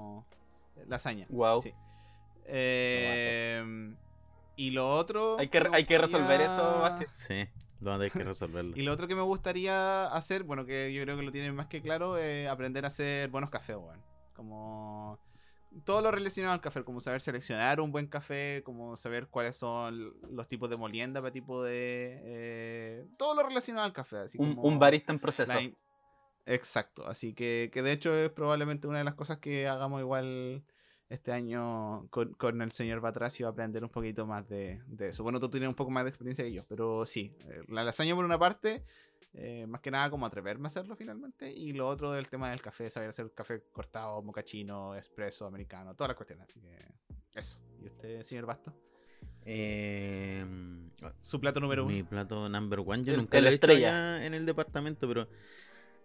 Lasaña. 0.87 1.27
Wow. 1.29 1.61
Sí. 1.61 1.73
Eh, 2.45 3.93
y 4.55 4.71
lo 4.71 4.89
otro. 4.89 5.37
Hay 5.39 5.49
que, 5.49 5.63
hay 5.71 5.85
que 5.85 5.97
resolver 5.97 6.41
eso, 6.41 6.79
Vázquez. 6.81 7.09
Sí, 7.11 7.47
lo 7.79 7.93
hay 7.93 8.09
que 8.09 8.23
resolverlo. 8.23 8.75
Y 8.75 8.83
lo 8.83 8.93
otro 8.93 9.07
que 9.07 9.15
me 9.15 9.21
gustaría 9.21 10.05
hacer, 10.07 10.43
bueno, 10.43 10.65
que 10.65 10.93
yo 10.93 11.03
creo 11.03 11.17
que 11.17 11.23
lo 11.23 11.31
tienen 11.31 11.55
más 11.55 11.67
que 11.67 11.81
claro, 11.81 12.17
es 12.17 12.47
aprender 12.47 12.85
a 12.85 12.89
hacer 12.89 13.29
buenos 13.29 13.49
cafés, 13.49 13.75
weón. 13.75 14.01
Como 14.35 15.19
todo 15.85 16.01
lo 16.01 16.11
relacionado 16.11 16.53
al 16.53 16.61
café, 16.61 16.83
como 16.83 16.99
saber 17.01 17.21
seleccionar 17.21 17.79
un 17.79 17.91
buen 17.91 18.07
café, 18.07 18.61
como 18.65 18.97
saber 18.97 19.27
cuáles 19.27 19.55
son 19.55 20.13
los 20.29 20.47
tipos 20.47 20.69
de 20.69 20.77
molienda 20.77 21.21
para 21.21 21.31
tipo 21.31 21.63
de... 21.63 22.19
eh, 22.23 23.05
todo 23.17 23.35
lo 23.35 23.43
relacionado 23.47 23.85
al 23.85 23.93
café. 23.93 24.17
Así 24.17 24.37
Un, 24.39 24.55
como 24.55 24.67
un 24.67 24.79
barista 24.79 25.11
en 25.11 25.19
proceso. 25.19 25.51
la 25.51 25.61
Exacto, 26.45 27.07
así 27.07 27.33
que, 27.33 27.69
que 27.71 27.83
de 27.83 27.91
hecho 27.91 28.15
es 28.15 28.31
probablemente 28.31 28.87
una 28.87 28.97
de 28.97 29.03
las 29.03 29.13
cosas 29.13 29.37
que 29.37 29.67
hagamos 29.67 30.01
igual 30.01 30.63
este 31.11 31.31
año 31.31 32.07
con, 32.09 32.33
con 32.33 32.61
el 32.61 32.71
señor 32.71 33.01
Batracio, 33.01 33.47
aprender 33.47 33.83
un 33.83 33.89
poquito 33.89 34.25
más 34.25 34.47
de, 34.47 34.81
de 34.87 35.09
eso. 35.09 35.23
Bueno, 35.23 35.39
tú 35.39 35.49
tienes 35.49 35.67
un 35.69 35.75
poco 35.75 35.91
más 35.91 36.03
de 36.05 36.09
experiencia 36.09 36.43
que 36.45 36.53
yo, 36.53 36.63
pero 36.67 37.05
sí, 37.05 37.35
eh, 37.49 37.63
la 37.67 37.83
lasaña 37.83 38.15
por 38.15 38.23
una 38.25 38.39
parte, 38.39 38.83
eh, 39.33 39.65
más 39.67 39.81
que 39.81 39.91
nada 39.91 40.09
como 40.09 40.25
atreverme 40.25 40.65
a 40.65 40.67
hacerlo 40.67 40.95
finalmente, 40.95 41.51
y 41.51 41.73
lo 41.73 41.87
otro 41.87 42.11
del 42.11 42.27
tema 42.29 42.49
del 42.49 42.61
café, 42.61 42.89
saber 42.89 43.09
hacer 43.09 43.31
café 43.33 43.61
cortado, 43.71 44.21
mocachino, 44.21 44.95
expreso, 44.95 45.45
americano, 45.45 45.93
todas 45.95 46.09
las 46.09 46.17
cuestiones, 46.17 46.47
así 46.49 46.59
que 46.61 47.39
eso. 47.39 47.59
¿Y 47.81 47.87
usted, 47.87 48.23
señor 48.23 48.45
Basto? 48.45 48.73
Eh, 49.43 50.45
Su 51.21 51.39
plato 51.39 51.59
número 51.59 51.83
uno. 51.83 51.93
Mi 51.93 52.03
plato 52.03 52.47
number 52.47 52.79
one, 52.79 53.03
yo 53.03 53.13
El- 53.13 53.19
nunca 53.19 53.39
lo 53.41 53.47
he 53.47 53.49
hecho 53.49 53.55
estrella. 53.55 54.15
allá 54.15 54.25
en 54.25 54.33
el 54.33 54.45
departamento, 54.45 55.07
pero 55.07 55.27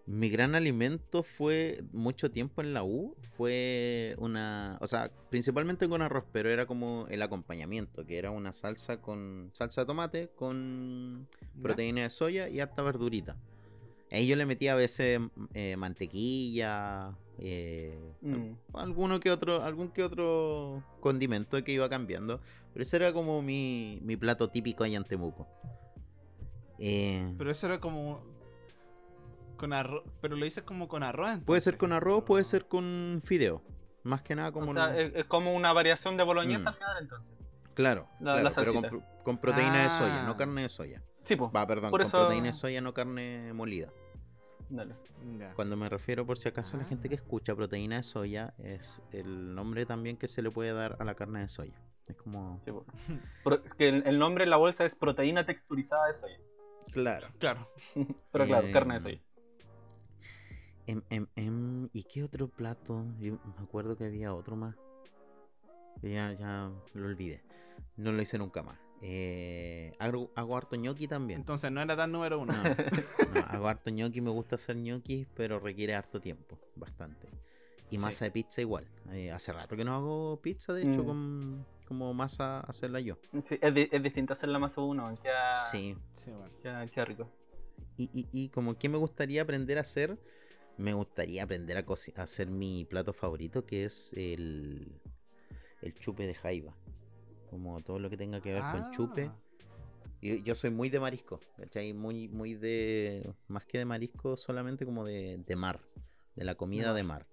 mi 0.07 0.29
gran 0.31 0.55
alimento 0.55 1.23
fue 1.23 1.83
mucho 1.93 2.31
tiempo 2.31 2.63
en 2.63 2.73
la 2.75 2.85
U, 2.85 3.17
fue 3.37 4.15
una, 4.19 4.79
o 4.81 4.87
sea, 4.87 5.11
principalmente 5.31 5.89
con 5.89 6.01
arroz, 6.03 6.25
pero 6.33 6.49
era 6.49 6.67
como 6.67 7.07
el 7.09 7.23
acompañamiento, 7.23 8.07
que 8.07 8.19
era 8.19 8.31
una 8.31 8.53
salsa 8.53 9.01
con 9.01 9.51
salsa 9.53 9.81
de 9.83 9.87
tomate 9.87 10.31
con 10.37 11.27
proteína 11.61 12.03
de 12.03 12.11
soya 12.11 12.49
y 12.49 12.61
harta 12.61 12.83
verdurita. 12.83 13.37
Ahí 14.13 14.29
yo 14.29 14.37
le 14.37 14.47
metía 14.47 14.75
a 14.75 14.77
veces 14.77 15.21
eh, 15.55 15.77
mantequilla, 15.77 17.17
eh, 17.39 17.99
Mm. 18.23 18.55
alguno 18.75 19.21
que 19.21 19.31
otro, 19.31 19.63
algún 19.63 19.91
que 19.91 20.03
otro 20.03 20.83
condimento 21.01 21.63
que 21.65 21.73
iba 21.73 21.89
cambiando. 21.89 22.41
Pero 22.73 22.83
ese 22.83 22.97
era 22.97 23.13
como 23.13 23.43
mi, 23.43 23.99
mi 24.03 24.17
plato 24.17 24.49
típico 24.49 24.85
allá 24.85 24.97
en 24.97 25.05
Temuco. 25.05 25.47
Eh, 26.79 27.35
Pero 27.37 27.51
eso 27.51 27.67
era 27.67 27.81
como... 27.81 28.36
Con 29.57 29.73
arroz, 29.73 30.05
pero 30.21 30.37
lo 30.37 30.45
dices 30.45 30.63
como 30.65 30.89
con 30.89 31.03
arroz. 31.03 31.39
puede 31.45 31.61
ser 31.61 31.77
con 31.79 31.93
arroz, 31.93 32.25
puede 32.25 32.45
ser 32.45 32.67
con 32.67 33.21
fideo. 33.25 33.63
Más 34.03 34.23
que 34.23 34.35
nada 34.37 34.53
como 34.53 34.71
O 34.71 34.75
sea, 34.75 34.89
lo- 34.89 34.93
es, 34.99 35.13
es 35.15 35.25
como 35.25 35.55
una 35.55 35.73
variación 35.73 36.17
de 36.17 36.23
boloñesa 36.25 36.65
Mm. 36.65 36.69
al 36.69 36.75
final 36.75 36.97
entonces. 37.01 37.37
Claro, 37.75 38.09
la- 38.21 38.41
claro, 38.41 38.73
la 38.73 38.81
pero 38.81 39.03
con, 39.25 39.39
proteína 39.39 39.83
de 39.83 39.89
soya, 39.91 40.23
Ah. 40.23 40.27
no 40.27 40.37
carne 40.37 40.63
de 40.63 40.69
soya. 40.69 41.03
Sí, 41.25 41.35
pues. 41.37 41.51
Va, 41.55 41.67
perdón, 41.67 41.91
Por 41.91 42.01
con 42.01 42.07
eso- 42.07 42.19
proteína 42.21 42.47
de 42.49 42.53
soya, 42.53 42.81
no 42.81 42.95
carne 42.95 43.53
molida. 43.53 43.91
Dale. 44.69 44.95
Ya. 45.39 45.53
Cuando 45.55 45.77
me 45.77 45.89
refiero, 45.89 46.25
por 46.27 46.39
si 46.39 46.49
acaso, 46.49 46.77
a 46.77 46.81
la 46.81 46.87
gente 46.87 47.07
Ah. 47.07 47.11
que 47.11 47.15
escucha 47.17 47.55
proteína 47.55 47.97
de 47.97 48.03
soya, 48.03 48.55
es 48.59 49.03
el 49.13 49.55
nombre 49.55 49.87
también 49.87 50.17
que 50.17 50.29
se 50.29 50.43
le 50.43 50.51
puede 50.51 50.73
dar 50.73 50.97
a 51.01 51.05
la 51.05 51.15
carne 51.15 51.41
de 51.41 51.49
soya. 51.49 51.81
Es 52.09 52.17
como... 52.17 52.61
Sí. 52.65 52.73
Pro- 53.43 53.63
es 53.65 53.75
que 53.75 53.89
el, 53.89 54.07
el 54.07 54.19
nombre 54.19 54.45
en 54.45 54.51
la 54.51 54.57
bolsa 54.57 54.85
es 54.85 54.95
proteína 54.95 55.45
texturizada 55.45 56.07
de 56.09 56.15
soya. 56.15 56.39
Claro. 56.93 57.29
Claro. 57.39 57.69
Pero 58.33 58.45
claro, 58.47 58.67
Eh, 58.69 58.73
carne 58.73 58.95
de 58.95 59.01
soya. 59.01 59.21
Em, 60.87 61.03
em, 61.11 61.27
em, 61.37 61.89
¿Y 61.93 62.05
qué 62.05 62.23
otro 62.23 62.49
plato? 62.49 63.05
Yo 63.19 63.33
me 63.35 63.63
acuerdo 63.63 63.97
que 63.97 64.05
había 64.05 64.33
otro 64.35 64.57
más. 64.57 64.77
Ya, 66.03 66.33
ya 66.33 66.71
lo 66.95 67.07
olvidé. 67.07 67.43
No 67.97 68.13
lo 68.13 68.23
hice 68.23 68.39
nunca 68.39 68.63
más. 68.63 68.79
Eh, 69.03 69.93
hago, 69.99 70.31
hago 70.37 70.57
harto 70.57 70.77
ñoqui 70.77 71.09
también. 71.09 71.41
Entonces 71.41 71.71
no 71.71 71.81
era 71.83 71.97
tan 71.97 72.13
número 72.13 72.39
uno. 72.41 72.53
No, 72.53 72.63
no, 72.63 73.41
hago 73.49 73.69
harto 73.69 73.91
ñoqui, 73.91 74.21
me 74.21 74.31
gusta 74.31 74.57
hacer 74.57 74.77
ñoqui, 74.77 75.27
pero 75.35 75.59
requiere 75.59 75.95
harto 75.95 76.21
tiempo, 76.21 76.59
bastante. 76.77 77.29
Y 77.91 77.99
Sí. 77.99 78.03
masa 78.03 78.25
de 78.27 78.31
pizza 78.31 78.61
igual. 78.61 78.87
Eh, 79.13 79.31
hace 79.31 79.53
rato 79.53 79.77
que 79.77 79.85
no 79.85 79.95
hago 79.95 80.41
pizza, 80.41 80.73
de 80.73 80.83
hecho, 80.83 81.03
Mm. 81.03 81.07
con, 81.07 81.67
como 81.87 82.15
masa 82.15 82.61
hacerla 82.61 83.01
yo. 83.01 83.17
Sí, 83.49 83.59
es, 83.61 83.75
di- 83.75 83.89
es 83.91 84.03
distinto 84.03 84.33
hacer 84.35 84.49
la 84.49 84.59
masa 84.59 84.81
uno. 84.81 85.15
Queda, 85.23 85.51
Sí. 85.71 85.97
Sí, 86.15 86.31
bueno. 86.31 86.53
queda, 86.63 86.87
queda 86.87 87.05
rico. 87.05 87.31
Y, 87.97 88.05
y, 88.13 88.29
y 88.33 88.49
como 88.49 88.77
que 88.79 88.89
me 88.89 88.99
gustaría 88.99 89.43
aprender 89.43 89.79
a 89.79 89.83
hacer, 89.83 90.19
me 90.79 90.93
gustaría 90.93 91.45
aprender 91.45 91.77
a, 91.79 92.23
hacer 92.23 92.49
mi 92.49 92.85
plato 92.85 93.13
favorito, 93.13 93.65
que 93.65 93.85
es 93.85 94.13
el, 94.15 95.01
el 95.83 95.95
chupe 95.95 96.27
de 96.27 96.35
jaiba. 96.35 96.75
Como 97.51 97.81
todo 97.83 97.99
lo 97.99 98.11
que 98.11 98.17
tenga 98.17 98.41
que 98.41 98.53
ver 98.53 98.63
con 98.73 98.91
chupe. 98.91 99.31
Ah, 99.31 99.37
Y 100.21 100.43
yo 100.43 100.55
soy 100.55 100.71
muy 100.71 100.91
de 100.91 101.01
marisco, 101.01 101.41
¿cachai? 101.57 101.93
Muy, 101.93 102.29
muy 102.29 102.55
de. 102.55 103.33
Más 103.49 103.65
que 103.65 103.79
de 103.79 103.85
marisco, 103.85 104.37
solamente 104.37 104.85
como 104.85 105.05
de, 105.05 105.39
de 105.47 105.57
mar. 105.57 105.81
De 106.35 106.45
la 106.45 106.55
comida 106.55 106.93
de 106.93 107.03
mar. 107.03 107.27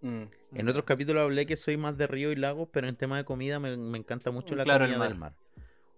Mm. 0.00 0.24
En 0.54 0.68
otros 0.68 0.84
capítulos 0.84 1.22
hablé 1.22 1.46
que 1.46 1.56
soy 1.56 1.76
más 1.76 1.96
de 1.96 2.06
río 2.06 2.30
y 2.30 2.36
lagos, 2.36 2.68
pero 2.72 2.88
en 2.88 2.96
tema 2.96 3.16
de 3.16 3.24
comida 3.24 3.58
me, 3.58 3.76
me 3.76 3.98
encanta 3.98 4.30
mucho 4.30 4.54
la 4.54 4.64
Claro, 4.64 4.84
comida 4.84 4.98
mar. 4.98 5.08
del 5.08 5.18
mar. 5.18 5.34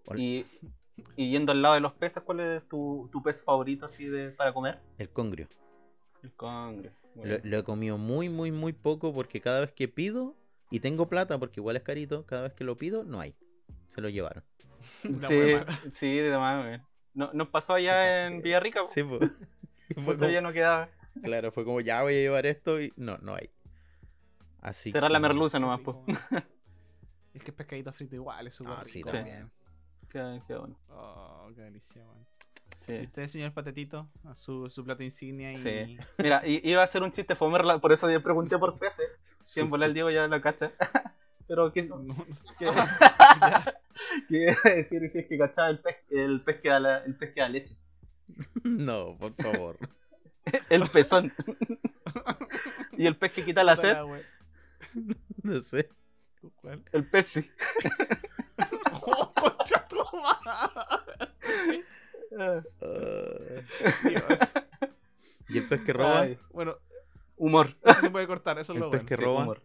Ol- 0.07 0.19
Y, 0.19 0.45
y 1.15 1.31
yendo 1.31 1.51
al 1.51 1.61
lado 1.61 1.75
de 1.75 1.81
los 1.81 1.93
peces, 1.93 2.23
¿cuál 2.23 2.39
es 2.39 2.67
tu, 2.67 3.07
tu 3.11 3.21
pez 3.21 3.41
favorito 3.41 3.85
así 3.85 4.05
de, 4.05 4.31
para 4.31 4.53
comer? 4.53 4.79
El 4.97 5.09
congrio. 5.09 5.47
El 6.23 6.31
Lo, 7.43 7.57
he 7.57 7.63
comido 7.63 7.97
muy, 7.97 8.29
muy, 8.29 8.51
muy 8.51 8.73
poco 8.73 9.13
porque 9.13 9.41
cada 9.41 9.61
vez 9.61 9.71
que 9.71 9.87
pido, 9.87 10.35
y 10.69 10.79
tengo 10.79 11.07
plata 11.09 11.37
porque 11.39 11.59
igual 11.59 11.75
es 11.77 11.83
carito, 11.83 12.25
cada 12.25 12.43
vez 12.43 12.53
que 12.53 12.63
lo 12.63 12.77
pido, 12.77 13.03
no 13.03 13.19
hay. 13.19 13.35
Se 13.87 14.01
lo 14.01 14.09
llevaron. 14.09 14.43
la 15.03 15.27
sí, 15.27 15.55
sí, 15.93 16.15
de 16.17 16.37
más, 16.37 16.65
güey. 16.65 16.79
No, 17.13 17.31
nos 17.33 17.47
pasó 17.49 17.73
allá 17.73 18.27
en 18.27 18.41
Villarrica, 18.41 18.83
Sí. 18.83 19.01
Y 19.01 19.05
fue 19.95 20.17
porque 20.17 20.31
ya 20.31 20.39
como- 20.39 20.49
no 20.49 20.53
quedaba. 20.53 20.89
claro, 21.23 21.51
fue 21.51 21.65
como 21.65 21.81
ya 21.81 22.03
voy 22.03 22.13
a 22.13 22.17
llevar 22.17 22.45
esto 22.45 22.79
y 22.81 22.93
no, 22.95 23.17
no 23.19 23.33
hay. 23.35 23.49
Así 24.61 24.91
Será 24.91 25.09
la 25.09 25.17
que- 25.17 25.21
merluza 25.23 25.57
Qué 25.57 25.61
nomás, 25.61 25.79
pues. 25.81 25.97
Es 27.33 27.43
que 27.43 27.51
es 27.51 27.55
pescadito 27.57 27.91
frito 27.93 28.15
igual, 28.15 28.47
es 28.47 28.55
súper 28.55 28.73
Ah, 28.77 28.83
sí, 28.83 28.99
rico. 28.99 29.11
también. 29.11 29.49
Queda, 30.09 30.43
queda 30.45 30.59
bueno. 30.59 30.75
Oh, 30.89 31.49
qué 31.55 31.61
delicia, 31.61 32.03
weón. 32.03 32.25
Sí. 32.87 32.93
¿Y 32.95 33.03
usted, 33.05 33.27
señor 33.27 33.51
Patetito? 33.53 34.07
A 34.25 34.33
su, 34.33 34.69
su 34.69 34.83
plato 34.83 35.03
insignia 35.03 35.51
y. 35.51 35.57
Sí. 35.57 35.97
Mira, 36.23 36.41
iba 36.47 36.81
a 36.81 36.85
hacer 36.85 37.03
un 37.03 37.11
chiste 37.11 37.35
fomerla, 37.35 37.79
por 37.79 37.91
eso 37.91 38.09
yo 38.09 38.23
pregunté 38.23 38.57
por 38.57 38.79
peces. 38.79 39.09
Si 39.43 39.59
en 39.59 39.67
volar 39.69 39.89
el 39.89 39.93
Diego 39.93 40.09
ya 40.09 40.27
lo 40.27 40.41
cacha. 40.41 40.71
Pero 41.47 41.71
que, 41.71 41.83
No, 41.83 41.97
no 41.99 42.13
sé. 42.33 42.45
iba 44.29 44.55
a 44.63 44.69
decir 44.69 45.09
si 45.09 45.19
es 45.19 45.27
que 45.27 45.37
cachaba 45.37 45.69
el 45.69 45.79
pez, 45.79 45.97
el 46.09 46.41
pez 46.41 46.59
que 46.61 46.69
da 46.69 46.79
la- 46.79 46.97
el 47.05 47.15
pez 47.15 47.33
que 47.33 47.39
da 47.41 47.49
leche. 47.49 47.75
No, 48.63 49.17
por 49.17 49.33
favor. 49.35 49.77
El 50.69 50.89
pezón. 50.89 51.33
y 52.97 53.05
el 53.05 53.17
pez 53.17 53.33
que 53.33 53.43
quita 53.43 53.65
la 53.65 53.75
sed. 53.75 53.97
No 55.43 55.59
sé. 55.61 55.89
¿Cuál? 56.61 56.83
el 56.93 57.05
pez 57.05 57.25
sí. 57.27 57.51
Ah, 62.39 62.61
Ah, 62.81 63.91
Dios. 64.03 64.23
¿Y 65.49 65.57
el 65.59 65.67
pez 65.67 65.81
que 65.81 65.93
roba? 65.93 66.21
ay, 66.21 66.37
Bueno, 66.51 66.77
humor. 67.37 67.69
eso 67.83 68.01
se 68.01 68.09
puede 68.09 68.27
cortar, 68.27 68.57
eso 68.59 68.73
es 68.73 68.75
El 68.77 68.81
lo 68.81 68.91
pez 68.91 68.99
bueno. 69.01 69.07
que 69.07 69.15
Sí, 69.15 69.23
roba. 69.23 69.41
humor. 69.43 69.63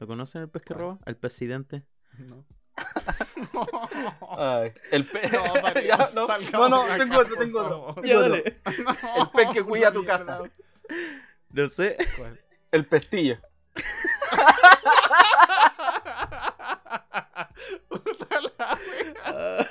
¿Lo 0.00 0.06
conocen 0.08 0.42
el 0.42 0.48
pez 0.48 0.62
que 0.62 0.74
¿Cuál? 0.74 0.80
roba? 0.80 0.98
El 1.06 1.16
presidente. 1.16 1.84
No. 2.18 2.44
Ay, 4.38 4.72
el 4.90 5.04
pez. 5.06 5.30
No, 5.32 5.44
Mario, 5.62 5.82
Ya, 5.82 5.98
no, 6.14 6.26
salgamos 6.26 6.52
no, 6.52 6.68
no, 6.70 6.82
acá, 6.82 6.96
tengo 6.98 7.18
otro, 7.18 7.36
tengo 7.36 7.60
otro. 7.60 8.02
Ya, 8.02 8.18
dale. 8.20 8.60
No, 8.84 9.22
El 9.22 9.30
pez 9.30 9.50
que 9.52 9.62
cuida 9.62 9.92
tu 9.92 10.04
casa. 10.04 10.40
No 11.50 11.68
sé. 11.68 11.96
¿Cuál? 12.16 12.40
El 12.72 12.86
pestillo. 12.86 13.38
Puta 17.88 18.40
la 18.58 18.78
wea. 18.88 19.68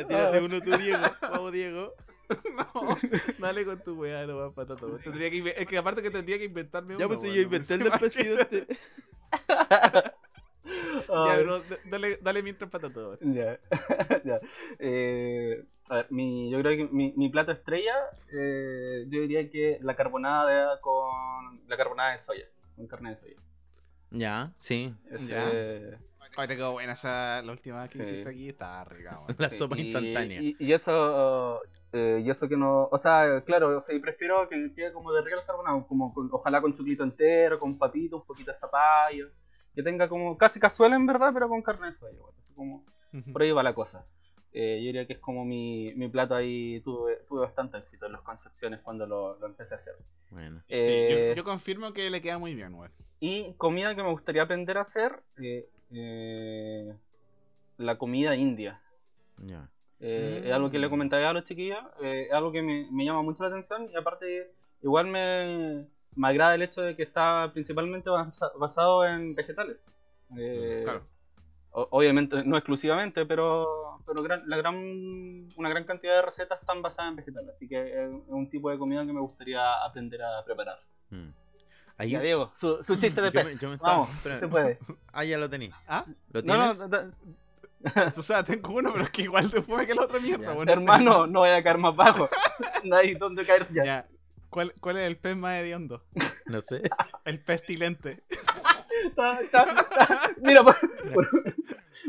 Ah, 0.00 0.02
ya 0.02 0.08
tírate 0.08 0.40
uno 0.40 0.60
tú, 0.62 0.76
Diego. 0.76 0.98
Vamos, 1.20 1.52
Diego. 1.52 1.94
No, 2.56 2.96
dale 3.38 3.64
con 3.66 3.80
tu 3.82 4.00
weá, 4.00 4.26
no 4.26 4.36
va 4.36 4.50
patato. 4.52 4.98
Tendría 4.98 5.30
que 5.30 5.54
es 5.56 5.66
que 5.66 5.76
aparte 5.76 6.02
que 6.02 6.10
tendría 6.10 6.38
que 6.38 6.44
inventarme 6.44 6.94
Ya 6.94 7.06
uno, 7.06 7.08
pues 7.08 7.20
si 7.20 7.34
yo 7.34 7.42
inventé 7.42 7.74
el 7.74 7.80
del 7.84 7.92
presidente. 7.98 8.66
Ya, 10.66 11.34
pero 11.36 11.62
dale, 11.90 12.18
dale 12.22 12.42
mientras 12.42 12.70
patato. 12.70 13.18
weón. 13.20 13.34
Ya, 13.34 13.58
ya. 14.24 14.40
Eh, 14.78 15.62
a 15.90 15.96
ver, 15.96 16.06
mi, 16.10 16.50
yo 16.50 16.58
creo 16.60 16.76
que 16.76 16.92
mi, 16.92 17.12
mi 17.16 17.28
plato 17.28 17.52
estrella, 17.52 17.94
eh, 18.32 19.04
yo 19.08 19.20
diría 19.20 19.50
que 19.50 19.78
la 19.82 19.94
carbonada 19.94 20.74
de- 20.74 20.80
con 20.80 21.60
la 21.68 21.76
carbonada 21.76 22.12
de 22.12 22.18
soya, 22.18 22.46
con 22.76 22.86
carne 22.86 23.10
de 23.10 23.16
soya. 23.16 23.36
Ya, 24.10 24.52
sí. 24.56 24.94
Ese- 25.10 25.28
Ya. 25.28 25.98
Ay, 26.36 26.48
te 26.48 26.56
quedó 26.56 26.72
buena 26.72 26.92
esa, 26.94 27.42
la 27.42 27.52
última 27.52 27.88
que 27.88 27.98
Sí. 27.98 28.02
hiciste 28.04 28.28
aquí, 28.28 28.48
está 28.48 28.84
rica, 28.84 29.20
weón. 29.20 29.36
La 29.38 29.48
sí, 29.48 29.56
sopa 29.58 29.76
instantánea. 29.78 30.40
Y, 30.42 30.56
y 30.58 30.72
eso, 30.72 31.60
eh, 31.92 32.22
y 32.24 32.30
eso 32.30 32.48
que 32.48 32.56
no, 32.56 32.88
o 32.90 32.98
sea, 32.98 33.42
claro, 33.44 33.76
o 33.76 33.80
sea, 33.80 33.98
prefiero 34.00 34.48
que 34.48 34.72
quede 34.74 34.92
como 34.92 35.12
de 35.12 35.22
rica 35.22 35.36
la 35.36 35.46
carbonada, 35.46 35.84
como 35.86 36.12
con- 36.12 36.28
ojalá 36.32 36.60
con 36.60 36.72
chulito 36.72 37.04
entero, 37.04 37.58
con 37.58 37.78
papito, 37.78 38.16
un 38.16 38.24
poquito 38.26 38.50
de 38.50 38.56
zapallo, 38.56 39.28
que 39.74 39.82
tenga 39.82 40.08
como 40.08 40.36
casi 40.36 40.58
cazuela 40.58 40.96
en 40.96 41.06
verdad, 41.06 41.30
pero 41.32 41.48
con 41.48 41.62
carne 41.62 41.86
de 41.88 41.92
soya, 41.92 42.18
bueno, 42.56 42.84
por 43.32 43.42
ahí 43.42 43.52
va 43.52 43.62
la 43.62 43.74
cosa. 43.74 44.04
Eh, 44.56 44.78
yo 44.80 44.86
diría 44.86 45.06
que 45.06 45.14
es 45.14 45.18
como 45.18 45.44
mi, 45.44 45.92
mi 45.96 46.08
plato 46.08 46.34
ahí, 46.36 46.80
tuve, 46.84 47.16
tuve 47.28 47.40
bastante 47.40 47.76
éxito 47.78 48.06
en 48.06 48.12
las 48.12 48.20
concepciones 48.20 48.80
cuando 48.82 49.04
lo, 49.04 49.36
lo 49.40 49.46
empecé 49.46 49.74
a 49.74 49.76
hacer. 49.78 49.94
Bueno. 50.30 50.60
Sí, 50.68 50.74
Eh, 50.76 51.28
yo, 51.30 51.36
yo 51.36 51.44
confirmo 51.44 51.92
que 51.92 52.08
le 52.08 52.22
queda 52.22 52.38
muy 52.38 52.54
bien, 52.54 52.72
weón. 52.74 52.92
Y 53.18 53.54
comida 53.54 53.96
que 53.96 54.02
me 54.04 54.10
gustaría 54.10 54.42
aprender 54.42 54.78
a 54.78 54.82
hacer, 54.82 55.20
eh, 55.42 55.68
eh, 55.94 56.94
la 57.78 57.96
comida 57.96 58.34
india. 58.36 58.80
Eh, 60.00 60.40
Mm. 60.42 60.46
Es 60.46 60.52
algo 60.52 60.70
que 60.70 60.78
le 60.78 60.90
comentaba 60.90 61.30
a 61.30 61.32
los 61.32 61.44
chiquillos, 61.44 61.78
eh, 62.02 62.26
es 62.28 62.32
algo 62.32 62.52
que 62.52 62.60
me, 62.62 62.88
me 62.90 63.04
llama 63.04 63.22
mucho 63.22 63.42
la 63.42 63.48
atención 63.48 63.88
y 63.90 63.96
aparte 63.96 64.50
igual 64.82 65.06
me, 65.06 65.86
me 66.14 66.28
agrada 66.28 66.54
el 66.56 66.62
hecho 66.62 66.82
de 66.82 66.94
que 66.94 67.04
está 67.04 67.50
principalmente 67.52 68.10
basa- 68.10 68.52
basado 68.58 69.04
en 69.06 69.34
vegetales. 69.34 69.78
Claro. 70.84 71.02
o- 71.70 71.88
obviamente 71.90 72.44
no 72.44 72.56
exclusivamente, 72.56 73.24
pero, 73.26 73.98
pero 74.06 74.22
gran- 74.22 74.48
la 74.48 74.56
gran, 74.56 74.76
una 75.56 75.68
gran 75.68 75.84
cantidad 75.84 76.16
de 76.16 76.22
recetas 76.22 76.60
están 76.60 76.82
basadas 76.82 77.10
en 77.10 77.16
vegetales, 77.16 77.50
así 77.54 77.66
que 77.68 78.04
es 78.04 78.10
un 78.28 78.48
tipo 78.50 78.70
de 78.70 78.78
comida 78.78 79.04
que 79.06 79.12
me 79.12 79.20
gustaría 79.20 79.84
aprender 79.84 80.22
a 80.22 80.44
preparar. 80.44 80.78
Mm. 81.10 81.28
Ahí- 81.96 82.10
Ya 82.10 82.20
Diego, 82.20 82.50
su, 82.54 82.82
su 82.82 82.96
chiste 82.96 83.20
de 83.22 83.30
Yo 83.30 83.40
me- 83.40 83.50
pez. 83.50 83.60
yo 83.60 83.68
me 83.68 83.74
estaba- 83.76 83.98
Vamos, 83.98 84.10
se 84.22 84.48
puede. 84.48 84.78
Ah, 85.12 85.24
ya 85.24 85.38
lo 85.38 85.48
tení. 85.48 85.70
¿Ah? 85.86 86.04
¿Lo 86.32 86.42
No, 86.42 86.56
no, 86.56 86.74
tienes? 86.74 86.90
da- 86.90 87.10
O 88.16 88.22
sea, 88.22 88.42
tengo 88.42 88.72
uno, 88.74 88.92
pero 88.92 89.04
es 89.04 89.10
que 89.10 89.22
igual 89.22 89.50
te 89.50 89.62
fue 89.62 89.86
que 89.86 89.94
la 89.94 90.02
otra 90.02 90.18
mierda, 90.18 90.52
weón. 90.54 90.68
hermano, 90.68 91.26
no 91.28 91.40
voy 91.40 91.50
a 91.50 91.62
caer 91.62 91.78
más 91.78 91.94
bajo. 91.94 92.28
No 92.82 92.96
hay 92.96 93.14
dónde 93.14 93.44
caer 93.44 93.68
ya. 93.72 93.84
Ya. 93.84 94.06
¿Cuál, 94.50 94.72
¿Cuál 94.80 94.96
es 94.98 95.06
el 95.08 95.16
pez 95.16 95.36
más 95.36 95.56
hediondo? 95.60 96.02
No 96.46 96.60
sé. 96.60 96.82
El 97.24 97.40
pestilente. 97.40 98.22
Mira, 100.42 100.62
por, 100.64 100.76
por- 101.12 101.54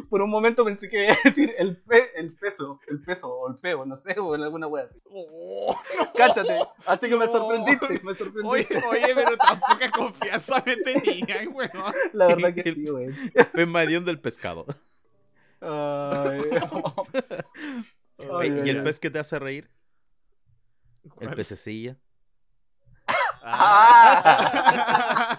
por 0.09 0.21
un 0.21 0.29
momento 0.29 0.63
pensé 0.65 0.89
que 0.89 1.03
iba 1.05 1.13
a 1.13 1.17
decir 1.23 1.53
el, 1.57 1.77
pe- 1.77 2.11
el 2.15 2.33
peso, 2.33 2.79
el 2.87 3.01
peso 3.01 3.27
o 3.29 3.49
el 3.49 3.57
peo, 3.57 3.85
no 3.85 3.97
sé, 3.97 4.19
o 4.19 4.35
en 4.35 4.41
alguna 4.43 4.67
wea 4.67 4.85
así. 4.85 4.99
Oh, 5.05 5.75
Cáchate, 6.15 6.57
así 6.85 7.07
que 7.09 7.15
me 7.15 7.25
No. 7.25 7.31
sorprendiste, 7.31 7.87
me 8.03 8.11
oye, 8.11 8.15
sorprendiste. 8.17 8.77
oye, 8.87 9.15
pero 9.15 9.37
tan 9.37 9.59
poca 9.59 9.91
confianza 9.91 10.63
me 10.65 10.75
tenía, 10.77 11.49
weón. 11.49 11.71
La 12.13 12.27
verdad 12.27 12.53
que 12.53 12.63
sí, 12.73 12.85
güey. 12.89 13.09
Pez 13.53 13.67
medión 13.67 14.05
del 14.05 14.19
pescado. 14.19 14.65
Ay, 15.61 16.41
Ay, 18.17 18.49
¿Y 18.49 18.59
ay, 18.61 18.69
el 18.69 18.77
ay. 18.79 18.83
pez 18.83 18.99
que 18.99 19.09
te 19.09 19.19
hace 19.19 19.39
reír? 19.39 19.69
El 21.19 21.29
pececilla. 21.35 21.97
Ah. 23.47 25.35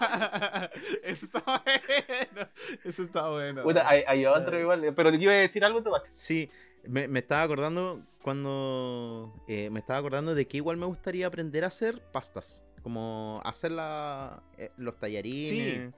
Eso 1.03 1.25
está 1.25 1.41
bueno. 1.45 2.47
Eso 2.83 3.03
está 3.03 3.29
bueno. 3.29 3.63
Puta, 3.63 3.87
hay, 3.87 4.03
hay 4.07 4.25
otro 4.25 4.59
igual, 4.59 4.93
pero 4.95 5.09
yo 5.11 5.17
iba 5.17 5.31
a 5.33 5.35
decir 5.35 5.63
algo, 5.65 5.81
te 5.83 5.89
vas. 5.89 6.03
Sí, 6.13 6.49
me, 6.83 7.07
me 7.07 7.19
estaba 7.19 7.43
acordando 7.43 8.01
cuando. 8.21 9.33
eh, 9.47 9.69
me 9.71 9.79
estaba 9.79 9.99
acordando 9.99 10.35
de 10.35 10.47
que 10.47 10.57
igual 10.57 10.77
me 10.77 10.85
gustaría 10.85 11.27
aprender 11.27 11.63
a 11.63 11.67
hacer 11.67 12.01
pastas. 12.11 12.63
Como 12.83 13.41
hacer 13.43 13.71
la, 13.71 14.41
eh, 14.57 14.71
los 14.77 14.97
tallarines. 14.97 15.93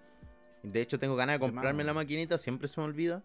De 0.63 0.81
hecho, 0.81 0.99
tengo 0.99 1.15
ganas 1.15 1.35
de 1.35 1.39
comprarme 1.39 1.83
la 1.83 1.93
maquinita, 1.93 2.37
siempre 2.37 2.67
se 2.67 2.79
me 2.81 2.85
olvida. 2.87 3.23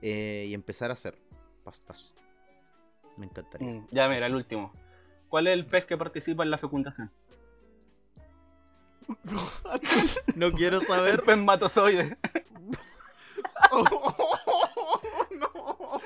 eh, 0.00 0.46
y 0.48 0.54
empezar 0.54 0.90
a 0.90 0.94
hacer 0.94 1.16
pastas. 1.64 2.14
Me 3.16 3.26
encantaría. 3.26 3.68
Mm, 3.68 3.86
Ya, 3.92 4.08
mira, 4.08 4.26
el 4.26 4.34
último. 4.34 4.72
¿Cuál 5.28 5.46
es 5.46 5.52
el 5.54 5.64
pez 5.66 5.84
que 5.86 5.96
participa 5.96 6.42
en 6.42 6.50
la 6.50 6.58
fecundación? 6.58 7.10
No 10.36 10.52
quiero 10.52 10.78
El 10.78 10.86
saber. 10.86 11.22
pez 11.22 11.38
matozoide. 11.38 12.16
no. 15.30 16.00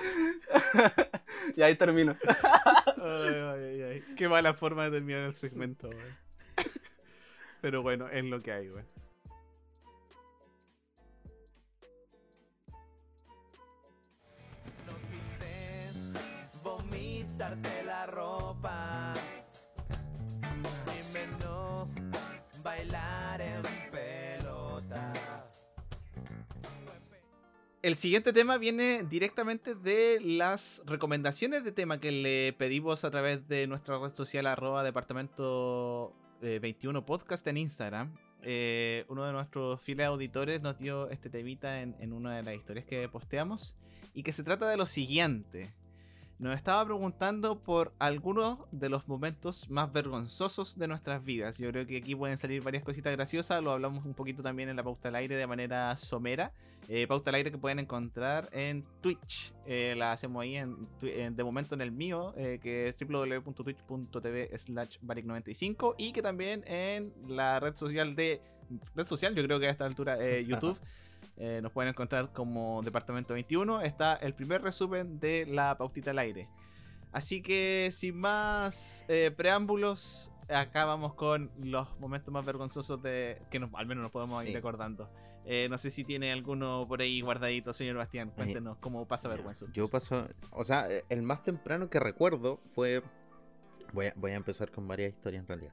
y 1.56 1.62
ahí 1.62 1.76
termino. 1.76 2.16
Ay, 2.26 3.34
ay, 3.34 3.62
ay, 3.64 3.82
ay. 3.82 4.04
Qué 4.16 4.28
mala 4.28 4.54
forma 4.54 4.84
de 4.84 4.90
terminar 4.92 5.22
el 5.22 5.34
segmento, 5.34 5.88
weón. 5.88 6.16
Pero 7.60 7.82
bueno, 7.82 8.08
es 8.08 8.24
lo 8.24 8.42
que 8.42 8.52
hay, 8.52 8.70
quise 15.10 15.92
vomitarte 16.62 17.85
El 27.86 27.96
siguiente 27.96 28.32
tema 28.32 28.58
viene 28.58 29.04
directamente 29.04 29.76
de 29.76 30.18
las 30.20 30.82
recomendaciones 30.86 31.62
de 31.62 31.70
tema 31.70 32.00
que 32.00 32.10
le 32.10 32.52
pedimos 32.52 33.04
a 33.04 33.12
través 33.12 33.46
de 33.46 33.68
nuestra 33.68 33.96
red 33.96 34.12
social 34.12 34.48
arroba 34.48 34.82
departamento 34.82 36.12
eh, 36.42 36.58
21 36.60 37.06
podcast 37.06 37.46
en 37.46 37.58
Instagram. 37.58 38.12
Eh, 38.42 39.04
uno 39.08 39.24
de 39.24 39.32
nuestros 39.32 39.80
fieles 39.80 40.08
auditores 40.08 40.60
nos 40.60 40.76
dio 40.78 41.08
este 41.10 41.30
temita 41.30 41.80
en, 41.80 41.94
en 42.00 42.12
una 42.12 42.34
de 42.34 42.42
las 42.42 42.56
historias 42.56 42.86
que 42.86 43.08
posteamos 43.08 43.76
y 44.14 44.24
que 44.24 44.32
se 44.32 44.42
trata 44.42 44.68
de 44.68 44.76
lo 44.76 44.86
siguiente. 44.86 45.72
Nos 46.38 46.54
estaba 46.54 46.84
preguntando 46.84 47.58
por 47.58 47.94
algunos 47.98 48.58
de 48.70 48.90
los 48.90 49.08
momentos 49.08 49.70
más 49.70 49.90
vergonzosos 49.90 50.78
de 50.78 50.86
nuestras 50.86 51.24
vidas. 51.24 51.56
Yo 51.56 51.70
creo 51.70 51.86
que 51.86 51.96
aquí 51.96 52.14
pueden 52.14 52.36
salir 52.36 52.62
varias 52.62 52.84
cositas 52.84 53.10
graciosas. 53.12 53.62
Lo 53.62 53.72
hablamos 53.72 54.04
un 54.04 54.12
poquito 54.12 54.42
también 54.42 54.68
en 54.68 54.76
la 54.76 54.82
pauta 54.82 55.08
al 55.08 55.14
aire 55.14 55.34
de 55.34 55.46
manera 55.46 55.96
somera. 55.96 56.52
Eh, 56.88 57.06
pauta 57.06 57.30
al 57.30 57.36
aire 57.36 57.50
que 57.50 57.56
pueden 57.56 57.78
encontrar 57.78 58.50
en 58.52 58.84
Twitch. 59.00 59.54
Eh, 59.64 59.94
la 59.96 60.12
hacemos 60.12 60.42
ahí 60.42 60.56
en, 60.56 60.76
de 61.00 61.42
momento 61.42 61.74
en 61.74 61.80
el 61.80 61.90
mío, 61.90 62.34
eh, 62.36 62.60
que 62.62 62.88
es 62.88 62.96
www.twitch.tv 63.00 64.58
slash 64.58 64.98
baric95 65.00 65.94
y 65.96 66.12
que 66.12 66.20
también 66.20 66.64
en 66.66 67.14
la 67.28 67.60
red 67.60 67.74
social 67.76 68.14
de 68.14 68.42
red 68.94 69.06
social, 69.06 69.34
yo 69.34 69.42
creo 69.44 69.58
que 69.58 69.68
a 69.68 69.70
esta 69.70 69.86
altura 69.86 70.18
eh, 70.20 70.44
YouTube. 70.48 70.78
Eh, 71.36 71.60
nos 71.62 71.72
pueden 71.72 71.90
encontrar 71.90 72.32
como 72.32 72.82
Departamento 72.82 73.34
21. 73.34 73.82
Está 73.82 74.14
el 74.16 74.34
primer 74.34 74.62
resumen 74.62 75.18
de 75.20 75.46
la 75.46 75.76
pautita 75.76 76.10
al 76.12 76.18
aire. 76.18 76.48
Así 77.12 77.42
que 77.42 77.90
sin 77.92 78.16
más 78.18 79.04
eh, 79.08 79.30
preámbulos, 79.30 80.30
acá 80.48 80.84
vamos 80.84 81.14
con 81.14 81.50
los 81.58 81.98
momentos 81.98 82.32
más 82.32 82.44
vergonzosos 82.44 83.02
de 83.02 83.40
que 83.50 83.58
nos- 83.58 83.70
al 83.74 83.86
menos 83.86 84.02
nos 84.02 84.10
podemos 84.12 84.42
Sí. 84.42 84.48
ir 84.50 84.54
recordando. 84.54 85.10
Eh, 85.48 85.68
no 85.70 85.78
sé 85.78 85.90
si 85.92 86.02
tiene 86.04 86.32
alguno 86.32 86.86
por 86.88 87.00
ahí 87.00 87.20
guardadito, 87.20 87.72
señor 87.72 87.96
Bastián. 87.96 88.30
Cuéntenos 88.30 88.78
cómo 88.78 89.06
pasa 89.06 89.28
vergüenza. 89.28 89.66
Yo 89.72 89.88
paso, 89.88 90.28
o 90.50 90.64
sea, 90.64 90.90
eh, 90.90 91.04
el 91.08 91.22
más 91.22 91.42
temprano 91.44 91.88
que 91.88 92.00
recuerdo 92.00 92.60
fue, 92.74 93.02
voy 93.92 94.06
a, 94.06 94.12
voy 94.16 94.32
a 94.32 94.34
empezar 94.34 94.70
con 94.72 94.88
varias 94.88 95.12
historias 95.12 95.42
en 95.42 95.48
realidad. 95.48 95.72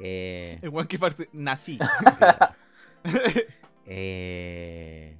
Eh, 0.00 0.60
one 0.72 0.86
que 0.86 0.98
parte- 0.98 1.28
nací. 1.32 1.78
Eh, 3.92 5.16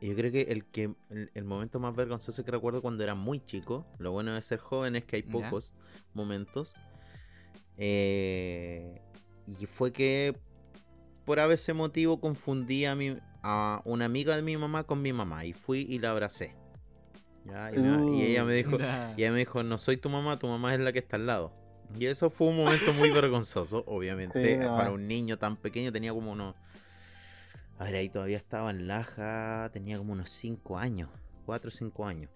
yo 0.00 0.14
creo 0.16 0.30
que 0.32 0.42
el 0.42 0.64
que 0.64 0.90
el, 1.10 1.30
el 1.34 1.44
momento 1.44 1.78
más 1.80 1.94
vergonzoso 1.94 2.44
que 2.44 2.50
recuerdo 2.50 2.82
cuando 2.82 3.02
era 3.04 3.14
muy 3.14 3.40
chico, 3.44 3.86
lo 3.98 4.10
bueno 4.12 4.34
de 4.34 4.42
ser 4.42 4.58
joven 4.58 4.96
es 4.96 5.04
que 5.04 5.16
hay 5.16 5.22
Ya. 5.22 5.30
pocos 5.30 5.72
momentos. 6.14 6.74
eh, 7.76 9.00
y 9.46 9.66
fue 9.66 9.92
que 9.92 10.36
por 11.24 11.38
a 11.40 11.46
ese 11.52 11.72
motivo 11.74 12.20
confundí 12.20 12.84
a, 12.84 12.94
mi, 12.94 13.16
a 13.42 13.80
una 13.84 14.04
amiga 14.06 14.34
de 14.36 14.42
mi 14.42 14.56
mamá 14.56 14.84
con 14.84 15.00
mi 15.00 15.12
mamá 15.12 15.44
y 15.44 15.52
fui 15.52 15.86
y 15.88 15.98
la 16.00 16.10
abracé. 16.10 16.54
Ya, 17.44 17.70
y, 17.72 18.22
ella 18.24 18.44
me 18.44 18.52
dijo, 18.54 18.76
Nah. 18.78 19.12
y 19.16 19.22
ella 19.22 19.32
me 19.32 19.38
dijo, 19.38 19.62
no 19.62 19.78
soy 19.78 19.96
tu 19.96 20.10
mamá, 20.10 20.38
tu 20.38 20.48
mamá 20.48 20.74
es 20.74 20.80
la 20.80 20.92
que 20.92 20.98
está 20.98 21.16
al 21.16 21.26
lado. 21.26 21.52
Y 21.98 22.04
eso 22.06 22.28
fue 22.30 22.48
un 22.48 22.56
momento 22.58 22.92
muy 22.92 23.10
vergonzoso, 23.22 23.84
obviamente, 23.86 24.54
Sí, 24.56 24.58
no. 24.60 24.76
para 24.76 24.90
un 24.90 25.06
niño 25.08 25.38
tan 25.38 25.56
pequeño, 25.56 25.92
tenía 25.92 26.12
como 26.12 26.32
unos... 26.32 26.54
A 27.78 27.84
ver, 27.84 27.94
ahí 27.96 28.08
todavía 28.08 28.36
estaba 28.38 28.70
en 28.70 28.88
Laja, 28.88 29.70
tenía 29.72 29.98
como 29.98 30.12
unos 30.12 30.30
5 30.30 30.78
años, 30.78 31.08
4 31.46 31.68
o 31.68 31.70
5 31.70 32.06
años. 32.06 32.30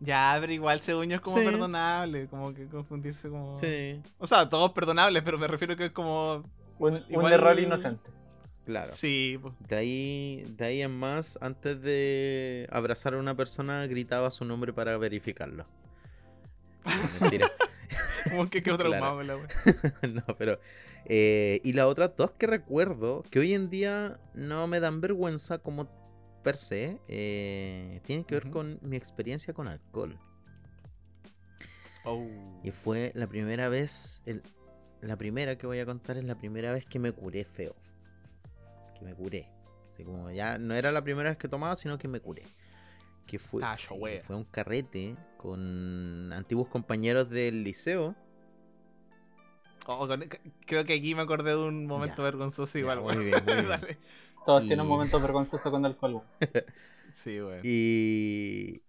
Ya, 0.00 0.36
pero 0.40 0.52
igual 0.52 0.80
según 0.80 1.08
yo 1.08 1.16
es 1.16 1.20
como 1.22 1.38
Sí. 1.38 1.44
perdonable, 1.44 2.28
como 2.28 2.54
que 2.54 2.66
confundirse 2.66 3.28
como... 3.28 3.52
Sí, 3.54 4.00
O 4.18 4.26
sea, 4.26 4.48
todos 4.48 4.70
perdonables, 4.72 5.22
pero 5.22 5.38
me 5.38 5.46
refiero 5.48 5.76
que 5.76 5.86
es 5.86 5.92
como... 5.92 6.44
Un, 6.78 6.94
un 6.94 7.04
Igual- 7.08 7.32
error 7.32 7.58
inocente. 7.58 8.08
claro. 8.64 8.92
Sí, 8.92 9.38
pues. 9.42 9.54
De 9.66 9.74
ahí, 9.76 10.44
de 10.56 10.64
ahí 10.66 10.82
en 10.82 10.96
más, 10.96 11.36
antes 11.40 11.80
de 11.82 12.68
abrazar 12.70 13.14
a 13.14 13.18
una 13.18 13.34
persona, 13.34 13.86
gritaba 13.86 14.30
su 14.30 14.44
nombre 14.44 14.72
para 14.72 14.96
verificarlo. 14.98 15.66
Mentira. 17.20 17.50
como 18.30 18.48
que 18.50 18.62
quedó 18.62 18.76
Claro. 18.76 18.90
traumado 18.90 19.22
la 19.22 19.36
wea. 19.36 19.48
no, 20.12 20.24
pero. 20.36 20.60
eh, 21.06 21.60
y 21.64 21.72
las 21.72 21.86
otras 21.86 22.16
dos 22.16 22.32
que 22.32 22.46
recuerdo, 22.46 23.22
que 23.30 23.38
hoy 23.38 23.54
en 23.54 23.70
día 23.70 24.20
no 24.34 24.66
me 24.66 24.80
dan 24.80 25.00
vergüenza 25.00 25.58
como 25.58 25.88
per 26.42 26.56
se, 26.56 26.98
eh, 27.08 28.00
tienen 28.04 28.24
que 28.24 28.34
ver 28.36 28.50
con 28.50 28.78
mi 28.82 28.96
experiencia 28.96 29.52
con 29.54 29.68
alcohol. 29.68 30.18
Oh. 32.04 32.26
Y 32.62 32.70
fue 32.70 33.12
la 33.14 33.26
primera 33.26 33.68
vez, 33.68 34.22
el- 34.26 34.42
la 35.00 35.16
primera 35.16 35.56
que 35.56 35.66
voy 35.66 35.78
a 35.80 35.86
contar 35.86 36.16
es 36.16 36.24
la 36.24 36.36
primera 36.36 36.72
vez 36.72 36.86
que 36.86 36.98
me 36.98 37.12
curé 37.12 37.44
feo. 37.44 37.74
Que 38.98 39.04
me 39.04 39.14
curé. 39.14 39.48
Así 39.90 40.04
como 40.04 40.30
ya 40.30 40.58
no 40.58 40.74
era 40.74 40.92
la 40.92 41.02
primera 41.02 41.28
vez 41.30 41.38
que 41.38 41.48
tomaba, 41.48 41.76
sino 41.76 41.98
que 41.98 42.08
me 42.08 42.20
curé. 42.20 42.42
Que 43.28 43.38
fue, 43.38 43.62
Ah, 43.64 43.76
sí, 43.78 43.86
fue 44.22 44.34
un 44.36 44.44
carrete 44.44 45.14
con 45.36 46.32
antiguos 46.32 46.66
compañeros 46.68 47.30
del 47.30 47.62
liceo. 47.62 48.16
Oh, 49.86 50.06
con- 50.08 50.24
Creo 50.66 50.84
que 50.84 50.94
aquí 50.94 51.14
me 51.14 51.22
acordé 51.22 51.50
de 51.50 51.56
un 51.62 51.86
momento 51.86 52.16
Ya. 52.18 52.22
vergonzoso 52.24 52.72
Ya, 52.74 52.80
igual, 52.80 53.00
muy 53.00 53.14
weón. 53.16 53.24
bien, 53.26 53.44
muy 53.44 53.54
bien. 53.54 53.68
Dale. 53.68 53.98
Todos 54.44 54.64
Y- 54.64 54.68
tienen 54.68 54.86
momentos 54.86 55.20
vergonzosos 55.22 55.70
con 55.70 55.84
alcohol. 55.86 56.22
Sí, 57.14 57.40
weón. 57.40 57.60
Y, 57.64 58.82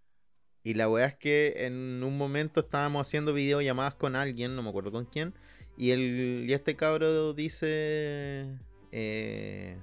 y 0.63 0.73
la 0.75 0.89
weá 0.89 1.07
es 1.07 1.15
que 1.15 1.65
en 1.65 2.03
un 2.03 2.17
momento 2.17 2.59
estábamos 2.61 3.07
haciendo 3.07 3.33
videollamadas 3.33 3.95
con 3.95 4.15
alguien, 4.15 4.55
no 4.55 4.61
me 4.63 4.69
acuerdo 4.69 4.91
con 4.91 5.05
quién, 5.05 5.33
y, 5.77 5.91
el, 5.91 6.45
y 6.47 6.53
este 6.53 6.75
cabro 6.75 7.33
dice, 7.33 8.59
eh, 8.91 9.77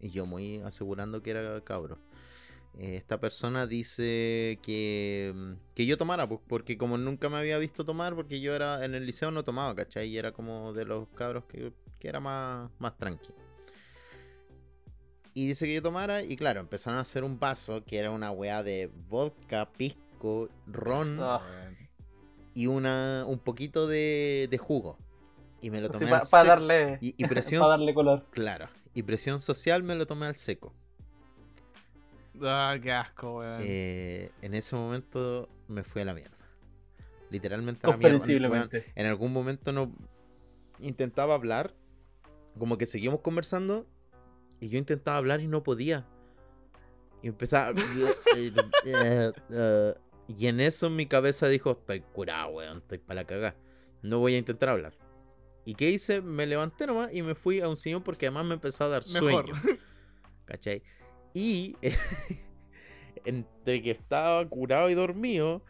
y 0.00 0.10
yo 0.10 0.24
muy 0.24 0.60
asegurando 0.62 1.20
que 1.22 1.30
era 1.30 1.60
cabro, 1.62 1.98
esta 2.78 3.18
persona 3.20 3.66
dice 3.66 4.58
que, 4.62 5.32
mm, 5.34 5.52
que 5.74 5.86
yo 5.86 5.96
tomara, 5.98 6.28
pues, 6.28 6.40
porque 6.46 6.78
como 6.78 6.96
nunca 6.98 7.28
me 7.28 7.36
había 7.38 7.58
visto 7.58 7.84
tomar, 7.84 8.14
porque 8.14 8.40
yo 8.40 8.54
era 8.54 8.84
en 8.84 8.94
el 8.94 9.04
liceo 9.06 9.30
no 9.30 9.42
tomaba, 9.44 9.74
¿cachai? 9.74 10.08
Y 10.08 10.18
era 10.18 10.32
como 10.32 10.72
de 10.72 10.84
los 10.84 11.08
cabros 11.10 11.44
que, 11.46 11.72
que 11.98 12.08
era 12.08 12.20
más, 12.20 12.70
más 12.78 12.96
tranqui. 12.96 13.32
Y 15.34 15.46
dice 15.46 15.66
que 15.66 15.74
yo 15.74 15.82
tomara, 15.82 16.22
y 16.22 16.36
claro, 16.36 16.60
empezaron 16.60 16.98
a 16.98 17.02
hacer 17.02 17.22
un 17.24 17.38
vaso 17.38 17.84
que 17.84 17.98
era 17.98 18.10
una 18.10 18.30
weá 18.32 18.62
de 18.62 18.90
vodka, 19.08 19.70
pisco, 19.72 20.48
ron 20.66 21.18
Ah. 21.20 21.40
Y 22.54 22.66
una 22.66 23.24
un 23.26 23.38
poquito 23.38 23.86
de, 23.86 24.48
de 24.50 24.58
jugo. 24.58 24.98
Y 25.60 25.70
me 25.70 25.80
lo 25.80 25.90
tomé 25.90 26.06
Para 26.10 26.18
al 26.18 26.24
seco. 26.24 26.44
darle, 26.44 26.98
Y, 27.00 27.14
y 27.16 27.24
presión, 27.26 27.62
pa' 27.62 27.68
darle 27.68 27.94
color. 27.94 28.26
claro, 28.30 28.68
y 28.94 29.02
presión 29.04 29.40
social 29.40 29.82
me 29.82 29.94
lo 29.94 30.06
tomé 30.06 30.26
al 30.26 30.36
seco. 30.36 30.74
Ah, 32.42 32.76
qué 32.82 32.92
asco, 32.92 33.38
weón. 33.38 33.62
Eh, 33.64 34.30
en 34.42 34.54
ese 34.54 34.76
momento 34.76 35.48
me 35.68 35.82
fui 35.84 36.02
a 36.02 36.04
la 36.04 36.14
mierda. 36.14 36.36
Literalmente 37.30 37.86
a 37.86 37.90
la 37.90 37.96
mierda. 37.96 38.48
Weón, 38.48 38.70
en 38.72 39.06
algún 39.06 39.32
momento 39.32 39.72
no 39.72 39.92
intentaba 40.80 41.34
hablar, 41.34 41.74
como 42.58 42.78
que 42.78 42.86
seguimos 42.86 43.20
conversando 43.20 43.86
y 44.60 44.68
yo 44.68 44.78
intentaba 44.78 45.16
hablar 45.16 45.40
y 45.40 45.48
no 45.48 45.62
podía. 45.62 46.06
Y 47.22 47.28
empezaba 47.28 47.72
y 50.28 50.46
en 50.46 50.60
eso 50.60 50.90
mi 50.90 51.06
cabeza 51.06 51.48
dijo, 51.48 51.72
estoy 51.72 52.00
curado, 52.00 52.50
weón, 52.50 52.78
estoy 52.78 52.98
para 52.98 53.22
la 53.22 53.26
cagada. 53.26 53.56
No 54.02 54.18
voy 54.18 54.34
a 54.34 54.38
intentar 54.38 54.68
hablar. 54.68 54.92
¿Y 55.64 55.74
qué 55.74 55.90
hice? 55.90 56.20
Me 56.20 56.46
levanté 56.46 56.86
nomás 56.86 57.12
y 57.12 57.22
me 57.22 57.34
fui 57.34 57.60
a 57.60 57.68
un 57.68 57.76
sillón 57.76 58.02
porque 58.02 58.26
además 58.26 58.46
me 58.46 58.54
empezó 58.54 58.84
a 58.84 58.88
dar 58.88 59.02
Mejor. 59.08 59.46
sueño. 59.48 59.54
¿Cachai? 60.44 60.82
Y 61.38 61.76
entre 63.24 63.80
que 63.80 63.92
estaba 63.92 64.44
curado 64.48 64.90
y 64.90 64.94
dormido, 64.94 65.62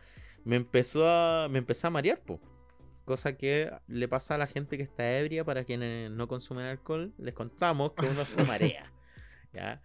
me 0.44 0.56
empezó 0.56 1.06
a. 1.06 1.46
me 1.50 1.58
empecé 1.58 1.86
a 1.86 1.90
marear, 1.90 2.22
po. 2.22 2.40
Cosa 3.04 3.36
que 3.36 3.70
le 3.86 4.08
pasa 4.08 4.36
a 4.36 4.38
la 4.38 4.46
gente 4.46 4.78
que 4.78 4.82
está 4.82 5.18
ebria, 5.18 5.44
para 5.44 5.64
quienes 5.64 6.10
no 6.10 6.26
consumen 6.26 6.64
alcohol, 6.64 7.12
les 7.18 7.34
contamos 7.34 7.92
que 7.92 8.06
uno 8.06 8.24
se 8.24 8.44
marea. 8.44 8.90
¿Ya? 9.52 9.82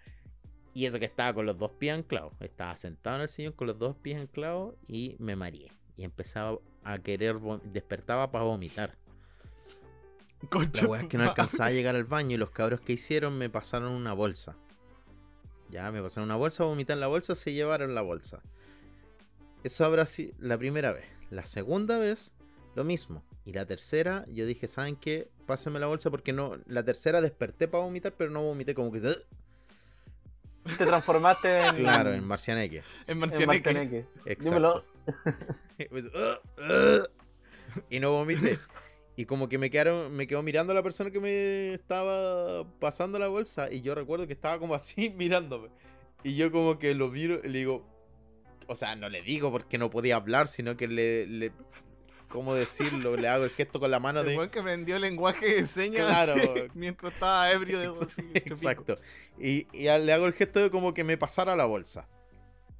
Y 0.73 0.85
eso 0.85 0.99
que 0.99 1.05
estaba 1.05 1.33
con 1.33 1.45
los 1.45 1.57
dos 1.57 1.71
pies 1.71 1.95
anclados. 1.95 2.31
Estaba 2.39 2.77
sentado 2.77 3.17
en 3.17 3.23
el 3.23 3.27
sillón 3.27 3.51
con 3.51 3.67
los 3.67 3.77
dos 3.77 3.97
pies 3.97 4.21
anclados 4.21 4.75
y 4.87 5.17
me 5.19 5.35
mareé. 5.35 5.69
Y 5.97 6.05
empezaba 6.05 6.59
a 6.85 6.99
querer, 6.99 7.41
despertaba 7.65 8.31
para 8.31 8.45
vomitar. 8.45 8.97
Concha 10.49 10.83
La 10.83 10.87
weá 10.87 11.01
es 11.01 11.07
que 11.07 11.17
no 11.17 11.25
alcanzaba 11.25 11.67
a 11.67 11.71
llegar 11.71 11.95
al 11.95 12.05
baño 12.05 12.35
y 12.35 12.37
los 12.37 12.51
cabros 12.51 12.79
que 12.79 12.93
hicieron 12.93 13.37
me 13.37 13.49
pasaron 13.49 13.91
una 13.91 14.13
bolsa. 14.13 14.55
Ya, 15.73 15.89
me 15.91 16.03
pasaron 16.03 16.29
una 16.29 16.35
bolsa, 16.35 16.65
vomitar 16.65 16.93
en 16.97 17.01
la 17.01 17.07
bolsa, 17.07 17.33
se 17.33 17.51
llevaron 17.51 17.95
la 17.95 18.01
bolsa. 18.03 18.43
Eso 19.63 19.83
habrá 19.83 20.05
sido 20.05 20.35
la 20.37 20.55
primera 20.55 20.93
vez. 20.93 21.05
La 21.31 21.45
segunda 21.45 21.97
vez, 21.97 22.31
lo 22.75 22.83
mismo. 22.83 23.23
Y 23.43 23.53
la 23.53 23.65
tercera, 23.65 24.23
yo 24.27 24.45
dije, 24.45 24.67
¿saben 24.67 24.95
qué? 24.95 25.31
Pásenme 25.47 25.79
la 25.79 25.87
bolsa 25.87 26.11
porque 26.11 26.31
no. 26.31 26.59
La 26.67 26.83
tercera 26.85 27.21
desperté 27.21 27.67
para 27.67 27.83
vomitar, 27.83 28.13
pero 28.15 28.29
no 28.29 28.43
vomité 28.43 28.75
como 28.75 28.91
que. 28.91 28.99
Te 28.99 30.85
transformaste 30.85 31.59
en. 31.61 31.75
Claro, 31.83 32.13
en 32.13 32.23
Marcianeque. 32.23 32.83
En 33.07 33.13
en 33.13 33.17
Marcianeque. 33.17 33.47
Marcianeque. 33.47 34.05
Exacto. 34.27 34.85
Dímelo. 35.79 36.07
"Ugh, 36.13 36.39
ugh", 36.59 37.09
y 37.89 37.99
no 37.99 38.11
vomité. 38.11 38.59
Y 39.15 39.25
como 39.25 39.47
que 39.47 39.57
me 39.59 39.69
quedaron, 39.69 40.11
me 40.13 40.25
quedó 40.25 40.41
mirando 40.41 40.73
la 40.73 40.81
persona 40.81 41.11
que 41.11 41.19
me 41.19 41.73
estaba 41.75 42.63
pasando 42.79 43.19
la 43.19 43.27
bolsa. 43.27 43.71
Y 43.71 43.81
yo 43.81 43.93
recuerdo 43.93 44.25
que 44.27 44.33
estaba 44.33 44.57
como 44.59 44.73
así 44.75 45.09
mirándome. 45.15 45.69
Y 46.23 46.35
yo 46.35 46.51
como 46.51 46.79
que 46.79 46.95
lo 46.95 47.09
miro 47.09 47.39
y 47.43 47.49
le 47.49 47.59
digo. 47.59 47.85
O 48.67 48.75
sea, 48.75 48.95
no 48.95 49.09
le 49.09 49.21
digo 49.21 49.51
porque 49.51 49.77
no 49.77 49.89
podía 49.89 50.15
hablar, 50.15 50.47
sino 50.47 50.75
que 50.77 50.87
le. 50.87 51.27
le 51.27 51.51
¿Cómo 52.29 52.55
decirlo? 52.55 53.15
Le 53.15 53.27
hago 53.27 53.43
el 53.43 53.51
gesto 53.51 53.79
con 53.79 53.91
la 53.91 53.99
mano 53.99 54.21
El 54.21 54.25
de. 54.27 54.37
weón 54.37 54.49
que 54.49 54.59
aprendió 54.59 54.97
lenguaje 54.97 55.53
de 55.53 55.67
señas 55.67 56.07
Claro. 56.07 56.33
mientras 56.73 57.13
estaba 57.13 57.51
ebrio 57.51 57.79
de. 57.79 57.87
Exacto. 58.33 58.97
Y, 59.39 59.67
y 59.77 59.87
a- 59.89 59.99
le 59.99 60.11
hago 60.13 60.25
el 60.25 60.33
gesto 60.33 60.59
de 60.59 60.71
como 60.71 60.95
que 60.95 61.03
me 61.03 61.17
pasara 61.17 61.55
la 61.55 61.65
bolsa. 61.65 62.07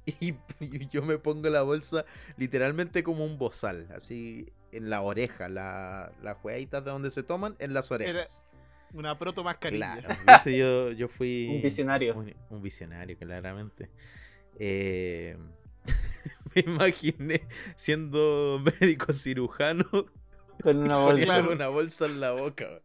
Y, 0.06 0.34
y 0.60 0.86
yo 0.88 1.02
me 1.02 1.18
pongo 1.18 1.48
la 1.48 1.62
bolsa 1.62 2.04
literalmente 2.36 3.02
como 3.02 3.24
un 3.24 3.38
bozal, 3.38 3.88
así 3.94 4.52
en 4.72 4.90
la 4.90 5.00
oreja, 5.02 5.48
la, 5.48 6.12
las 6.22 6.36
jueguitas 6.38 6.84
de 6.84 6.90
donde 6.90 7.10
se 7.10 7.22
toman 7.22 7.56
en 7.58 7.72
las 7.74 7.90
orejas. 7.92 8.44
Una 8.92 9.18
proto 9.18 9.42
mascarilla. 9.42 9.98
Claro, 9.98 10.16
viste, 10.26 10.56
yo, 10.58 10.90
yo 10.92 11.08
fui 11.08 11.48
Un 11.56 11.62
visionario. 11.62 12.14
un, 12.16 12.34
un 12.50 12.62
visionario, 12.62 13.16
claramente. 13.18 13.90
Eh, 14.58 15.36
me 16.54 16.62
imaginé 16.72 17.46
siendo 17.76 18.62
médico 18.80 19.12
cirujano 19.12 19.84
Con 20.62 20.76
una 20.78 20.96
bolsa. 20.98 21.40
una 21.48 21.68
bolsa 21.68 22.06
en 22.06 22.20
la 22.20 22.32
boca. 22.32 22.80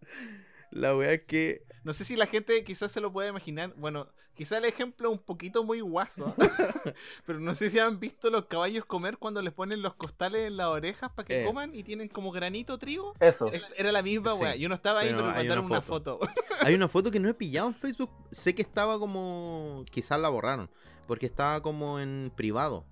La 0.72 0.96
weá 0.96 1.14
es 1.14 1.24
que 1.24 1.64
No 1.84 1.94
sé 1.94 2.06
si 2.06 2.16
la 2.16 2.28
gente 2.28 2.64
quizás 2.64 2.92
se 2.92 3.02
lo 3.02 3.12
puede 3.12 3.30
imaginar. 3.30 3.74
Bueno, 3.78 4.10
Quizá 4.40 4.58
el 4.58 4.64
ejemplo 4.64 5.10
es 5.10 5.18
un 5.18 5.22
poquito 5.22 5.66
muy 5.66 5.82
guaso, 5.82 6.34
pero 7.26 7.42
no 7.42 7.54
sé 7.54 7.70
si 7.70 7.78
han 7.78 8.00
visto 8.00 8.30
los 8.30 8.46
caballos 8.46 8.86
comer 8.86 9.18
cuando 9.18 9.42
les 9.42 9.52
ponen 9.52 9.82
los 9.82 9.96
costales 9.96 10.48
en 10.48 10.56
las 10.56 10.68
orejas 10.68 11.12
para 11.12 11.26
que 11.26 11.42
Eh. 11.42 11.46
coman 11.46 11.76
y 11.76 11.84
tienen 11.84 12.08
como 12.08 12.32
granito 12.32 12.78
trigo. 12.78 13.14
Eso. 13.20 13.52
Era- 13.76 13.92
la 13.92 14.02
misma 14.02 14.36
Sí, 14.36 14.42
weá. 14.42 14.56
Yo 14.56 14.70
no 14.70 14.76
estaba 14.76 15.02
ahí, 15.02 15.10
pero 15.10 15.26
me 15.26 15.34
mandaron 15.34 15.66
una 15.66 15.74
una 15.80 15.82
foto. 15.82 16.20
Hay 16.62 16.74
una 16.74 16.88
foto 16.88 17.12
que 17.12 17.20
no 17.20 17.28
he 17.28 17.34
pillado 17.34 17.68
en 17.68 17.76
Facebook. 17.76 18.10
Sé 18.32 18.56
que 18.56 18.62
estaba 18.62 18.98
como. 18.98 19.84
Quizás 19.92 20.18
la 20.22 20.30
borraron. 20.30 20.70
Porque 21.06 21.26
estaba 21.26 21.62
como 21.62 22.00
en 22.00 22.32
privado. 22.34 22.86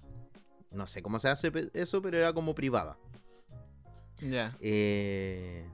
No 0.72 0.86
sé 0.86 1.02
cómo 1.02 1.18
se 1.18 1.30
hace 1.30 1.50
eso, 1.74 2.02
pero 2.02 2.18
era 2.18 2.34
como 2.34 2.56
privada. 2.56 2.98
ya. 4.20 4.54
Eh, 4.60 5.66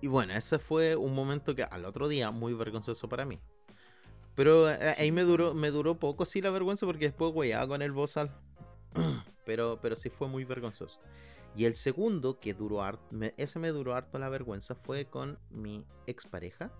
y 0.00 0.06
bueno, 0.06 0.32
ese 0.32 0.58
fue 0.58 0.96
un 0.96 1.14
momento 1.14 1.54
que 1.54 1.62
al 1.62 1.84
otro 1.84 2.08
día 2.08 2.30
muy 2.30 2.54
vergonzoso 2.54 3.06
para 3.06 3.26
mí. 3.26 3.38
Pero 4.34 4.70
eh, 4.70 4.94
ahí 4.98 5.12
me 5.12 5.22
duró, 5.22 5.54
me 5.54 5.70
duró 5.70 5.98
poco 5.98 6.24
sí 6.24 6.40
la 6.40 6.50
vergüenza 6.50 6.86
porque 6.86 7.06
después 7.06 7.32
weyaba 7.34 7.66
con 7.68 7.82
el 7.82 7.92
bozal. 7.92 8.30
pero, 9.44 9.78
pero 9.80 9.96
sí 9.96 10.10
fue 10.10 10.28
muy 10.28 10.44
vergonzoso. 10.44 11.00
Y 11.56 11.66
el 11.66 11.76
segundo, 11.76 12.40
que 12.40 12.52
duró 12.52 12.82
harto, 12.82 13.04
ese 13.36 13.58
me 13.60 13.68
duró 13.68 13.94
harto 13.94 14.18
la 14.18 14.28
vergüenza, 14.28 14.74
fue 14.74 15.04
con 15.06 15.38
mi 15.50 15.86
expareja. 16.06 16.72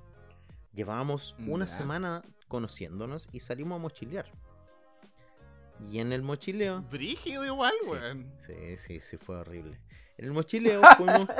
Llevábamos 0.73 1.37
una 1.47 1.69
semana 1.69 2.23
conociéndonos 2.49 3.29
y 3.31 3.39
salimos 3.39 3.77
a 3.77 3.83
mochilear. 3.83 4.27
Y 5.79 6.01
en 6.01 6.13
el 6.13 6.23
mochileo... 6.23 6.83
Brígido 6.91 7.45
igual, 7.45 7.75
Sí. 7.83 7.91
weón. 7.91 8.33
Sí, 8.39 8.77
sí, 8.77 8.99
sí, 8.99 9.17
fue 9.17 9.37
horrible. 9.37 9.79
En 10.17 10.25
el 10.25 10.33
mochileo 10.33 10.83
fuimos. 10.97 11.29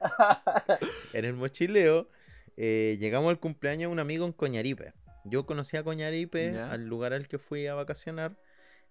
en 1.12 1.24
el 1.24 1.34
mochileo 1.34 2.08
eh, 2.56 2.96
llegamos 3.00 3.30
al 3.30 3.38
cumpleaños 3.40 3.88
de 3.88 3.92
un 3.92 3.98
amigo 3.98 4.26
en 4.26 4.32
Coñaripe. 4.32 4.92
Yo 5.24 5.46
conocí 5.46 5.76
a 5.76 5.84
Coñaripe, 5.84 6.58
al 6.58 6.86
lugar 6.86 7.12
al 7.12 7.28
que 7.28 7.38
fui 7.38 7.66
a 7.66 7.74
vacacionar. 7.74 8.36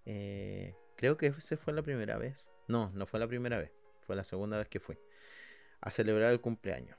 eh, 0.05 0.75
creo 0.95 1.17
que 1.17 1.27
esa 1.27 1.57
fue 1.57 1.73
la 1.73 1.81
primera 1.81 2.17
vez. 2.17 2.51
No, 2.67 2.91
no 2.93 3.05
fue 3.05 3.19
la 3.19 3.27
primera 3.27 3.57
vez. 3.57 3.71
Fue 4.01 4.15
la 4.15 4.23
segunda 4.23 4.57
vez 4.57 4.67
que 4.67 4.79
fui. 4.79 4.97
A 5.81 5.91
celebrar 5.91 6.31
el 6.31 6.39
cumpleaños. 6.41 6.97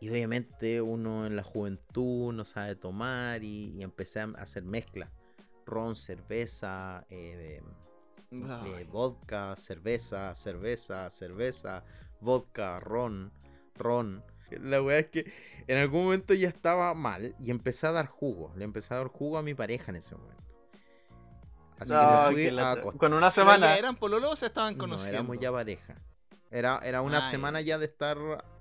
Y 0.00 0.08
obviamente 0.08 0.80
uno 0.80 1.26
en 1.26 1.36
la 1.36 1.42
juventud 1.42 2.32
no 2.32 2.44
sabe 2.44 2.74
tomar 2.74 3.44
y, 3.44 3.72
y 3.76 3.82
empecé 3.82 4.20
a 4.20 4.24
hacer 4.38 4.62
mezcla. 4.64 5.10
Ron, 5.66 5.94
cerveza, 5.94 7.04
eh, 7.10 7.60
eh, 8.32 8.86
vodka, 8.90 9.54
cerveza, 9.56 10.34
cerveza, 10.34 11.10
cerveza, 11.10 11.84
vodka, 12.20 12.78
ron, 12.80 13.30
ron. 13.74 14.24
La 14.58 14.82
weá 14.82 14.98
es 14.98 15.06
que 15.06 15.32
en 15.66 15.78
algún 15.78 16.04
momento 16.04 16.34
ya 16.34 16.48
estaba 16.48 16.92
mal 16.94 17.34
y 17.38 17.50
empecé 17.50 17.86
a 17.86 17.92
dar 17.92 18.06
jugo. 18.06 18.52
Le 18.56 18.64
empecé 18.64 18.94
a 18.94 18.98
dar 18.98 19.06
jugo 19.08 19.38
a 19.38 19.42
mi 19.42 19.54
pareja 19.54 19.90
en 19.90 19.96
ese 19.96 20.14
momento. 20.16 20.42
Así 21.78 21.90
que 21.92 21.96
No, 21.96 22.22
me 22.28 22.32
fui 22.32 22.42
qué 22.50 22.60
a 22.60 22.72
acostar. 22.72 22.98
Con 22.98 23.12
una 23.14 23.30
¿Pero 23.30 23.46
ya 23.46 23.52
semana. 23.54 23.78
eran 23.78 23.96
pololos 23.96 24.32
o 24.32 24.36
se 24.36 24.46
estaban 24.46 24.74
No, 24.74 24.80
conociendo? 24.80 25.18
éramos 25.18 25.38
ya 25.40 25.50
pareja. 25.52 25.94
Era, 26.50 26.80
era 26.82 27.00
una 27.02 27.18
Ah, 27.18 27.30
semana 27.30 27.60
ya 27.60 27.78
de 27.78 27.86
estar. 27.86 28.18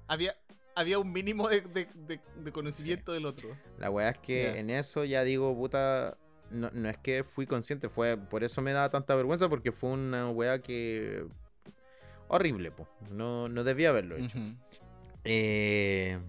Había, 0.07 0.35
había 0.75 0.99
un 0.99 1.11
mínimo 1.11 1.49
de, 1.49 1.61
de- 1.61 1.87
de- 1.95 2.21
de 2.37 2.51
conocimiento 2.51 3.11
del 3.11 3.25
otro. 3.25 3.49
La 3.77 3.89
weá 3.89 4.09
es 4.09 4.17
que 4.19 4.59
en 4.59 4.69
eso 4.69 5.03
ya 5.05 5.23
digo, 5.23 5.53
puta. 5.55 6.17
No, 6.51 6.71
no 6.73 6.89
es 6.89 6.97
que 6.97 7.23
fui 7.23 7.45
consciente, 7.45 7.89
fue 7.89 8.17
por 8.17 8.43
eso 8.43 8.61
me 8.63 8.71
daba 8.73 8.89
tanta 8.89 9.13
vergüenza, 9.15 9.49
porque 9.49 9.71
fue 9.71 9.91
una 9.91 10.29
weá 10.31 10.59
que. 10.61 11.25
Horrible, 12.27 12.71
po. 12.71 12.87
No, 13.11 13.49
no 13.49 13.63
debía 13.63 13.89
haberlo 13.89 14.15
hecho. 14.15 14.37
Eh, 15.31 16.19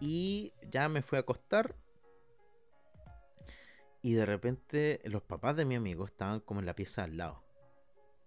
y 0.00 0.52
ya 0.68 0.88
me 0.88 1.00
fui 1.00 1.16
a 1.16 1.20
acostar. 1.20 1.76
Y 4.02 4.14
de 4.14 4.26
repente 4.26 5.00
los 5.04 5.22
papás 5.22 5.54
de 5.54 5.64
mi 5.64 5.76
amigo 5.76 6.04
estaban 6.04 6.40
como 6.40 6.58
en 6.58 6.66
la 6.66 6.74
pieza 6.74 7.04
al 7.04 7.16
lado. 7.16 7.44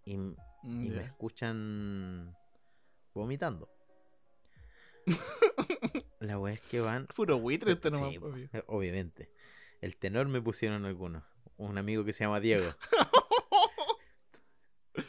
Y, 0.05 0.13
y 0.13 0.89
me 0.89 1.01
escuchan 1.01 2.33
vomitando. 3.13 3.69
La 6.21 6.39
wea 6.39 6.53
es 6.53 6.61
que 6.61 6.79
van. 6.79 7.07
Puro 7.07 7.37
buitre 7.37 7.73
este 7.73 7.91
nomás, 7.91 8.11
Sí, 8.11 8.19
eh, 8.53 8.63
obviamente. 8.67 9.29
El 9.81 9.97
tenor 9.97 10.29
me 10.29 10.41
pusieron 10.41 10.85
algunos. 10.85 11.23
Un 11.57 11.77
amigo 11.77 12.05
que 12.05 12.13
se 12.13 12.23
llama 12.23 12.39
Diego. 12.39 12.71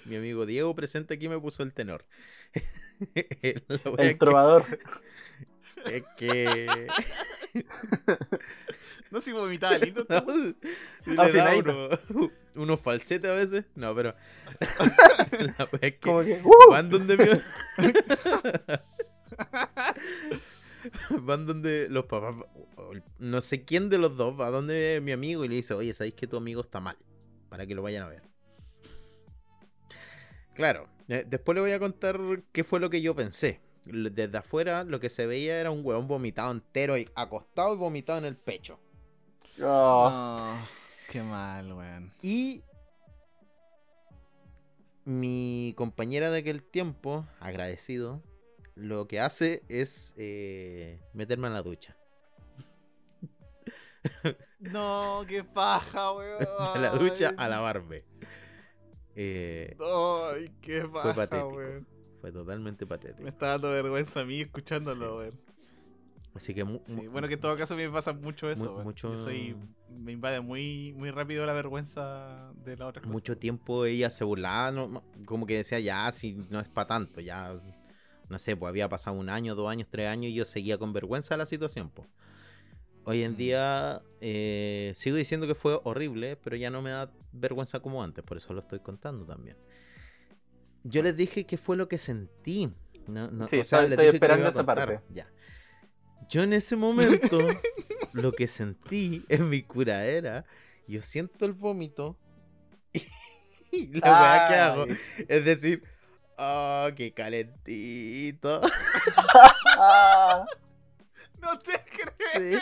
Mi 0.04 0.16
amigo 0.16 0.46
Diego 0.46 0.74
presente 0.74 1.14
aquí 1.14 1.28
me 1.28 1.38
puso 1.38 1.62
el 1.62 1.72
tenor. 1.72 2.04
El 3.14 3.62
que- 3.96 4.14
trovador. 4.18 4.64
es 5.86 6.02
que. 6.16 6.86
No 9.10 9.20
sé 9.20 9.30
si 9.30 9.36
vomitaba 9.36 9.78
lindo. 9.78 10.04
No, 11.06 11.24
le 11.24 11.32
da 11.32 11.56
uno- 11.56 12.30
unos 12.56 12.80
falsetes 12.80 13.30
a 13.30 13.34
veces. 13.34 13.64
No, 13.76 13.94
pero. 13.94 14.14
La 15.30 15.68
es 15.80 15.92
que 15.92 15.98
Como 16.00 16.22
que. 16.24 16.42
¡uh! 16.44 16.70
van 16.70 16.90
donde 16.90 17.16
mi. 17.16 17.24
van 21.10 21.46
donde 21.46 21.88
los 21.88 22.06
papás. 22.06 22.34
No 23.18 23.40
sé 23.40 23.64
quién 23.64 23.88
de 23.88 23.98
los 23.98 24.16
dos 24.16 24.38
va 24.38 24.50
donde 24.50 25.00
mi 25.02 25.12
amigo 25.12 25.44
y 25.44 25.48
le 25.48 25.54
dice: 25.56 25.74
Oye, 25.74 25.92
¿sabéis 25.94 26.14
que 26.14 26.26
tu 26.26 26.36
amigo 26.36 26.60
está 26.62 26.80
mal? 26.80 26.96
Para 27.48 27.66
que 27.66 27.74
lo 27.74 27.82
vayan 27.82 28.02
a 28.02 28.08
ver. 28.08 28.22
Claro, 30.56 30.88
eh, 31.08 31.24
después 31.28 31.54
le 31.54 31.60
voy 31.60 31.72
a 31.72 31.78
contar 31.78 32.18
qué 32.50 32.64
fue 32.64 32.80
lo 32.80 32.88
que 32.88 33.02
yo 33.02 33.14
pensé. 33.14 33.60
Desde 33.84 34.38
afuera 34.38 34.82
lo 34.82 34.98
que 34.98 35.10
se 35.10 35.26
veía 35.26 35.60
era 35.60 35.70
un 35.70 35.84
huevón 35.84 36.08
vomitado 36.08 36.50
entero 36.50 36.98
y 36.98 37.08
acostado 37.14 37.74
y 37.74 37.76
vomitado 37.76 38.18
en 38.18 38.24
el 38.24 38.36
pecho. 38.36 38.80
Oh, 39.62 40.56
qué 41.10 41.22
mal, 41.22 41.72
weón. 41.72 42.10
Y 42.22 42.62
mi 45.04 45.74
compañera 45.76 46.30
de 46.30 46.38
aquel 46.38 46.62
tiempo, 46.62 47.26
agradecido, 47.38 48.22
lo 48.74 49.06
que 49.06 49.20
hace 49.20 49.62
es 49.68 50.14
eh, 50.16 51.00
meterme 51.12 51.48
en 51.48 51.54
la 51.54 51.62
ducha. 51.62 51.96
No, 54.60 55.24
qué 55.28 55.44
paja, 55.44 56.12
weón. 56.12 56.38
De 56.74 56.80
la 56.80 56.90
ducha 56.90 57.34
a 57.36 57.48
lavarme. 57.48 58.04
Eh, 59.16 59.76
Ay, 59.80 60.50
qué 60.60 60.82
paja, 60.82 61.14
fue 61.14 61.14
patético. 61.14 61.48
weón. 61.56 61.86
Fue 62.20 62.32
totalmente 62.32 62.84
Me 62.84 62.88
patético. 62.88 63.28
está 63.28 63.46
dando 63.48 63.70
vergüenza 63.70 64.20
a 64.20 64.24
mí 64.24 64.42
escuchándolo, 64.42 65.24
Sí. 65.24 65.30
Así 66.34 66.54
que 66.54 66.66
Sí, 66.86 67.06
bueno, 67.08 67.28
que 67.28 67.34
en 67.34 67.40
todo 67.40 67.56
caso 67.56 67.72
a 67.72 67.76
mí 67.78 67.84
me 67.84 67.90
pasa 67.90 68.12
mucho 68.12 68.50
eso. 68.50 68.74
Mu- 68.76 68.82
mucho- 68.84 69.12
Yo 69.14 69.18
soy. 69.18 69.56
Me 69.88 70.12
invade 70.12 70.40
muy, 70.40 70.92
muy 70.92 71.10
rápido 71.10 71.46
la 71.46 71.54
vergüenza 71.54 72.52
de 72.62 72.76
la 72.76 72.88
otra 72.88 73.00
cosa. 73.00 73.10
mucho 73.12 73.38
tiempo 73.38 73.86
ella 73.86 74.10
se 74.10 74.22
burlaba, 74.24 74.70
no- 74.70 75.02
como 75.24 75.46
que 75.46 75.56
decía, 75.56 75.80
ya, 75.80 76.12
si 76.12 76.34
no 76.50 76.60
es 76.60 76.68
para 76.68 76.88
tanto, 76.88 77.22
ya, 77.22 77.58
no 78.28 78.38
sé, 78.38 78.54
pues 78.54 78.68
había 78.68 78.86
pasado 78.88 79.16
un 79.16 79.30
año, 79.30 79.54
dos 79.54 79.70
años, 79.70 79.88
tres 79.90 80.08
años 80.08 80.30
y 80.30 80.34
yo 80.34 80.44
seguía 80.44 80.76
con 80.76 80.92
vergüenza 80.92 81.38
la 81.38 81.46
situación, 81.46 81.88
pues. 81.88 82.06
Hoy 83.08 83.22
en 83.22 83.36
día 83.36 84.02
eh, 84.20 84.90
sigo 84.96 85.16
diciendo 85.16 85.46
que 85.46 85.54
fue 85.54 85.78
horrible, 85.84 86.34
pero 86.36 86.56
ya 86.56 86.70
no 86.70 86.82
me 86.82 86.90
da 86.90 87.12
vergüenza 87.30 87.78
como 87.78 88.02
antes, 88.02 88.24
por 88.24 88.36
eso 88.36 88.52
lo 88.52 88.58
estoy 88.58 88.80
contando 88.80 89.24
también. 89.24 89.56
Yo 90.82 91.04
les 91.04 91.16
dije 91.16 91.46
qué 91.46 91.56
fue 91.56 91.76
lo 91.76 91.88
que 91.88 91.98
sentí. 91.98 92.68
No, 93.06 93.30
no, 93.30 93.46
Sí, 93.46 93.60
o 93.60 93.64
sea, 93.64 93.84
estoy- 93.84 93.90
les 93.90 93.98
dije 93.98 94.10
que 94.10 94.16
esperando 94.16 94.46
a 94.46 94.50
esa 94.50 94.66
parte. 94.66 95.00
Ya. 95.10 95.30
Yo 96.28 96.42
en 96.42 96.52
ese 96.52 96.74
momento, 96.74 97.38
lo 98.12 98.32
que 98.32 98.48
sentí 98.48 99.24
en 99.28 99.48
mi 99.50 99.62
curadera, 99.62 100.44
yo 100.88 101.00
siento 101.00 101.44
el 101.44 101.52
vómito 101.52 102.18
y 103.70 103.86
la 104.00 104.10
weá 104.10 104.48
que 104.48 104.54
hago 104.56 104.86
es 105.28 105.44
decir, 105.44 105.84
oh, 106.38 106.88
qué 106.96 107.14
calentito. 107.14 108.62
No 111.40 111.58
te 111.58 111.72
creo. 111.90 112.12
Sí. 112.32 112.58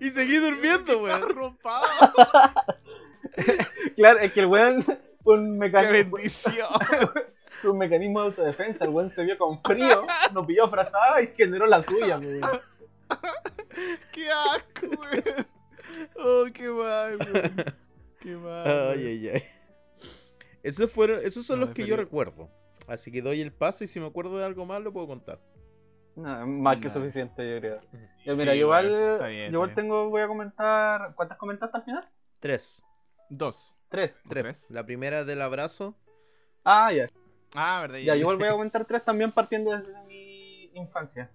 Y 0.00 0.10
seguí 0.10 0.36
durmiendo, 0.36 0.98
weón. 1.02 1.22
arropado. 1.22 2.12
claro, 3.96 4.20
es 4.20 4.32
que 4.32 4.40
el 4.40 4.46
weón 4.46 4.84
fue 5.22 5.38
un 5.38 5.44
Qué 5.44 5.50
mecanismo, 5.58 6.16
bendición. 6.16 6.68
fue 7.60 7.70
un 7.70 7.78
mecanismo 7.78 8.20
de 8.20 8.26
autodefensa. 8.28 8.84
El 8.84 8.90
weón 8.90 9.10
se 9.10 9.24
vio 9.24 9.36
con 9.36 9.60
frío, 9.62 10.06
nos 10.32 10.46
pilló 10.46 10.68
frazada 10.68 11.20
y 11.22 11.26
generó 11.28 11.66
la 11.66 11.82
suya, 11.82 12.18
weón. 12.18 12.40
Qué 14.12 14.30
asco, 14.30 14.86
weón. 14.86 15.46
Oh, 16.16 16.44
qué 16.52 16.68
mal, 16.68 17.16
weón. 17.18 17.64
Qué 18.20 18.36
mal. 18.36 18.66
Ay, 18.66 19.06
ay, 19.06 19.28
ay. 19.34 19.42
Esos, 20.62 20.90
fueron, 20.90 21.20
esos 21.24 21.46
son 21.46 21.60
No, 21.60 21.66
los 21.66 21.74
que 21.74 21.86
yo 21.86 21.96
recuerdo. 21.96 22.50
Así 22.86 23.10
que 23.12 23.22
doy 23.22 23.40
el 23.40 23.52
paso 23.52 23.84
y 23.84 23.86
si 23.86 24.00
me 24.00 24.06
acuerdo 24.06 24.38
de 24.38 24.44
algo 24.44 24.64
más 24.66 24.82
lo 24.82 24.92
puedo 24.92 25.06
contar. 25.06 25.40
No, 26.18 26.46
más 26.46 26.78
que 26.78 26.90
suficiente, 26.90 27.48
yo 27.48 27.60
creo. 27.60 27.80
Ya, 28.24 28.32
Sí, 28.32 28.38
mira, 28.38 28.54
yo 28.54 28.62
igual, 28.62 28.86
weón, 28.90 29.12
está 29.12 29.26
bien, 29.28 29.38
yo 29.38 29.44
está 29.44 29.52
igual 29.54 29.68
bien. 29.68 29.76
tengo, 29.76 30.10
voy 30.10 30.20
a 30.22 30.26
comentar. 30.28 31.14
¿Cuántas 31.14 31.38
comentaste 31.38 31.76
al 31.76 31.84
final? 31.84 32.08
Tres. 32.40 32.82
Dos. 33.30 33.74
Tres. 33.88 34.20
¿O 34.26 34.28
Tres. 34.28 34.42
tres? 34.44 34.70
La 34.70 34.84
primera 34.84 35.24
del 35.24 35.40
abrazo. 35.42 35.94
Ah, 36.64 36.92
ya. 36.92 37.06
Ah, 37.54 37.78
verdad. 37.82 37.98
Ya, 37.98 38.14
yo 38.14 38.20
igual 38.22 38.36
voy 38.36 38.48
a 38.48 38.52
comentar 38.58 38.84
tres 38.84 39.04
también 39.04 39.30
partiendo 39.32 39.70
desde 39.78 40.02
mi 40.06 40.64
infancia. 40.74 41.30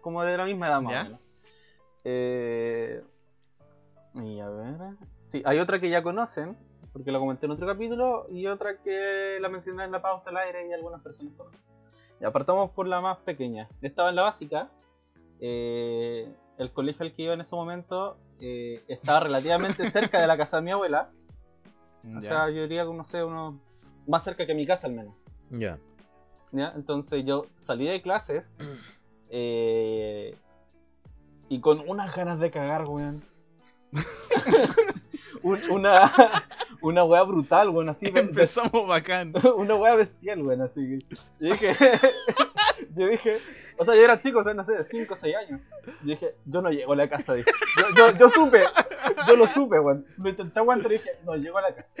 Como 0.00 0.22
de 0.24 0.36
la 0.36 0.44
misma 0.46 0.66
edad 0.68 0.80
más 0.80 0.92
¿Ya? 0.94 1.00
o 1.00 1.04
menos. 1.04 1.20
Eh, 2.04 3.04
y 4.14 4.40
a 4.40 4.48
ver. 4.48 4.76
Sí, 5.26 5.42
hay 5.44 5.58
otra 5.58 5.78
que 5.78 5.88
ya 5.90 6.02
conocen, 6.02 6.56
porque 6.92 7.12
la 7.12 7.18
comenté 7.18 7.46
en 7.46 7.52
otro 7.52 7.66
capítulo, 7.66 8.26
y 8.30 8.46
otra 8.46 8.78
que 8.78 9.38
la 9.40 9.48
mencioné 9.48 9.84
en 9.84 9.92
la 9.92 10.02
pauta 10.02 10.30
al 10.30 10.38
aire 10.38 10.68
y 10.68 10.72
algunas 10.72 11.00
personas 11.02 11.34
conocen. 11.36 11.64
Apartamos 12.24 12.70
por 12.70 12.86
la 12.86 13.00
más 13.00 13.18
pequeña. 13.18 13.68
Estaba 13.80 14.10
en 14.10 14.16
la 14.16 14.22
básica. 14.22 14.68
eh, 15.40 16.32
el 16.58 16.70
colegio 16.72 17.04
al 17.04 17.12
que 17.12 17.22
iba 17.22 17.34
en 17.34 17.40
ese 17.40 17.56
momento 17.56 18.16
eh, 18.40 18.82
estaba 18.86 19.20
relativamente 19.20 19.90
cerca 19.90 20.20
de 20.20 20.26
la 20.26 20.36
casa 20.36 20.58
de 20.58 20.62
mi 20.62 20.70
abuela. 20.70 21.10
O 22.16 22.20
sea, 22.20 22.50
yo 22.50 22.62
diría, 22.62 22.84
no 22.84 23.04
sé, 23.04 23.22
uno 23.24 23.58
más 24.06 24.22
cerca 24.24 24.44
que 24.46 24.54
mi 24.54 24.66
casa 24.66 24.86
al 24.86 24.92
menos. 24.92 25.14
Ya. 25.50 25.78
¿ya? 26.52 26.72
Entonces 26.76 27.24
yo 27.24 27.46
salí 27.56 27.86
de 27.86 28.02
clases 28.02 28.52
eh, 29.30 30.36
y 31.48 31.60
con 31.60 31.88
unas 31.88 32.14
ganas 32.14 32.38
de 32.38 32.50
cagar, 32.50 32.84
weón. 32.86 33.22
Un- 35.42 35.70
una, 35.70 36.12
una 36.82 37.04
weá 37.04 37.22
brutal, 37.22 37.70
weón, 37.70 37.88
así. 37.88 38.06
Empezamos 38.14 38.86
bacán. 38.86 39.32
una 39.56 39.74
weá 39.76 39.94
bestial, 39.96 40.42
weón, 40.42 40.62
así 40.62 40.80
que. 40.80 41.16
Yo 41.40 41.52
dije. 41.52 41.74
yo 42.94 43.06
dije. 43.06 43.38
O 43.78 43.84
sea, 43.84 43.94
yo 43.94 44.02
era 44.02 44.20
chico, 44.20 44.40
o 44.40 44.44
sea, 44.44 44.54
no 44.54 44.64
sé, 44.64 44.72
de 44.72 44.84
5 44.84 45.14
o 45.14 45.16
6 45.16 45.36
años. 45.36 45.60
Yo 45.86 45.92
dije, 46.02 46.34
yo 46.44 46.62
no 46.62 46.70
llego 46.70 46.92
a 46.92 46.96
la 46.96 47.08
casa, 47.08 47.34
dije. 47.34 47.50
Yo, 47.78 47.96
yo, 47.96 48.16
yo 48.16 48.28
supe, 48.28 48.62
yo 49.26 49.36
lo 49.36 49.46
supe, 49.46 49.78
weón. 49.80 50.06
Lo 50.18 50.28
intenté 50.28 50.60
aguantar 50.60 50.92
y 50.92 50.96
dije, 50.96 51.10
no 51.24 51.34
llego 51.34 51.58
a 51.58 51.62
la 51.62 51.74
casa. 51.74 51.94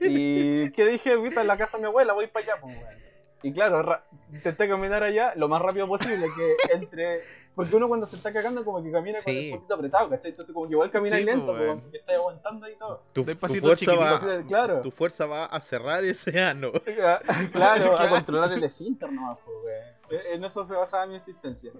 Y 0.00 0.70
¿qué 0.70 0.86
dije? 0.86 1.16
Viste, 1.16 1.40
en 1.40 1.46
la 1.46 1.56
casa 1.56 1.76
de 1.76 1.82
mi 1.82 1.88
abuela, 1.88 2.12
voy 2.12 2.28
para 2.28 2.44
allá, 2.44 2.60
pues, 2.60 2.76
weón. 2.76 3.07
Y 3.42 3.52
claro, 3.52 4.00
intenté 4.32 4.68
caminar 4.68 5.02
allá 5.02 5.32
lo 5.36 5.48
más 5.48 5.62
rápido 5.62 5.86
posible, 5.86 6.26
que 6.36 6.56
entre... 6.74 7.22
Porque 7.54 7.74
uno 7.74 7.88
cuando 7.88 8.06
se 8.06 8.16
está 8.16 8.32
cagando 8.32 8.64
como 8.64 8.82
que 8.82 8.92
camina 8.92 9.18
con 9.20 9.34
el 9.34 9.50
poquito 9.50 9.74
apretado, 9.74 10.08
¿cachai? 10.08 10.30
Entonces 10.30 10.54
como 10.54 10.68
que 10.68 10.74
igual 10.74 10.92
camina 10.92 11.16
Sí, 11.16 11.24
lento, 11.24 11.46
pues, 11.46 11.56
pues, 11.56 11.68
weón. 11.68 11.80
porque 11.80 11.96
está 11.98 12.12
aguantando 12.14 12.66
ahí 12.66 12.76
todo. 12.76 13.02
Tu, 13.12 13.24
fuerza 13.24 13.94
va, 13.96 14.12
Entonces, 14.12 14.44
claro. 14.46 14.80
tu 14.80 14.90
fuerza 14.92 15.26
va 15.26 15.46
a 15.46 15.58
cerrar 15.60 16.04
ese 16.04 16.40
ano. 16.40 16.70
claro, 17.52 17.98
a 17.98 18.08
controlar 18.08 18.52
el 18.52 18.62
esfínter 18.62 19.10
nomás, 19.10 19.38
pues, 19.44 19.56
weón. 19.64 19.98
En 20.32 20.44
eso 20.44 20.64
se 20.64 20.74
basaba 20.74 21.06
mi 21.06 21.16
existencia. 21.16 21.72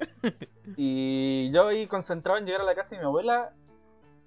Y 0.77 1.51
yo 1.53 1.69
ahí 1.69 1.87
concentrado 1.87 2.39
en 2.39 2.47
llegar 2.47 2.61
a 2.61 2.65
la 2.65 2.75
casa 2.75 2.95
de 2.95 3.01
mi 3.01 3.07
abuela, 3.07 3.53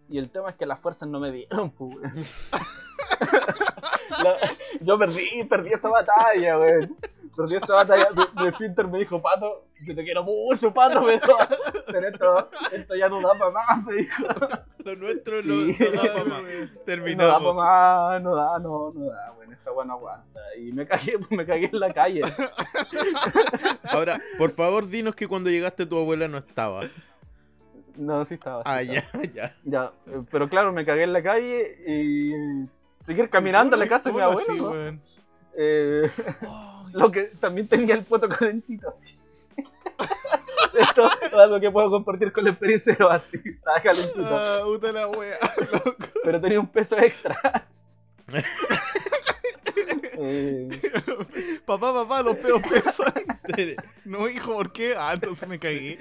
y 0.10 0.18
el 0.18 0.30
tema 0.30 0.50
es 0.50 0.56
que 0.56 0.66
las 0.66 0.80
fuerzas 0.80 1.08
no 1.08 1.20
me 1.20 1.32
dieron, 1.32 1.70
pues, 1.72 2.44
yo 4.82 4.98
perdí, 4.98 5.44
perdí 5.50 5.74
esa 5.74 5.90
batalla, 5.90 6.58
weón. 6.58 6.98
Perdí 7.36 7.56
esa 7.56 7.74
batalla. 7.76 8.08
Mi, 8.16 8.42
mi 8.42 8.48
esfínter 8.50 8.88
me 8.88 9.00
dijo, 9.00 9.22
Pato, 9.22 9.66
yo 9.84 9.96
te 9.96 10.04
quiero 10.04 10.24
mucho, 10.24 10.74
Pato, 10.74 11.04
pero, 11.06 11.38
pero 11.88 12.08
esto, 12.08 12.50
esto 12.72 12.96
ya 12.96 13.10
no 13.10 13.22
da 13.22 13.34
para 13.38 13.52
más, 13.52 13.84
me 13.86 13.94
dijo. 13.96 14.24
Lo 14.84 14.96
nuestro 14.96 15.42
no, 15.44 15.72
Sí. 15.74 15.78
no 15.94 16.02
da 16.04 16.14
pa' 16.14 16.24
más. 16.26 16.42
No 16.44 16.58
da 16.58 16.68
para 16.74 16.86
Terminamos. 16.86 17.56
más, 17.56 18.22
no 18.24 18.36
da, 18.36 18.60
no, 18.60 18.92
no 18.94 19.06
da, 19.06 19.32
bueno, 19.36 19.54
esta 19.54 19.72
weá 19.72 19.86
no 19.86 19.94
aguanta. 19.94 20.40
Y 20.60 20.72
me 20.74 20.86
cagué, 20.86 21.18
me 21.30 21.46
cagué 21.46 21.70
en 21.72 21.80
la 21.80 21.94
calle. 21.94 22.22
Ahora, 23.90 24.22
por 24.38 24.52
favor, 24.52 24.88
dinos 24.88 25.16
que 25.16 25.28
cuando 25.28 25.50
llegaste 25.50 25.86
tu 25.86 25.98
abuela 25.98 26.28
no 26.28 26.38
estaba. 26.40 26.82
No, 27.96 28.24
sí 28.26 28.36
estaba. 28.36 28.64
sí 28.64 28.70
Ah, 28.70 28.82
estaba. 28.82 29.24
ya, 29.26 29.32
ya. 29.34 29.56
Ya, 29.64 29.92
pero 30.32 30.50
claro, 30.50 30.72
me 30.72 30.86
cagué 30.86 31.04
en 31.04 31.14
la 31.14 31.22
calle 31.24 31.78
y 31.88 32.34
seguir 33.06 33.30
caminando 33.30 33.76
a 33.76 33.80
la 33.80 33.88
casa 33.88 34.10
de 34.10 34.16
mi 34.16 34.22
¿Cómo 34.22 34.40
abuelo. 34.40 34.98
Eh, 35.58 36.10
Oh, 36.48 36.86
lo 36.94 37.12
que 37.12 37.24
también 37.40 37.68
tenía 37.68 37.96
el 37.96 38.04
poto 38.04 38.28
calentito 38.30 38.90
así. 38.90 39.18
Esto 40.78 41.10
es 41.22 41.34
algo 41.34 41.60
que 41.60 41.70
puedo 41.72 41.90
compartir 41.90 42.32
con 42.32 42.46
la 42.46 42.52
experiencia 42.52 42.94
de 42.96 43.04
Basti. 43.04 43.40
Estaba 43.44 43.82
calentito, 43.82 44.26
Ah, 44.26 44.62
puta 44.64 44.92
la 44.92 45.08
wea, 45.10 45.38
loco. 45.74 45.96
pero 46.24 46.40
tenía 46.40 46.60
un 46.60 46.68
peso 46.68 46.98
extra. 46.98 47.68
Eh, 50.24 50.70
Papá, 51.66 51.94
papá, 51.94 52.22
los 52.24 52.36
peos 52.38 52.62
pesan. 52.70 53.14
No, 54.06 54.28
hijo, 54.30 54.54
¿por 54.54 54.72
qué? 54.72 54.94
Ah, 54.98 55.14
entonces 55.14 55.48
me 55.48 55.60
cagué. 55.60 55.98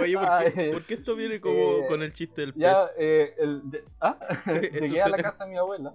Oye, 0.00 0.16
¿por 0.18 0.52
qué, 0.52 0.70
por 0.72 0.84
qué 0.84 0.94
esto 0.94 1.16
viene 1.16 1.40
como 1.40 1.54
eh, 1.54 1.86
con 1.88 2.02
el 2.02 2.12
chiste 2.12 2.40
del 2.42 2.52
pez? 2.52 2.62
ya, 2.62 2.76
eh, 2.98 3.34
el, 3.38 3.70
de- 3.70 3.84
ah, 4.00 4.18
llegué 4.46 5.02
a 5.02 5.08
la 5.08 5.18
casa 5.18 5.44
de 5.44 5.50
mi 5.52 5.56
abuela. 5.56 5.92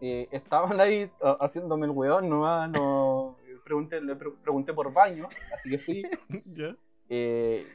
Eh, 0.00 0.28
estaban 0.30 0.80
ahí 0.80 1.10
ah, 1.22 1.36
haciéndome 1.40 1.86
el 1.86 1.92
weón, 1.92 2.28
nomás 2.28 2.70
no. 2.70 3.36
Pregunté, 3.64 4.00
le 4.00 4.16
pre- 4.16 4.30
pregunté 4.42 4.72
por 4.72 4.90
baño, 4.92 5.28
así 5.52 5.70
que 5.70 5.78
fui. 5.78 6.02
¿Ya? 6.56 6.74
eh, 7.10 7.66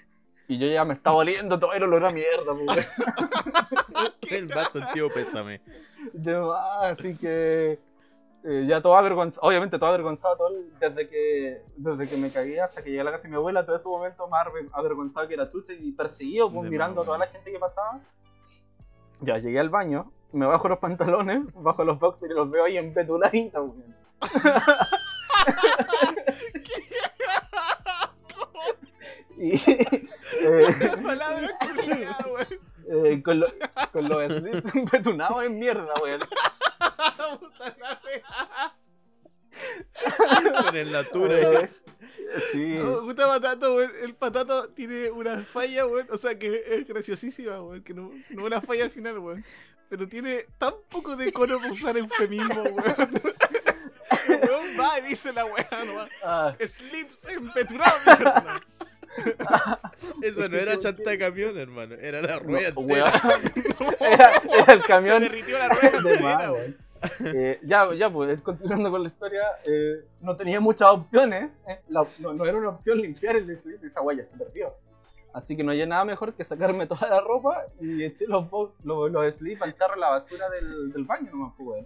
y 0.48 0.58
yo 0.58 0.68
ya 0.68 0.84
me 0.86 0.94
estaba 0.94 1.16
oliendo 1.18 1.58
todo 1.60 1.72
el 1.74 1.84
olor 1.84 2.04
a 2.06 2.10
mierda. 2.10 2.54
El 4.30 4.48
más 4.50 4.72
sentido 4.72 5.10
pésame. 5.10 5.62
De 6.12 6.38
más, 6.40 7.00
así 7.00 7.16
que 7.16 7.80
eh, 8.44 8.66
ya 8.68 8.82
todo 8.82 8.96
avergonzado, 8.98 9.48
obviamente 9.48 9.78
todo 9.80 9.90
avergonzado 9.90 10.36
todo 10.36 10.48
el- 10.50 10.78
desde 10.80 11.08
que 11.08 11.62
desde 11.78 12.10
que 12.10 12.18
me 12.18 12.30
cagué 12.30 12.60
hasta 12.60 12.84
que 12.84 12.90
llegué 12.90 13.02
a 13.02 13.06
la 13.06 13.12
casa 13.12 13.24
de 13.24 13.30
mi 13.30 13.36
abuela, 13.36 13.66
todo 13.66 13.76
ese 13.76 13.88
momento 13.88 14.28
más 14.28 14.46
aver- 14.48 14.70
avergonzado 14.74 15.28
que 15.28 15.36
era 15.36 15.50
chucha 15.50 15.74
y 15.74 15.92
perseguido, 15.94 16.52
pues, 16.52 16.70
mirando 16.70 17.02
a 17.02 17.06
toda 17.06 17.18
la 17.20 17.28
gente 17.28 17.52
que 17.52 17.60
pasaba. 17.60 18.02
Ya 19.22 19.38
llegué 19.38 19.60
al 19.60 19.70
baño, 19.70 20.12
me 20.34 20.46
bajo 20.46 20.68
los 20.70 20.80
pantalones, 20.80 21.42
bajo 21.54 21.84
los 21.84 22.00
boxers 22.00 22.32
y 22.32 22.36
los 22.36 22.50
veo 22.50 22.66
ahí 22.66 22.78
empetuladitos, 22.78 23.70
weón. 23.70 23.96
Y 29.38 29.56
eh, 29.56 29.96
Palabra 31.04 31.50
culiada, 31.60 32.26
weón. 32.32 33.06
eh, 33.06 33.24
con, 33.24 33.40
lo- 33.40 33.54
con 33.92 34.08
los 34.08 34.32
slits 34.34 34.76
empetunados 34.76 35.44
en 35.46 35.60
mierda, 35.60 35.92
weón. 36.02 36.22
Puta 37.40 37.76
la 37.80 38.02
wea. 38.06 38.76
Con 40.66 40.76
el 40.78 40.92
natura. 40.92 41.38
Eh, 41.64 41.70
sí. 42.52 42.76
No, 42.80 43.02
puta 43.02 43.28
patato, 43.28 43.76
weón. 43.76 43.92
El 44.02 44.16
patato 44.16 44.70
tiene 44.70 45.10
una 45.12 45.44
falla, 45.44 45.86
weón. 45.88 46.08
O 46.12 46.18
sea 46.18 46.38
que 46.38 46.64
es 46.68 46.88
graciosísima, 46.88 47.62
weón. 47.62 47.84
Que 47.84 47.94
no, 47.94 48.12
no 48.30 48.46
una 48.46 48.62
falla 48.62 48.84
al 48.86 48.92
final, 48.92 49.18
weón. 49.20 49.44
Pero 49.94 50.08
tiene 50.08 50.46
tan 50.58 50.74
poco 50.90 51.16
decoro 51.16 51.60
para 51.60 51.72
usar 51.72 51.96
eufemismo, 51.96 52.64
weón. 52.64 53.12
El 54.28 54.50
weón 54.50 54.68
va 54.80 54.98
y 54.98 55.10
dice 55.10 55.32
la 55.32 55.46
weá 55.46 55.86
nomás. 55.86 56.10
Ah, 56.24 56.56
Slips 56.60 57.20
mierda. 57.40 58.60
Eso 60.24 60.50
no 60.50 60.58
era 60.58 60.80
chanta 60.80 61.12
de 61.12 61.20
camión, 61.20 61.56
hermano. 61.60 61.94
Era 61.94 62.24
la 62.24 62.40
rueda 62.40 62.72
no, 62.72 62.82
entera. 62.82 63.12
era, 64.00 64.32
era 64.52 64.74
el 64.74 64.82
Se 64.82 64.88
camión 64.88 65.22
derritió 65.22 65.60
la 65.60 65.70
rueda 65.70 66.02
de 66.02 66.14
entera. 66.18 66.52
Eh, 67.26 67.60
ya, 67.62 67.94
ya, 67.94 68.10
pues, 68.12 68.42
continuando 68.42 68.90
con 68.90 69.04
la 69.04 69.10
historia, 69.10 69.44
eh, 69.64 70.04
no 70.22 70.36
tenía 70.36 70.60
muchas 70.60 70.88
opciones. 70.90 71.52
eh, 71.68 71.82
la- 71.90 72.08
no, 72.18 72.34
no 72.34 72.46
era 72.48 72.58
una 72.58 72.70
opción 72.70 72.98
limpiar 73.00 73.36
el 73.36 73.56
slip 73.56 73.80
de 73.80 73.86
esa 73.86 74.02
guaya, 74.02 74.26
se 74.26 74.36
perdió. 74.38 74.74
Así 75.34 75.58
que 75.58 75.64
no 75.64 75.72
había 75.72 75.88
nada 75.88 76.06
mejor 76.06 76.34
que 76.34 76.44
sacarme 76.44 76.88
toda 76.88 77.10
la 77.10 77.22
ropa 77.22 77.66
y 77.82 78.04
eché 78.04 78.26
los, 78.28 78.46
los, 78.84 79.12
los 79.12 79.36
slips 79.36 79.62
al 79.62 79.76
tarro 79.76 79.96
a 79.96 79.98
la 79.98 80.10
basura 80.10 80.50
del, 80.50 80.94
del 80.94 81.04
baño 81.04 81.32
nomás, 81.32 81.54
pues. 81.58 81.86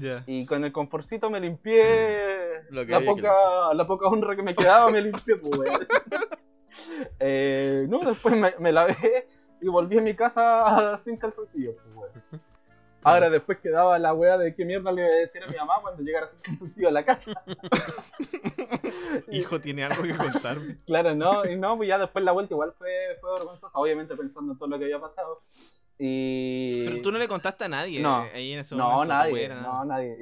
Ya. 0.00 0.22
Y 0.26 0.46
con 0.46 0.64
el 0.64 0.72
conforcito 0.72 1.30
me 1.30 1.40
limpié 1.40 2.62
Lo 2.70 2.86
que 2.86 2.92
la 2.92 3.00
que 3.00 3.06
poca, 3.06 3.74
la 3.74 3.86
poca 3.86 4.08
honra 4.08 4.36
que 4.36 4.42
me 4.42 4.54
quedaba, 4.54 4.90
me 4.90 5.02
limpié, 5.02 5.36
pues. 5.36 5.70
Eh, 7.18 7.86
no, 7.88 7.98
después 7.98 8.34
me, 8.36 8.54
me 8.58 8.72
lavé 8.72 9.28
y 9.60 9.68
volví 9.68 9.98
a 9.98 10.00
mi 10.00 10.14
casa 10.14 10.96
sin 10.98 11.16
calzoncillos, 11.16 11.74
pues. 11.94 12.10
Ahora 13.02 13.30
después 13.30 13.58
quedaba 13.60 13.98
la 13.98 14.12
wea 14.12 14.36
de 14.36 14.54
qué 14.54 14.64
mierda 14.64 14.92
le 14.92 15.02
iba 15.02 15.10
a 15.10 15.16
decir 15.16 15.42
a 15.42 15.46
mi 15.46 15.56
mamá 15.56 15.74
cuando 15.80 16.02
llegara 16.02 16.26
sin 16.26 16.40
calzoncillos 16.40 16.88
a 16.90 16.92
la 16.92 17.04
casa. 17.04 17.30
Hijo, 19.30 19.60
tiene 19.60 19.84
algo 19.84 20.02
que 20.02 20.16
contarme. 20.16 20.76
Claro, 20.86 21.14
no, 21.14 21.44
y 21.48 21.56
no, 21.56 21.76
pues 21.76 21.88
ya 21.88 21.98
después 21.98 22.24
la 22.24 22.32
vuelta 22.32 22.54
igual 22.54 22.72
fue, 22.76 22.90
fue 23.20 23.32
vergonzosa, 23.32 23.78
obviamente 23.78 24.16
pensando 24.16 24.52
en 24.52 24.58
todo 24.58 24.68
lo 24.68 24.78
que 24.78 24.84
había 24.84 25.00
pasado. 25.00 25.42
Y... 25.98 26.84
Pero 26.86 27.02
tú 27.02 27.12
no 27.12 27.18
le 27.18 27.28
contaste 27.28 27.64
a 27.64 27.68
nadie 27.68 28.00
No. 28.00 28.24
eh, 28.24 28.30
ahí 28.34 28.52
en 28.52 28.60
ese 28.60 28.74
No, 28.74 28.84
momento. 28.90 29.02
tu 29.02 29.08
nadie, 29.08 29.48
no, 29.48 29.54
nada. 29.62 29.84
nadie. 29.84 30.16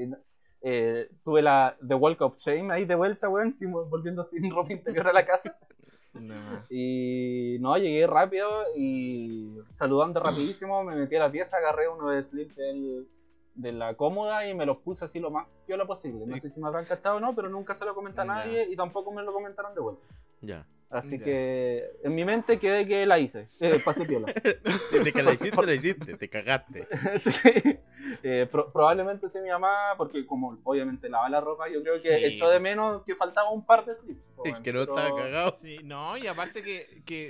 Eh, 0.61 1.09
tuve 1.25 1.41
la 1.43 1.77
The 1.87 1.95
Walk 1.95 2.21
of 2.21 2.37
Shame 2.39 2.73
ahí 2.73 2.85
de 2.85 2.95
vuelta, 2.97 3.29
weón, 3.29 3.55
volviendo 3.89 4.25
sin 4.25 4.51
ropa 4.51 4.73
interior 4.73 5.09
a 5.09 5.13
la 5.13 5.25
casa. 5.27 5.57
No. 6.15 6.35
Y 6.71 7.59
no, 7.61 7.77
llegué 7.77 8.07
rápido 8.07 8.49
y 8.77 9.57
saludando 9.71 10.21
rapidísimo, 10.21 10.83
me 10.85 10.97
metí 10.97 11.17
a 11.17 11.21
la 11.21 11.31
pieza, 11.31 11.57
agarré 11.59 11.89
uno 11.89 12.11
de 12.11 12.23
slip 12.23 12.55
del, 12.57 13.07
de 13.55 13.73
la 13.73 13.95
cómoda 13.95 14.47
y 14.49 14.55
me 14.55 14.67
los 14.67 14.79
puse 14.79 15.05
así 15.05 15.21
lo 15.21 15.31
más 15.31 15.47
piola 15.67 15.87
posible. 15.87 16.27
No 16.27 16.37
sé 16.39 16.49
si 16.51 16.61
me 16.61 16.69
habrán 16.69 16.85
cachado 16.87 17.17
o 17.17 17.21
no, 17.21 17.35
pero 17.35 17.49
nunca 17.49 17.75
se 17.75 17.85
lo 17.85 17.95
comenté 17.95 18.21
a 18.21 18.25
Ya. 18.25 18.35
nadie 18.35 18.69
y 18.71 18.77
tampoco 18.77 19.13
me 19.13 19.23
lo 19.23 19.33
comentaron 19.33 19.75
de 19.75 19.81
vuelta. 19.81 20.03
Ya. 20.41 20.67
Así 20.91 21.19
Ya. 21.19 21.25
que 21.25 21.85
en 22.03 22.15
mi 22.15 22.25
mente 22.25 22.59
quedé 22.59 22.87
que 22.87 23.05
la 23.05 23.19
hice, 23.19 23.49
eh, 23.61 23.79
pasé 23.85 24.07
piola. 24.07 24.27
Si 24.91 25.01
te 25.03 25.13
que 25.13 25.23
la 25.23 25.33
hiciste, 25.35 25.67
la 25.67 25.75
hiciste. 25.75 26.17
Te 26.17 26.29
cagaste. 26.31 26.89
Sí. 27.19 27.79
Eh, 28.23 28.49
pro- 28.51 28.73
probablemente 28.73 29.29
sí 29.29 29.39
mi 29.41 29.51
mamá, 29.51 29.95
porque 29.99 30.25
como 30.25 30.59
obviamente 30.65 31.11
lava 31.11 31.29
la 31.29 31.41
ropa, 31.43 31.69
yo 31.69 31.83
creo 31.83 31.95
que 32.01 32.19
Sí. 32.19 32.25
echó 32.25 32.49
de 32.49 32.59
menos 32.59 33.03
que 33.05 33.15
faltaba 33.15 33.51
un 33.51 33.67
par 33.67 33.85
de 33.85 33.97
slips. 33.97 34.21
weón, 34.39 34.63
que 34.63 34.73
no 34.73 34.81
estaba 34.83 35.15
cagado. 35.15 35.53
Sí, 35.61 35.79
no, 35.85 36.17
y 36.17 36.27
aparte 36.27 36.63
que, 36.63 37.03
que 37.05 37.29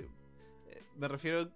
eh, 0.69 0.83
me 0.97 1.09
refiero 1.09 1.49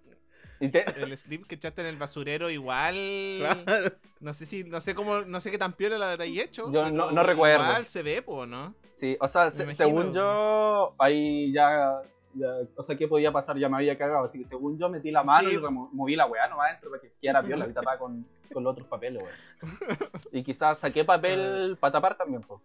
el 0.58 1.16
slip 1.18 1.46
que 1.46 1.54
echaste 1.54 1.82
en 1.82 1.86
el 1.88 1.96
basurero 1.98 2.50
igual. 2.50 2.94
Claro. 3.38 3.92
No 4.20 4.32
sé 4.32 4.46
si, 4.46 4.64
no 4.64 4.80
sé 4.80 4.94
cómo, 4.96 5.22
no 5.22 5.40
sé 5.40 5.50
qué 5.52 5.58
tan 5.58 5.72
piola 5.74 5.98
lo 5.98 6.04
habréis 6.04 6.40
hecho. 6.42 6.70
Yo 6.72 6.90
no 6.90 7.22
recuerdo. 7.22 7.64
Igual 7.64 7.86
se 7.86 8.02
ve, 8.02 8.22
po, 8.22 8.44
¿no? 8.46 8.74
Sí, 9.02 9.16
o 9.20 9.26
sea, 9.26 9.50
se- 9.50 9.72
según 9.72 10.12
yo, 10.14 10.94
ahí 10.96 11.50
ya, 11.52 12.02
ya, 12.34 12.48
o 12.76 12.82
sea, 12.84 12.94
¿qué 12.94 13.08
podía 13.08 13.32
pasar? 13.32 13.58
Ya 13.58 13.68
me 13.68 13.76
había 13.78 13.98
cagado, 13.98 14.24
así 14.26 14.38
que 14.38 14.44
según 14.44 14.78
yo 14.78 14.88
metí 14.88 15.10
la 15.10 15.24
mano 15.24 15.48
Sí. 15.48 15.56
y 15.56 15.58
moví 15.58 16.14
la 16.14 16.26
weá 16.26 16.46
nomás 16.46 16.68
adentro 16.68 16.88
para 16.90 17.02
que 17.02 17.12
quedara 17.20 17.42
piola 17.66 17.66
y 17.68 17.72
tapada 17.72 17.98
con, 17.98 18.24
con 18.52 18.62
los 18.62 18.70
otros 18.74 18.86
papeles, 18.86 19.20
weón. 19.24 19.34
Y 20.32 20.44
quizás 20.44 20.78
saqué 20.78 21.00
Ah. 21.00 21.06
papel 21.06 21.76
para 21.80 21.90
tapar 21.90 22.16
también, 22.16 22.42
pues. 22.42 22.60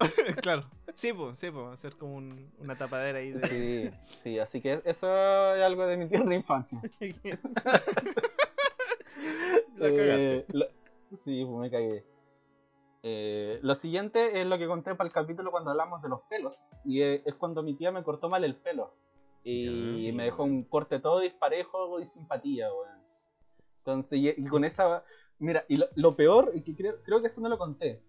claro. 0.42 0.64
Sí, 0.96 1.12
pues, 1.12 1.38
sí, 1.38 1.52
pues, 1.52 1.68
hacer 1.72 1.94
como 1.96 2.16
un- 2.16 2.50
una 2.58 2.74
tapadera 2.76 3.20
ahí 3.20 3.30
de. 3.30 3.46
Sí, 3.46 3.90
sí, 4.24 4.38
así 4.40 4.60
que 4.60 4.82
eso 4.84 5.54
es 5.54 5.62
algo 5.62 5.86
de 5.86 5.96
mi 5.96 6.08
tierna 6.08 6.34
infancia. 6.34 6.80
La. 9.76 9.86
Eh, 9.88 10.44
lo- 10.52 10.66
sí, 11.14 11.44
pues 11.44 11.58
me 11.60 11.70
cagué. 11.70 12.04
Eh, 13.02 13.58
lo 13.62 13.74
siguiente 13.74 14.40
es 14.40 14.46
lo 14.46 14.58
que 14.58 14.66
conté 14.66 14.94
para 14.94 15.08
el 15.08 15.12
capítulo 15.14 15.50
cuando 15.50 15.70
hablamos 15.70 16.02
de 16.02 16.08
los 16.08 16.20
pelos. 16.22 16.64
Y 16.84 17.02
es, 17.02 17.22
es 17.24 17.34
cuando 17.34 17.62
mi 17.62 17.74
tía 17.74 17.90
me 17.92 18.02
cortó 18.02 18.28
mal 18.28 18.44
el 18.44 18.56
pelo. 18.56 18.92
Y 19.42 20.12
me 20.12 20.24
dejó 20.24 20.44
un 20.44 20.64
corte 20.64 20.98
todo 21.00 21.20
disparejo 21.20 21.98
y 22.00 22.06
simpatía, 22.06 22.68
weón. 22.72 23.00
Entonces, 23.78 24.18
y, 24.18 24.28
y 24.36 24.46
con 24.46 24.64
esa. 24.64 25.02
Mira, 25.38 25.64
y 25.68 25.78
lo, 25.78 25.86
lo 25.94 26.14
peor, 26.14 26.52
y 26.54 26.60
que 26.62 26.76
creo, 26.76 27.02
creo 27.02 27.22
que 27.22 27.28
esto 27.28 27.40
no 27.40 27.48
lo 27.48 27.56
conté. 27.56 28.02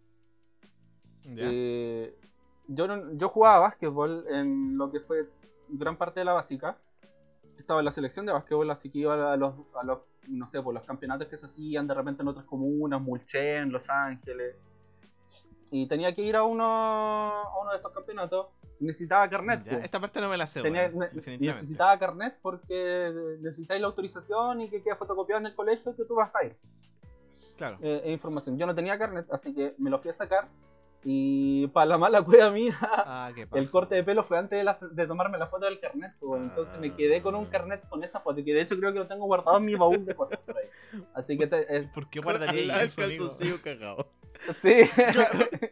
Eh, 1.24 2.16
yo, 2.68 2.88
no- 2.88 3.14
yo 3.14 3.30
jugaba 3.30 3.60
básquetbol 3.60 4.26
en 4.30 4.78
lo 4.78 4.92
que 4.92 5.00
fue 5.00 5.30
gran 5.70 5.96
parte 5.98 6.20
de 6.20 6.26
la 6.26 6.34
básica. 6.34 6.78
Estaba 7.58 7.80
en 7.80 7.86
la 7.86 7.92
selección 7.92 8.26
de 8.26 8.34
básquetbol, 8.34 8.70
así 8.72 8.90
que 8.90 9.00
iba 9.00 9.32
a 9.32 9.38
los, 9.38 9.54
a 9.76 9.84
los 9.84 10.00
no 10.28 10.46
sé, 10.48 10.62
por 10.62 10.74
los 10.74 10.84
campeonatos 10.84 11.28
que 11.28 11.38
se 11.38 11.46
hacían 11.46 11.88
de 11.88 11.94
repente 11.94 12.22
en 12.22 12.28
otras 12.28 12.46
comunas, 12.46 13.02
Mulchen, 13.02 13.72
Los 13.72 13.90
Ángeles. 13.90 14.56
Y 15.72 15.88
tenía 15.88 16.14
que 16.14 16.22
ir 16.22 16.36
a 16.36 16.44
uno, 16.44 16.66
a 16.66 17.60
uno 17.62 17.72
de 17.72 17.78
estos 17.78 17.92
campeonatos. 17.94 18.48
Necesitaba 18.80 19.30
carnet. 19.30 19.64
Ya, 19.64 19.72
po. 19.72 19.78
Esta 19.78 20.00
parte 20.00 20.20
no 20.22 20.28
me 20.30 20.38
la 20.38 20.48
sé, 20.48 20.62
Tenía- 20.62 20.90
ne- 20.90 21.10
necesitaba 21.40 21.98
carnet 22.00 22.38
porque 22.42 23.38
necesitáis 23.40 23.80
la 23.80 23.88
autorización 23.88 24.62
y 24.62 24.70
que 24.70 24.82
quede 24.82 24.96
fotocopiado 24.96 25.40
en 25.40 25.46
el 25.48 25.56
colegio 25.56 25.96
que 25.96 26.04
tú 26.04 26.16
vas 26.16 26.32
a 26.36 26.44
ir 26.46 26.56
Claro. 27.58 27.78
eh, 27.82 28.02
e 28.06 28.12
información. 28.12 28.58
Yo 28.58 28.66
no 28.66 28.74
tenía 28.74 28.98
carnet, 28.98 29.32
así 29.32 29.54
que 29.54 29.76
me 29.78 29.90
lo 29.92 30.00
fui 30.00 30.10
a 30.10 30.14
sacar. 30.14 30.48
Y 31.04 31.66
para 31.68 31.88
la 31.88 31.98
mala 31.98 32.22
cueva 32.22 32.52
mía, 32.52 32.78
Ah, 32.82 33.32
el 33.54 33.72
corte 33.72 33.96
de 33.96 34.04
pelo 34.04 34.24
fue 34.24 34.38
antes 34.38 34.58
de, 34.60 34.64
la- 34.64 34.78
de 34.80 35.08
tomarme 35.08 35.38
la 35.40 35.48
foto 35.48 35.66
del 35.66 35.80
carnet. 35.80 36.14
pues, 36.20 36.40
Ah. 36.42 36.46
Entonces 36.50 36.80
me 36.80 36.94
quedé 36.96 37.22
con 37.24 37.34
un 37.36 37.46
carnet 37.48 37.88
con 37.90 38.04
esa 38.04 38.20
foto, 38.20 38.44
que 38.44 38.54
de 38.54 38.62
hecho 38.62 38.78
creo 38.78 38.94
que 38.94 39.00
lo 39.00 39.08
tengo 39.08 39.26
guardado 39.26 39.58
en 39.58 39.66
mi 39.66 39.74
baúl 39.76 40.06
de 40.06 40.14
cosas 40.16 40.40
por 40.40 40.58
ahí. 40.58 40.68
Así 41.16 41.38
que 41.38 41.48
te- 41.48 41.76
eh, 41.76 41.90
¿Por 41.94 42.10
qué 42.10 42.20
guardaría 42.20 42.82
el 42.84 42.94
calzoncillo 42.94 43.60
cagado. 43.64 44.08
sí. 44.62 44.82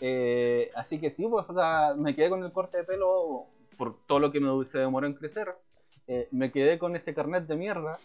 Eh, 0.00 0.70
así 0.76 1.00
que 1.00 1.10
sí, 1.10 1.26
pues 1.26 1.48
o 1.48 1.54
sea, 1.54 1.94
me 1.96 2.14
quedé 2.14 2.28
con 2.30 2.44
el 2.44 2.52
corte 2.52 2.76
de 2.78 2.84
pelo 2.84 3.46
por 3.76 3.96
todo 4.06 4.20
lo 4.20 4.30
que 4.30 4.38
me 4.38 4.64
se 4.64 4.78
demoró 4.78 5.06
en 5.08 5.14
crecer. 5.14 5.48
Eh, 6.06 6.28
me 6.30 6.52
quedé 6.52 6.78
con 6.78 6.94
ese 6.94 7.14
carnet 7.14 7.46
de 7.48 7.56
mierda, 7.56 7.98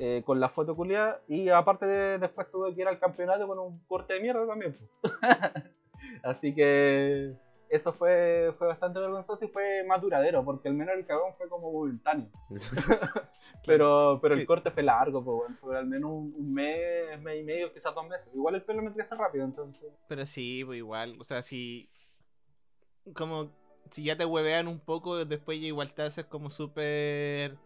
eh, 0.00 0.22
con 0.26 0.38
la 0.38 0.50
foto 0.50 0.76
culiada, 0.76 1.20
y 1.28 1.48
aparte 1.48 1.86
de, 1.86 2.18
después 2.18 2.50
tuve 2.50 2.74
que 2.74 2.82
ir 2.82 2.88
al 2.88 2.98
campeonato 2.98 3.46
con 3.46 3.58
un 3.58 3.78
corte 3.86 4.14
de 4.14 4.20
mierda 4.20 4.46
también. 4.46 4.76
Así 6.22 6.54
que 6.54 7.34
eso 7.68 7.92
fue, 7.92 8.54
fue 8.58 8.66
bastante 8.68 8.98
vergonzoso 8.98 9.44
y 9.44 9.48
fue 9.48 9.82
más 9.84 10.00
duradero, 10.00 10.44
porque 10.44 10.68
al 10.68 10.74
menos 10.74 10.94
el 10.94 11.06
cagón 11.06 11.32
fue 11.38 11.48
como 11.48 11.72
momentáneo. 11.72 12.28
Pero, 13.66 14.18
pero 14.20 14.34
el 14.34 14.44
corte 14.44 14.70
fue 14.70 14.82
largo, 14.82 15.22
pues, 15.24 15.36
bueno, 15.36 15.56
fue 15.60 15.78
al 15.78 15.86
menos 15.86 16.10
un, 16.10 16.34
un 16.36 16.52
mes, 16.52 17.20
mes 17.20 17.40
y 17.40 17.44
medio, 17.44 17.72
quizás 17.72 17.94
dos 17.94 18.08
meses. 18.08 18.28
Igual 18.34 18.56
el 18.56 18.62
pelo 18.62 18.82
me 18.82 18.92
crece 18.92 19.14
rápido, 19.14 19.44
entonces. 19.44 19.88
Pero 20.08 20.26
sí, 20.26 20.64
pues 20.64 20.78
igual, 20.78 21.16
o 21.20 21.24
sea, 21.24 21.42
si. 21.42 21.88
Como. 23.14 23.50
Si 23.90 24.04
ya 24.04 24.16
te 24.16 24.24
huevean 24.24 24.68
un 24.68 24.80
poco, 24.80 25.24
después 25.24 25.60
ya 25.60 25.66
igual 25.66 25.92
te 25.92 26.02
haces 26.02 26.24
como 26.24 26.50
súper. 26.50 27.56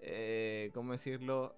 Eh, 0.00 0.70
¿Cómo 0.74 0.92
decirlo? 0.92 1.54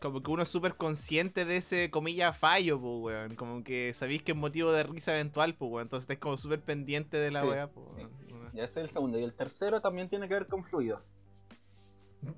Como 0.00 0.22
que 0.22 0.30
uno 0.30 0.44
es 0.44 0.48
súper 0.48 0.76
consciente 0.76 1.44
de 1.44 1.56
ese, 1.56 1.90
comilla, 1.90 2.32
fallo, 2.32 2.80
pues, 2.80 3.14
weón. 3.16 3.34
Como 3.36 3.64
que 3.64 3.92
sabéis 3.94 4.22
que 4.22 4.32
es 4.32 4.38
motivo 4.38 4.70
de 4.70 4.84
risa 4.84 5.12
eventual, 5.14 5.54
pues, 5.54 5.70
weón. 5.72 5.82
Entonces 5.86 6.04
estás 6.04 6.18
como 6.18 6.36
súper 6.36 6.60
pendiente 6.60 7.16
de 7.16 7.30
la 7.32 7.42
Sí, 7.42 7.48
weá, 7.48 7.66
pues, 7.68 7.86
sí. 7.96 8.02
weón. 8.32 8.52
Ya 8.52 8.64
ese 8.64 8.80
es 8.80 8.86
el 8.86 8.90
segundo. 8.92 9.18
Y 9.18 9.24
el 9.24 9.34
tercero 9.34 9.80
también 9.80 10.08
tiene 10.08 10.28
que 10.28 10.34
ver 10.34 10.46
con 10.46 10.64
fluidos. 10.64 11.12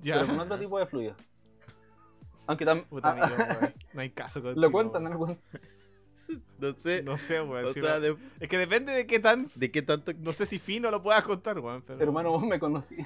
Ya. 0.01 0.15
Pero 0.15 0.27
con 0.27 0.39
otro 0.39 0.57
tipo 0.57 0.79
de 0.79 0.85
fluidos. 0.87 1.17
Aunque 2.47 2.65
también. 2.65 2.87
Puta, 2.89 3.11
amigo, 3.11 3.27
weón. 3.37 3.73
No 3.93 4.01
hay 4.01 4.09
caso 4.09 4.41
contigo, 4.41 4.61
lo 4.61 4.71
cuentan, 4.71 5.03
weón. 5.07 5.13
¿no? 5.13 5.19
Lo 5.19 5.25
cuentan. 5.25 5.61
No 6.59 6.73
sé. 6.77 7.03
No 7.03 7.17
sé, 7.17 7.41
weón. 7.41 7.65
o 7.65 7.73
si 7.73 7.79
sea, 7.81 7.95
no- 7.95 7.99
de, 8.01 8.17
Es 8.39 8.49
que 8.49 8.57
depende 8.57 8.91
de 8.93 9.05
qué 9.05 9.19
tan. 9.19 9.47
de 9.55 9.69
qué 9.69 9.81
tanto. 9.83 10.13
No 10.17 10.33
sé 10.33 10.45
si 10.47 10.57
fino 10.59 10.89
lo 10.89 11.03
puedas 11.03 11.23
contar, 11.23 11.59
weón. 11.59 11.83
Pero... 11.83 12.01
Hermano, 12.01 12.31
vos 12.31 12.43
me 12.43 12.59
conocí. 12.59 12.97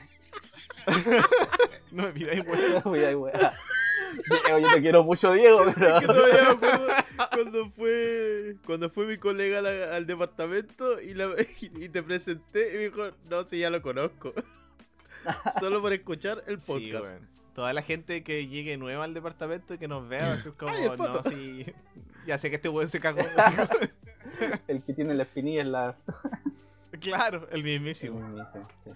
No 1.91 2.03
me 2.03 2.11
pidáis, 2.11 2.41
weón. 2.47 2.81
Uy, 2.85 3.03
ay, 3.03 3.15
wea. 3.15 3.53
Diego, 4.45 4.59
yo 4.59 4.73
te 4.73 4.81
quiero 4.81 5.03
mucho, 5.03 5.33
Diego, 5.33 5.63
pero. 5.77 5.99
que 5.99 6.05
todavía 6.07 6.43
me 6.43 6.49
acuerdo 6.51 6.87
cuando 7.33 7.69
fue 7.71 8.55
cuando 8.65 8.89
fue 8.89 9.05
mi 9.07 9.17
colega 9.17 9.61
la- 9.61 9.95
al 9.95 10.05
departamento 10.05 11.01
y, 11.01 11.13
la- 11.13 11.33
y 11.61 11.89
te 11.89 12.03
presenté 12.03 12.69
y 12.71 12.77
me 12.77 12.83
dijo, 12.85 13.11
no, 13.29 13.45
si 13.47 13.59
ya 13.59 13.69
lo 13.69 13.81
conozco. 13.81 14.33
Solo 15.59 15.81
por 15.81 15.91
escuchar 15.93 16.43
el 16.47 16.61
Sí, 16.61 16.71
podcast. 16.91 17.15
Toda 17.55 17.71
la 17.73 17.81
gente 17.81 18.23
que 18.23 18.47
llegue 18.47 18.77
nueva 18.77 19.05
al 19.05 19.13
departamento 19.13 19.73
y 19.73 19.77
que 19.77 19.87
nos 19.87 20.07
vea 20.09 20.27
va 20.27 20.33
a 20.33 20.37
ser 20.37 20.51
como, 20.53 20.73
Ay, 20.73 20.83
el 20.83 20.97
no, 20.97 21.13
poto". 21.13 21.29
sí. 21.29 21.65
Ya 22.27 22.37
sé 22.37 22.49
que 22.49 22.57
este 22.57 22.69
weón 22.69 22.87
se 22.89 22.99
cagó. 22.99 23.21
El 24.67 24.81
que 24.83 24.93
tiene 24.93 25.13
la 25.13 25.23
espinilla 25.23 25.61
es 25.61 25.67
la. 25.67 25.95
claro, 26.99 27.47
el 27.51 27.63
mismísimo. 27.63 28.19
Sí, 28.51 28.59
sí. 28.83 28.89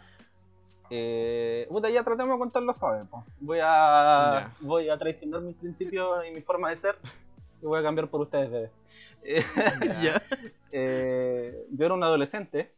Eh, 0.90 1.68
puta, 1.70 1.90
ya 1.90 2.04
tratemos 2.04 2.36
de 2.36 2.40
contarlo 2.40 2.74
suave. 2.74 3.06
po. 3.06 3.24
Voy 3.40 3.60
a 3.62 4.52
voy 4.60 4.90
a 4.90 4.98
traicionar 4.98 5.42
mis 5.42 5.56
principios 5.56 6.26
y 6.28 6.32
mi 6.32 6.42
forma 6.42 6.70
de 6.70 6.78
ser 6.78 6.96
y 7.62 7.66
voy 7.66 7.80
a 7.80 7.84
cambiar 7.84 8.10
por 8.10 8.22
ustedes, 8.22 8.50
bebé. 8.50 8.72
Eh, 9.24 9.44
eh, 10.72 11.66
yo 11.72 11.86
era 11.86 11.94
un 11.94 12.04
adolescente 12.04 12.74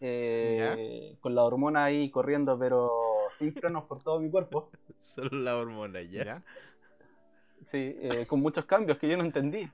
eh, 0.00 1.16
con 1.20 1.34
la 1.34 1.42
hormona 1.42 1.84
ahí 1.84 2.10
corriendo, 2.10 2.58
pero 2.58 2.90
sin 3.36 3.52
frenos 3.52 3.84
por 3.84 4.02
todo 4.02 4.20
mi 4.20 4.30
cuerpo. 4.30 4.70
Solo 4.98 5.30
la 5.38 5.56
hormona, 5.56 6.02
ya. 6.02 6.24
¿Ya? 6.24 6.42
Sí, 7.66 7.96
eh, 8.00 8.26
con 8.26 8.40
muchos 8.40 8.64
cambios 8.64 8.98
que 8.98 9.08
yo 9.08 9.16
no 9.16 9.24
entendí. 9.24 9.68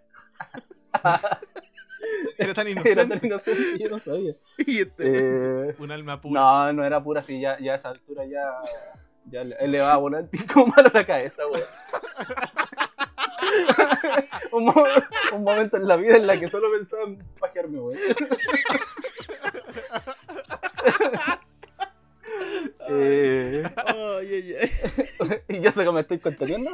Era 2.39 2.55
tan 2.55 2.67
Era 2.69 2.81
inocente. 2.81 3.07
tan 3.19 3.27
inocente 3.27 3.79
yo 3.79 3.89
no 3.89 3.99
sabía. 3.99 4.35
Y 4.67 4.81
este- 4.83 5.69
Eh, 5.71 5.75
Un 5.79 5.91
alma 5.93 6.21
pura. 6.21 6.41
No, 6.41 6.73
no 6.73 6.85
era 6.85 7.03
pura 7.03 7.21
así, 7.21 7.41
ya, 7.41 7.59
ya 7.61 7.73
a 7.73 7.77
esa 7.77 7.91
altura 7.91 8.25
ya, 8.27 8.45
ya 9.31 9.45
le, 9.45 9.69
le 9.69 9.81
va 9.81 9.93
a 9.93 9.97
volar 9.97 10.21
el 10.25 10.29
pico 10.29 10.67
malo 10.67 10.89
a 10.93 10.99
la 10.99 11.05
cabeza, 11.07 11.47
weón. 11.47 11.63
un, 14.53 14.65
mo- 14.65 14.85
un 15.33 15.43
momento 15.45 15.77
en 15.77 15.87
la 15.89 15.97
vida 15.97 16.17
en 16.17 16.27
la 16.27 16.39
que 16.39 16.49
solo 16.49 16.69
pensaba 16.73 17.03
en 17.05 17.19
pajearme, 17.39 17.79
weón. 17.81 17.99
Eh, 22.89 23.65
ay. 23.77 24.57
y 25.49 25.61
yo 25.61 25.71
sé 25.73 25.85
que 25.85 25.93
me 25.93 26.01
estoy 26.01 26.19
conteniendo. 26.19 26.71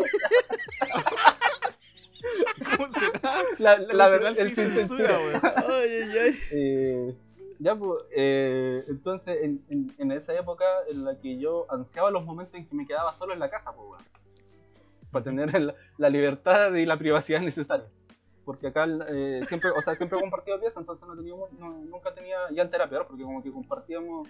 ¿Cómo 2.80 2.92
será? 2.92 3.32
La, 3.58 3.76
¿Cómo 3.78 3.92
la 3.92 4.04
será 4.06 4.08
verdad, 4.08 4.32
el 4.38 4.46
el 4.48 4.54
sin 4.54 4.70
censura, 4.74 5.18
weón? 5.18 5.40
Ay, 5.56 5.90
ay, 6.02 6.18
ay. 6.18 6.38
Eh, 6.50 7.14
ya, 7.58 7.74
pues, 7.76 8.02
eh, 8.12 8.84
entonces, 8.88 9.38
en, 9.42 9.62
en- 9.68 9.94
en 9.98 10.12
esa 10.12 10.34
época 10.34 10.64
en 10.88 11.04
la 11.04 11.18
que 11.18 11.38
yo 11.38 11.66
ansiaba 11.70 12.10
los 12.10 12.24
momentos 12.24 12.54
en 12.54 12.66
que 12.66 12.74
me 12.74 12.86
quedaba 12.86 13.12
solo 13.12 13.32
en 13.34 13.38
la 13.38 13.50
casa, 13.50 13.72
pues, 13.74 13.88
weón. 13.90 14.04
Para 15.10 15.24
tener 15.24 15.74
la 15.98 16.08
libertad 16.08 16.72
y 16.74 16.86
la 16.86 16.96
privacidad 16.96 17.40
necesaria. 17.40 17.86
Porque 18.44 18.68
acá 18.68 18.86
eh, 19.08 19.42
siempre, 19.46 19.70
o 19.70 19.82
sea, 19.82 19.94
siempre 19.94 20.18
he 20.18 20.20
compartido 20.22 20.58
pieza, 20.58 20.80
entonces 20.80 21.06
no 21.06 21.14
teníamos, 21.14 21.52
no- 21.52 21.72
nunca 21.84 22.14
tenía, 22.14 22.36
ya 22.52 22.62
antes 22.62 22.74
era 22.74 22.88
peor, 22.88 23.06
porque 23.06 23.22
como 23.22 23.42
que 23.42 23.52
compartíamos, 23.52 24.28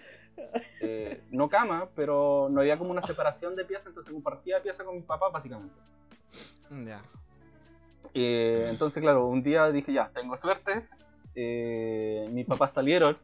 eh, 0.81 1.21
no 1.31 1.47
cama, 1.49 1.87
pero 1.95 2.47
no 2.51 2.59
había 2.61 2.77
como 2.77 2.91
una 2.91 3.01
separación 3.01 3.55
de 3.55 3.63
pieza, 3.65 3.89
entonces 3.89 4.11
compartía 4.11 4.61
pieza 4.61 4.83
con 4.83 4.95
mis 4.95 5.05
papás, 5.05 5.31
básicamente. 5.31 5.73
Ya. 6.85 7.01
Eh, 8.13 8.67
entonces, 8.69 9.01
claro, 9.01 9.25
un 9.27 9.41
día 9.43 9.69
dije, 9.71 9.93
ya, 9.93 10.09
tengo 10.13 10.35
suerte. 10.37 10.85
eh, 11.35 12.27
mis 12.31 12.45
papás 12.45 12.73
salieron. 12.73 13.17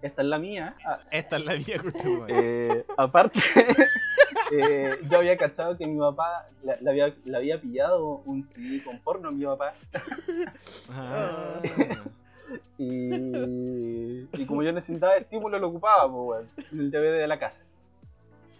Esta 0.00 0.22
es 0.22 0.28
la 0.28 0.38
mía. 0.38 0.74
Ah, 0.86 0.98
Esta 1.10 1.36
es 1.36 1.44
la 1.44 1.52
weón. 1.54 2.26
eh, 2.28 2.84
aparte, 2.96 3.40
eh, 4.52 4.96
yo 5.10 5.18
había 5.18 5.36
cachado 5.36 5.76
que 5.76 5.86
mi 5.86 5.98
papá 5.98 6.46
le, 6.62 6.80
le 6.80 6.90
había, 6.90 7.14
le 7.24 7.36
había 7.36 7.60
pillado 7.60 8.22
un 8.24 8.46
CD 8.48 8.82
con 8.82 8.98
porno 9.00 9.28
a 9.28 9.32
mi 9.32 9.44
papá. 9.44 9.74
Ah. 10.90 11.60
Y, 12.78 14.22
y 14.32 14.46
como 14.46 14.62
yo 14.62 14.72
necesitaba 14.72 15.16
estímulo, 15.16 15.58
lo 15.58 15.68
ocupaba, 15.68 16.10
pues, 16.10 16.46
el 16.72 16.90
DVD 16.90 17.18
de 17.20 17.26
la 17.26 17.38
casa. 17.38 17.62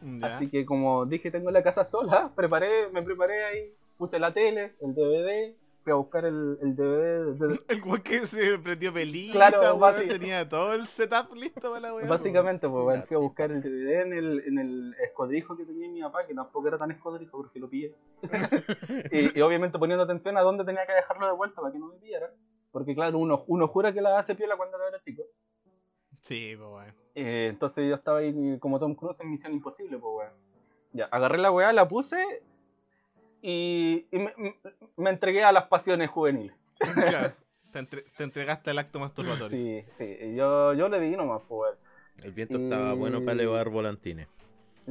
Ya. 0.02 0.26
Así 0.26 0.48
que 0.48 0.66
como 0.66 1.06
dije, 1.06 1.30
tengo 1.30 1.50
la 1.50 1.62
casa 1.62 1.84
sola, 1.84 2.30
preparé, 2.34 2.88
me 2.92 3.02
preparé 3.02 3.44
ahí, 3.44 3.72
puse 3.96 4.18
la 4.18 4.34
tele, 4.34 4.72
el 4.82 4.94
DVD, 4.94 5.55
fui 5.89 5.93
a 5.93 5.97
buscar 5.97 6.24
el, 6.27 6.59
el 6.60 6.77
DVD 6.77 7.35
de- 7.39 7.60
El 7.69 7.82
weón 7.82 8.02
que 8.02 8.27
se 8.27 8.59
prendió 8.59 8.93
pelita, 8.93 9.32
Claro, 9.32 9.60
weón, 9.60 9.81
basi- 9.81 10.09
tenía 10.09 10.47
todo 10.48 10.74
el 10.74 10.86
setup 10.86 11.35
listo 11.35 11.70
para 11.70 11.81
la 11.81 11.94
weá. 11.94 12.06
Básicamente, 12.06 12.69
pues, 12.69 12.85
weón, 12.85 13.02
fui 13.05 13.16
a 13.16 13.20
buscar 13.20 13.51
el 13.51 13.62
DVD 13.62 14.02
en 14.02 14.12
el, 14.12 14.40
en 14.47 14.59
el 14.59 14.94
escodrijo 15.02 15.56
que 15.56 15.65
tenía 15.65 15.89
mi 15.89 16.02
papá, 16.02 16.27
que 16.27 16.35
tampoco 16.35 16.69
era 16.69 16.77
tan 16.78 16.90
escodrijo 16.90 17.39
porque 17.39 17.59
lo 17.59 17.69
pillé. 17.70 17.94
y, 19.12 19.39
y 19.39 19.40
obviamente 19.40 19.78
poniendo 19.78 20.05
atención 20.05 20.36
a 20.36 20.43
dónde 20.43 20.65
tenía 20.65 20.86
que 20.86 20.93
dejarlo 20.93 21.27
de 21.27 21.32
vuelta 21.32 21.60
para 21.60 21.73
que 21.73 21.78
no 21.78 21.86
me 21.89 21.97
pillara. 21.97 22.31
Porque 22.70 22.94
claro, 22.94 23.19
uno, 23.19 23.44
uno 23.47 23.66
jura 23.66 23.93
que 23.94 24.01
la 24.02 24.19
hace 24.19 24.35
piola 24.35 24.56
cuando 24.56 24.77
era 24.86 25.01
chico. 25.01 25.23
Sí, 26.20 26.55
pues 26.56 26.69
weón. 26.70 26.94
Eh, 27.15 27.47
entonces 27.51 27.89
yo 27.89 27.94
estaba 27.94 28.19
ahí 28.19 28.59
como 28.60 28.78
Tom 28.78 28.94
Cruise 28.94 29.20
en 29.20 29.31
Misión 29.31 29.52
Imposible, 29.55 29.98
pues 29.98 30.12
weón. 30.16 30.32
Ya, 30.93 31.06
agarré 31.06 31.39
la 31.39 31.51
weá, 31.51 31.73
la 31.73 31.89
puse 31.89 32.19
y, 33.43 34.06
y 34.10 34.19
me, 34.19 34.32
me- 34.36 34.56
me 34.97 35.10
entregué 35.10 35.44
a 35.44 35.52
las 35.52 35.66
pasiones 35.66 36.10
juveniles. 36.10 36.56
Claro, 36.78 37.32
te, 37.73 37.78
entre- 37.78 38.02
te 38.16 38.24
entregaste 38.24 38.70
al 38.70 38.78
acto 38.78 38.98
masturbatorio. 39.01 39.48
Sí, 39.48 39.85
sí, 39.94 40.16
y 40.20 40.35
yo, 40.36 40.74
yo 40.74 40.89
le 40.89 41.01
di 41.01 41.16
nomás, 41.16 41.43
pues. 41.48 41.73
El 42.23 42.32
viento 42.32 42.59
estaba 42.59 42.94
bueno 42.94 43.20
para 43.20 43.32
Y- 43.32 43.39
elevar 43.40 43.69
volantines. 43.69 44.27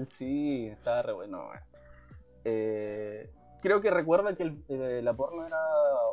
Sí, 0.10 0.68
estaba 0.68 1.02
re 1.02 1.14
bueno. 1.14 1.49
Eh, 2.45 3.30
creo 3.61 3.82
que 3.82 3.90
recuerda 3.91 4.36
que 4.36 4.44
el- 4.44 4.64
eh, 4.69 5.02
la 5.03 5.14
porno 5.14 5.45
era 5.45 5.57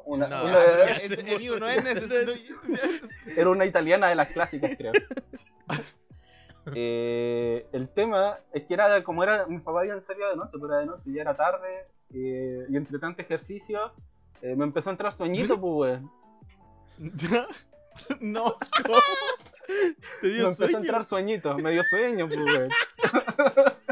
una, 0.07 0.27
No, 0.27 0.45
una- 0.45 0.55
no 1.61 1.69
es 1.69 1.85
necesario. 1.85 2.35
era 3.37 3.51
una 3.51 3.65
italiana 3.67 4.09
de 4.09 4.15
las 4.17 4.33
clásicas, 4.33 4.73
creo. 4.77 4.93
Eh, 6.75 7.67
el 7.73 7.89
tema 7.91 8.39
es 8.53 8.65
que 8.65 8.73
era 8.75 9.03
como 9.05 9.23
era, 9.23 9.47
mis 9.47 9.61
papás 9.61 9.85
iban 9.85 10.01
serio 10.01 10.31
de 10.31 10.37
noche, 10.37 10.53
pero 10.55 10.69
era 10.69 10.79
de 10.79 10.87
noche, 10.87 11.13
ya 11.13 11.21
era 11.21 11.37
tarde, 11.37 11.87
y 12.69 12.77
entre 12.77 12.99
tanto 12.99 13.23
ejercicio, 13.23 13.93
eh, 14.43 14.55
me 14.57 14.65
empezó 14.65 14.91
a 14.91 14.93
entrar 14.93 15.13
sueñito, 15.13 15.61
pues, 15.61 16.01
weón. 16.01 16.11
no, 18.21 18.57
¿Te 20.21 20.27
Me 20.29 20.35
dio 20.35 20.47
empezó 20.49 20.77
a 20.77 20.81
entrar 20.81 21.05
sueñito, 21.05 21.57
me 21.59 21.73
dio 21.73 21.83
sueño, 21.85 22.29
pues, 22.29 22.39
weón. 22.45 22.69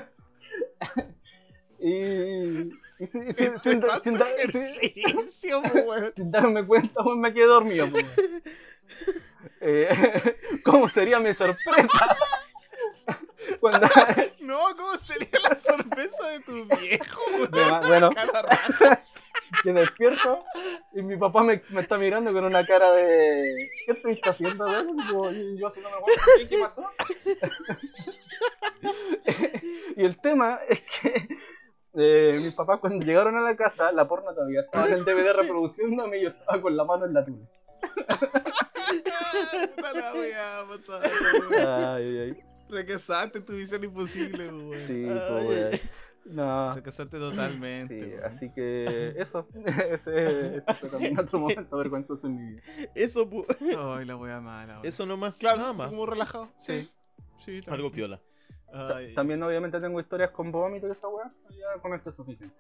y, 1.78 2.73
y 3.03 3.07
sin, 3.07 3.32
sin- 3.32 3.59
entre 3.59 3.61
sin- 3.61 3.81
dar- 3.81 4.01
pues, 5.85 6.15
darme 6.16 6.65
cuenta, 6.66 7.03
pues, 7.03 7.16
me 7.16 7.32
quedé 7.32 7.47
dormido, 7.47 7.89
pues. 7.90 8.07
Eh, 9.65 9.89
¿Cómo 10.65 10.89
sería 10.89 11.20
mi 11.20 11.32
sorpresa? 11.35 12.16
Cuando, 13.60 13.86
No, 14.40 14.59
¿cómo 14.77 14.97
sería 14.98 15.39
la 15.43 15.59
sorpresa 15.60 16.28
de 16.28 16.40
tu 16.40 16.64
viejo? 16.77 17.20
Bueno, 17.51 17.81
bueno. 17.86 18.10
Que 19.62 19.73
despierto 19.73 20.44
y 20.93 21.02
mi 21.02 21.16
papá 21.16 21.43
me, 21.43 21.62
me 21.70 21.81
está 21.82 21.98
mirando 21.98 22.32
con 22.32 22.44
una 22.44 22.64
cara 22.64 22.93
de 22.93 23.69
¿qué 23.86 23.93
estuviste 23.93 24.31
haciendo? 24.31 24.66
y 25.31 25.59
yo 25.59 25.66
así 25.66 25.81
no 25.81 25.90
me 25.90 25.97
acuerdo 25.97 26.23
¿qué, 26.48 26.59
pasó? 26.59 26.86
y 29.97 30.05
el 30.05 30.19
tema 30.20 30.60
es 30.69 30.82
que 30.82 31.28
eh, 31.94 32.40
mis 32.43 32.55
papás 32.55 32.81
cuando 32.81 33.05
llegaron 33.05 33.36
a 33.36 33.43
la 33.43 33.56
casa 33.56 33.93
la 33.93 34.09
porno 34.09 34.35
todavía 34.35 34.62
estaba 34.62 34.89
en 34.89 34.94
el 34.94 35.05
DVD 35.05 35.32
reproduciéndome 35.32 36.19
y 36.19 36.23
yo 36.23 36.31
estaba 36.31 36.60
con 36.60 36.77
la 36.77 36.85
mano 36.85 37.06
en 37.06 37.14
la 37.14 37.24
tula 37.24 37.47
ay, 41.66 42.19
ay, 42.19 42.44
Fracasaste 42.73 43.40
tu 43.43 43.53
visión 43.53 43.85
imposible, 43.85 44.49
sí, 44.86 45.05
Ay. 45.07 45.20
pues 45.28 45.47
weón. 45.47 45.81
no 46.36 46.73
Fracasaste 46.73 47.19
totalmente. 47.19 48.03
sí, 48.03 48.12
así 48.24 48.51
que 48.55 49.12
eso 49.16 49.47
ese, 49.90 50.57
ese 50.57 50.74
fue 50.74 50.89
también 50.89 51.19
otro 51.19 51.39
momento 51.39 51.77
vergonzoso 51.77 52.27
en 52.28 52.36
mi 52.36 52.51
vida 52.55 52.62
Eso, 52.94 53.28
pu- 53.28 53.44
Ay, 53.99 54.07
la 54.07 54.16
weá 54.16 54.40
mala. 54.40 54.74
weón. 54.74 54.86
eso 54.86 55.05
nomás. 55.05 55.35
claro, 55.35 55.59
nada 55.59 55.73
más. 55.74 55.89
como 55.89 56.07
relajado. 56.07 56.49
Sí. 56.59 56.89
Sí, 57.44 57.61
también. 57.61 57.74
Algo 57.74 57.90
piola. 57.93 58.20
Ay, 58.73 59.12
También 59.15 59.43
obviamente 59.43 59.78
tengo 59.81 60.01
historias 60.01 60.31
con 60.31 60.51
vómito 60.51 60.89
y 60.89 60.93
esa 60.93 61.09
weá, 61.09 61.31
ya 61.51 61.81
con 61.82 61.93
esto 61.93 62.09
es 62.09 62.16
suficiente. 62.16 62.57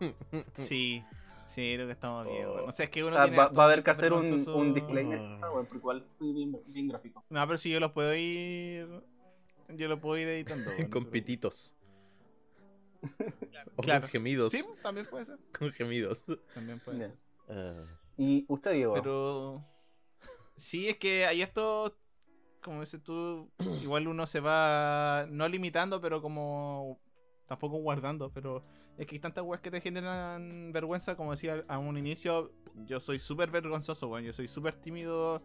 Sí. 0.58 1.02
Sí, 1.46 1.72
creo 1.74 1.86
que 1.86 1.92
estamos 1.92 2.24
bien, 2.26 2.46
Oh. 2.46 2.54
weón. 2.54 2.68
O 2.68 2.72
sea, 2.72 2.84
es 2.84 2.90
que 2.90 3.02
uno 3.04 3.14
sea, 3.14 3.24
tiene 3.24 3.36
va, 3.38 3.48
va 3.48 3.62
a 3.64 3.66
haber 3.66 3.82
que 3.82 3.90
hacer 3.90 4.12
un, 4.12 4.24
un 4.24 4.74
disclaimer 4.74 5.18
de 5.20 5.34
esa 5.36 5.50
weá, 5.50 5.62
porque 5.62 5.76
igual 5.76 6.04
fui 6.18 6.32
bien, 6.32 6.56
bien 6.68 6.88
gráfico. 6.88 7.24
No, 7.30 7.46
pero 7.46 7.58
si 7.58 7.70
yo 7.70 7.80
lo 7.80 7.92
puedo 7.92 8.14
ir. 8.14 8.86
Yo 9.70 9.88
lo 9.88 10.00
puedo 10.00 10.18
ir 10.18 10.28
editando. 10.28 10.70
weón, 10.70 10.88
con 10.90 11.06
pititos. 11.06 11.74
O 13.76 13.82
Claro. 13.82 14.02
con 14.02 14.10
gemidos. 14.10 14.52
Sí, 14.52 14.62
también 14.82 15.06
puede 15.06 15.26
ser. 15.26 15.38
Con 15.58 15.70
gemidos. 15.72 16.24
También 16.54 16.80
puede 16.80 16.98
ser. 16.98 17.14
Ah, 17.48 17.84
¿Y 18.16 18.44
usted, 18.48 18.72
Diego? 18.72 18.94
Pero. 18.94 19.64
Sí, 20.56 20.88
es 20.88 20.96
que 20.98 21.26
hay 21.26 21.42
esto. 21.42 21.98
Como 22.62 22.80
dices 22.80 23.02
tú, 23.02 23.50
igual 23.82 24.08
uno 24.08 24.26
se 24.26 24.40
va. 24.40 25.26
No 25.30 25.48
limitando, 25.48 26.00
pero 26.00 26.22
como. 26.22 26.98
Tampoco 27.46 27.76
guardando, 27.78 28.30
pero. 28.32 28.64
Es 28.96 29.06
que 29.06 29.16
hay 29.16 29.20
tantas 29.20 29.44
weas 29.44 29.60
que 29.60 29.70
te 29.72 29.80
generan 29.80 30.72
vergüenza, 30.72 31.16
como 31.16 31.32
decía 31.32 31.64
a 31.68 31.78
un 31.78 31.98
inicio. 31.98 32.52
Yo 32.86 33.00
soy 33.00 33.18
súper 33.18 33.50
vergonzoso, 33.50 34.08
weón. 34.08 34.24
Yo 34.24 34.32
soy 34.32 34.48
súper 34.48 34.76
tímido, 34.80 35.42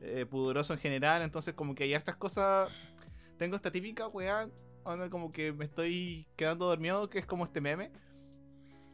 eh, 0.00 0.26
pudoroso 0.28 0.72
en 0.72 0.80
general. 0.80 1.22
Entonces, 1.22 1.54
como 1.54 1.74
que 1.74 1.84
hay 1.84 1.94
estas 1.94 2.16
cosas. 2.16 2.70
Tengo 3.38 3.56
esta 3.56 3.70
típica. 3.70 4.10
Donde 4.84 5.10
como 5.10 5.32
que 5.32 5.52
me 5.52 5.66
estoy 5.66 6.26
quedando 6.36 6.66
dormido, 6.66 7.08
que 7.08 7.18
es 7.18 7.26
como 7.26 7.44
este 7.44 7.60
meme. 7.60 7.90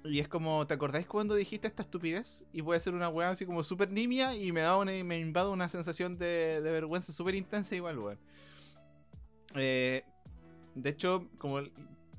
Y 0.05 0.21
es 0.21 0.29
como, 0.29 0.67
¿te 0.67 0.75
acordáis 0.75 1.07
cuando 1.07 1.35
dijiste 1.35 1.67
esta 1.67 1.83
estupidez? 1.83 2.45
Y 2.53 2.61
puede 2.61 2.79
ser 2.79 2.95
una 2.95 3.09
weá 3.09 3.31
así 3.31 3.47
como 3.47 3.65
súper 3.65 3.91
nimia 3.91 4.37
y 4.37 4.53
me 4.53 4.61
da 4.61 4.77
una, 4.77 4.93
me 5.03 5.19
invade 5.19 5.49
una 5.49 5.69
sensación 5.71 6.19
de, 6.19 6.61
vergüenza 6.63 7.11
súper 7.11 7.35
intensa 7.35 7.75
igual, 7.75 7.99
weón. 7.99 8.19
Eh, 9.55 10.05
de 10.75 10.91
hecho, 10.91 11.27
como 11.39 11.61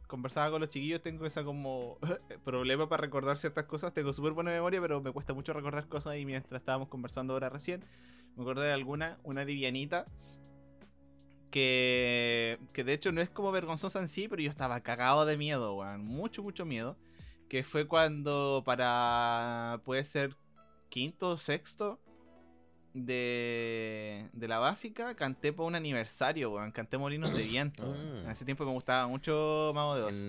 conversaba 0.08 0.50
con 0.50 0.62
los 0.62 0.70
chiquillos, 0.72 1.02
tengo 1.02 1.26
esa 1.26 1.44
como 1.44 2.00
problema 2.44 2.90
para 2.90 3.02
recordar 3.02 3.38
ciertas 3.38 3.66
cosas. 3.66 3.94
Tengo 3.94 4.14
súper 4.14 4.32
buena 4.34 4.52
memoria, 4.52 4.82
pero 4.82 5.00
me 5.00 5.12
cuesta 5.12 5.36
mucho 5.36 5.54
recordar 5.54 5.88
cosas 5.88 6.18
y 6.18 6.26
mientras 6.26 6.62
estábamos 6.62 6.88
conversando 6.90 7.34
ahora 7.34 7.50
recién, 7.50 7.84
me 8.36 8.44
acordé 8.44 8.66
de 8.66 8.74
alguna, 8.74 9.20
una 9.24 9.44
livianita. 9.46 10.08
Que, 11.56 12.60
que 12.74 12.84
de 12.84 12.92
hecho 12.92 13.14
no 13.14 13.22
es 13.22 13.30
como 13.30 13.50
vergonzosa 13.50 14.02
en 14.02 14.10
sí, 14.10 14.28
pero 14.28 14.42
yo 14.42 14.50
estaba 14.50 14.82
cagado 14.82 15.26
de 15.26 15.38
miedo, 15.38 15.78
weón. 15.78 16.04
Mucho, 16.06 16.44
mucho 16.44 16.66
miedo 16.66 16.98
que 17.48 17.64
fue 17.64 17.88
cuando 17.88 18.62
para 18.66 19.80
puede 19.86 20.04
ser 20.04 20.36
quinto 20.90 21.30
o 21.30 21.38
sexto 21.38 21.98
de, 22.94 24.28
de 24.34 24.48
la 24.50 24.60
básica 24.60 25.16
canté 25.16 25.54
por 25.54 25.66
un 25.66 25.76
aniversario, 25.76 26.52
weón, 26.52 26.74
canté 26.74 26.98
Molinos 26.98 27.34
de 27.34 27.44
Viento. 27.44 27.86
Mm. 27.86 28.26
En 28.26 28.30
ese 28.32 28.44
tiempo 28.44 28.66
me 28.66 28.74
gustaba 28.74 29.08
mucho 29.08 29.72
Mago 29.74 29.96
de 29.96 30.04
Oz. 30.04 30.22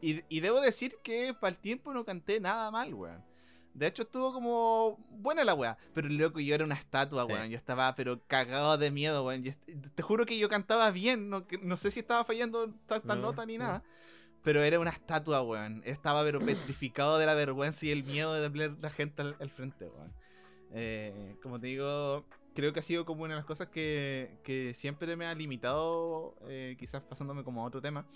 Y, 0.00 0.22
y 0.28 0.38
debo 0.38 0.60
decir 0.60 0.94
que 1.02 1.34
para 1.34 1.50
el 1.50 1.56
tiempo 1.56 1.92
no 1.92 2.04
canté 2.04 2.38
nada 2.38 2.70
mal, 2.70 2.94
weón. 2.94 3.29
De 3.74 3.86
hecho 3.86 4.02
estuvo 4.02 4.32
como 4.32 4.96
buena 5.10 5.44
la 5.44 5.54
weá. 5.54 5.78
Pero 5.94 6.08
loco, 6.08 6.40
yo 6.40 6.54
era 6.54 6.64
una 6.64 6.74
estatua, 6.74 7.24
Sí. 7.26 7.32
weón. 7.32 7.48
Yo 7.50 7.56
estaba 7.56 7.94
pero 7.94 8.20
cagado 8.26 8.76
de 8.78 8.90
miedo, 8.90 9.24
weón. 9.24 9.42
Yo 9.44 9.52
te 9.94 10.02
juro 10.02 10.26
que 10.26 10.38
yo 10.38 10.48
cantaba 10.48 10.90
bien. 10.90 11.30
No, 11.30 11.46
que- 11.46 11.58
no 11.58 11.76
sé 11.76 11.90
si 11.90 12.00
estaba 12.00 12.24
fallando 12.24 12.72
tantas 12.86 13.16
No, 13.16 13.22
notas 13.22 13.46
ni 13.46 13.58
no. 13.58 13.64
nada. 13.64 13.82
Pero 14.42 14.62
era 14.62 14.80
una 14.80 14.90
estatua, 14.90 15.42
weón. 15.42 15.82
Estaba 15.84 16.22
pero 16.24 16.40
petrificado 16.40 17.18
de 17.18 17.26
la 17.26 17.34
vergüenza 17.34 17.84
y 17.86 17.90
el 17.90 18.04
miedo 18.04 18.32
de 18.34 18.48
ver 18.48 18.76
la 18.80 18.90
gente 18.90 19.22
al, 19.22 19.36
al 19.38 19.50
frente, 19.50 19.86
weón. 19.86 20.12
Eh, 20.72 21.36
como 21.42 21.60
te 21.60 21.66
digo, 21.68 22.24
creo 22.54 22.72
que 22.72 22.80
ha 22.80 22.82
sido 22.82 23.04
como 23.04 23.22
una 23.24 23.34
de 23.34 23.40
las 23.40 23.46
cosas 23.46 23.68
que, 23.68 24.38
que 24.44 24.72
siempre 24.74 25.16
me 25.16 25.26
ha 25.26 25.34
limitado, 25.34 26.36
eh, 26.48 26.76
quizás 26.78 27.02
pasándome 27.02 27.44
como 27.44 27.62
a 27.62 27.66
otro 27.66 27.80
tema, 27.82 28.06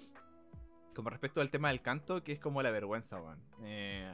como 0.94 1.10
respecto 1.10 1.40
al 1.40 1.50
tema 1.50 1.68
del 1.68 1.82
canto, 1.82 2.22
que 2.24 2.32
es 2.32 2.38
como 2.40 2.62
la 2.62 2.70
vergüenza, 2.70 3.20
weón. 3.20 3.38
Eh, 3.62 4.12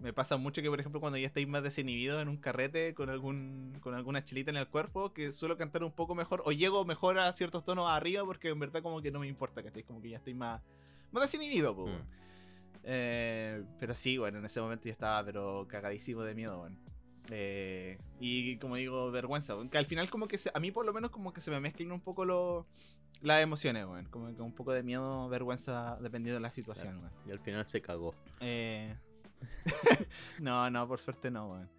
me 0.00 0.12
pasa 0.12 0.36
mucho 0.36 0.62
que, 0.62 0.68
por 0.70 0.78
ejemplo, 0.78 1.00
cuando 1.00 1.18
ya 1.18 1.26
estáis 1.26 1.48
más 1.48 1.62
desinhibidos 1.62 2.22
en 2.22 2.28
un 2.28 2.36
carrete 2.36 2.94
con 2.94 3.10
algún 3.10 3.76
con 3.80 3.94
alguna 3.94 4.24
chilita 4.24 4.50
en 4.50 4.56
el 4.56 4.68
cuerpo, 4.68 5.12
que 5.12 5.32
suelo 5.32 5.56
cantar 5.56 5.82
un 5.82 5.92
poco 5.92 6.14
mejor, 6.14 6.42
o 6.44 6.52
llego 6.52 6.84
mejor 6.84 7.18
a 7.18 7.32
ciertos 7.32 7.64
tonos 7.64 7.88
arriba, 7.90 8.24
porque 8.24 8.48
en 8.50 8.58
verdad 8.58 8.82
como 8.82 9.02
que 9.02 9.10
no 9.10 9.18
me 9.20 9.28
importa, 9.28 9.62
que 9.62 9.82
Como 9.82 10.00
que 10.00 10.10
ya 10.10 10.18
estoy 10.18 10.34
más, 10.34 10.62
más 11.10 11.22
desinhibido. 11.24 11.74
Mm. 11.74 12.00
Eh, 12.84 13.64
pero 13.78 13.94
sí, 13.94 14.18
bueno, 14.18 14.38
en 14.38 14.46
ese 14.46 14.60
momento 14.60 14.84
yo 14.84 14.92
estaba 14.92 15.24
pero 15.24 15.66
cagadísimo 15.68 16.22
de 16.22 16.34
miedo, 16.34 16.60
weón. 16.60 16.78
Eh, 17.30 17.98
y 18.20 18.56
como 18.58 18.76
digo, 18.76 19.10
vergüenza. 19.10 19.54
Que 19.70 19.78
al 19.78 19.86
final 19.86 20.08
como 20.08 20.28
que 20.28 20.38
se- 20.38 20.50
a 20.54 20.60
mí 20.60 20.70
por 20.70 20.86
lo 20.86 20.92
menos 20.92 21.10
como 21.10 21.32
que 21.32 21.40
se 21.40 21.50
me 21.50 21.60
mezclan 21.60 21.92
un 21.92 22.00
poco 22.00 22.66
las 23.20 23.42
emociones, 23.42 23.84
weón. 23.84 24.06
Como 24.06 24.34
que 24.34 24.40
un 24.40 24.54
poco 24.54 24.72
de 24.72 24.82
miedo, 24.82 25.28
vergüenza, 25.28 25.98
dependiendo 26.00 26.34
de 26.36 26.40
la 26.40 26.52
situación, 26.52 26.98
weón. 26.98 27.12
Y 27.26 27.32
al 27.32 27.40
final 27.40 27.68
se 27.68 27.82
cagó. 27.82 28.14
Eh... 28.40 28.94
no, 30.40 30.70
no, 30.70 30.88
por 30.88 31.00
suerte 31.00 31.30
no, 31.30 31.48
weón. 31.52 31.70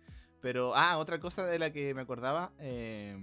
Pero, 0.42 0.74
ah, 0.76 0.98
otra 0.98 1.20
cosa 1.20 1.46
de 1.46 1.60
la 1.60 1.72
que 1.72 1.94
me 1.94 2.02
acordaba, 2.02 2.52
eh, 2.60 3.18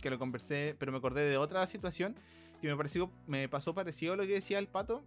que 0.00 0.10
lo 0.10 0.18
conversé, 0.18 0.74
pero 0.78 0.90
me 0.92 0.98
acordé 0.98 1.22
de 1.28 1.36
otra 1.36 1.66
situación, 1.66 2.16
que 2.60 2.68
me 2.68 2.76
pareció, 2.76 3.10
me 3.26 3.48
pasó 3.48 3.74
parecido 3.74 4.14
a 4.14 4.16
lo 4.16 4.22
que 4.24 4.34
decía 4.34 4.58
el 4.58 4.66
pato. 4.66 5.04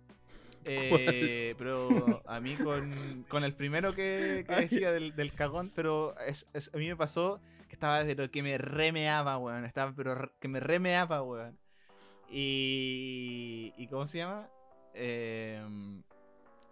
eh, 0.66 1.56
pero 1.58 2.22
a 2.26 2.40
mí 2.40 2.56
con, 2.56 3.26
con 3.28 3.44
el 3.44 3.54
primero 3.54 3.94
que, 3.94 4.46
que 4.48 4.56
decía 4.56 4.92
del, 4.94 5.14
del 5.16 5.34
cagón, 5.34 5.72
pero 5.76 6.16
es- 6.26 6.46
es- 6.54 6.72
a 6.74 6.78
mí 6.78 6.88
me 6.88 6.96
pasó 6.96 7.42
que 7.68 7.76
estaba 7.76 8.02
pero 8.06 8.32
que 8.32 8.42
me 8.42 8.58
remeaba, 8.58 9.38
weón. 9.38 9.66
Estaba 9.66 9.92
pero 9.94 10.32
que 10.40 10.48
me 10.48 10.62
remeaba, 10.62 11.22
weón. 11.22 11.58
Y. 12.30 13.74
¿Y 13.78 13.88
cómo 13.88 14.08
se 14.08 14.20
llama? 14.20 14.48
Em, 14.94 16.02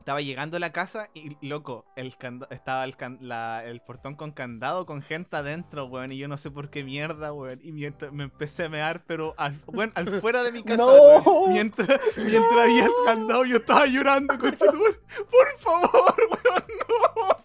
estaba 0.01 0.19
llegando 0.21 0.57
a 0.57 0.59
la 0.59 0.71
casa 0.71 1.09
y, 1.13 1.37
loco, 1.47 1.85
el 1.95 2.07
estaba 2.49 2.83
el, 2.83 2.95
la- 3.21 3.63
el 3.65 3.81
portón 3.81 4.15
con 4.15 4.31
candado 4.31 4.85
con 4.85 5.01
gente 5.01 5.37
adentro, 5.37 5.85
weón. 5.85 6.11
Y 6.11 6.17
yo 6.17 6.27
no 6.27 6.37
sé 6.37 6.49
por 6.51 6.69
qué 6.69 6.83
mierda, 6.83 7.31
weón. 7.33 7.59
Y 7.63 7.71
mientras 7.71 8.11
me 8.11 8.23
empecé 8.23 8.65
a 8.65 8.69
mear, 8.69 9.03
pero 9.05 9.35
al, 9.37 9.59
weón, 9.67 9.91
al 9.95 10.09
fuera 10.19 10.43
de 10.43 10.51
mi 10.51 10.63
casa. 10.65 10.77
¡No! 10.83 11.19
weón. 11.21 11.53
Mientras, 11.53 11.99
mientras 12.17 12.59
había 12.59 12.85
el 12.85 12.91
candado, 13.05 13.45
yo 13.45 13.57
estaba 13.57 13.85
llorando, 13.85 14.37
conchetumare. 14.39 14.99
Por 15.29 15.59
favor, 15.59 16.15
weón, 16.43 16.63
no. 16.89 17.37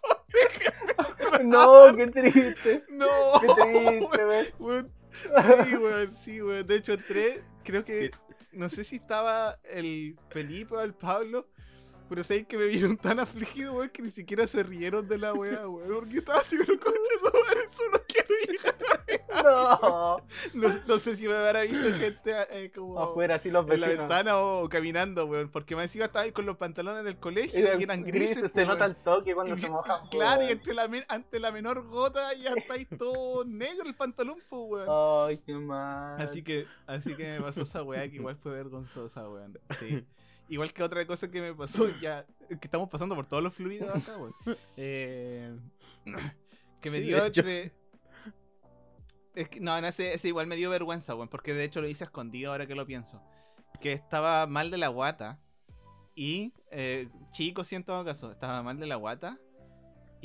No, 1.45 1.95
qué 1.97 2.07
triste. 2.09 2.85
No. 2.91 3.07
Qué 3.41 3.49
triste, 3.49 4.25
wey. 4.25 4.47
Weón, 4.59 4.93
Sí, 5.65 5.75
weón, 5.77 6.17
sí, 6.17 6.43
weón. 6.43 6.67
De 6.67 6.77
hecho, 6.77 6.93
entré, 6.95 7.43
creo 7.65 7.85
que. 7.85 8.11
No 8.53 8.71
sé 8.71 8.85
si 8.85 8.97
estaba 8.97 9.59
el 9.65 10.17
Felipe 10.31 10.75
o 10.75 10.81
el 10.81 10.95
Pablo. 10.95 11.47
Pero 12.09 12.23
sabéis 12.25 12.47
que 12.47 12.57
me 12.57 12.67
vieron 12.67 12.97
tan 12.97 13.19
afligido, 13.19 13.75
weón, 13.75 13.91
que 13.91 14.03
ni 14.03 14.11
siquiera 14.11 14.47
se 14.47 14.63
rieron 14.63 15.07
de 15.09 15.19
la 15.19 15.35
weá, 15.35 15.69
weón. 15.69 15.89
Porque 16.01 16.19
estaba 16.19 16.39
así, 16.41 16.57
pero 16.59 16.79
concha 16.79 17.01
madre, 17.23 17.61
eso 17.71 17.83
no 17.93 17.99
quiero 18.07 18.35
llegar. 18.47 18.77
No. 19.45 20.17
No, 20.55 20.69
no 20.87 20.99
sé 20.99 21.17
si 21.17 21.29
me 21.29 21.35
habrá 21.35 21.63
visto 21.63 21.93
gente 21.99 22.35
eh, 22.51 22.71
como. 22.75 22.99
Afuera, 23.01 23.37
así 23.37 23.51
los 23.51 23.63
En 23.69 23.81
la 23.81 23.87
vecinos. 23.87 24.09
ventana 24.09 24.39
o 24.39 24.69
caminando, 24.69 25.27
weón. 25.27 25.51
Porque 25.51 25.75
más 25.77 25.85
encima 25.85 26.07
estaba 26.07 26.25
ahí 26.25 26.33
con 26.33 26.47
los 26.47 26.57
pantalones 26.57 27.05
del 27.05 27.19
colegio 27.19 27.59
Y 27.61 27.81
y 27.81 27.83
eran 27.85 28.03
grises. 28.03 28.39
se 28.39 28.49
pues, 28.49 28.67
nota 28.67 28.87
el 28.87 28.97
toque 28.97 29.35
cuando 29.35 29.55
Y 29.57 29.61
se 29.61 29.69
mojan. 29.69 30.09
Claro, 30.09 30.43
y 30.45 30.51
entre 30.53 30.75
la, 30.75 30.89
ante 31.09 31.39
la 31.41 31.53
menor 31.53 31.87
gota 31.87 32.33
ya 32.35 32.51
está 32.55 32.75
ahí 32.75 32.87
todo 32.87 33.45
negro 33.45 33.87
el 33.87 33.95
pantalón, 33.95 34.39
pues, 34.49 34.63
weón. 34.87 35.29
Ay, 35.29 35.39
qué 35.45 35.55
mal. 35.55 36.21
Así 36.21 36.43
que, 36.43 36.67
así 36.87 37.15
que 37.15 37.39
me 37.39 37.41
pasó 37.43 37.63
esa 37.63 37.83
weá 37.83 38.09
que 38.09 38.17
igual 38.17 38.37
fue 38.37 38.53
vergonzosa, 38.53 39.29
weón. 39.29 39.59
Sí. 39.79 40.05
Igual 40.49 40.73
que 40.73 40.83
otra 40.83 41.07
cosa 41.07 41.31
que 41.31 41.41
me 41.41 41.55
pasó, 41.55 41.89
ya 42.01 42.25
que 42.49 42.55
estamos 42.63 42.89
pasando 42.89 43.15
por 43.15 43.27
todos 43.27 43.43
los 43.43 43.55
fluidos 43.55 43.89
acá, 43.95 44.17
weón. 44.17 44.35
Eh, 44.77 45.57
que 46.81 46.91
me 46.91 46.99
Sí, 46.99 47.05
dio 47.05 47.25
entre. 47.25 47.73
Es 49.35 49.49
que, 49.49 49.61
no, 49.61 49.79
no, 49.81 49.87
ese, 49.87 50.15
ese 50.15 50.29
igual 50.29 50.47
me 50.47 50.57
dio 50.57 50.71
vergüenza, 50.71 51.15
weón, 51.15 51.29
porque 51.29 51.53
de 51.53 51.65
hecho 51.65 51.81
lo 51.81 51.89
hice 51.89 52.05
escondido 52.05 52.53
ahora 52.53 52.67
que 52.67 52.75
lo 52.75 52.87
pienso. 52.87 53.23
Que 53.81 53.93
estaba 53.93 54.47
mal 54.47 54.71
de 54.71 54.79
la 54.79 54.89
guata. 54.89 55.41
Y, 56.15 56.55
eh, 56.71 57.09
chico, 57.33 57.63
sí 57.63 57.75
en 57.75 57.85
todo 57.85 58.03
caso, 58.05 58.33
estaba 58.33 58.63
mal 58.63 58.79
de 58.79 58.87
la 58.87 58.97
guata. 58.97 59.39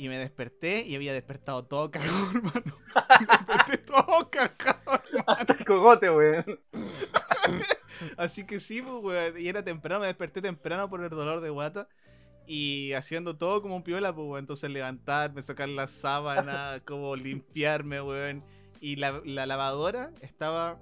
Y 0.02 0.08
me 0.08 0.18
desperté 0.18 0.84
y 0.84 0.96
había 0.96 1.12
despertado 1.12 1.64
todo 1.64 1.92
cagado, 1.92 2.30
hermano. 2.34 2.76
Me 3.20 3.26
desperté 3.28 3.78
todo 3.78 4.30
cagado, 4.30 5.00
Hasta 5.28 5.52
el 5.52 5.64
cogote, 5.64 6.10
weón. 6.10 6.60
Así 8.16 8.44
que 8.44 8.58
sí, 8.58 8.82
pues, 8.82 8.96
weón. 9.00 9.40
Y 9.40 9.46
era 9.46 9.62
temprano, 9.62 10.00
me 10.00 10.08
desperté 10.08 10.42
temprano 10.42 10.90
por 10.90 11.04
el 11.04 11.08
dolor 11.08 11.40
de 11.40 11.50
guata. 11.50 11.86
Y 12.48 12.94
haciendo 12.94 13.36
todo 13.36 13.62
como 13.62 13.76
un 13.76 13.84
piola, 13.84 14.12
pues, 14.12 14.26
weón. 14.26 14.40
Entonces 14.40 14.70
levantarme, 14.70 15.40
sacar 15.40 15.68
la 15.68 15.86
sábana, 15.86 16.80
como 16.84 17.14
limpiarme, 17.14 18.02
weón. 18.02 18.42
Y 18.80 18.96
la, 18.96 19.22
la 19.24 19.46
lavadora 19.46 20.10
estaba 20.20 20.80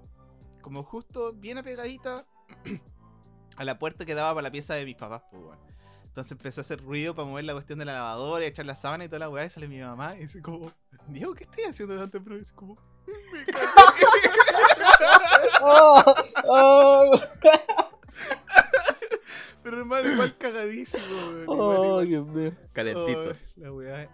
como 0.62 0.82
justo 0.82 1.34
bien 1.34 1.58
apegadita 1.58 2.24
a 3.58 3.64
la 3.66 3.78
puerta 3.78 4.06
que 4.06 4.14
daba 4.14 4.30
para 4.32 4.44
la 4.44 4.50
pieza 4.50 4.72
de 4.76 4.86
mis 4.86 4.96
papás, 4.96 5.24
pues, 5.30 5.42
weón. 5.42 5.58
Entonces 6.10 6.32
empecé 6.32 6.60
a 6.60 6.62
hacer 6.62 6.82
ruido 6.82 7.14
para 7.14 7.28
mover 7.28 7.44
la 7.44 7.52
cuestión 7.52 7.78
de 7.78 7.84
la 7.84 7.92
lavadora, 7.92 8.44
y 8.44 8.48
echar 8.48 8.66
la 8.66 8.74
sábana 8.74 9.04
y 9.04 9.08
toda 9.08 9.20
la 9.20 9.28
weá. 9.28 9.46
Y 9.46 9.50
sale 9.50 9.68
mi 9.68 9.78
mamá 9.78 10.16
y 10.16 10.22
dice 10.22 10.42
como, 10.42 10.72
Diego, 11.06 11.34
¿qué 11.34 11.44
estoy 11.44 11.64
haciendo 11.64 11.96
tan 11.96 12.10
temprano? 12.10 12.38
Y 12.38 12.40
dice 12.40 12.52
como, 12.54 12.74
me. 13.06 13.46
Oh, 15.62 16.04
oh. 16.48 17.20
Pero 19.62 19.78
hermano, 19.78 20.12
igual 20.12 20.36
cagadísimo, 20.36 21.04
weón. 21.28 21.44
Oh. 21.46 22.00
Dios 22.00 22.26
mío. 22.26 22.52
Calentito. 22.72 23.30
Oh, 23.30 23.34
la 23.56 23.72
weá. 23.72 24.10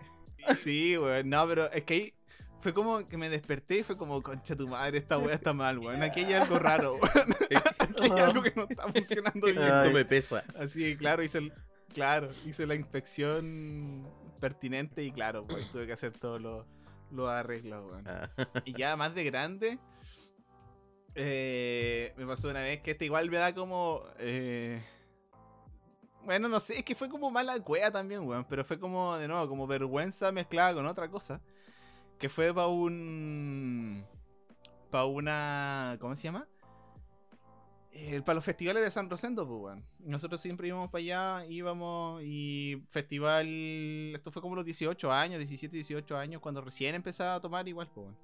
Sí, 0.63 0.99
weón. 0.99 1.31
No, 1.31 1.49
pero 1.49 1.73
es 1.73 1.83
que 1.85 1.95
ahí 1.95 2.15
fue 2.61 2.75
como 2.75 3.09
que 3.09 3.17
me 3.17 3.31
desperté 3.31 3.79
y 3.79 3.83
fue 3.85 3.97
como, 3.97 4.23
concha 4.23 4.55
tu 4.55 4.69
madre, 4.69 4.99
esta 4.99 5.17
weá 5.17 5.35
está 5.35 5.55
mal, 5.55 5.79
weón. 5.79 6.03
Aquí 6.03 6.25
hay 6.25 6.35
algo 6.35 6.59
raro, 6.59 6.97
weón. 6.97 7.37
Aquí 7.79 8.03
hay 8.03 8.21
algo 8.21 8.43
que 8.43 8.53
no 8.55 8.67
está 8.69 8.83
funcionando 8.93 9.47
bien. 9.47 9.63
Esto 9.63 9.91
me 9.93 10.05
pesa. 10.05 10.45
Así 10.59 10.81
que 10.81 10.99
claro, 10.99 11.23
hice 11.23 11.39
el, 11.39 11.53
claro, 11.93 12.31
hice 12.45 12.67
la 12.67 12.75
inspección 12.75 14.07
pertinente 14.41 15.03
y 15.03 15.13
claro, 15.13 15.47
pues 15.47 15.67
tuve 15.73 15.87
que 15.87 15.93
hacer 15.93 16.13
todos 16.13 16.41
los 16.41 16.67
los 17.11 17.31
arreglos. 17.31 17.85
Ah. 18.05 18.29
Y 18.65 18.73
ya 18.73 18.97
más 18.97 19.15
de 19.15 19.25
grande, 19.25 19.79
eh, 21.15 22.13
me 22.17 22.27
pasó 22.27 22.49
una 22.49 22.61
vez 22.61 22.81
que 22.81 22.93
este 22.93 23.05
igual 23.05 23.31
me 23.31 23.39
da 23.39 23.55
como. 23.55 24.03
eh, 24.19 24.83
bueno, 26.25 26.49
no 26.49 26.59
sé, 26.59 26.79
es 26.79 26.85
que 26.85 26.97
fue 26.97 27.09
como 27.09 27.31
mala 27.31 27.59
cueva 27.61 27.91
también, 27.91 28.27
weón. 28.27 28.45
Pero 28.45 28.65
fue 28.65 28.81
como, 28.81 29.17
de 29.17 29.29
nuevo, 29.29 29.49
como 29.49 29.67
vergüenza 29.67 30.33
mezclada 30.33 30.75
con 30.75 30.87
otra 30.87 31.09
cosa. 31.09 31.41
Que 32.19 32.29
fue 32.29 32.53
para 32.53 32.67
un. 32.67 34.05
Para 34.91 35.05
una. 35.05 35.97
¿Cómo 36.01 36.17
se 36.17 36.25
llama? 36.25 36.49
Para 38.25 38.35
los 38.35 38.45
festivales 38.45 38.83
de 38.83 38.91
San 38.91 39.09
Rosendo, 39.09 39.47
pues, 39.47 39.61
weón. 39.61 39.85
Nosotros 40.01 40.41
siempre 40.41 40.69
íbamos 40.69 40.91
para 40.91 41.03
allá, 41.03 41.47
íbamos 41.47 42.23
y 42.23 42.83
festival. 42.91 43.47
Esto 44.15 44.31
fue 44.31 44.43
como 44.43 44.55
los 44.57 44.65
18 44.65 45.13
años, 45.13 45.39
17, 45.39 45.75
18 45.75 46.17
años, 46.17 46.41
cuando 46.41 46.61
recién 46.61 46.95
empezaba 46.95 47.35
a 47.37 47.41
tomar 47.41 47.67
igual, 47.69 47.89
pues, 47.95 48.07
weón. 48.07 48.17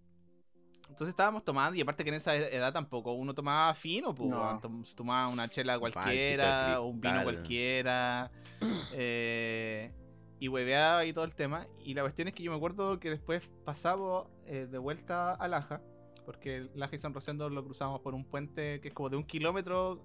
Entonces 0.89 1.09
estábamos 1.09 1.43
tomando, 1.43 1.75
y 1.77 1.81
aparte 1.81 2.05
que 2.05 2.11
en 2.11 2.17
esa 2.17 2.37
edad 2.37 2.73
tampoco 2.73 3.13
uno 3.13 3.35
tomaba 3.35 3.73
fino, 3.73 4.15
pues, 4.15 4.29
No. 4.29 4.61
se 4.85 4.95
tomaba 4.95 5.29
una 5.29 5.49
chela 5.49 5.79
cualquiera, 5.79 6.81
o 6.81 6.87
un 6.89 7.01
vino 7.01 7.23
cualquiera. 7.23 8.31
eh, 8.93 9.91
y 10.39 10.49
hueveaba 10.49 11.05
y 11.05 11.13
todo 11.13 11.25
el 11.25 11.35
tema. 11.35 11.67
Y 11.85 11.95
la 11.95 12.03
cuestión 12.03 12.29
es 12.29 12.35
que 12.35 12.43
yo 12.43 12.51
me 12.51 12.57
acuerdo 12.57 12.99
que 12.99 13.11
después 13.11 13.49
pasamos 13.65 14.27
eh, 14.45 14.67
de 14.71 14.77
vuelta 14.79 15.35
a 15.35 15.49
Laja, 15.49 15.81
porque 16.25 16.69
y 16.75 16.99
San 16.99 17.15
Rosendo 17.15 17.49
lo 17.49 17.65
cruzamos 17.65 18.01
por 18.01 18.15
un 18.15 18.25
puente 18.25 18.81
que 18.81 18.89
es 18.89 18.95
como 18.95 19.11
de 19.11 19.17
un 19.17 19.25
kilómetro, 19.25 20.03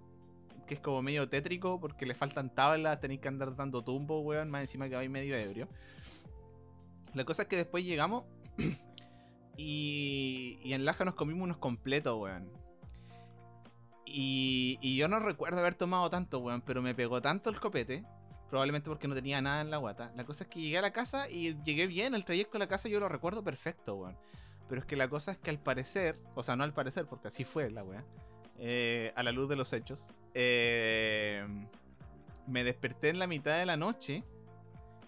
que 0.65 0.75
es 0.75 0.79
como 0.79 1.01
medio 1.01 1.27
tétrico, 1.29 1.79
porque 1.79 2.05
le 2.05 2.13
faltan 2.13 2.53
tablas, 2.53 2.99
tenéis 2.99 3.21
que 3.21 3.27
andar 3.27 3.55
dando 3.55 3.83
tumbo, 3.83 4.19
weón, 4.21 4.49
más 4.49 4.61
encima 4.61 4.89
que 4.89 4.95
vais 4.95 5.09
medio 5.09 5.35
ebrio. 5.35 5.67
La 7.13 7.25
cosa 7.25 7.43
es 7.43 7.47
que 7.47 7.55
después 7.55 7.85
llegamos 7.85 8.25
y, 9.57 10.59
y 10.63 10.73
en 10.73 10.85
Laja 10.85 11.05
nos 11.05 11.15
comimos 11.15 11.43
unos 11.43 11.57
completos, 11.57 12.17
weón. 12.19 12.49
Y, 14.05 14.77
y 14.81 14.95
yo 14.95 15.07
no 15.07 15.19
recuerdo 15.19 15.59
haber 15.59 15.75
tomado 15.75 16.09
tanto, 16.09 16.39
weón, 16.39 16.61
pero 16.61 16.81
me 16.81 16.95
pegó 16.95 17.21
tanto 17.21 17.49
el 17.49 17.59
copete, 17.59 18.03
probablemente 18.49 18.89
porque 18.89 19.07
no 19.07 19.15
tenía 19.15 19.41
nada 19.41 19.61
en 19.61 19.69
la 19.69 19.77
guata. 19.77 20.11
La 20.15 20.25
cosa 20.25 20.43
es 20.43 20.49
que 20.49 20.61
llegué 20.61 20.77
a 20.77 20.81
la 20.81 20.91
casa 20.91 21.29
y 21.29 21.61
llegué 21.63 21.87
bien, 21.87 22.15
el 22.15 22.25
trayecto 22.25 22.57
a 22.57 22.59
la 22.59 22.67
casa 22.67 22.89
yo 22.89 22.99
lo 22.99 23.09
recuerdo 23.09 23.43
perfecto, 23.43 23.95
weón. 23.95 24.17
Pero 24.69 24.81
es 24.81 24.87
que 24.87 24.95
la 24.95 25.07
cosa 25.09 25.31
es 25.31 25.37
que 25.37 25.49
al 25.49 25.59
parecer, 25.59 26.15
o 26.35 26.43
sea, 26.43 26.55
no 26.55 26.63
al 26.63 26.73
parecer, 26.73 27.05
porque 27.05 27.29
así 27.29 27.43
fue 27.45 27.69
la 27.69 27.83
weá, 27.83 28.03
eh, 28.59 29.13
a 29.15 29.23
la 29.23 29.31
luz 29.31 29.47
de 29.49 29.55
los 29.55 29.71
hechos, 29.73 30.09
eh, 30.33 31.45
me 32.47 32.63
desperté 32.63 33.09
en 33.09 33.19
la 33.19 33.27
mitad 33.27 33.57
de 33.57 33.65
la 33.65 33.77
noche 33.77 34.23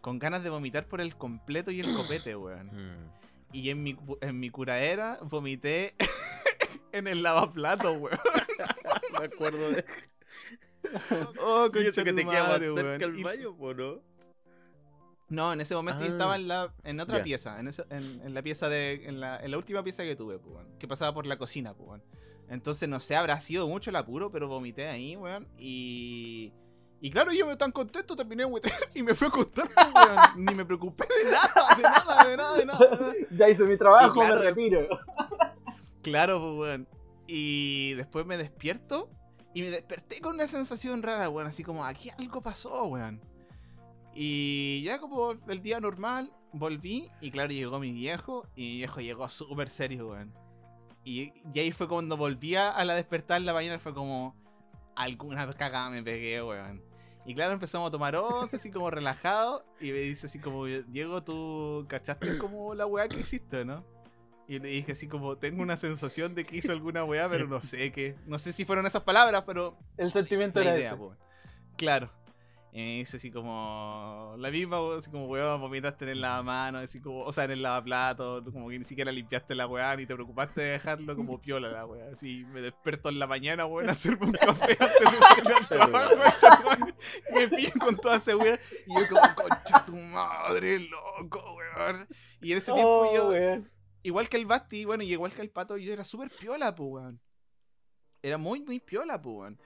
con 0.01 0.17
ganas 0.19 0.43
de 0.43 0.49
vomitar 0.49 0.87
por 0.87 1.01
el 1.01 1.15
completo 1.15 1.71
y 1.71 1.79
el 1.81 1.93
copete, 1.95 2.35
weón. 2.35 2.67
Mm. 2.67 3.11
Y 3.51 3.69
en 3.71 3.83
mi, 3.83 3.97
en 4.21 4.39
mi 4.39 4.49
curaera 4.49 5.17
vomité 5.23 5.95
en 6.91 7.07
el 7.07 7.21
lavaplato, 7.23 7.93
weón. 7.93 8.19
Me 9.19 9.25
acuerdo 9.25 9.71
de. 9.71 9.85
Oh, 11.41 11.69
Y 11.73 11.87
eso 11.87 12.03
que 12.03 12.13
te 12.13 12.23
queda 12.25 12.47
más 12.47 12.59
cerca 12.59 13.05
el 13.05 13.19
Y- 13.19 13.23
baño, 13.23 13.49
¿o 13.59 13.73
no? 13.73 14.01
No, 15.29 15.53
en 15.53 15.61
ese 15.61 15.75
momento 15.75 16.01
yo 16.01 16.07
Ah. 16.09 16.11
estaba 16.13 16.35
en 16.35 16.47
la 16.47 16.73
en 16.83 16.99
otra 16.99 17.23
pieza, 17.23 17.59
en, 17.59 17.67
esa- 17.67 17.85
en, 17.89 18.21
en 18.23 18.33
la 18.33 18.41
pieza 18.41 18.67
de 18.69 19.07
en 19.07 19.19
la, 19.19 19.37
en 19.37 19.51
la 19.51 19.57
última 19.57 19.83
pieza 19.83 20.03
que 20.03 20.15
tuve, 20.15 20.39
pues, 20.39 20.65
que 20.79 20.87
pasaba 20.87 21.13
por 21.13 21.25
la 21.27 21.37
cocina, 21.37 21.73
pues. 21.73 22.01
Entonces 22.49 22.89
no 22.89 22.99
sé, 22.99 23.15
habrá 23.15 23.39
sido 23.39 23.67
mucho 23.67 23.91
el 23.91 23.95
apuro, 23.95 24.31
pero 24.31 24.47
vomité 24.47 24.87
ahí, 24.87 25.15
weón, 25.15 25.47
y 25.57 26.51
y 27.01 27.11
claro, 27.11 27.31
yo 27.31 27.45
me 27.45 27.55
tan 27.55 27.71
contento, 27.71 28.15
terminé 28.15 28.43
y 28.95 29.03
me 29.03 29.13
fui 29.15 29.25
a 29.27 29.29
acostar, 29.29 29.69
pues, 29.73 29.87
weón. 29.93 30.45
Ni 30.45 30.55
me 30.55 30.65
preocupé 30.65 31.05
de 31.23 31.31
nada, 31.31 31.75
de 31.77 31.83
nada, 31.83 32.23
de 32.27 32.37
nada, 32.37 32.57
de 32.57 32.65
nada. 32.65 33.13
Ya 33.31 33.47
hice 33.49 33.63
mi 33.65 33.77
trabajo, 33.77 34.13
claro, 34.13 34.35
me 34.35 34.41
retiro. 34.41 34.87
Claro, 36.01 36.39
pues, 36.39 36.69
weón. 36.71 36.87
Y 37.27 37.93
después 37.93 38.25
me 38.25 38.37
despierto 38.37 39.09
y 39.53 39.61
me 39.61 39.69
desperté 39.69 40.21
con 40.21 40.35
una 40.35 40.47
sensación 40.47 41.03
rara, 41.03 41.29
weón. 41.29 41.47
Así 41.47 41.63
como, 41.63 41.85
aquí 41.85 42.09
algo 42.17 42.41
pasó, 42.41 42.85
weón. 42.85 43.21
Y 44.21 44.81
ya 44.83 44.99
como 44.99 45.31
el 45.47 45.61
día 45.61 45.79
normal, 45.79 46.33
volví 46.51 47.09
y 47.21 47.31
claro, 47.31 47.53
llegó 47.53 47.79
mi 47.79 47.93
viejo 47.93 48.45
y 48.53 48.63
mi 48.63 48.75
viejo 48.75 48.99
llegó 48.99 49.29
súper 49.29 49.69
serio, 49.69 50.09
weón. 50.09 50.33
Y, 51.05 51.31
y 51.53 51.59
ahí 51.61 51.71
fue 51.71 51.87
cuando 51.87 52.17
volví 52.17 52.53
a 52.55 52.83
la 52.83 52.95
despertar 52.95 53.37
en 53.37 53.45
la 53.45 53.53
mañana, 53.53 53.79
fue 53.79 53.93
como, 53.93 54.35
alguna 54.93 55.49
cagada 55.53 55.89
me 55.89 56.03
pegué, 56.03 56.43
weón. 56.43 56.83
Y 57.25 57.33
claro, 57.33 57.53
empezamos 57.53 57.87
a 57.87 57.91
tomar 57.91 58.13
once, 58.17 58.57
así 58.57 58.69
como 58.71 58.91
relajado. 58.91 59.63
Y 59.79 59.93
me 59.93 59.99
dice 59.99 60.27
así 60.27 60.37
como, 60.39 60.65
Diego, 60.65 61.23
tú 61.23 61.85
cachaste 61.87 62.37
como 62.39 62.75
la 62.75 62.85
weá 62.85 63.07
que 63.07 63.21
hiciste, 63.21 63.63
¿no? 63.63 63.85
Y 64.49 64.59
le 64.59 64.67
dije 64.67 64.91
así 64.91 65.07
como, 65.07 65.37
tengo 65.37 65.61
una 65.63 65.77
sensación 65.77 66.35
de 66.35 66.45
que 66.45 66.57
hizo 66.57 66.73
alguna 66.73 67.05
weá, 67.05 67.29
pero 67.29 67.47
no 67.47 67.61
sé 67.61 67.93
qué. 67.93 68.17
No 68.25 68.37
sé 68.37 68.51
si 68.51 68.65
fueron 68.65 68.85
esas 68.85 69.03
palabras, 69.03 69.43
pero 69.45 69.77
El 69.95 70.11
sentimiento 70.11 70.59
la 70.59 70.71
era 70.71 70.77
idea, 70.77 70.89
ese. 70.89 70.97
po. 70.97 71.15
Claro. 71.77 72.11
Y 72.71 72.77
me 72.77 72.97
dice 72.99 73.17
así 73.17 73.31
como, 73.31 74.35
la 74.37 74.51
misma, 74.51 74.77
así 74.95 75.09
como, 75.09 75.25
weón, 75.27 75.59
vomitaste 75.59 76.05
en 76.05 76.11
el 76.11 76.21
lavamano, 76.21 76.77
así 76.77 77.01
como, 77.01 77.21
o 77.21 77.33
sea, 77.33 77.45
en 77.45 77.51
el 77.51 77.63
lavaplato, 77.63 78.43
como 78.43 78.69
que 78.69 78.77
ni 78.77 78.85
siquiera 78.85 79.11
limpiaste 79.11 79.55
la 79.55 79.65
weá, 79.65 79.95
ni 79.95 80.05
te 80.05 80.13
preocupaste 80.13 80.61
de 80.61 80.71
dejarlo 80.73 81.15
como 81.15 81.41
piola 81.41 81.69
la 81.69 81.85
weá. 81.87 82.11
Así, 82.13 82.45
me 82.45 82.61
desperto 82.61 83.09
en 83.09 83.17
la 83.17 83.25
mañana, 83.25 83.65
weón, 83.65 83.89
a 83.89 83.91
hacerme 83.93 84.27
un 84.27 84.33
café 84.33 84.77
antes 84.79 85.11
de 85.11 85.17
salir 85.17 85.53
al 85.53 85.67
trabajo. 85.67 86.15
Me 87.33 87.71
con 87.79 87.97
toda 87.97 88.17
esa 88.17 88.37
weá, 88.37 88.59
y 88.85 88.95
yo 88.99 89.07
como, 89.09 89.33
concha 89.35 89.83
tu 89.85 89.95
madre, 89.95 90.79
loco, 90.79 91.55
weón. 91.55 92.07
Y 92.41 92.51
en 92.51 92.57
ese 92.59 92.71
tiempo 92.71 93.09
Oh, 93.09 93.15
yo, 93.15 93.29
weón. 93.29 93.71
igual 94.03 94.29
que 94.29 94.37
el 94.37 94.45
Basti, 94.45 94.85
bueno, 94.85 95.03
y 95.03 95.11
igual 95.11 95.33
que 95.33 95.41
el 95.41 95.49
Pato, 95.49 95.75
yo 95.77 95.91
era 95.91 96.03
súper 96.03 96.29
piola, 96.29 96.75
pues, 96.75 96.89
weón. 96.91 97.21
Era 98.21 98.37
muy, 98.37 98.61
muy 98.61 98.79
piola, 98.79 99.19
pues, 99.19 99.35
weón. 99.35 99.59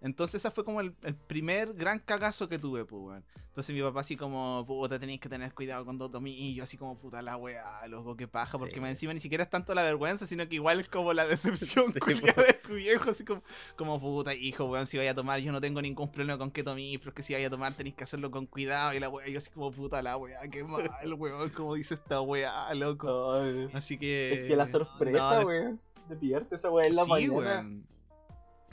Entonces, 0.00 0.36
ese 0.36 0.50
fue 0.52 0.64
como 0.64 0.80
el, 0.80 0.94
el 1.02 1.14
primer 1.16 1.74
gran 1.74 1.98
cagazo 1.98 2.48
que 2.48 2.58
tuve, 2.58 2.84
pues, 2.84 3.02
weón. 3.02 3.24
Entonces, 3.48 3.74
mi 3.74 3.82
papá, 3.82 4.00
así 4.00 4.16
como, 4.16 4.64
puta, 4.64 5.00
tenéis 5.00 5.20
que 5.20 5.28
tener 5.28 5.52
cuidado 5.52 5.84
con 5.84 5.98
dos 5.98 6.12
tomillos, 6.12 6.62
así 6.62 6.76
como, 6.76 6.96
puta 6.96 7.20
la 7.22 7.36
weá, 7.36 7.84
loco, 7.88 8.16
qué 8.16 8.28
paja, 8.28 8.56
porque 8.56 8.76
Sí. 8.76 8.86
encima 8.86 9.12
ni 9.12 9.18
siquiera 9.18 9.42
es 9.42 9.50
tanto 9.50 9.74
la 9.74 9.82
vergüenza, 9.82 10.28
sino 10.28 10.48
que 10.48 10.54
igual 10.54 10.78
es 10.78 10.88
como 10.88 11.12
la 11.12 11.26
decepción 11.82 11.90
Sí, 11.90 11.98
po. 11.98 12.06
de 12.42 12.52
tu 12.62 12.74
viejo, 12.74 13.10
así 13.10 13.24
como, 13.24 13.42
como, 13.74 13.98
puta, 14.00 14.32
hijo, 14.34 14.66
weón, 14.66 14.86
si 14.86 14.96
vaya 14.96 15.10
a 15.10 15.14
tomar, 15.16 15.40
yo 15.40 15.50
no 15.50 15.60
tengo 15.60 15.82
ningún 15.82 16.12
problema 16.12 16.38
con 16.38 16.52
que 16.52 16.62
tomís, 16.62 16.98
pero 17.00 17.10
es 17.10 17.14
que 17.16 17.22
si 17.24 17.32
vaya 17.32 17.48
a 17.48 17.50
tomar 17.50 17.72
tenéis 17.74 17.96
que 17.96 18.04
hacerlo 18.04 18.30
con 18.30 18.46
cuidado, 18.46 18.94
y 18.94 19.00
la 19.00 19.08
weá, 19.08 19.26
yo 19.28 19.38
así 19.38 19.50
como, 19.50 19.72
puta 19.72 20.00
la 20.00 20.16
weá, 20.16 20.38
qué 20.48 20.62
mal, 20.62 20.88
weón, 21.18 21.50
como 21.50 21.74
dice 21.74 21.94
esta 21.94 22.20
weá, 22.20 22.72
loco. 22.74 23.32
Ay, 23.32 23.68
Así 23.72 23.98
que. 23.98 24.42
Es 24.44 24.48
que 24.48 24.54
la 24.54 24.68
sorpresa, 24.70 25.40
no, 25.40 25.46
weón, 25.48 25.80
de 26.08 26.14
pillarte 26.14 26.54
esa 26.54 26.70
weá 26.70 26.86
en 26.86 26.94
la 26.94 27.02
sí, 27.02 27.10
mañana. 27.10 27.32
weón. 27.34 27.97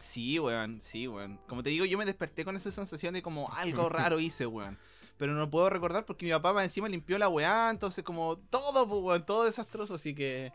Sí, 0.06 0.38
weón, 0.40 0.80
sí, 0.82 1.07
weón. 1.07 1.40
Como 1.48 1.64
te 1.64 1.72
digo, 1.72 1.84
yo 1.86 1.98
me 1.98 2.06
desperté 2.06 2.45
con 2.45 2.56
esa 2.56 2.72
sensación 2.72 3.14
de 3.15 3.22
como 3.23 3.52
algo 3.52 3.90
raro 3.90 4.19
hice, 4.19 4.45
weón. 4.45 4.77
Pero 5.18 5.34
no 5.34 5.49
puedo 5.49 5.69
recordar 5.69 6.06
porque 6.06 6.26
mi 6.26 6.32
papá 6.32 6.53
más 6.53 6.64
encima 6.65 6.88
limpió 6.90 7.18
la 7.18 7.27
weá, 7.30 7.69
entonces 7.72 8.03
como 8.03 8.38
todo, 8.49 8.88
pues, 8.88 9.02
weón, 9.02 9.26
todo 9.26 9.45
desastroso, 9.45 9.95
así 9.95 10.14
que... 10.14 10.52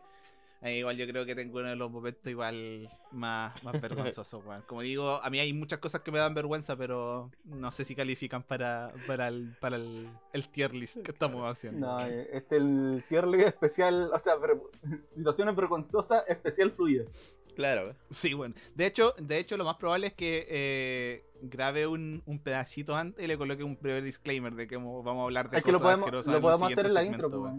eh, 0.63 0.77
igual 0.77 0.97
yo 0.99 1.07
creo 1.07 1.25
que 1.25 1.35
tengo 1.35 1.59
uno 1.59 1.69
de 1.69 1.77
los 1.77 1.91
momentos 1.91 2.31
igual 2.31 2.89
más, 3.11 3.61
más 3.65 3.81
vergonzosos, 3.81 4.45
weón. 4.45 4.63
Como 4.69 4.83
digo, 4.83 5.21
a 5.23 5.29
mí 5.31 5.41
hay 5.41 5.53
muchas 5.53 5.79
cosas 5.81 6.03
que 6.03 6.13
me 6.13 6.19
dan 6.19 6.35
vergüenza, 6.35 6.77
pero 6.77 7.31
no 7.45 7.73
sé 7.73 7.85
si 7.85 7.95
califican 7.97 8.43
para, 8.45 8.93
para, 9.07 9.29
el, 9.29 9.57
para 9.61 9.77
el, 9.77 10.09
el 10.33 10.49
tier 10.49 10.75
list 10.75 10.99
que 10.99 11.11
estamos 11.11 11.51
haciendo. 11.51 11.87
No, 11.89 12.01
eh, 12.07 12.29
este 12.35 12.57
es 12.57 12.63
el 12.63 13.05
tier 13.09 13.27
list 13.27 13.47
especial, 13.49 14.11
o 14.13 14.19
sea, 14.19 14.37
ver- 14.37 14.61
situaciones 15.05 15.57
vergonzosas 15.57 16.23
especial 16.29 16.71
fluidas. 16.71 17.17
Claro. 17.55 17.95
Sí, 18.11 18.35
bueno. 18.35 18.55
De 18.75 18.87
hecho, 18.87 19.15
de 19.19 19.39
hecho, 19.39 19.57
lo 19.57 19.65
más 19.65 19.77
probable 19.77 20.09
es 20.09 20.15
que 20.15 20.47
eh, 20.49 21.25
grabe 21.43 21.87
un, 21.87 22.23
un 22.27 22.39
pedacito 22.39 22.97
antes 22.97 23.25
y 23.25 23.29
le 23.29 23.37
coloque 23.39 23.63
un 23.65 23.79
breve 23.81 24.03
disclaimer 24.03 24.55
de 24.55 24.67
que 24.67 24.79
mo- 24.79 25.03
vamos 25.03 25.23
a 25.23 25.25
hablar 25.25 25.51
de 25.51 25.59
Es 25.59 25.65
que 25.65 25.73
lo 25.73 25.79
cosas 25.79 25.87
podemos, 25.87 26.07
asquerosas 26.07 26.35
lo 26.35 26.41
podemos 26.41 26.73
hacer 26.73 26.87
en 26.87 26.95
la 26.95 27.05
intro, 27.05 27.31
pues. 27.31 27.53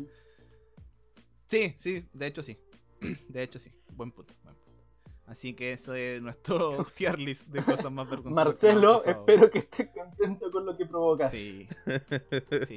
Sí, 1.48 1.76
sí, 1.80 2.06
de 2.14 2.28
hecho 2.28 2.44
sí. 2.44 2.58
De 3.30 3.44
hecho 3.44 3.60
sí. 3.60 3.72
Buen 3.94 4.12
punto, 4.12 4.34
buen 4.44 4.56
punto. 4.56 4.82
Así 5.26 5.54
que 5.54 5.74
eso 5.74 5.94
es 5.94 6.22
nuestro 6.22 6.86
tier 6.96 7.20
list 7.20 7.46
de 7.48 7.62
cosas 7.64 7.92
más 7.92 8.10
vergonzosas. 8.10 8.46
Marcelo, 8.46 9.04
espero 9.06 9.50
que 9.50 9.60
estés 9.60 9.90
contento 9.90 10.52
con 10.52 10.66
lo 10.66 10.78
que 10.78 10.86
provocas. 10.86 11.32
Sí. 11.32 11.68
Sí. 12.68 12.76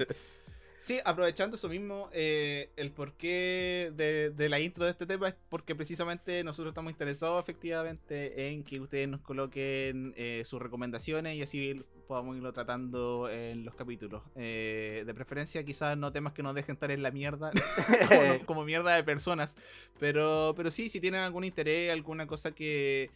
Sí, 0.84 1.00
aprovechando 1.02 1.56
eso 1.56 1.70
mismo, 1.70 2.10
eh, 2.12 2.68
el 2.76 2.90
porqué 2.90 3.90
de, 3.96 4.28
de 4.28 4.48
la 4.50 4.60
intro 4.60 4.84
de 4.84 4.90
este 4.90 5.06
tema 5.06 5.28
es 5.28 5.34
porque 5.48 5.74
precisamente 5.74 6.44
nosotros 6.44 6.72
estamos 6.72 6.92
interesados 6.92 7.42
efectivamente 7.42 8.48
en 8.48 8.62
que 8.64 8.80
ustedes 8.80 9.08
nos 9.08 9.22
coloquen 9.22 10.12
eh, 10.14 10.42
sus 10.44 10.60
recomendaciones 10.60 11.36
y 11.36 11.42
así 11.42 11.82
podamos 12.06 12.36
irlo 12.36 12.52
tratando 12.52 13.30
en 13.30 13.64
los 13.64 13.74
capítulos. 13.74 14.24
Eh, 14.36 15.04
de 15.06 15.14
preferencia, 15.14 15.64
quizás 15.64 15.96
no 15.96 16.12
temas 16.12 16.34
que 16.34 16.42
nos 16.42 16.54
dejen 16.54 16.74
estar 16.74 16.90
en 16.90 17.02
la 17.02 17.10
mierda, 17.10 17.50
como, 18.10 18.44
como 18.44 18.64
mierda 18.66 18.94
de 18.94 19.04
personas, 19.04 19.54
pero, 19.98 20.52
pero 20.54 20.70
sí, 20.70 20.90
si 20.90 21.00
tienen 21.00 21.22
algún 21.22 21.44
interés, 21.44 21.92
alguna 21.92 22.26
cosa 22.26 22.50
que 22.50 23.08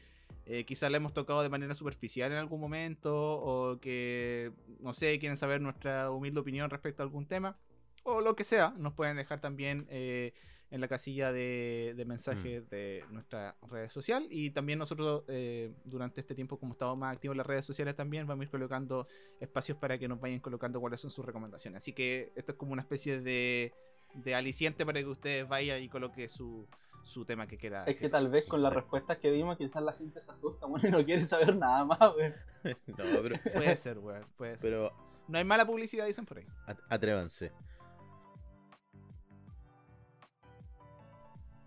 eh, 0.49 0.65
quizás 0.65 0.91
la 0.91 0.97
hemos 0.97 1.13
tocado 1.13 1.43
de 1.43 1.49
manera 1.51 1.75
superficial 1.75 2.33
en 2.33 2.39
algún 2.39 2.61
momento 2.61 3.15
o 3.15 3.79
que, 3.81 4.51
no 4.81 4.95
sé, 4.95 5.19
quieren 5.19 5.37
saber 5.37 5.61
nuestra 5.61 6.11
humilde 6.11 6.41
opinión 6.41 6.71
respecto 6.71 7.03
a 7.03 7.05
algún 7.05 7.27
tema 7.27 7.57
o 8.03 8.21
lo 8.21 8.35
que 8.35 8.45
sea, 8.45 8.75
nos 8.79 8.95
pueden 8.95 9.17
dejar 9.17 9.41
también 9.41 9.87
eh, 9.91 10.33
en 10.71 10.81
la 10.81 10.89
casilla 10.89 11.33
de, 11.33 11.95
de 11.97 12.05
mensajes 12.05 12.69
de 12.71 13.05
nuestra 13.11 13.57
red 13.71 13.89
social 13.89 14.27
y 14.31 14.51
también 14.51 14.79
nosotros 14.79 15.25
eh, 15.29 15.73
durante 15.85 16.21
este 16.21 16.35
tiempo 16.35 16.59
como 16.59 16.73
estamos 16.73 16.97
más 16.97 17.15
activos 17.15 17.35
en 17.35 17.39
las 17.39 17.47
redes 17.47 17.65
sociales 17.65 17.95
también 17.95 18.27
vamos 18.27 18.43
a 18.43 18.45
ir 18.45 18.51
colocando 18.51 19.07
espacios 19.41 19.79
para 19.79 19.99
que 19.99 20.09
nos 20.09 20.21
vayan 20.21 20.41
colocando 20.41 20.81
cuáles 20.81 21.01
son 21.01 21.11
sus 21.11 21.25
recomendaciones. 21.25 21.83
Así 21.83 21.93
que 21.93 22.33
esto 22.35 22.53
es 22.53 22.59
como 22.59 22.73
una 22.73 22.83
especie 22.83 23.21
de, 23.21 23.73
de 24.15 24.35
aliciente 24.35 24.87
para 24.87 25.01
que 25.01 25.07
ustedes 25.07 25.49
vayan 25.49 25.83
y 25.83 25.89
coloque 25.89 26.29
su, 26.29 26.67
su 27.09 27.25
tema 27.25 27.47
que 27.47 27.57
quiera. 27.57 27.85
Es 27.85 27.97
que 27.97 28.09
tal 28.09 28.29
vez 28.29 28.47
con 28.47 28.63
las 28.63 28.73
respuestas 28.73 29.19
que 29.19 29.31
vimos, 29.31 29.57
quizás 29.57 29.83
la 29.83 29.93
gente 29.93 30.21
se 30.21 30.31
asusta, 30.31 30.67
bueno, 30.69 30.87
y 30.89 30.91
no 30.91 31.05
quiere 31.05 31.23
saber 31.23 31.57
nada 31.57 31.85
más, 31.85 31.99
weón. 32.17 32.35
No, 32.87 33.23
pero, 33.23 33.37
Puede 33.55 33.77
ser, 33.77 33.99
weón, 33.99 34.25
puede 34.37 34.57
ser. 34.59 34.61
pero 34.71 34.93
No 35.29 35.39
hay 35.39 35.45
mala 35.45 35.67
publicidad, 35.67 36.07
dicen 36.07 36.25
por 36.27 36.39
ahí. 36.39 36.47
at- 36.67 36.79
atrévanse. 36.89 37.53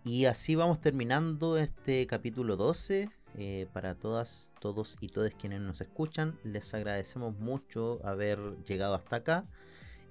Y 0.04 0.24
así 0.26 0.54
vamos 0.56 0.80
terminando 0.80 1.58
este 1.58 2.06
capítulo 2.06 2.56
12. 2.56 3.08
Eh, 3.38 3.66
para 3.72 3.94
todas, 3.94 4.50
todos 4.60 4.98
y 5.00 5.06
todas 5.06 5.32
quienes 5.32 5.60
nos 5.62 5.80
escuchan, 5.80 6.38
les 6.44 6.74
agradecemos 6.74 7.34
mucho 7.38 7.98
haber 8.04 8.38
llegado 8.66 8.94
hasta 8.94 9.16
acá. 9.16 9.44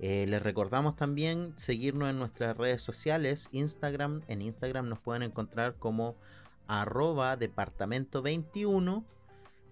Eh, 0.03 0.26
les 0.28 0.41
recordamos 0.41 0.95
también 0.95 1.53
seguirnos 1.57 2.10
en 2.10 2.18
nuestras 2.18 2.57
redes 2.57 2.82
sociales, 2.82 3.48
Instagram. 3.52 4.23
En 4.28 4.41
Instagram 4.41 4.90
nos 4.90 4.98
pueden 4.99 5.22
encontrar 5.22 5.76
como 5.76 6.15
arroba 6.68 7.38
departamento 7.38 8.23
21 8.23 9.06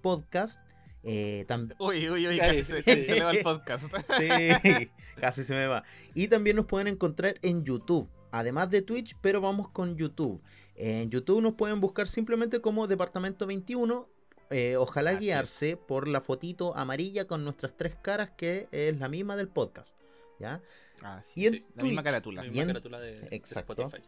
podcast. 0.03 0.61
Eh, 1.01 1.47
Uy, 1.79 2.09
uy, 2.09 2.27
uy, 2.27 2.37
casi 2.37 2.63
se, 2.63 2.81
sí. 2.83 3.05
se 3.05 3.15
le 3.15 3.23
va 3.23 3.31
el 3.31 3.41
podcast. 3.41 3.85
Sí, 4.17 4.91
casi 5.19 5.43
se 5.43 5.55
me 5.55 5.65
va. 5.65 5.83
Y 6.13 6.27
también 6.27 6.57
nos 6.57 6.67
pueden 6.67 6.87
encontrar 6.87 7.35
en 7.41 7.63
YouTube, 7.63 8.07
además 8.31 8.69
de 8.69 8.83
Twitch, 8.83 9.17
pero 9.21 9.41
vamos 9.41 9.69
con 9.69 9.97
YouTube. 9.97 10.41
En 10.75 11.09
YouTube 11.09 11.41
nos 11.41 11.55
pueden 11.55 11.81
buscar 11.81 12.07
simplemente 12.07 12.61
como 12.61 12.85
Departamento 12.85 13.47
21. 13.47 14.07
eh, 14.51 14.75
ojalá 14.77 15.11
Así 15.11 15.21
guiarse 15.21 15.71
es. 15.71 15.75
por 15.77 16.07
la 16.07 16.21
fotito 16.21 16.75
amarilla 16.77 17.25
con 17.25 17.43
nuestras 17.43 17.75
tres 17.75 17.95
caras, 17.95 18.29
que 18.37 18.67
es 18.71 18.97
la 18.99 19.09
misma 19.09 19.35
del 19.35 19.47
podcast. 19.47 19.95
¿Ya? 20.39 20.61
Ah, 21.01 21.21
Y 21.35 21.47
en 21.47 21.53
sí, 21.53 21.65
la 21.75 21.83
misma 21.83 22.01
Twitch, 22.01 22.05
carátula. 22.05 22.41
La 22.41 22.47
misma 22.47 22.61
en- 22.63 22.67
carátula 22.69 22.99
de, 22.99 23.21
de 23.21 23.35
Exacto. 23.35 23.73
Spotify. 23.83 24.03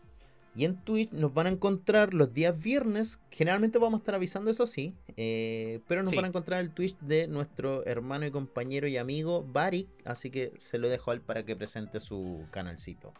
Y 0.53 0.65
en 0.65 0.75
Twitch 0.83 1.11
nos 1.13 1.33
van 1.33 1.47
a 1.47 1.49
encontrar 1.49 2.13
los 2.13 2.33
días 2.33 2.59
viernes. 2.59 3.19
Generalmente 3.31 3.77
vamos 3.77 3.99
a 3.99 4.01
estar 4.01 4.15
avisando, 4.15 4.51
eso 4.51 4.67
sí. 4.67 4.93
eh, 5.15 5.79
pero 5.87 6.01
nos 6.03 6.09
Sí. 6.11 6.15
van 6.17 6.25
a 6.25 6.27
encontrar 6.27 6.59
el 6.59 6.71
Twitch 6.73 6.97
de 6.99 7.27
nuestro 7.27 7.85
hermano 7.85 8.25
y 8.25 8.31
compañero 8.31 8.85
y 8.87 8.97
amigo 8.97 9.43
Barik. 9.43 9.87
Así 10.03 10.29
que 10.29 10.51
se 10.57 10.77
lo 10.77 10.89
dejo 10.89 11.11
a 11.11 11.13
él 11.13 11.21
para 11.21 11.45
que 11.45 11.55
presente 11.55 12.01
su 12.01 12.45
canalcito. 12.51 13.13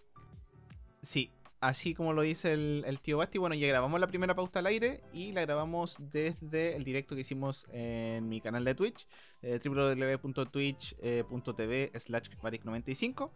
Sí, 1.01 1.31
así 1.61 1.93
como 1.93 2.11
lo 2.11 2.23
dice 2.23 2.51
el, 2.53 2.99
tío 3.01 3.17
Basti, 3.17 3.38
bueno, 3.38 3.55
ya 3.55 3.67
grabamos 3.67 4.01
la 4.01 4.07
primera 4.07 4.35
pauta 4.35 4.59
al 4.59 4.65
aire 4.65 4.99
y 5.13 5.31
la 5.31 5.41
grabamos 5.41 5.97
desde 6.11 6.75
el 6.75 6.83
directo 6.83 7.15
que 7.15 7.21
hicimos 7.21 7.67
en 7.71 8.27
mi 8.27 8.41
canal 8.41 8.65
de 8.65 8.75
Twitch, 8.75 9.07
eh, 9.43 9.59
www.twitch.tv 9.63 11.91
slash 11.99 12.29
varic95. 12.41 13.29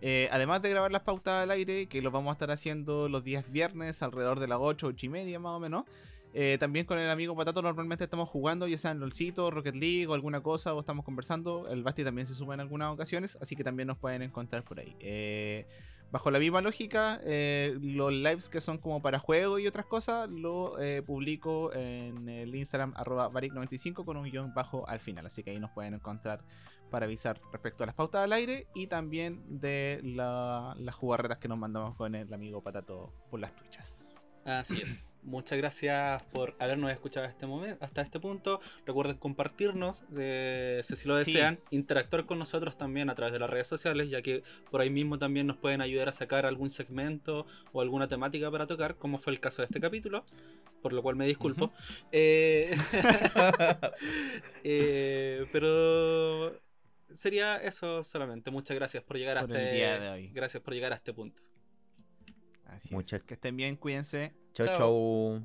Eh, 0.00 0.28
además 0.32 0.62
de 0.62 0.70
grabar 0.70 0.90
las 0.90 1.02
pautas 1.02 1.44
al 1.44 1.50
aire, 1.50 1.86
que 1.86 2.02
lo 2.02 2.10
vamos 2.10 2.30
a 2.30 2.32
estar 2.32 2.50
haciendo 2.50 3.08
los 3.08 3.22
días 3.22 3.50
viernes 3.52 4.02
alrededor 4.02 4.40
de 4.40 4.48
las 4.48 4.58
8, 4.60 4.88
8 4.88 5.06
y 5.06 5.08
media 5.08 5.38
más 5.38 5.52
o 5.52 5.60
menos. 5.60 5.84
eh, 6.34 6.56
también 6.58 6.86
con 6.86 6.98
el 6.98 7.10
amigo 7.10 7.36
Patato 7.36 7.60
normalmente 7.62 8.04
estamos 8.04 8.28
jugando, 8.28 8.66
ya 8.66 8.78
sea 8.78 8.92
en 8.92 9.00
LOLcito, 9.00 9.50
Rocket 9.50 9.74
League 9.74 10.06
o 10.06 10.14
alguna 10.14 10.40
cosa, 10.40 10.72
o 10.74 10.80
estamos 10.80 11.04
conversando. 11.04 11.68
El 11.68 11.82
Basti 11.82 12.04
también 12.04 12.26
se 12.26 12.34
suma 12.34 12.54
en 12.54 12.60
algunas 12.60 12.92
ocasiones, 12.92 13.36
así 13.40 13.54
que 13.54 13.64
también 13.64 13.86
nos 13.88 13.98
pueden 13.98 14.22
encontrar 14.22 14.64
por 14.64 14.80
ahí. 14.80 14.96
Eh, 15.00 15.66
Bajo 16.12 16.30
la 16.30 16.38
misma 16.38 16.60
lógica, 16.60 17.20
eh, 17.24 17.74
los 17.80 18.12
lives 18.12 18.50
que 18.50 18.60
son 18.60 18.76
como 18.76 19.00
para 19.00 19.18
juego 19.18 19.58
y 19.58 19.66
otras 19.66 19.86
cosas, 19.86 20.28
lo 20.28 20.78
eh, 20.78 21.00
publico 21.02 21.72
en 21.72 22.28
el 22.28 22.54
Instagram 22.54 22.92
arroba 22.96 23.30
varic95 23.30 24.04
con 24.04 24.18
un 24.18 24.24
guion 24.24 24.52
bajo 24.52 24.86
al 24.86 25.00
final. 25.00 25.24
Así 25.24 25.42
que 25.42 25.52
ahí 25.52 25.58
nos 25.58 25.70
pueden 25.70 25.94
encontrar 25.94 26.44
para 26.90 27.06
avisar 27.06 27.40
respecto 27.50 27.82
a 27.82 27.86
las 27.86 27.94
pautas 27.94 28.22
al 28.24 28.32
aire 28.34 28.66
y 28.74 28.88
también 28.88 29.42
de 29.58 30.00
la- 30.04 30.74
las 30.78 30.94
jugarretas 30.94 31.38
que 31.38 31.48
nos 31.48 31.56
mandamos 31.56 31.96
con 31.96 32.14
el 32.14 32.30
amigo 32.34 32.62
Patato 32.62 33.10
por 33.30 33.40
las 33.40 33.56
twitchas. 33.56 34.11
Así 34.44 34.80
es. 34.82 35.06
Muchas 35.22 35.56
gracias 35.56 36.20
por 36.32 36.56
habernos 36.58 36.90
escuchado 36.90 37.26
hasta 37.26 37.36
este 37.36 37.46
momento, 37.46 37.84
hasta 37.84 38.02
este 38.02 38.18
punto. 38.18 38.60
Recuerden 38.84 39.16
compartirnos, 39.16 40.04
eh, 40.16 40.80
si 40.82 41.06
lo 41.06 41.16
Sí. 41.22 41.32
desean, 41.32 41.60
interactuar 41.70 42.26
con 42.26 42.40
nosotros 42.40 42.76
también 42.76 43.08
a 43.08 43.14
través 43.14 43.32
de 43.32 43.38
las 43.38 43.48
redes 43.48 43.68
sociales, 43.68 44.10
ya 44.10 44.20
que 44.20 44.42
por 44.72 44.80
ahí 44.80 44.90
mismo 44.90 45.20
también 45.20 45.46
nos 45.46 45.58
pueden 45.58 45.80
ayudar 45.80 46.08
a 46.08 46.12
sacar 46.12 46.44
algún 46.44 46.70
segmento 46.70 47.46
o 47.72 47.80
alguna 47.80 48.08
temática 48.08 48.50
para 48.50 48.66
tocar, 48.66 48.96
como 48.96 49.18
fue 49.18 49.32
el 49.32 49.38
caso 49.38 49.62
de 49.62 49.66
este 49.66 49.78
capítulo, 49.78 50.24
por 50.82 50.92
lo 50.92 51.02
cual 51.02 51.14
me 51.14 51.24
disculpo. 51.28 51.72
Eh, 52.10 52.74
eh, 54.64 55.46
pero 55.52 56.60
sería 57.12 57.58
eso 57.58 58.02
solamente. 58.02 58.50
Muchas 58.50 58.76
gracias 58.76 59.04
por 59.04 59.18
llegar 59.18 59.36
Por 59.38 59.52
hasta 59.52 59.62
el 59.70 59.76
día 59.76 60.00
de 60.00 60.08
hoy. 60.08 60.28
Gracias 60.34 60.60
por 60.64 60.74
llegar 60.74 60.92
a 60.92 60.96
este 60.96 61.12
punto. 61.14 61.40
Así 62.76 62.94
Muchas- 62.94 63.20
es. 63.20 63.26
Que 63.26 63.34
estén 63.34 63.56
bien, 63.56 63.76
cuídense. 63.76 64.32
Chau, 64.54 64.66
chau. 64.66 65.42